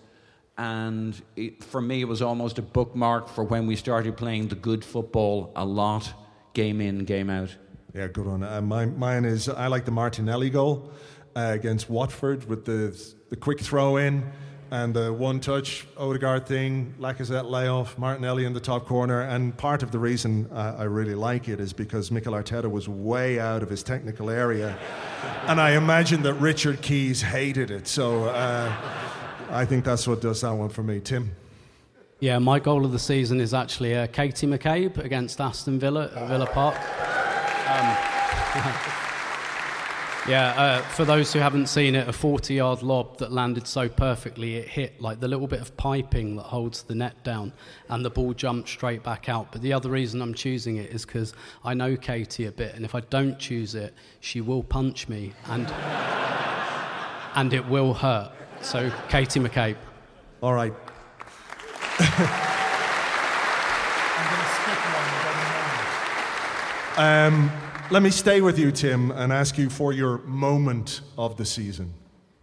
And 0.57 1.19
it, 1.35 1.63
for 1.63 1.81
me, 1.81 2.01
it 2.01 2.07
was 2.07 2.21
almost 2.21 2.59
a 2.59 2.61
bookmark 2.61 3.27
for 3.27 3.43
when 3.43 3.65
we 3.65 3.75
started 3.75 4.15
playing 4.15 4.49
the 4.49 4.55
good 4.55 4.85
football 4.85 5.51
a 5.55 5.65
lot, 5.65 6.13
game 6.53 6.79
in, 6.79 7.05
game 7.05 7.29
out. 7.29 7.55
Yeah, 7.95 8.07
good 8.07 8.27
one. 8.27 8.43
Uh, 8.43 8.61
mine, 8.61 8.99
mine 8.99 9.25
is 9.25 9.49
I 9.49 9.67
like 9.67 9.85
the 9.85 9.91
Martinelli 9.91 10.51
goal 10.51 10.91
uh, 11.35 11.51
against 11.53 11.89
Watford 11.89 12.47
with 12.47 12.65
the 12.65 12.95
the 13.29 13.35
quick 13.35 13.59
throw 13.61 13.97
in 13.97 14.31
and 14.73 14.91
the 14.91 15.13
one 15.13 15.39
touch 15.39 15.85
Odegaard 15.97 16.47
thing, 16.47 16.95
Lacazette 16.99 17.47
layoff, 17.47 17.95
Martinelli 17.99 18.43
in 18.43 18.53
the 18.53 18.59
top 18.59 18.87
corner. 18.87 19.21
And 19.21 19.55
part 19.55 19.83
of 19.83 19.91
the 19.91 19.99
reason 19.99 20.49
uh, 20.51 20.77
I 20.79 20.85
really 20.85 21.13
like 21.13 21.47
it 21.47 21.59
is 21.59 21.73
because 21.73 22.09
Mikel 22.09 22.33
Arteta 22.33 22.71
was 22.71 22.89
way 22.89 23.39
out 23.39 23.61
of 23.61 23.69
his 23.69 23.83
technical 23.83 24.31
area. 24.31 24.75
and 25.47 25.61
I 25.61 25.75
imagine 25.75 26.23
that 26.23 26.33
Richard 26.33 26.81
Keys 26.81 27.21
hated 27.21 27.69
it. 27.69 27.87
So 27.87 28.23
uh, 28.23 28.73
I 29.51 29.63
think 29.63 29.85
that's 29.85 30.07
what 30.07 30.21
does 30.21 30.41
that 30.41 30.53
one 30.55 30.69
for 30.69 30.81
me. 30.81 30.99
Tim? 30.99 31.35
Yeah, 32.19 32.39
my 32.39 32.57
goal 32.57 32.83
of 32.83 32.91
the 32.91 32.99
season 32.99 33.39
is 33.39 33.53
actually 33.53 33.95
uh, 33.95 34.07
Katie 34.07 34.47
McCabe 34.47 34.97
against 34.97 35.39
Aston 35.39 35.77
Villa 35.77 36.05
at 36.15 36.27
Villa 36.27 36.47
Park. 36.47 36.79
Um, 37.69 38.93
Yeah, 40.27 40.53
uh, 40.55 40.81
for 40.83 41.03
those 41.03 41.33
who 41.33 41.39
haven't 41.39 41.67
seen 41.67 41.95
it, 41.95 42.07
a 42.07 42.13
40 42.13 42.53
yard 42.53 42.81
lob 42.81 43.17
that 43.17 43.33
landed 43.33 43.67
so 43.67 43.89
perfectly 43.89 44.55
it 44.55 44.69
hit 44.69 45.01
like 45.01 45.19
the 45.19 45.27
little 45.27 45.47
bit 45.47 45.59
of 45.59 45.75
piping 45.75 46.37
that 46.37 46.43
holds 46.43 46.83
the 46.83 46.95
net 46.95 47.21
down, 47.25 47.51
and 47.89 48.05
the 48.05 48.09
ball 48.09 48.33
jumped 48.33 48.69
straight 48.69 49.03
back 49.03 49.27
out. 49.27 49.51
But 49.51 49.61
the 49.61 49.73
other 49.73 49.89
reason 49.89 50.21
I'm 50.21 50.33
choosing 50.33 50.77
it 50.77 50.91
is 50.91 51.05
because 51.05 51.33
I 51.65 51.73
know 51.73 51.97
Katie 51.97 52.45
a 52.45 52.53
bit, 52.53 52.73
and 52.73 52.85
if 52.85 52.95
I 52.95 53.01
don't 53.01 53.37
choose 53.37 53.75
it, 53.75 53.93
she 54.21 54.39
will 54.39 54.63
punch 54.63 55.09
me, 55.09 55.33
and, 55.47 55.67
and 57.35 57.53
it 57.53 57.67
will 57.67 57.93
hurt. 57.93 58.31
So 58.61 58.89
Katie 59.09 59.41
McCabe. 59.41 59.77
All 60.41 60.53
right. 60.53 60.73
Um, 66.95 67.49
let 67.93 68.01
me 68.01 68.09
stay 68.09 68.41
with 68.41 68.57
you, 68.57 68.71
Tim, 68.71 69.11
and 69.11 69.31
ask 69.31 69.55
you 69.55 69.69
for 69.69 69.93
your 69.93 70.17
moment 70.23 71.01
of 71.15 71.37
the 71.37 71.45
season. 71.45 71.93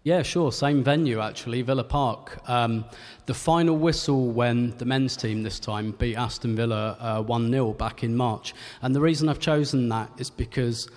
Yeah, 0.05 0.22
sure. 0.22 0.52
Same 0.52 0.85
venue, 0.85 1.18
actually, 1.18 1.62
Villa 1.62 1.82
Park. 1.82 2.40
Um, 2.48 2.85
the 3.27 3.35
final 3.35 3.77
whistle 3.77 4.28
when 4.28 4.78
the 4.78 4.85
men's 4.85 5.16
team 5.16 5.43
this 5.43 5.59
time 5.59 5.90
beat 5.90 6.14
Aston 6.14 6.55
Villa 6.55 6.97
uh, 7.01 7.22
1 7.22 7.51
0 7.51 7.72
back 7.72 8.05
in 8.05 8.16
March. 8.16 8.55
And 8.82 8.94
the 8.94 9.01
reason 9.01 9.28
I've 9.28 9.40
chosen 9.40 9.89
that 9.89 10.12
is 10.18 10.31
because, 10.31 10.89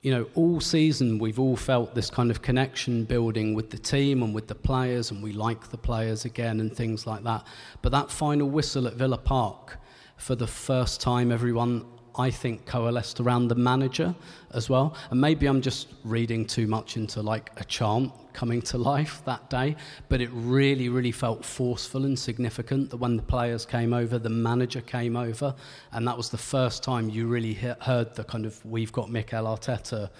you 0.00 0.10
know, 0.10 0.26
all 0.34 0.58
season 0.58 1.18
we've 1.18 1.38
all 1.38 1.54
felt 1.54 1.94
this 1.94 2.08
kind 2.08 2.30
of 2.30 2.40
connection 2.40 3.04
building 3.04 3.52
with 3.52 3.68
the 3.68 3.78
team 3.78 4.22
and 4.22 4.34
with 4.34 4.46
the 4.46 4.54
players, 4.54 5.10
and 5.10 5.22
we 5.22 5.34
like 5.34 5.68
the 5.68 5.76
players 5.76 6.24
again 6.24 6.60
and 6.60 6.74
things 6.74 7.06
like 7.06 7.24
that. 7.24 7.46
But 7.82 7.92
that 7.92 8.10
final 8.10 8.48
whistle 8.48 8.86
at 8.86 8.94
Villa 8.94 9.18
Park, 9.18 9.76
for 10.16 10.34
the 10.34 10.46
first 10.46 11.02
time, 11.02 11.30
everyone 11.30 11.84
I 12.18 12.30
think 12.30 12.66
coalesced 12.66 13.20
around 13.20 13.48
the 13.48 13.54
manager 13.54 14.14
as 14.52 14.70
well. 14.70 14.96
And 15.10 15.20
maybe 15.20 15.46
I'm 15.46 15.60
just 15.60 15.88
reading 16.04 16.46
too 16.46 16.66
much 16.66 16.96
into 16.96 17.22
like 17.22 17.50
a 17.56 17.64
chant 17.64 18.12
coming 18.32 18.60
to 18.62 18.78
life 18.78 19.22
that 19.24 19.48
day, 19.50 19.76
but 20.08 20.20
it 20.20 20.28
really, 20.32 20.88
really 20.88 21.12
felt 21.12 21.44
forceful 21.44 22.04
and 22.04 22.18
significant 22.18 22.90
that 22.90 22.98
when 22.98 23.16
the 23.16 23.22
players 23.22 23.64
came 23.64 23.92
over, 23.92 24.18
the 24.18 24.30
manager 24.30 24.80
came 24.80 25.16
over, 25.16 25.54
and 25.92 26.06
that 26.06 26.16
was 26.16 26.28
the 26.28 26.38
first 26.38 26.82
time 26.82 27.08
you 27.08 27.26
really 27.26 27.54
he- 27.54 27.72
heard 27.80 28.14
the 28.14 28.24
kind 28.24 28.44
of 28.44 28.62
"We've 28.64 28.92
got 28.92 29.10
Mikel 29.10 29.44
Arteta." 29.44 30.10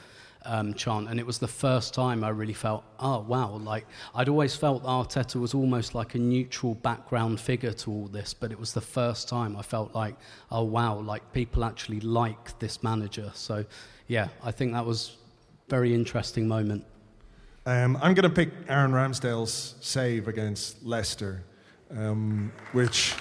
Um, 0.47 0.73
chant, 0.74 1.09
and 1.09 1.20
it 1.20 1.27
was 1.27 1.39
the 1.39 1.48
first 1.48 1.93
time 1.93 2.24
I 2.24 2.31
really 2.31 2.55
felt, 2.55 2.85
oh 3.01 3.20
wow, 3.20 3.51
like 3.56 3.86
I'd 4.14 4.28
always 4.28 4.56
felt 4.56 4.82
Arteta 4.85 5.36
was 5.36 5.55
almost 5.55 5.94
like 5.94 6.14
a 6.14 6.18
neutral 6.18 6.74
background 6.74 7.40
figure 7.40 7.73
to 7.73 7.90
all 7.90 8.06
this, 8.06 8.32
but 8.32 8.52
it 8.52 8.59
was 8.59 8.73
the 8.73 8.81
first 8.81 9.28
time 9.28 9.56
I 9.56 9.62
felt 9.62 9.94
like, 9.94 10.16
oh 10.51 10.64
wow, 10.64 10.98
like 11.01 11.32
people 11.32 11.64
actually 11.64 12.01
like 12.01 12.59
this 12.59 12.82
manager. 12.82 13.31
So, 13.35 13.64
yeah, 14.06 14.28
I 14.43 14.52
think 14.52 14.73
that 14.73 14.86
was 14.86 15.16
very 15.68 15.94
interesting 15.94 16.47
moment. 16.48 16.85
Um, 17.66 17.97
I'm 17.97 18.14
going 18.14 18.28
to 18.28 18.31
pick 18.31 18.51
Aaron 18.68 18.93
Ramsdale's 18.93 19.74
save 19.81 20.28
against 20.28 20.85
Leicester, 20.85 21.43
um, 21.90 22.52
which, 22.73 23.14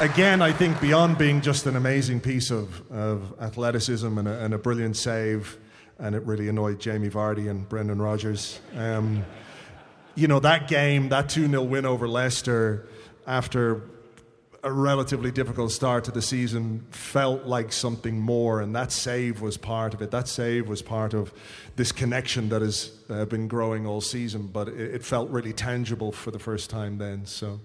again, 0.00 0.40
I 0.40 0.52
think 0.52 0.80
beyond 0.80 1.18
being 1.18 1.42
just 1.42 1.66
an 1.66 1.76
amazing 1.76 2.20
piece 2.20 2.50
of, 2.50 2.90
of 2.90 3.34
athleticism 3.40 4.18
and 4.18 4.26
a, 4.26 4.44
and 4.44 4.54
a 4.54 4.58
brilliant 4.58 4.96
save, 4.96 5.58
and 5.98 6.14
it 6.14 6.24
really 6.24 6.48
annoyed 6.48 6.80
Jamie 6.80 7.10
Vardy 7.10 7.50
and 7.50 7.68
Brendan 7.68 8.00
Rodgers. 8.00 8.60
Um, 8.74 9.24
you 10.14 10.26
know, 10.26 10.40
that 10.40 10.68
game, 10.68 11.10
that 11.10 11.28
2 11.28 11.48
0 11.48 11.62
win 11.64 11.84
over 11.84 12.08
Leicester 12.08 12.88
after 13.26 13.82
a 14.62 14.72
relatively 14.72 15.30
difficult 15.30 15.72
start 15.72 16.04
to 16.04 16.10
the 16.10 16.20
season 16.20 16.84
felt 16.90 17.46
like 17.46 17.72
something 17.72 18.18
more, 18.18 18.60
and 18.60 18.74
that 18.74 18.92
save 18.92 19.40
was 19.40 19.56
part 19.56 19.94
of 19.94 20.02
it. 20.02 20.10
That 20.10 20.28
save 20.28 20.68
was 20.68 20.82
part 20.82 21.14
of 21.14 21.32
this 21.76 21.92
connection 21.92 22.48
that 22.50 22.60
has 22.60 22.90
uh, 23.08 23.24
been 23.24 23.48
growing 23.48 23.86
all 23.86 24.00
season, 24.00 24.48
but 24.48 24.68
it, 24.68 24.94
it, 24.96 25.04
felt 25.04 25.30
really 25.30 25.54
tangible 25.54 26.12
for 26.12 26.30
the 26.30 26.38
first 26.38 26.68
time 26.68 26.98
then. 26.98 27.24
So, 27.24 27.60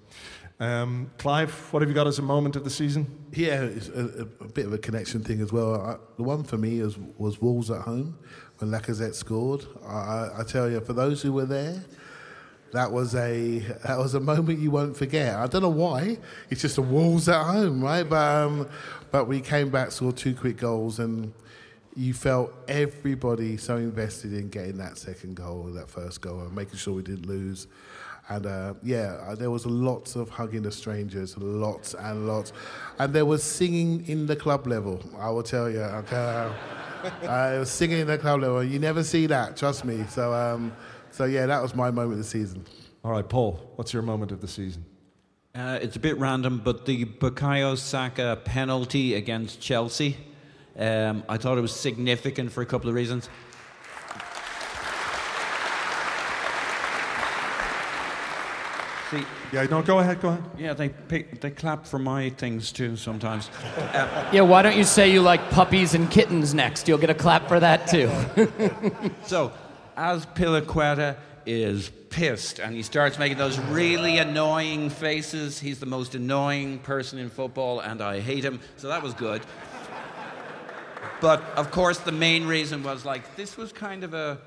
um, 0.59 1.11
Clive, 1.17 1.51
what 1.73 1.81
have 1.81 1.89
you 1.89 1.95
got 1.95 2.07
as 2.07 2.19
a 2.19 2.21
moment 2.21 2.55
of 2.55 2.63
the 2.63 2.69
season? 2.69 3.25
Yeah, 3.33 3.63
it's 3.63 3.89
a, 3.89 4.27
a 4.39 4.45
bit 4.45 4.65
of 4.65 4.73
a 4.73 4.77
connection 4.77 5.23
thing 5.23 5.41
as 5.41 5.51
well. 5.51 5.81
I, 5.81 5.97
the 6.15 6.23
one 6.23 6.43
for 6.43 6.57
me 6.57 6.79
is, 6.79 6.97
was 7.17 7.41
Wolves 7.41 7.69
at 7.69 7.81
home 7.81 8.17
when 8.59 8.71
Lacazette 8.71 9.15
scored. 9.15 9.65
I, 9.85 10.29
I 10.37 10.43
tell 10.47 10.69
you, 10.69 10.79
for 10.79 10.93
those 10.93 11.21
who 11.21 11.33
were 11.33 11.45
there, 11.45 11.83
that 12.71 12.91
was 12.91 13.15
a 13.15 13.59
that 13.85 13.97
was 13.97 14.15
a 14.15 14.19
moment 14.19 14.59
you 14.59 14.71
won't 14.71 14.97
forget. 14.97 15.35
I 15.35 15.47
don't 15.47 15.61
know 15.61 15.69
why. 15.69 16.17
It's 16.49 16.61
just 16.61 16.75
the 16.75 16.81
Wolves 16.81 17.29
at 17.29 17.43
home, 17.43 17.81
right? 17.81 18.03
But 18.03 18.45
um, 18.45 18.69
but 19.11 19.27
we 19.27 19.41
came 19.41 19.69
back, 19.69 19.91
scored 19.91 20.17
two 20.17 20.35
quick 20.35 20.57
goals, 20.57 20.99
and 20.99 21.33
you 21.95 22.13
felt 22.13 22.53
everybody 22.67 23.55
so 23.57 23.77
invested 23.77 24.33
in 24.33 24.49
getting 24.49 24.77
that 24.77 24.97
second 24.97 25.35
goal, 25.35 25.63
that 25.73 25.89
first 25.89 26.21
goal, 26.21 26.41
and 26.41 26.53
making 26.53 26.77
sure 26.77 26.93
we 26.93 27.03
didn't 27.03 27.25
lose. 27.25 27.67
And 28.27 28.45
uh, 28.45 28.73
yeah, 28.81 29.35
there 29.37 29.51
was 29.51 29.65
lots 29.65 30.15
of 30.15 30.29
hugging 30.29 30.63
the 30.63 30.71
strangers, 30.71 31.37
lots 31.37 31.93
and 31.93 32.27
lots, 32.27 32.53
and 32.97 33.13
there 33.13 33.25
was 33.25 33.43
singing 33.43 34.07
in 34.07 34.25
the 34.25 34.35
club 34.35 34.65
level. 34.65 34.99
I 35.19 35.29
will 35.29 35.43
tell 35.43 35.69
you, 35.69 35.81
okay, 35.81 36.51
I 37.27 37.59
was 37.59 37.69
singing 37.69 37.99
in 37.99 38.07
the 38.07 38.17
club 38.17 38.41
level. 38.41 38.63
You 38.63 38.79
never 38.79 39.03
see 39.03 39.27
that, 39.27 39.57
trust 39.57 39.85
me. 39.85 40.03
So. 40.09 40.33
Um, 40.33 40.73
so 41.15 41.23
yeah, 41.23 41.45
that 41.45 41.61
was 41.61 41.73
my 41.73 41.91
moment 41.91 42.11
of 42.11 42.17
the 42.17 42.25
season. 42.25 42.65
All 43.01 43.11
right, 43.11 43.27
Paul, 43.27 43.71
what's 43.77 43.93
your 43.93 44.01
moment 44.01 44.33
of 44.33 44.41
the 44.41 44.49
season? 44.49 44.83
Uh, 45.55 45.79
it's 45.81 45.95
a 45.95 45.99
bit 45.99 46.17
random, 46.17 46.59
but 46.61 46.85
the 46.85 47.05
Bukayo 47.05 47.77
Saka 47.77 48.37
penalty 48.43 49.13
against 49.13 49.61
Chelsea, 49.61 50.17
um, 50.77 51.23
I 51.29 51.37
thought 51.37 51.57
it 51.57 51.61
was 51.61 51.73
significant 51.73 52.51
for 52.51 52.63
a 52.63 52.65
couple 52.65 52.89
of 52.89 52.95
reasons. 52.95 53.29
See, 59.09 59.25
yeah, 59.51 59.63
no, 59.63 59.81
go 59.81 59.99
ahead, 59.99 60.21
go 60.21 60.29
ahead. 60.29 60.43
Yeah, 60.57 60.73
they 60.73 60.89
pick, 60.89 61.41
they 61.41 61.51
clap 61.51 61.85
for 61.85 61.99
my 61.99 62.29
things 62.31 62.71
too 62.71 62.95
sometimes. 62.95 63.49
Uh, 63.77 64.29
yeah, 64.33 64.41
why 64.41 64.61
don't 64.61 64.77
you 64.77 64.83
say 64.83 65.11
you 65.11 65.21
like 65.21 65.49
puppies 65.49 65.93
and 65.93 66.09
kittens 66.09 66.53
next? 66.53 66.87
You'll 66.87 66.97
get 66.97 67.09
a 67.09 67.15
clap 67.15 67.47
for 67.47 67.59
that 67.59 67.87
too. 67.87 68.09
so, 69.25 69.51
as 69.95 70.25
Azpilicueta 70.25 71.17
is 71.45 71.91
pissed 72.09 72.59
and 72.59 72.73
he 72.73 72.81
starts 72.81 73.19
making 73.19 73.37
those 73.37 73.59
really 73.59 74.17
annoying 74.17 74.89
faces. 74.89 75.59
He's 75.59 75.79
the 75.79 75.85
most 75.85 76.15
annoying 76.15 76.79
person 76.79 77.19
in 77.19 77.29
football 77.29 77.81
and 77.81 78.01
I 78.01 78.19
hate 78.19 78.43
him. 78.43 78.59
So 78.77 78.87
that 78.87 79.03
was 79.03 79.13
good. 79.13 79.41
But 81.21 81.41
of 81.55 81.71
course, 81.71 81.99
the 81.99 82.11
main 82.11 82.47
reason 82.47 82.83
was 82.83 83.05
like 83.05 83.35
this 83.35 83.57
was 83.57 83.71
kind 83.71 84.03
of 84.03 84.13
a, 84.13 84.37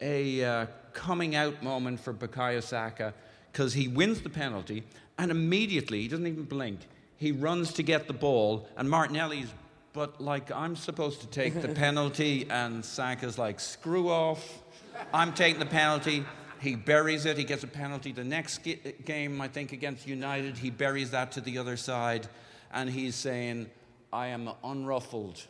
a 0.00 0.44
uh, 0.44 0.66
coming 0.92 1.34
out 1.34 1.62
moment 1.62 2.00
for 2.00 2.12
Bukayo 2.12 2.62
Saka 2.62 3.14
because 3.54 3.72
he 3.72 3.86
wins 3.86 4.20
the 4.20 4.28
penalty 4.28 4.82
and 5.16 5.30
immediately, 5.30 6.02
he 6.02 6.08
doesn't 6.08 6.26
even 6.26 6.42
blink, 6.42 6.80
he 7.16 7.30
runs 7.30 7.72
to 7.74 7.84
get 7.84 8.08
the 8.08 8.12
ball 8.12 8.68
and 8.76 8.90
Martinelli's 8.90 9.48
but 9.92 10.20
like 10.20 10.50
I'm 10.50 10.74
supposed 10.74 11.20
to 11.20 11.28
take 11.28 11.62
the 11.62 11.68
penalty 11.86 12.48
and 12.50 12.84
Saka's 12.84 13.38
like 13.38 13.60
screw 13.60 14.10
off 14.10 14.64
I'm 15.12 15.32
taking 15.32 15.60
the 15.60 15.66
penalty. 15.66 16.24
He 16.60 16.76
buries 16.76 17.26
it. 17.26 17.36
He 17.36 17.44
gets 17.44 17.62
a 17.62 17.68
penalty. 17.68 18.12
The 18.12 18.24
next 18.24 18.66
game, 19.04 19.40
I 19.40 19.48
think, 19.48 19.72
against 19.72 20.06
United, 20.06 20.56
he 20.56 20.70
buries 20.70 21.10
that 21.10 21.32
to 21.32 21.40
the 21.40 21.58
other 21.58 21.76
side. 21.76 22.26
And 22.72 22.88
he's 22.88 23.14
saying, 23.14 23.70
I 24.12 24.28
am 24.28 24.50
unruffled. 24.62 25.46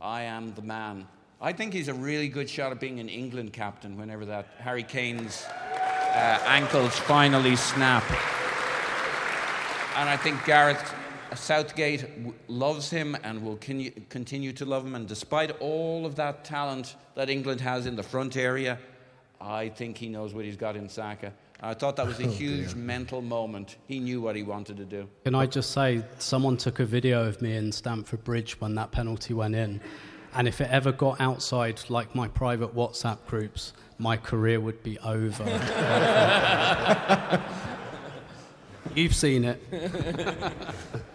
I 0.00 0.22
am 0.22 0.54
the 0.54 0.62
man. 0.62 1.06
I 1.40 1.52
think 1.52 1.72
he's 1.72 1.88
a 1.88 1.94
really 1.94 2.28
good 2.28 2.50
shot 2.50 2.72
at 2.72 2.80
being 2.80 3.00
an 3.00 3.08
England 3.08 3.52
captain 3.52 3.96
whenever 3.96 4.26
that 4.26 4.48
Harry 4.58 4.82
Kane's 4.82 5.46
uh, 6.10 6.38
ankles 6.46 6.98
finally 6.98 7.56
snap. 7.56 8.04
And 9.96 10.08
I 10.08 10.16
think 10.16 10.44
Gareth 10.44 10.94
Southgate 11.34 12.06
loves 12.48 12.90
him 12.90 13.16
and 13.22 13.42
will 13.44 13.56
continue 13.56 14.52
to 14.52 14.64
love 14.64 14.84
him. 14.84 14.94
And 14.94 15.06
despite 15.06 15.50
all 15.60 16.06
of 16.06 16.16
that 16.16 16.44
talent 16.44 16.96
that 17.14 17.30
England 17.30 17.60
has 17.60 17.86
in 17.86 17.96
the 17.96 18.02
front 18.02 18.36
area, 18.36 18.78
I 19.40 19.68
think 19.68 19.96
he 19.96 20.08
knows 20.08 20.34
what 20.34 20.44
he's 20.44 20.56
got 20.56 20.76
in 20.76 20.88
Saka. 20.88 21.32
I 21.62 21.74
thought 21.74 21.96
that 21.96 22.06
was 22.06 22.18
a 22.20 22.24
oh, 22.24 22.30
huge 22.30 22.74
mental 22.74 23.20
moment. 23.20 23.76
He 23.86 24.00
knew 24.00 24.20
what 24.20 24.34
he 24.34 24.42
wanted 24.42 24.78
to 24.78 24.84
do. 24.84 25.08
Can 25.24 25.34
I 25.34 25.46
just 25.46 25.72
say, 25.72 26.02
someone 26.18 26.56
took 26.56 26.80
a 26.80 26.86
video 26.86 27.24
of 27.26 27.42
me 27.42 27.54
in 27.54 27.70
Stamford 27.70 28.24
Bridge 28.24 28.58
when 28.60 28.74
that 28.76 28.90
penalty 28.92 29.34
went 29.34 29.54
in. 29.54 29.80
And 30.34 30.46
if 30.46 30.60
it 30.60 30.70
ever 30.70 30.92
got 30.92 31.20
outside, 31.20 31.80
like 31.88 32.14
my 32.14 32.28
private 32.28 32.74
WhatsApp 32.74 33.18
groups, 33.26 33.72
my 33.98 34.16
career 34.16 34.60
would 34.60 34.82
be 34.82 34.98
over. 35.00 35.44
You've 38.94 39.14
seen 39.14 39.44
it. 39.44 39.62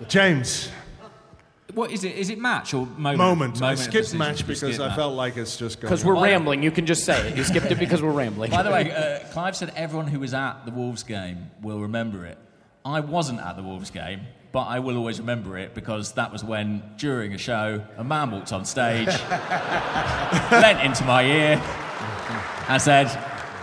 James. 0.08 0.70
What 1.74 1.92
is 1.92 2.04
it? 2.04 2.16
Is 2.16 2.30
it 2.30 2.40
match 2.40 2.74
or 2.74 2.86
moment? 2.86 3.18
Moment. 3.18 3.60
moment 3.60 3.64
I 3.64 3.76
skipped 3.76 4.14
match 4.14 4.48
because 4.48 4.80
I 4.80 4.96
felt 4.96 5.16
like 5.16 5.36
it's 5.36 5.58
just 5.58 5.82
going. 5.82 5.90
Because 5.90 6.06
we're 6.06 6.22
rambling. 6.22 6.64
You 6.64 6.72
can 6.72 6.86
just 6.86 7.04
say 7.04 7.30
it. 7.30 7.36
You 7.36 7.44
skipped 7.44 7.66
it 7.72 7.80
because 7.80 8.02
we're 8.02 8.12
rambling. 8.12 8.52
By 8.52 8.64
the 8.64 8.72
way, 8.72 8.92
uh, 8.92 9.20
Clive 9.32 9.56
said 9.56 9.74
everyone 9.76 10.08
who 10.08 10.20
was 10.20 10.34
at 10.34 10.66
the 10.66 10.72
Wolves 10.72 11.04
game 11.04 11.50
will 11.62 11.80
remember 11.80 12.26
it. 12.26 12.38
I 12.86 13.00
wasn't 13.00 13.42
at 13.42 13.58
the 13.58 13.64
Wolves 13.64 13.90
game, 13.90 14.22
but 14.56 14.68
I 14.68 14.80
will 14.80 14.96
always 14.96 15.20
remember 15.20 15.58
it 15.58 15.74
because 15.74 16.14
that 16.14 16.32
was 16.32 16.42
when, 16.42 16.82
during 16.96 17.34
a 17.34 17.38
show, 17.38 17.84
a 17.98 18.06
man 18.06 18.32
walked 18.32 18.54
on 18.54 18.64
stage, 18.64 19.08
leant 20.50 20.82
into 20.82 21.04
my 21.04 21.26
ear, 21.26 21.62
and 22.70 22.82
said, 22.82 23.08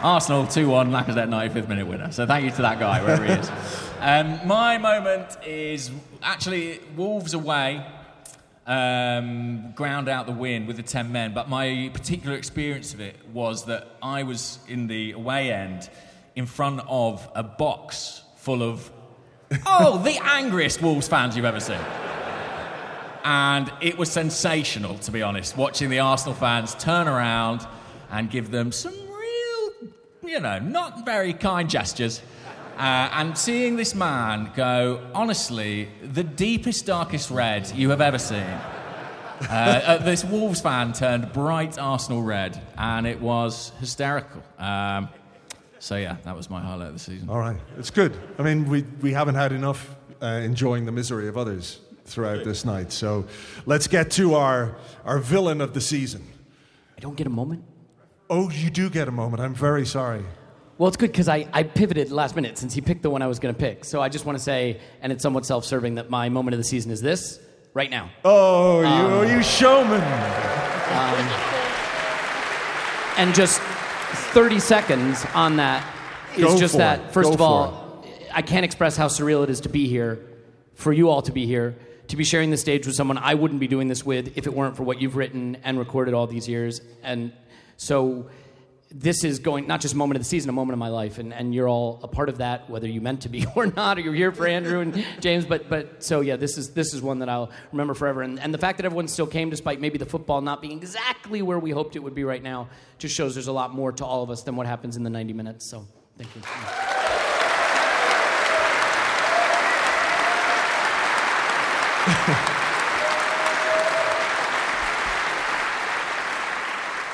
Arsenal 0.02 0.46
2 0.46 0.68
1, 0.68 0.90
Lacazette 0.90 1.30
95th 1.30 1.66
minute 1.66 1.86
winner. 1.86 2.12
So 2.12 2.26
thank 2.26 2.44
you 2.44 2.50
to 2.50 2.60
that 2.60 2.78
guy, 2.78 3.00
wherever 3.00 3.24
he 3.24 3.32
is. 3.32 3.50
Um, 4.02 4.40
my 4.48 4.78
moment 4.78 5.38
is 5.46 5.88
actually 6.24 6.80
Wolves 6.96 7.34
away. 7.34 7.86
um, 8.66 9.72
ground 9.76 10.08
out 10.08 10.26
the 10.26 10.32
win 10.32 10.66
with 10.66 10.76
the 10.76 10.82
10 10.82 11.10
men. 11.10 11.32
But 11.32 11.48
my 11.48 11.88
particular 11.94 12.36
experience 12.36 12.92
of 12.92 13.00
it 13.00 13.16
was 13.32 13.64
that 13.66 13.96
I 14.02 14.24
was 14.24 14.58
in 14.68 14.88
the 14.88 15.12
away 15.12 15.52
end 15.52 15.88
in 16.34 16.46
front 16.46 16.80
of 16.86 17.26
a 17.34 17.44
box 17.44 18.22
full 18.36 18.62
of, 18.62 18.90
oh, 19.66 19.98
the 20.02 20.18
angriest 20.22 20.82
Wolves 20.82 21.08
fans 21.08 21.36
you've 21.36 21.44
ever 21.44 21.60
seen. 21.60 21.80
And 23.24 23.72
it 23.80 23.96
was 23.96 24.10
sensational, 24.10 24.98
to 24.98 25.10
be 25.10 25.22
honest, 25.22 25.56
watching 25.56 25.90
the 25.90 26.00
Arsenal 26.00 26.34
fans 26.34 26.74
turn 26.74 27.06
around 27.06 27.66
and 28.10 28.30
give 28.30 28.50
them 28.50 28.72
some 28.72 28.92
real, 28.92 29.90
you 30.24 30.40
know, 30.40 30.58
not 30.58 31.04
very 31.04 31.32
kind 31.32 31.70
gestures. 31.70 32.20
Uh, 32.76 33.10
and 33.12 33.36
seeing 33.36 33.76
this 33.76 33.94
man 33.94 34.50
go, 34.56 35.00
honestly, 35.14 35.88
the 36.02 36.24
deepest, 36.24 36.86
darkest 36.86 37.30
red 37.30 37.70
you 37.70 37.90
have 37.90 38.00
ever 38.00 38.18
seen. 38.18 38.58
Uh, 39.48 39.80
uh, 39.84 39.98
this 39.98 40.24
Wolves 40.24 40.60
fan 40.60 40.92
turned 40.92 41.32
bright 41.32 41.78
Arsenal 41.78 42.22
red, 42.22 42.60
and 42.78 43.06
it 43.06 43.20
was 43.20 43.72
hysterical. 43.80 44.42
Um, 44.58 45.08
so, 45.82 45.96
yeah, 45.96 46.18
that 46.22 46.36
was 46.36 46.48
my 46.48 46.60
highlight 46.60 46.88
of 46.88 46.92
the 46.92 47.00
season. 47.00 47.28
All 47.28 47.40
right, 47.40 47.56
it's 47.76 47.90
good. 47.90 48.16
I 48.38 48.42
mean, 48.44 48.68
we, 48.68 48.82
we 49.00 49.12
haven't 49.12 49.34
had 49.34 49.50
enough 49.50 49.96
uh, 50.22 50.26
enjoying 50.26 50.86
the 50.86 50.92
misery 50.92 51.26
of 51.26 51.36
others 51.36 51.80
throughout 52.04 52.44
this 52.44 52.64
night. 52.64 52.92
So 52.92 53.26
let's 53.66 53.88
get 53.88 54.12
to 54.12 54.34
our, 54.34 54.76
our 55.04 55.18
villain 55.18 55.60
of 55.60 55.74
the 55.74 55.80
season. 55.80 56.24
I 56.96 57.00
don't 57.00 57.16
get 57.16 57.26
a 57.26 57.30
moment. 57.30 57.64
Oh, 58.30 58.48
you 58.48 58.70
do 58.70 58.90
get 58.90 59.08
a 59.08 59.10
moment. 59.10 59.42
I'm 59.42 59.54
very 59.54 59.84
sorry. 59.84 60.24
Well, 60.78 60.86
it's 60.86 60.96
good 60.96 61.10
because 61.10 61.28
I, 61.28 61.48
I 61.52 61.64
pivoted 61.64 62.12
last 62.12 62.36
minute 62.36 62.58
since 62.58 62.74
he 62.74 62.80
picked 62.80 63.02
the 63.02 63.10
one 63.10 63.20
I 63.20 63.26
was 63.26 63.40
going 63.40 63.52
to 63.52 63.58
pick. 63.60 63.84
So 63.84 64.00
I 64.00 64.08
just 64.08 64.24
want 64.24 64.38
to 64.38 64.44
say, 64.44 64.80
and 65.00 65.12
it's 65.12 65.22
somewhat 65.24 65.44
self 65.44 65.64
serving, 65.64 65.96
that 65.96 66.10
my 66.10 66.28
moment 66.28 66.54
of 66.54 66.58
the 66.58 66.64
season 66.64 66.92
is 66.92 67.00
this 67.00 67.40
right 67.74 67.90
now. 67.90 68.08
Oh, 68.24 68.82
you, 68.82 68.86
Um, 68.86 69.28
you 69.28 69.42
showman. 69.42 70.00
Um, 70.00 71.28
and 73.18 73.34
just 73.34 73.60
30 74.32 74.60
seconds 74.60 75.26
on 75.34 75.56
that 75.56 75.86
is 76.36 76.44
Go 76.44 76.58
just 76.58 76.72
for 76.72 76.78
that. 76.78 77.00
it. 77.00 77.12
First 77.12 77.28
Go 77.28 77.32
of 77.34 77.38
for 77.38 77.44
all, 77.44 78.06
I 78.32 78.40
can't 78.40 78.64
express 78.64 78.96
how 78.96 79.08
surreal 79.08 79.44
it 79.44 79.50
is 79.50 79.60
to 79.60 79.68
be 79.68 79.88
here, 79.88 80.24
for 80.74 80.90
you 80.90 81.10
all 81.10 81.20
to 81.20 81.32
be 81.32 81.44
here, 81.44 81.76
to 82.08 82.16
be 82.16 82.24
sharing 82.24 82.50
the 82.50 82.56
stage 82.56 82.86
with 82.86 82.96
someone 82.96 83.18
I 83.18 83.34
wouldn't 83.34 83.60
be 83.60 83.68
doing 83.68 83.88
this 83.88 84.06
with 84.06 84.38
if 84.38 84.46
it 84.46 84.54
weren't 84.54 84.74
for 84.74 84.84
what 84.84 85.02
you've 85.02 85.16
written 85.16 85.58
and 85.64 85.78
recorded 85.78 86.14
all 86.14 86.26
these 86.26 86.48
years. 86.48 86.80
And 87.02 87.32
so 87.76 88.30
this 88.94 89.24
is 89.24 89.38
going 89.38 89.66
not 89.66 89.80
just 89.80 89.94
a 89.94 89.96
moment 89.96 90.16
of 90.16 90.22
the 90.22 90.28
season, 90.28 90.48
a 90.50 90.52
moment 90.52 90.74
of 90.74 90.78
my 90.78 90.88
life, 90.88 91.18
and, 91.18 91.32
and 91.32 91.54
you're 91.54 91.68
all 91.68 92.00
a 92.02 92.08
part 92.08 92.28
of 92.28 92.38
that, 92.38 92.68
whether 92.68 92.88
you 92.88 93.00
meant 93.00 93.22
to 93.22 93.28
be 93.28 93.46
or 93.56 93.66
not, 93.66 93.98
or 93.98 94.00
you're 94.00 94.14
here 94.14 94.32
for 94.32 94.46
Andrew 94.46 94.80
and 94.80 95.04
James. 95.20 95.44
But 95.44 95.68
but 95.68 96.02
so 96.02 96.20
yeah, 96.20 96.36
this 96.36 96.58
is 96.58 96.70
this 96.70 96.94
is 96.94 97.02
one 97.02 97.20
that 97.20 97.28
I'll 97.28 97.50
remember 97.72 97.94
forever. 97.94 98.22
And 98.22 98.38
and 98.38 98.52
the 98.52 98.58
fact 98.58 98.78
that 98.78 98.86
everyone 98.86 99.08
still 99.08 99.26
came, 99.26 99.50
despite 99.50 99.80
maybe 99.80 99.98
the 99.98 100.06
football 100.06 100.40
not 100.40 100.62
being 100.62 100.76
exactly 100.76 101.42
where 101.42 101.58
we 101.58 101.70
hoped 101.70 101.96
it 101.96 102.00
would 102.00 102.14
be 102.14 102.24
right 102.24 102.42
now, 102.42 102.68
just 102.98 103.14
shows 103.14 103.34
there's 103.34 103.48
a 103.48 103.52
lot 103.52 103.74
more 103.74 103.92
to 103.92 104.04
all 104.04 104.22
of 104.22 104.30
us 104.30 104.42
than 104.42 104.56
what 104.56 104.66
happens 104.66 104.96
in 104.96 105.02
the 105.02 105.10
90 105.10 105.32
minutes. 105.32 105.68
So 105.68 105.86
thank 106.18 106.34
you. 106.36 106.42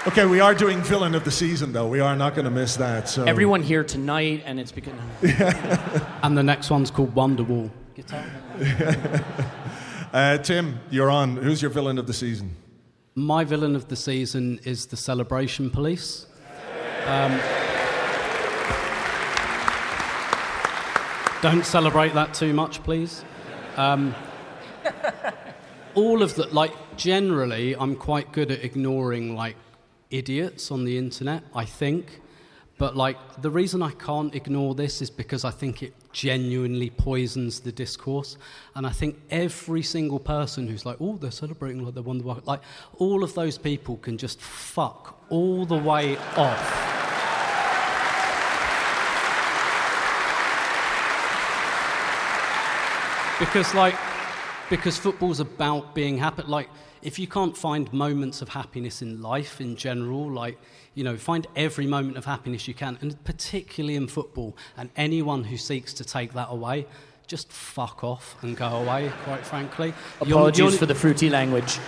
Okay, 0.08 0.24
we 0.24 0.40
are 0.40 0.54
doing 0.54 0.80
villain 0.80 1.14
of 1.14 1.24
the 1.24 1.30
season, 1.30 1.70
though. 1.70 1.86
We 1.86 2.00
are 2.00 2.16
not 2.16 2.34
going 2.34 2.46
to 2.46 2.50
miss 2.50 2.76
that. 2.76 3.10
So 3.10 3.24
Everyone 3.24 3.62
here 3.62 3.84
tonight, 3.84 4.42
and 4.46 4.58
it's 4.58 4.72
because 4.72 4.94
And 6.22 6.34
the 6.34 6.42
next 6.42 6.70
one's 6.70 6.90
called 6.90 7.14
Wonderwall. 7.14 7.70
uh, 10.14 10.38
Tim, 10.38 10.80
you're 10.88 11.10
on. 11.10 11.36
Who's 11.36 11.60
your 11.60 11.70
villain 11.70 11.98
of 11.98 12.06
the 12.06 12.14
season? 12.14 12.56
My 13.16 13.44
villain 13.44 13.76
of 13.76 13.88
the 13.88 13.96
season 13.96 14.60
is 14.64 14.86
the 14.86 14.96
Celebration 14.96 15.68
Police. 15.68 16.24
Um, 17.04 17.38
don't 21.42 21.66
celebrate 21.66 22.14
that 22.14 22.32
too 22.32 22.54
much, 22.54 22.82
please. 22.82 23.26
Um, 23.76 24.14
all 25.94 26.22
of 26.22 26.34
the, 26.34 26.46
like, 26.46 26.72
generally, 26.96 27.76
I'm 27.76 27.94
quite 27.94 28.32
good 28.32 28.50
at 28.50 28.64
ignoring, 28.64 29.36
like, 29.36 29.56
idiots 30.10 30.70
on 30.70 30.84
the 30.84 30.98
internet, 30.98 31.42
I 31.54 31.64
think. 31.64 32.20
But, 32.78 32.96
like, 32.96 33.16
the 33.42 33.50
reason 33.50 33.82
I 33.82 33.90
can't 33.90 34.34
ignore 34.34 34.74
this 34.74 35.02
is 35.02 35.10
because 35.10 35.44
I 35.44 35.50
think 35.50 35.82
it 35.82 35.94
genuinely 36.12 36.90
poisons 36.90 37.58
the 37.60 37.72
discourse. 37.72 38.36
And 38.76 38.86
I 38.86 38.90
think 38.90 39.20
every 39.30 39.82
single 39.82 40.20
person 40.20 40.68
who's 40.68 40.86
like, 40.86 40.96
oh, 41.00 41.16
they're 41.16 41.32
celebrating 41.32 41.84
like 41.84 41.94
they 41.94 42.00
won 42.00 42.18
the 42.18 42.24
World 42.24 42.46
like, 42.46 42.60
all 42.98 43.24
of 43.24 43.34
those 43.34 43.58
people 43.58 43.96
can 43.96 44.16
just 44.16 44.40
fuck 44.40 45.20
all 45.28 45.66
the 45.66 45.76
way 45.76 46.16
off. 46.36 46.88
because 53.38 53.72
like 53.74 53.94
because 54.70 54.98
football's 54.98 55.40
about 55.40 55.94
being 55.94 56.18
happy 56.18 56.42
like 56.46 56.68
if 57.02 57.18
you 57.18 57.26
can't 57.26 57.56
find 57.56 57.90
moments 57.92 58.42
of 58.42 58.48
happiness 58.50 59.02
in 59.02 59.22
life 59.22 59.60
in 59.60 59.76
general 59.76 60.30
like 60.30 60.58
you 60.94 61.04
know 61.04 61.16
find 61.16 61.46
every 61.56 61.86
moment 61.86 62.16
of 62.16 62.24
happiness 62.24 62.66
you 62.68 62.74
can 62.74 62.98
and 63.00 63.22
particularly 63.24 63.94
in 63.96 64.06
football 64.08 64.56
and 64.76 64.90
anyone 64.96 65.44
who 65.44 65.56
seeks 65.56 65.92
to 65.94 66.04
take 66.04 66.32
that 66.34 66.48
away 66.50 66.86
just 67.26 67.52
fuck 67.52 68.02
off 68.02 68.36
and 68.42 68.56
go 68.56 68.66
away 68.66 69.10
quite 69.24 69.44
frankly 69.44 69.92
You're- 70.20 70.32
apologies 70.32 70.58
you're- 70.58 70.76
for 70.78 70.86
the 70.86 70.94
fruity 70.94 71.28
language. 71.30 71.78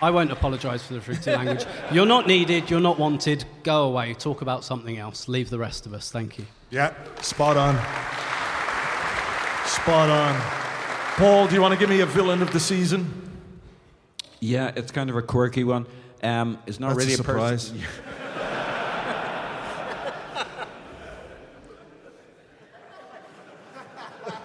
I 0.00 0.10
won't 0.10 0.30
apologise 0.30 0.82
for 0.84 0.92
the 0.92 1.00
fruity 1.00 1.30
language. 1.32 1.64
You're 1.90 2.04
not 2.06 2.26
needed, 2.26 2.70
you're 2.70 2.80
not 2.80 2.98
wanted, 2.98 3.46
go 3.62 3.84
away, 3.84 4.12
talk 4.12 4.42
about 4.42 4.62
something 4.62 4.98
else, 4.98 5.26
leave 5.26 5.48
the 5.48 5.58
rest 5.58 5.86
of 5.86 5.94
us, 5.94 6.10
thank 6.10 6.38
you. 6.38 6.44
Yeah, 6.70 6.92
spot 7.22 7.56
on. 7.56 7.74
Spot 9.66 10.10
on. 10.10 10.65
Paul, 11.16 11.48
do 11.48 11.54
you 11.54 11.62
want 11.62 11.72
to 11.72 11.80
give 11.80 11.88
me 11.88 12.00
a 12.00 12.06
villain 12.06 12.42
of 12.42 12.52
the 12.52 12.60
season? 12.60 13.10
Yeah, 14.38 14.70
it's 14.76 14.92
kind 14.92 15.08
of 15.08 15.16
a 15.16 15.22
quirky 15.22 15.64
one. 15.64 15.86
Um, 16.22 16.58
it's 16.66 16.78
not 16.78 16.88
That's 16.88 16.98
really 16.98 17.14
a 17.14 17.16
surprise. 17.16 17.70
person. 17.70 17.80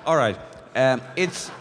All 0.06 0.16
right. 0.16 0.40
Um, 0.74 1.02
it's 1.18 1.52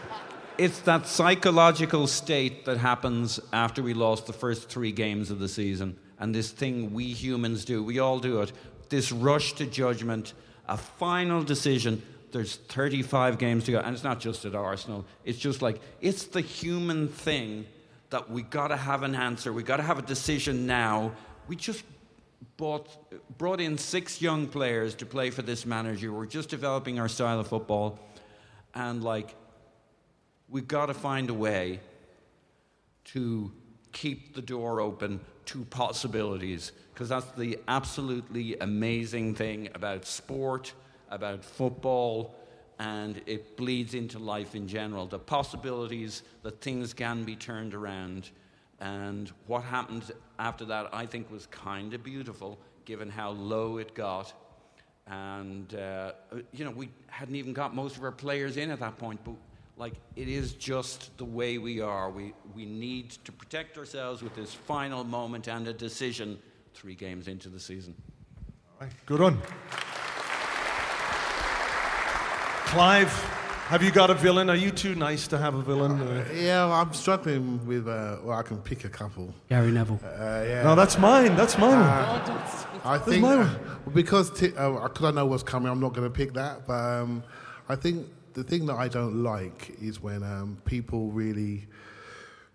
it's 0.57 0.79
that 0.79 1.07
psychological 1.07 2.07
state 2.07 2.63
that 2.63 2.77
happens 2.77 3.37
after 3.51 3.83
we 3.83 3.93
lost 3.93 4.27
the 4.27 4.33
first 4.33 4.69
three 4.69 4.93
games 4.93 5.29
of 5.29 5.39
the 5.39 5.49
season, 5.49 5.97
and 6.19 6.33
this 6.33 6.51
thing 6.51 6.93
we 6.93 7.11
humans 7.11 7.65
do. 7.65 7.83
We 7.83 7.99
all 7.99 8.19
do 8.19 8.39
it. 8.39 8.53
This 8.87 9.11
rush 9.11 9.51
to 9.55 9.65
judgment, 9.65 10.31
a 10.69 10.77
final 10.77 11.43
decision. 11.43 12.01
There's 12.31 12.55
35 12.55 13.37
games 13.37 13.65
to 13.65 13.73
go, 13.73 13.79
and 13.79 13.93
it's 13.93 14.03
not 14.03 14.19
just 14.19 14.45
at 14.45 14.55
Arsenal. 14.55 15.05
It's 15.25 15.37
just 15.37 15.61
like 15.61 15.79
it's 15.99 16.25
the 16.25 16.41
human 16.41 17.07
thing 17.07 17.65
that 18.09 18.29
we 18.29 18.41
got 18.41 18.69
to 18.69 18.77
have 18.77 19.03
an 19.03 19.15
answer. 19.15 19.51
We 19.53 19.63
got 19.63 19.77
to 19.77 19.83
have 19.83 19.99
a 19.99 20.03
decision 20.03 20.67
now. 20.67 21.11
We 21.47 21.55
just 21.55 21.83
bought, 22.57 22.89
brought 23.37 23.59
in 23.59 23.77
six 23.77 24.21
young 24.21 24.47
players 24.47 24.95
to 24.95 25.05
play 25.05 25.29
for 25.29 25.41
this 25.41 25.65
manager. 25.65 26.11
We're 26.11 26.25
just 26.25 26.49
developing 26.49 26.99
our 26.99 27.09
style 27.09 27.39
of 27.39 27.47
football, 27.47 27.99
and 28.73 29.03
like 29.03 29.35
we've 30.49 30.67
got 30.67 30.87
to 30.87 30.93
find 30.93 31.29
a 31.29 31.33
way 31.33 31.79
to 33.05 33.51
keep 33.91 34.35
the 34.35 34.41
door 34.41 34.79
open 34.79 35.19
to 35.45 35.65
possibilities 35.65 36.71
because 36.93 37.09
that's 37.09 37.31
the 37.31 37.57
absolutely 37.67 38.57
amazing 38.59 39.33
thing 39.33 39.69
about 39.73 40.05
sport, 40.05 40.73
about 41.11 41.43
football, 41.43 42.33
and 42.79 43.21
it 43.27 43.55
bleeds 43.57 43.93
into 43.93 44.17
life 44.17 44.55
in 44.55 44.67
general. 44.67 45.05
The 45.05 45.19
possibilities 45.19 46.23
that 46.41 46.61
things 46.61 46.93
can 46.93 47.23
be 47.23 47.35
turned 47.35 47.75
around. 47.75 48.31
And 48.79 49.31
what 49.45 49.63
happened 49.63 50.11
after 50.39 50.65
that, 50.65 50.89
I 50.91 51.05
think, 51.05 51.29
was 51.29 51.45
kind 51.45 51.93
of 51.93 52.03
beautiful 52.03 52.57
given 52.85 53.09
how 53.09 53.29
low 53.31 53.77
it 53.77 53.93
got. 53.93 54.33
And, 55.05 55.73
uh, 55.75 56.13
you 56.51 56.65
know, 56.65 56.71
we 56.71 56.89
hadn't 57.07 57.35
even 57.35 57.53
got 57.53 57.75
most 57.75 57.97
of 57.97 58.03
our 58.03 58.11
players 58.11 58.57
in 58.57 58.71
at 58.71 58.79
that 58.79 58.97
point, 58.97 59.19
but 59.23 59.35
like 59.77 59.93
it 60.15 60.27
is 60.27 60.53
just 60.53 61.15
the 61.17 61.25
way 61.25 61.57
we 61.57 61.81
are. 61.81 62.09
We, 62.09 62.33
we 62.55 62.65
need 62.65 63.11
to 63.25 63.31
protect 63.31 63.77
ourselves 63.77 64.23
with 64.23 64.35
this 64.35 64.53
final 64.53 65.03
moment 65.03 65.47
and 65.47 65.67
a 65.67 65.73
decision 65.73 66.39
three 66.73 66.95
games 66.95 67.27
into 67.27 67.49
the 67.49 67.59
season. 67.59 67.95
All 68.79 68.87
right, 68.87 68.93
Good 69.05 69.19
one. 69.19 69.37
Clive, 72.71 73.11
have 73.67 73.83
you 73.83 73.91
got 73.91 74.09
a 74.09 74.13
villain? 74.13 74.49
Are 74.49 74.55
you 74.55 74.71
too 74.71 74.95
nice 74.95 75.27
to 75.27 75.37
have 75.37 75.55
a 75.55 75.61
villain? 75.61 75.99
Uh, 75.99 76.25
Yeah, 76.33 76.65
well, 76.67 76.73
I'm 76.75 76.93
struggling 76.93 77.65
with. 77.67 77.85
Uh, 77.85 78.17
well, 78.23 78.37
I 78.39 78.43
can 78.43 78.59
pick 78.59 78.85
a 78.85 78.89
couple. 78.89 79.33
Gary 79.49 79.71
Neville. 79.71 79.99
Uh, 80.01 80.43
yeah. 80.47 80.63
No, 80.63 80.73
that's 80.73 80.97
mine. 80.97 81.35
That's 81.35 81.57
mine. 81.57 81.73
I 82.85 82.97
think 82.97 83.23
my 83.23 83.33
uh, 83.41 83.49
because 83.93 84.29
t- 84.31 84.53
uh, 84.55 84.87
'cause 84.87 85.03
I 85.03 85.11
know 85.11 85.25
what's 85.25 85.43
coming, 85.43 85.69
I'm 85.69 85.81
not 85.81 85.93
going 85.93 86.07
to 86.09 86.15
pick 86.15 86.31
that. 86.33 86.65
But 86.65 86.73
um, 87.01 87.23
I 87.67 87.75
think 87.75 88.07
the 88.35 88.43
thing 88.43 88.65
that 88.67 88.75
I 88.75 88.87
don't 88.87 89.21
like 89.21 89.75
is 89.81 90.01
when 90.01 90.23
um, 90.23 90.57
people 90.63 91.11
really 91.11 91.67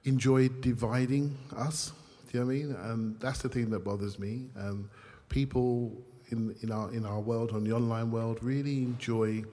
enjoy 0.05 0.49
dividing 0.49 1.37
us. 1.55 1.93
Do 2.33 2.39
you 2.39 2.41
know 2.41 2.47
what 2.47 2.53
I 2.53 2.57
mean? 2.57 2.91
And 2.91 3.21
that's 3.21 3.43
the 3.43 3.51
thing 3.51 3.69
that 3.71 3.85
bothers 3.85 4.19
me. 4.19 4.47
Um, 4.59 4.89
people 5.29 5.93
in, 6.31 6.57
in, 6.63 6.73
our, 6.73 6.91
in 6.93 7.05
our 7.05 7.21
world, 7.21 7.53
on 7.53 7.65
the 7.65 7.73
online 7.73 8.11
world, 8.11 8.39
really 8.43 8.79
enjoy 8.79 9.45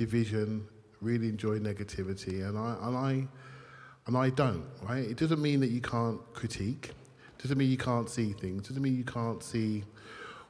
division, 0.00 0.66
really 1.02 1.28
enjoy 1.28 1.58
negativity, 1.58 2.48
and 2.48 2.56
I, 2.56 2.74
and 2.86 2.96
I, 2.96 3.28
and 4.06 4.16
I 4.16 4.30
don't, 4.30 4.64
right? 4.88 5.04
It 5.04 5.18
doesn't 5.18 5.42
mean 5.42 5.60
that 5.60 5.70
you 5.70 5.82
can't 5.82 6.20
critique, 6.32 6.86
It 7.36 7.42
doesn't 7.42 7.58
mean 7.58 7.70
you 7.70 7.76
can't 7.76 8.08
see 8.08 8.32
things, 8.32 8.62
It 8.62 8.68
doesn't 8.68 8.82
mean 8.82 8.96
you 8.96 9.04
can't 9.04 9.42
see 9.42 9.84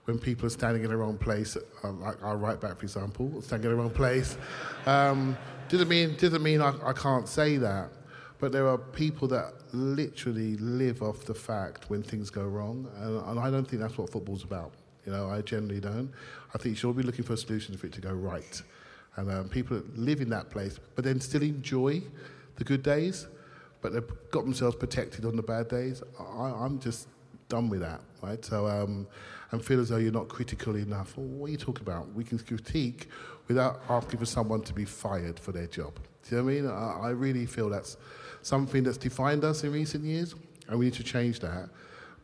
when 0.04 0.20
people 0.20 0.46
are 0.46 0.50
standing 0.50 0.84
in 0.84 0.90
the 0.90 0.96
wrong 0.96 1.18
place, 1.18 1.56
uh, 1.56 1.90
like 1.90 2.22
our 2.22 2.36
right 2.36 2.60
back, 2.60 2.78
for 2.78 2.84
example, 2.84 3.42
standing 3.42 3.68
in 3.68 3.76
the 3.76 3.82
wrong 3.82 3.90
place. 3.90 4.38
Um, 4.86 5.36
doesn't 5.68 5.88
mean, 5.88 6.16
doesn't 6.16 6.44
mean 6.44 6.60
I, 6.62 6.72
I 6.84 6.92
can't 6.92 7.26
say 7.26 7.56
that, 7.56 7.90
but 8.38 8.52
there 8.52 8.68
are 8.68 8.78
people 8.78 9.26
that 9.28 9.52
literally 9.72 10.56
live 10.58 11.02
off 11.02 11.24
the 11.24 11.34
fact 11.34 11.90
when 11.90 12.04
things 12.04 12.30
go 12.30 12.44
wrong, 12.44 12.88
and, 12.98 13.20
and 13.28 13.40
I 13.40 13.50
don't 13.50 13.66
think 13.68 13.82
that's 13.82 13.98
what 13.98 14.10
football's 14.10 14.44
about. 14.44 14.70
You 15.06 15.12
know, 15.12 15.28
I 15.28 15.40
generally 15.42 15.80
don't. 15.80 16.12
I 16.54 16.58
think 16.58 16.66
you 16.66 16.76
should 16.76 16.96
be 16.96 17.02
looking 17.02 17.24
for 17.24 17.36
solutions 17.36 17.80
for 17.80 17.86
it 17.88 17.92
to 17.94 18.00
go 18.00 18.12
right. 18.12 18.62
And 19.16 19.30
um, 19.30 19.48
people 19.48 19.82
live 19.94 20.20
in 20.20 20.30
that 20.30 20.50
place, 20.50 20.78
but 20.94 21.04
then 21.04 21.20
still 21.20 21.42
enjoy 21.42 22.02
the 22.56 22.64
good 22.64 22.82
days, 22.82 23.26
but 23.80 23.92
they've 23.92 24.10
got 24.30 24.44
themselves 24.44 24.76
protected 24.76 25.24
on 25.24 25.36
the 25.36 25.42
bad 25.42 25.68
days. 25.68 26.02
I, 26.18 26.52
I'm 26.60 26.78
just 26.78 27.08
done 27.48 27.68
with 27.68 27.80
that, 27.80 28.00
right? 28.22 28.44
So, 28.44 28.66
um, 28.66 29.06
and 29.50 29.64
feel 29.64 29.80
as 29.80 29.88
though 29.88 29.96
you're 29.96 30.12
not 30.12 30.28
critical 30.28 30.76
enough. 30.76 31.16
Well, 31.16 31.26
what 31.26 31.46
are 31.48 31.50
you 31.50 31.58
talking 31.58 31.82
about? 31.82 32.12
We 32.14 32.22
can 32.22 32.38
critique 32.38 33.08
without 33.48 33.82
asking 33.88 34.20
for 34.20 34.26
someone 34.26 34.62
to 34.62 34.72
be 34.72 34.84
fired 34.84 35.38
for 35.38 35.52
their 35.52 35.66
job. 35.66 35.94
Do 36.28 36.36
you 36.36 36.36
know 36.36 36.44
what 36.44 36.50
I 36.50 36.54
mean? 36.54 36.66
I, 36.70 37.08
I 37.08 37.10
really 37.10 37.46
feel 37.46 37.68
that's 37.68 37.96
something 38.42 38.84
that's 38.84 38.96
defined 38.96 39.44
us 39.44 39.64
in 39.64 39.72
recent 39.72 40.04
years, 40.04 40.34
and 40.68 40.78
we 40.78 40.86
need 40.86 40.94
to 40.94 41.02
change 41.02 41.40
that 41.40 41.68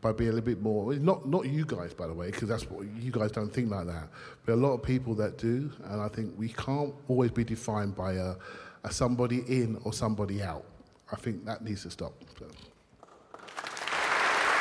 by 0.01 0.11
being 0.11 0.29
a 0.29 0.33
little 0.33 0.45
bit 0.45 0.61
more. 0.61 0.93
Not 0.95 1.27
not 1.27 1.45
you 1.45 1.65
guys, 1.65 1.93
by 1.93 2.07
the 2.07 2.13
way, 2.13 2.27
because 2.27 2.47
that's 2.47 2.69
what 2.69 2.85
you 2.99 3.11
guys 3.11 3.31
don't 3.31 3.49
think 3.53 3.71
like 3.71 3.87
that. 3.87 4.09
But 4.45 4.53
a 4.53 4.55
lot 4.55 4.73
of 4.73 4.83
people 4.83 5.15
that 5.15 5.37
do, 5.37 5.71
and 5.85 6.01
I 6.01 6.07
think 6.07 6.33
we 6.37 6.49
can't 6.49 6.93
always 7.07 7.31
be 7.31 7.43
defined 7.43 7.95
by 7.95 8.13
a, 8.13 8.35
a 8.83 8.91
somebody 8.91 9.39
in 9.47 9.79
or 9.83 9.93
somebody 9.93 10.41
out. 10.41 10.65
I 11.11 11.15
think 11.15 11.45
that 11.45 11.63
needs 11.63 11.83
to 11.83 11.89
stop. 11.89 12.13
So. 12.37 12.45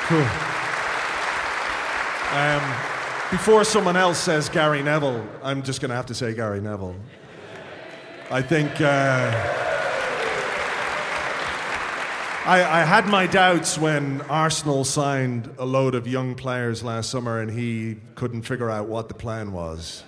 Cool. 0.08 0.26
Um, 2.32 2.74
before 3.30 3.64
someone 3.64 3.96
else 3.96 4.18
says 4.18 4.48
Gary 4.48 4.82
Neville, 4.82 5.26
I'm 5.42 5.62
just 5.62 5.80
going 5.80 5.88
to 5.90 5.96
have 5.96 6.06
to 6.06 6.14
say 6.14 6.34
Gary 6.34 6.60
Neville. 6.60 6.96
I 8.30 8.42
think. 8.42 8.80
Uh, 8.80 9.75
I, 12.46 12.82
I, 12.82 12.84
had 12.84 13.08
my 13.08 13.26
doubts 13.26 13.76
when 13.76 14.20
Arsenal 14.22 14.84
signed 14.84 15.52
a 15.58 15.64
load 15.64 15.96
of 15.96 16.06
young 16.06 16.36
players 16.36 16.84
last 16.84 17.10
summer 17.10 17.40
and 17.40 17.50
he 17.50 17.96
couldn't 18.14 18.42
figure 18.42 18.70
out 18.70 18.86
what 18.86 19.08
the 19.08 19.14
plan 19.14 19.50
was. 19.50 20.04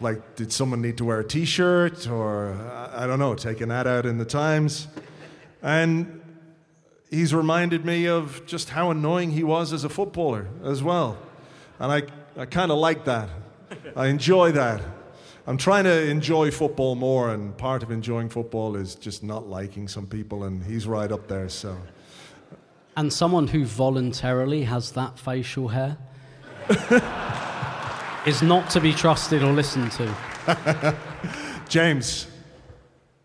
Like, 0.00 0.34
did 0.34 0.52
someone 0.52 0.82
need 0.82 0.98
to 0.98 1.04
wear 1.04 1.20
a 1.20 1.24
t 1.24 1.44
shirt 1.44 2.08
or, 2.08 2.56
I 2.92 3.06
don't 3.06 3.20
know, 3.20 3.36
take 3.36 3.60
an 3.60 3.70
ad 3.70 3.86
out 3.86 4.06
in 4.06 4.18
the 4.18 4.24
Times? 4.24 4.88
And 5.62 6.20
he's 7.10 7.32
reminded 7.32 7.84
me 7.84 8.08
of 8.08 8.44
just 8.46 8.70
how 8.70 8.90
annoying 8.90 9.30
he 9.30 9.44
was 9.44 9.72
as 9.72 9.84
a 9.84 9.88
footballer 9.88 10.48
as 10.64 10.82
well. 10.82 11.16
And 11.78 11.92
I, 11.92 12.02
I 12.36 12.46
kind 12.46 12.72
of 12.72 12.78
like 12.78 13.04
that. 13.04 13.28
I 13.94 14.08
enjoy 14.08 14.50
that. 14.50 14.82
I'm 15.48 15.56
trying 15.56 15.84
to 15.84 16.08
enjoy 16.08 16.50
football 16.50 16.96
more, 16.96 17.30
and 17.30 17.56
part 17.56 17.84
of 17.84 17.92
enjoying 17.92 18.28
football 18.28 18.74
is 18.74 18.96
just 18.96 19.22
not 19.22 19.46
liking 19.46 19.86
some 19.86 20.06
people, 20.06 20.42
and 20.42 20.60
he's 20.64 20.88
right 20.88 21.12
up 21.12 21.28
there. 21.28 21.48
So, 21.48 21.76
and 22.96 23.12
someone 23.12 23.46
who 23.46 23.64
voluntarily 23.64 24.64
has 24.64 24.90
that 24.92 25.20
facial 25.20 25.68
hair 25.68 25.98
is 28.26 28.42
not 28.42 28.70
to 28.70 28.80
be 28.80 28.92
trusted 28.92 29.44
or 29.44 29.52
listened 29.52 29.92
to. 29.92 30.96
James. 31.68 32.26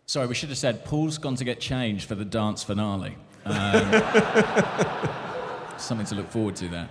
Sorry, 0.06 0.27
we 0.27 0.35
should 0.35 0.49
have 0.49 0.57
said 0.60 0.85
Paul's 0.85 1.18
gone 1.18 1.35
to 1.35 1.43
get 1.43 1.60
changed 1.60 2.07
for 2.07 2.15
the 2.15 2.26
dance 2.26 2.61
finale. 2.64 3.15
Um, 3.45 3.91
something 5.77 6.06
to 6.06 6.15
look 6.15 6.30
forward 6.30 6.56
to 6.57 6.68
there. 6.68 6.89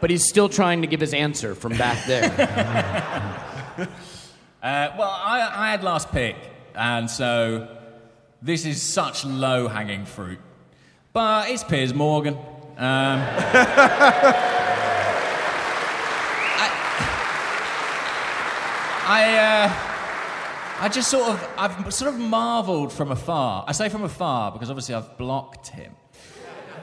But 0.00 0.10
he's 0.10 0.26
still 0.28 0.48
trying 0.48 0.80
to 0.80 0.88
give 0.88 1.00
his 1.00 1.14
answer 1.14 1.54
from 1.54 1.76
back 1.76 2.04
there. 2.06 2.30
Uh, 4.64 4.90
well, 4.96 5.10
I, 5.10 5.66
I, 5.66 5.70
had 5.72 5.84
last 5.84 6.10
pick, 6.10 6.36
and 6.74 7.10
so 7.10 7.68
this 8.40 8.64
is 8.64 8.80
such 8.80 9.26
low 9.26 9.68
hanging 9.68 10.06
fruit. 10.06 10.38
But 11.12 11.50
it's 11.50 11.62
Piers 11.62 11.92
Morgan. 11.92 12.32
Um, 12.32 12.40
I, 12.78 13.20
I, 19.06 19.36
uh, 19.36 20.84
I 20.84 20.88
just 20.88 21.10
sort 21.10 21.28
of, 21.28 21.46
I've 21.58 21.92
sort 21.92 22.14
of 22.14 22.18
marvelled 22.18 22.90
from 22.90 23.12
afar. 23.12 23.66
I 23.68 23.72
say 23.72 23.90
from 23.90 24.02
afar 24.02 24.50
because 24.50 24.70
obviously 24.70 24.94
I've 24.94 25.18
blocked 25.18 25.68
him 25.68 25.94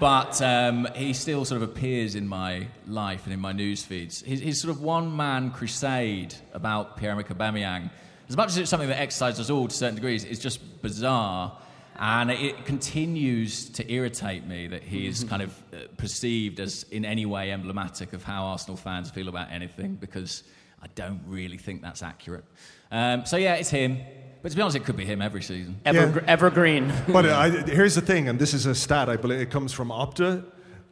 but 0.01 0.41
um, 0.41 0.87
he 0.95 1.13
still 1.13 1.45
sort 1.45 1.61
of 1.61 1.69
appears 1.69 2.15
in 2.15 2.27
my 2.27 2.65
life 2.87 3.25
and 3.25 3.33
in 3.33 3.39
my 3.39 3.51
news 3.51 3.83
feeds. 3.83 4.23
His, 4.23 4.39
his 4.39 4.59
sort 4.59 4.71
of 4.71 4.81
one-man 4.81 5.51
crusade 5.51 6.33
about 6.53 6.97
Pierre-Emerick 6.97 7.27
Aubameyang, 7.27 7.91
as 8.27 8.35
much 8.35 8.49
as 8.49 8.57
it's 8.57 8.71
something 8.71 8.89
that 8.89 8.99
excites 8.99 9.39
us 9.39 9.51
all 9.51 9.67
to 9.67 9.75
certain 9.75 9.93
degrees, 9.93 10.23
is 10.23 10.39
just 10.39 10.81
bizarre. 10.81 11.55
And 11.99 12.31
it 12.31 12.65
continues 12.65 13.69
to 13.69 13.91
irritate 13.91 14.47
me 14.47 14.65
that 14.69 14.81
he 14.81 15.05
is 15.05 15.23
kind 15.23 15.43
of 15.43 15.55
uh, 15.71 15.81
perceived 15.97 16.59
as 16.59 16.83
in 16.89 17.05
any 17.05 17.27
way 17.27 17.51
emblematic 17.51 18.13
of 18.13 18.23
how 18.23 18.45
Arsenal 18.45 18.77
fans 18.77 19.11
feel 19.11 19.27
about 19.27 19.51
anything, 19.51 19.97
because 19.97 20.41
I 20.81 20.87
don't 20.95 21.21
really 21.27 21.59
think 21.59 21.83
that's 21.83 22.01
accurate. 22.01 22.45
Um, 22.91 23.27
so 23.27 23.37
yeah, 23.37 23.53
it's 23.53 23.69
him. 23.69 23.99
But 24.41 24.49
to 24.49 24.55
be 24.55 24.61
honest, 24.61 24.77
it 24.77 24.85
could 24.85 24.97
be 24.97 25.05
him 25.05 25.21
every 25.21 25.43
season. 25.43 25.79
Ever, 25.85 26.19
yeah. 26.19 26.31
Evergreen. 26.31 26.91
but 27.07 27.25
uh, 27.25 27.37
I, 27.37 27.49
here's 27.49 27.95
the 27.95 28.01
thing, 28.01 28.27
and 28.27 28.39
this 28.39 28.53
is 28.53 28.65
a 28.65 28.73
stat, 28.73 29.09
I 29.09 29.17
believe 29.17 29.39
it 29.39 29.51
comes 29.51 29.71
from 29.71 29.89
Opta. 29.89 30.43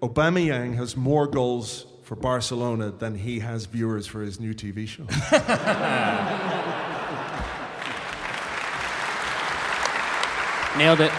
Aubameyang 0.02 0.76
has 0.76 0.96
more 0.96 1.28
goals 1.28 1.86
for 2.04 2.16
Barcelona 2.16 2.92
than 2.92 3.16
he 3.16 3.40
has 3.40 3.66
viewers 3.66 4.08
for 4.08 4.22
his 4.22 4.40
new 4.40 4.54
TV 4.54 4.88
show. 4.88 5.04
Nailed 10.78 11.02
it. 11.02 11.12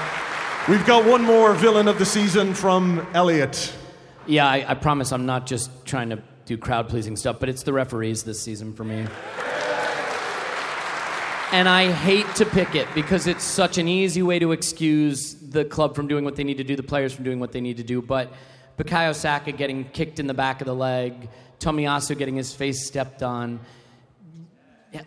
We've 0.68 0.86
got 0.86 1.04
one 1.04 1.22
more 1.22 1.52
villain 1.54 1.88
of 1.88 1.98
the 1.98 2.06
season 2.06 2.54
from 2.54 3.06
Elliot. 3.12 3.72
Yeah, 4.26 4.46
I, 4.46 4.64
I 4.68 4.74
promise 4.74 5.12
I'm 5.12 5.26
not 5.26 5.46
just 5.46 5.84
trying 5.84 6.10
to 6.10 6.22
do 6.44 6.56
crowd 6.56 6.88
pleasing 6.88 7.16
stuff, 7.16 7.40
but 7.40 7.48
it's 7.48 7.64
the 7.64 7.72
referees 7.72 8.22
this 8.22 8.40
season 8.40 8.72
for 8.72 8.84
me. 8.84 9.06
And 11.52 11.68
I 11.68 11.90
hate 11.90 12.32
to 12.36 12.46
pick 12.46 12.76
it 12.76 12.86
because 12.94 13.26
it's 13.26 13.42
such 13.42 13.76
an 13.76 13.88
easy 13.88 14.22
way 14.22 14.38
to 14.38 14.52
excuse 14.52 15.34
the 15.34 15.64
club 15.64 15.96
from 15.96 16.06
doing 16.06 16.24
what 16.24 16.36
they 16.36 16.44
need 16.44 16.58
to 16.58 16.64
do, 16.64 16.76
the 16.76 16.82
players 16.82 17.12
from 17.12 17.24
doing 17.24 17.40
what 17.40 17.50
they 17.50 17.60
need 17.60 17.78
to 17.78 17.82
do. 17.82 18.00
But 18.00 18.32
Bukayo 18.78 19.12
Saka 19.12 19.50
getting 19.50 19.84
kicked 19.90 20.20
in 20.20 20.28
the 20.28 20.34
back 20.34 20.60
of 20.60 20.66
the 20.68 20.74
leg, 20.74 21.28
Tomiyasu 21.58 22.16
getting 22.16 22.36
his 22.36 22.54
face 22.54 22.86
stepped 22.86 23.24
on, 23.24 23.58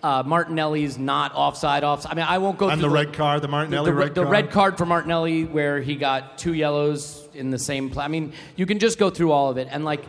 uh, 0.01 0.23
Martinelli's 0.25 0.97
not 0.97 1.33
offside. 1.33 1.83
Offside. 1.85 2.11
I 2.11 2.15
mean, 2.15 2.25
I 2.27 2.37
won't 2.37 2.57
go. 2.57 2.69
And 2.69 2.79
through 2.79 2.89
the, 2.89 2.93
red 2.93 3.13
card, 3.13 3.41
the 3.41 3.47
Martinelli 3.47 3.85
the, 3.85 3.91
the, 3.91 3.97
red 3.97 4.15
the 4.15 4.21
card. 4.21 4.31
red 4.31 4.51
card 4.51 4.77
for 4.77 4.85
Martinelli, 4.85 5.45
where 5.45 5.81
he 5.81 5.95
got 5.95 6.37
two 6.37 6.53
yellows 6.53 7.27
in 7.33 7.51
the 7.51 7.59
same 7.59 7.89
play. 7.89 8.05
I 8.05 8.07
mean, 8.07 8.33
you 8.55 8.65
can 8.65 8.79
just 8.79 8.97
go 8.97 9.09
through 9.09 9.31
all 9.31 9.49
of 9.49 9.57
it, 9.57 9.67
and 9.71 9.83
like 9.85 10.03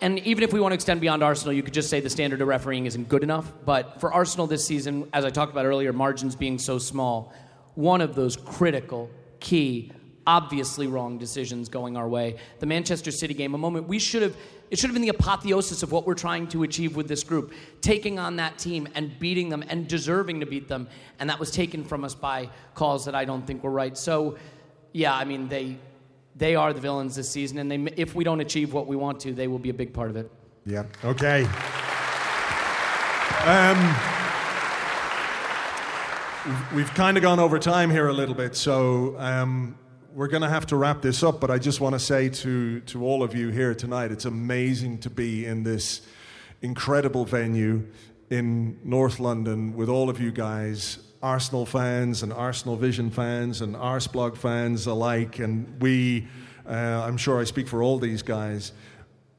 and 0.00 0.18
even 0.20 0.44
if 0.44 0.52
we 0.52 0.60
want 0.60 0.72
to 0.72 0.74
extend 0.74 1.00
beyond 1.00 1.22
Arsenal, 1.22 1.52
you 1.52 1.62
could 1.62 1.74
just 1.74 1.88
say 1.88 2.00
the 2.00 2.10
standard 2.10 2.40
of 2.40 2.48
refereeing 2.48 2.86
isn't 2.86 3.08
good 3.08 3.22
enough. 3.22 3.52
But 3.64 4.00
for 4.00 4.12
Arsenal 4.12 4.46
this 4.46 4.64
season, 4.64 5.08
as 5.12 5.24
I 5.24 5.30
talked 5.30 5.52
about 5.52 5.64
earlier, 5.64 5.92
margins 5.92 6.36
being 6.36 6.58
so 6.58 6.78
small, 6.78 7.32
one 7.74 8.00
of 8.00 8.14
those 8.14 8.36
critical, 8.36 9.10
key, 9.40 9.92
obviously 10.26 10.86
wrong 10.86 11.18
decisions 11.18 11.68
going 11.68 11.96
our 11.96 12.08
way. 12.08 12.36
The 12.60 12.66
Manchester 12.66 13.10
City 13.10 13.34
game, 13.34 13.54
a 13.54 13.58
moment 13.58 13.88
we 13.88 13.98
should 13.98 14.22
have. 14.22 14.36
It 14.70 14.78
should 14.78 14.88
have 14.88 14.94
been 14.94 15.02
the 15.02 15.10
apotheosis 15.10 15.82
of 15.82 15.92
what 15.92 16.06
we're 16.06 16.14
trying 16.14 16.46
to 16.48 16.62
achieve 16.62 16.96
with 16.96 17.06
this 17.06 17.24
group, 17.24 17.52
taking 17.82 18.18
on 18.18 18.36
that 18.36 18.56
team 18.56 18.88
and 18.94 19.18
beating 19.18 19.50
them 19.50 19.62
and 19.68 19.86
deserving 19.86 20.40
to 20.40 20.46
beat 20.46 20.66
them, 20.66 20.88
and 21.18 21.28
that 21.28 21.38
was 21.38 21.50
taken 21.50 21.84
from 21.84 22.04
us 22.04 22.14
by 22.14 22.48
calls 22.74 23.04
that 23.04 23.14
I 23.14 23.26
don't 23.26 23.46
think 23.46 23.62
were 23.62 23.70
right. 23.70 23.98
So, 23.98 24.38
yeah, 24.92 25.14
I 25.14 25.24
mean 25.24 25.48
they 25.48 25.76
they 26.36 26.54
are 26.54 26.72
the 26.72 26.80
villains 26.80 27.16
this 27.16 27.28
season, 27.28 27.58
and 27.58 27.70
they, 27.70 27.92
if 27.96 28.14
we 28.14 28.24
don't 28.24 28.40
achieve 28.40 28.72
what 28.72 28.86
we 28.86 28.96
want 28.96 29.20
to, 29.20 29.32
they 29.32 29.48
will 29.48 29.58
be 29.58 29.70
a 29.70 29.74
big 29.74 29.92
part 29.92 30.10
of 30.10 30.16
it. 30.16 30.30
Yeah. 30.64 30.84
Okay. 31.04 31.44
Um, 33.44 33.96
we've 36.74 36.92
kind 36.94 37.16
of 37.16 37.22
gone 37.22 37.40
over 37.40 37.58
time 37.58 37.90
here 37.90 38.08
a 38.08 38.12
little 38.12 38.34
bit, 38.34 38.54
so 38.54 39.18
um, 39.18 39.76
we're 40.14 40.28
going 40.28 40.42
to 40.42 40.48
have 40.48 40.66
to 40.66 40.76
wrap 40.76 41.02
this 41.02 41.22
up. 41.22 41.40
But 41.40 41.50
I 41.50 41.58
just 41.58 41.80
want 41.80 41.94
to 41.94 41.98
say 41.98 42.28
to 42.28 42.80
to 42.80 43.04
all 43.04 43.22
of 43.22 43.34
you 43.34 43.48
here 43.48 43.74
tonight, 43.74 44.12
it's 44.12 44.24
amazing 44.24 44.98
to 44.98 45.10
be 45.10 45.44
in 45.44 45.64
this 45.64 46.02
incredible 46.62 47.24
venue 47.24 47.86
in 48.30 48.78
North 48.84 49.18
London 49.18 49.74
with 49.74 49.88
all 49.88 50.08
of 50.08 50.20
you 50.20 50.30
guys 50.30 50.98
Arsenal 51.22 51.64
fans 51.64 52.22
and 52.24 52.32
Arsenal 52.32 52.76
Vision 52.76 53.08
fans 53.08 53.60
and 53.60 53.76
Arsblog 53.76 54.36
fans 54.36 54.86
alike, 54.86 55.38
and 55.38 55.80
we, 55.80 56.26
uh, 56.66 56.72
I'm 56.72 57.16
sure 57.16 57.40
I 57.40 57.44
speak 57.44 57.68
for 57.68 57.82
all 57.82 57.98
these 57.98 58.22
guys, 58.22 58.72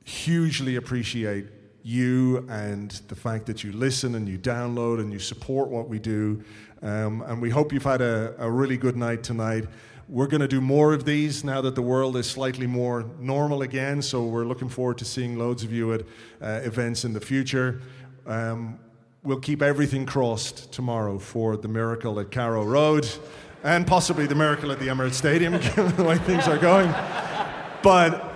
hugely 0.06 0.78
appreciate 0.78 1.48
you 1.84 2.48
and 2.50 2.92
the 3.10 3.16
fact 3.16 3.46
that 3.48 3.64
you 3.64 3.74
listen 3.74 4.16
and 4.16 4.30
you 4.30 4.38
download 4.38 5.02
and 5.02 5.12
you 5.12 5.20
support 5.20 5.68
what 5.68 5.90
we 5.90 6.00
do. 6.00 6.42
Um, 6.82 7.22
and 7.24 7.42
we 7.42 7.50
hope 7.50 7.74
you've 7.74 7.84
had 7.84 8.02
a, 8.02 8.34
a 8.38 8.50
really 8.50 8.78
good 8.78 8.96
night 8.96 9.22
tonight. 9.22 9.66
We're 10.08 10.28
going 10.28 10.42
to 10.42 10.48
do 10.48 10.62
more 10.62 10.94
of 10.94 11.04
these 11.04 11.44
now 11.44 11.60
that 11.62 11.76
the 11.76 11.82
world 11.82 12.16
is 12.16 12.30
slightly 12.30 12.68
more 12.68 13.10
normal 13.20 13.62
again. 13.62 14.02
So 14.02 14.24
we're 14.26 14.46
looking 14.46 14.70
forward 14.70 14.98
to 15.00 15.06
seeing 15.06 15.38
loads 15.38 15.64
of 15.64 15.74
you 15.74 15.94
at 15.94 16.02
uh, 16.42 16.62
events 16.64 17.04
in 17.04 17.12
the 17.12 17.22
future. 17.22 17.82
Um, 18.26 18.80
we'll 19.24 19.40
keep 19.40 19.62
everything 19.62 20.06
crossed 20.06 20.70
tomorrow 20.74 21.18
for 21.18 21.56
the 21.56 21.68
miracle 21.70 22.20
at 22.20 22.30
Carrow 22.30 22.66
Road 22.66 23.08
and 23.64 23.88
possibly 23.88 24.28
the 24.28 24.36
miracle 24.36 24.70
at 24.70 24.80
the 24.80 24.88
Emirates 24.88 25.14
Stadium, 25.14 25.54
given 25.76 25.96
the 25.96 26.04
way 26.04 26.18
things 26.18 26.46
are 26.46 26.58
going. 26.58 26.94
But 27.82 28.30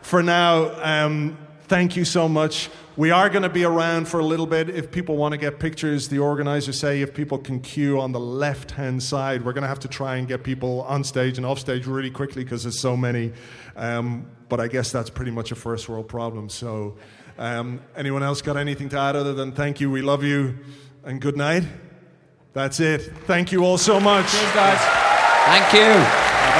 for 0.00 0.22
now, 0.22 0.72
um, 0.82 1.36
thank 1.64 1.94
you 1.94 2.06
so 2.06 2.26
much. 2.26 2.70
We 2.96 3.10
are 3.10 3.28
going 3.28 3.42
to 3.42 3.50
be 3.50 3.64
around 3.64 4.08
for 4.08 4.18
a 4.18 4.24
little 4.24 4.46
bit. 4.46 4.70
If 4.70 4.90
people 4.90 5.18
want 5.18 5.32
to 5.32 5.38
get 5.38 5.58
pictures, 5.58 6.08
the 6.08 6.20
organizers 6.20 6.78
say 6.78 7.02
if 7.02 7.12
people 7.12 7.36
can 7.36 7.60
queue 7.60 8.00
on 8.00 8.12
the 8.12 8.20
left 8.20 8.70
hand 8.70 9.02
side, 9.02 9.44
we're 9.44 9.52
going 9.52 9.62
to 9.62 9.68
have 9.68 9.80
to 9.80 9.88
try 9.88 10.16
and 10.16 10.26
get 10.26 10.42
people 10.42 10.82
on 10.82 11.04
stage 11.04 11.36
and 11.36 11.44
off 11.44 11.58
stage 11.58 11.86
really 11.86 12.10
quickly 12.10 12.44
because 12.44 12.62
there's 12.62 12.80
so 12.80 12.96
many. 12.96 13.32
Um, 13.76 14.26
but 14.48 14.58
I 14.58 14.68
guess 14.68 14.90
that's 14.90 15.10
pretty 15.10 15.30
much 15.32 15.52
a 15.52 15.54
first 15.54 15.86
world 15.86 16.08
problem. 16.08 16.48
So, 16.48 16.96
um, 17.40 17.80
anyone 17.96 18.22
else 18.22 18.42
got 18.42 18.58
anything 18.58 18.90
to 18.90 18.98
add 18.98 19.16
other 19.16 19.32
than 19.32 19.52
thank 19.52 19.80
you, 19.80 19.90
we 19.90 20.02
love 20.02 20.22
you, 20.22 20.58
and 21.04 21.20
good 21.20 21.36
night? 21.38 21.64
That's 22.52 22.80
it. 22.80 23.12
Thank 23.26 23.50
you 23.50 23.64
all 23.64 23.78
so 23.78 23.98
much. 23.98 24.30
Cheers, 24.30 24.52
guys. 24.52 24.78
Thank 25.46 25.72
you. 25.72 26.59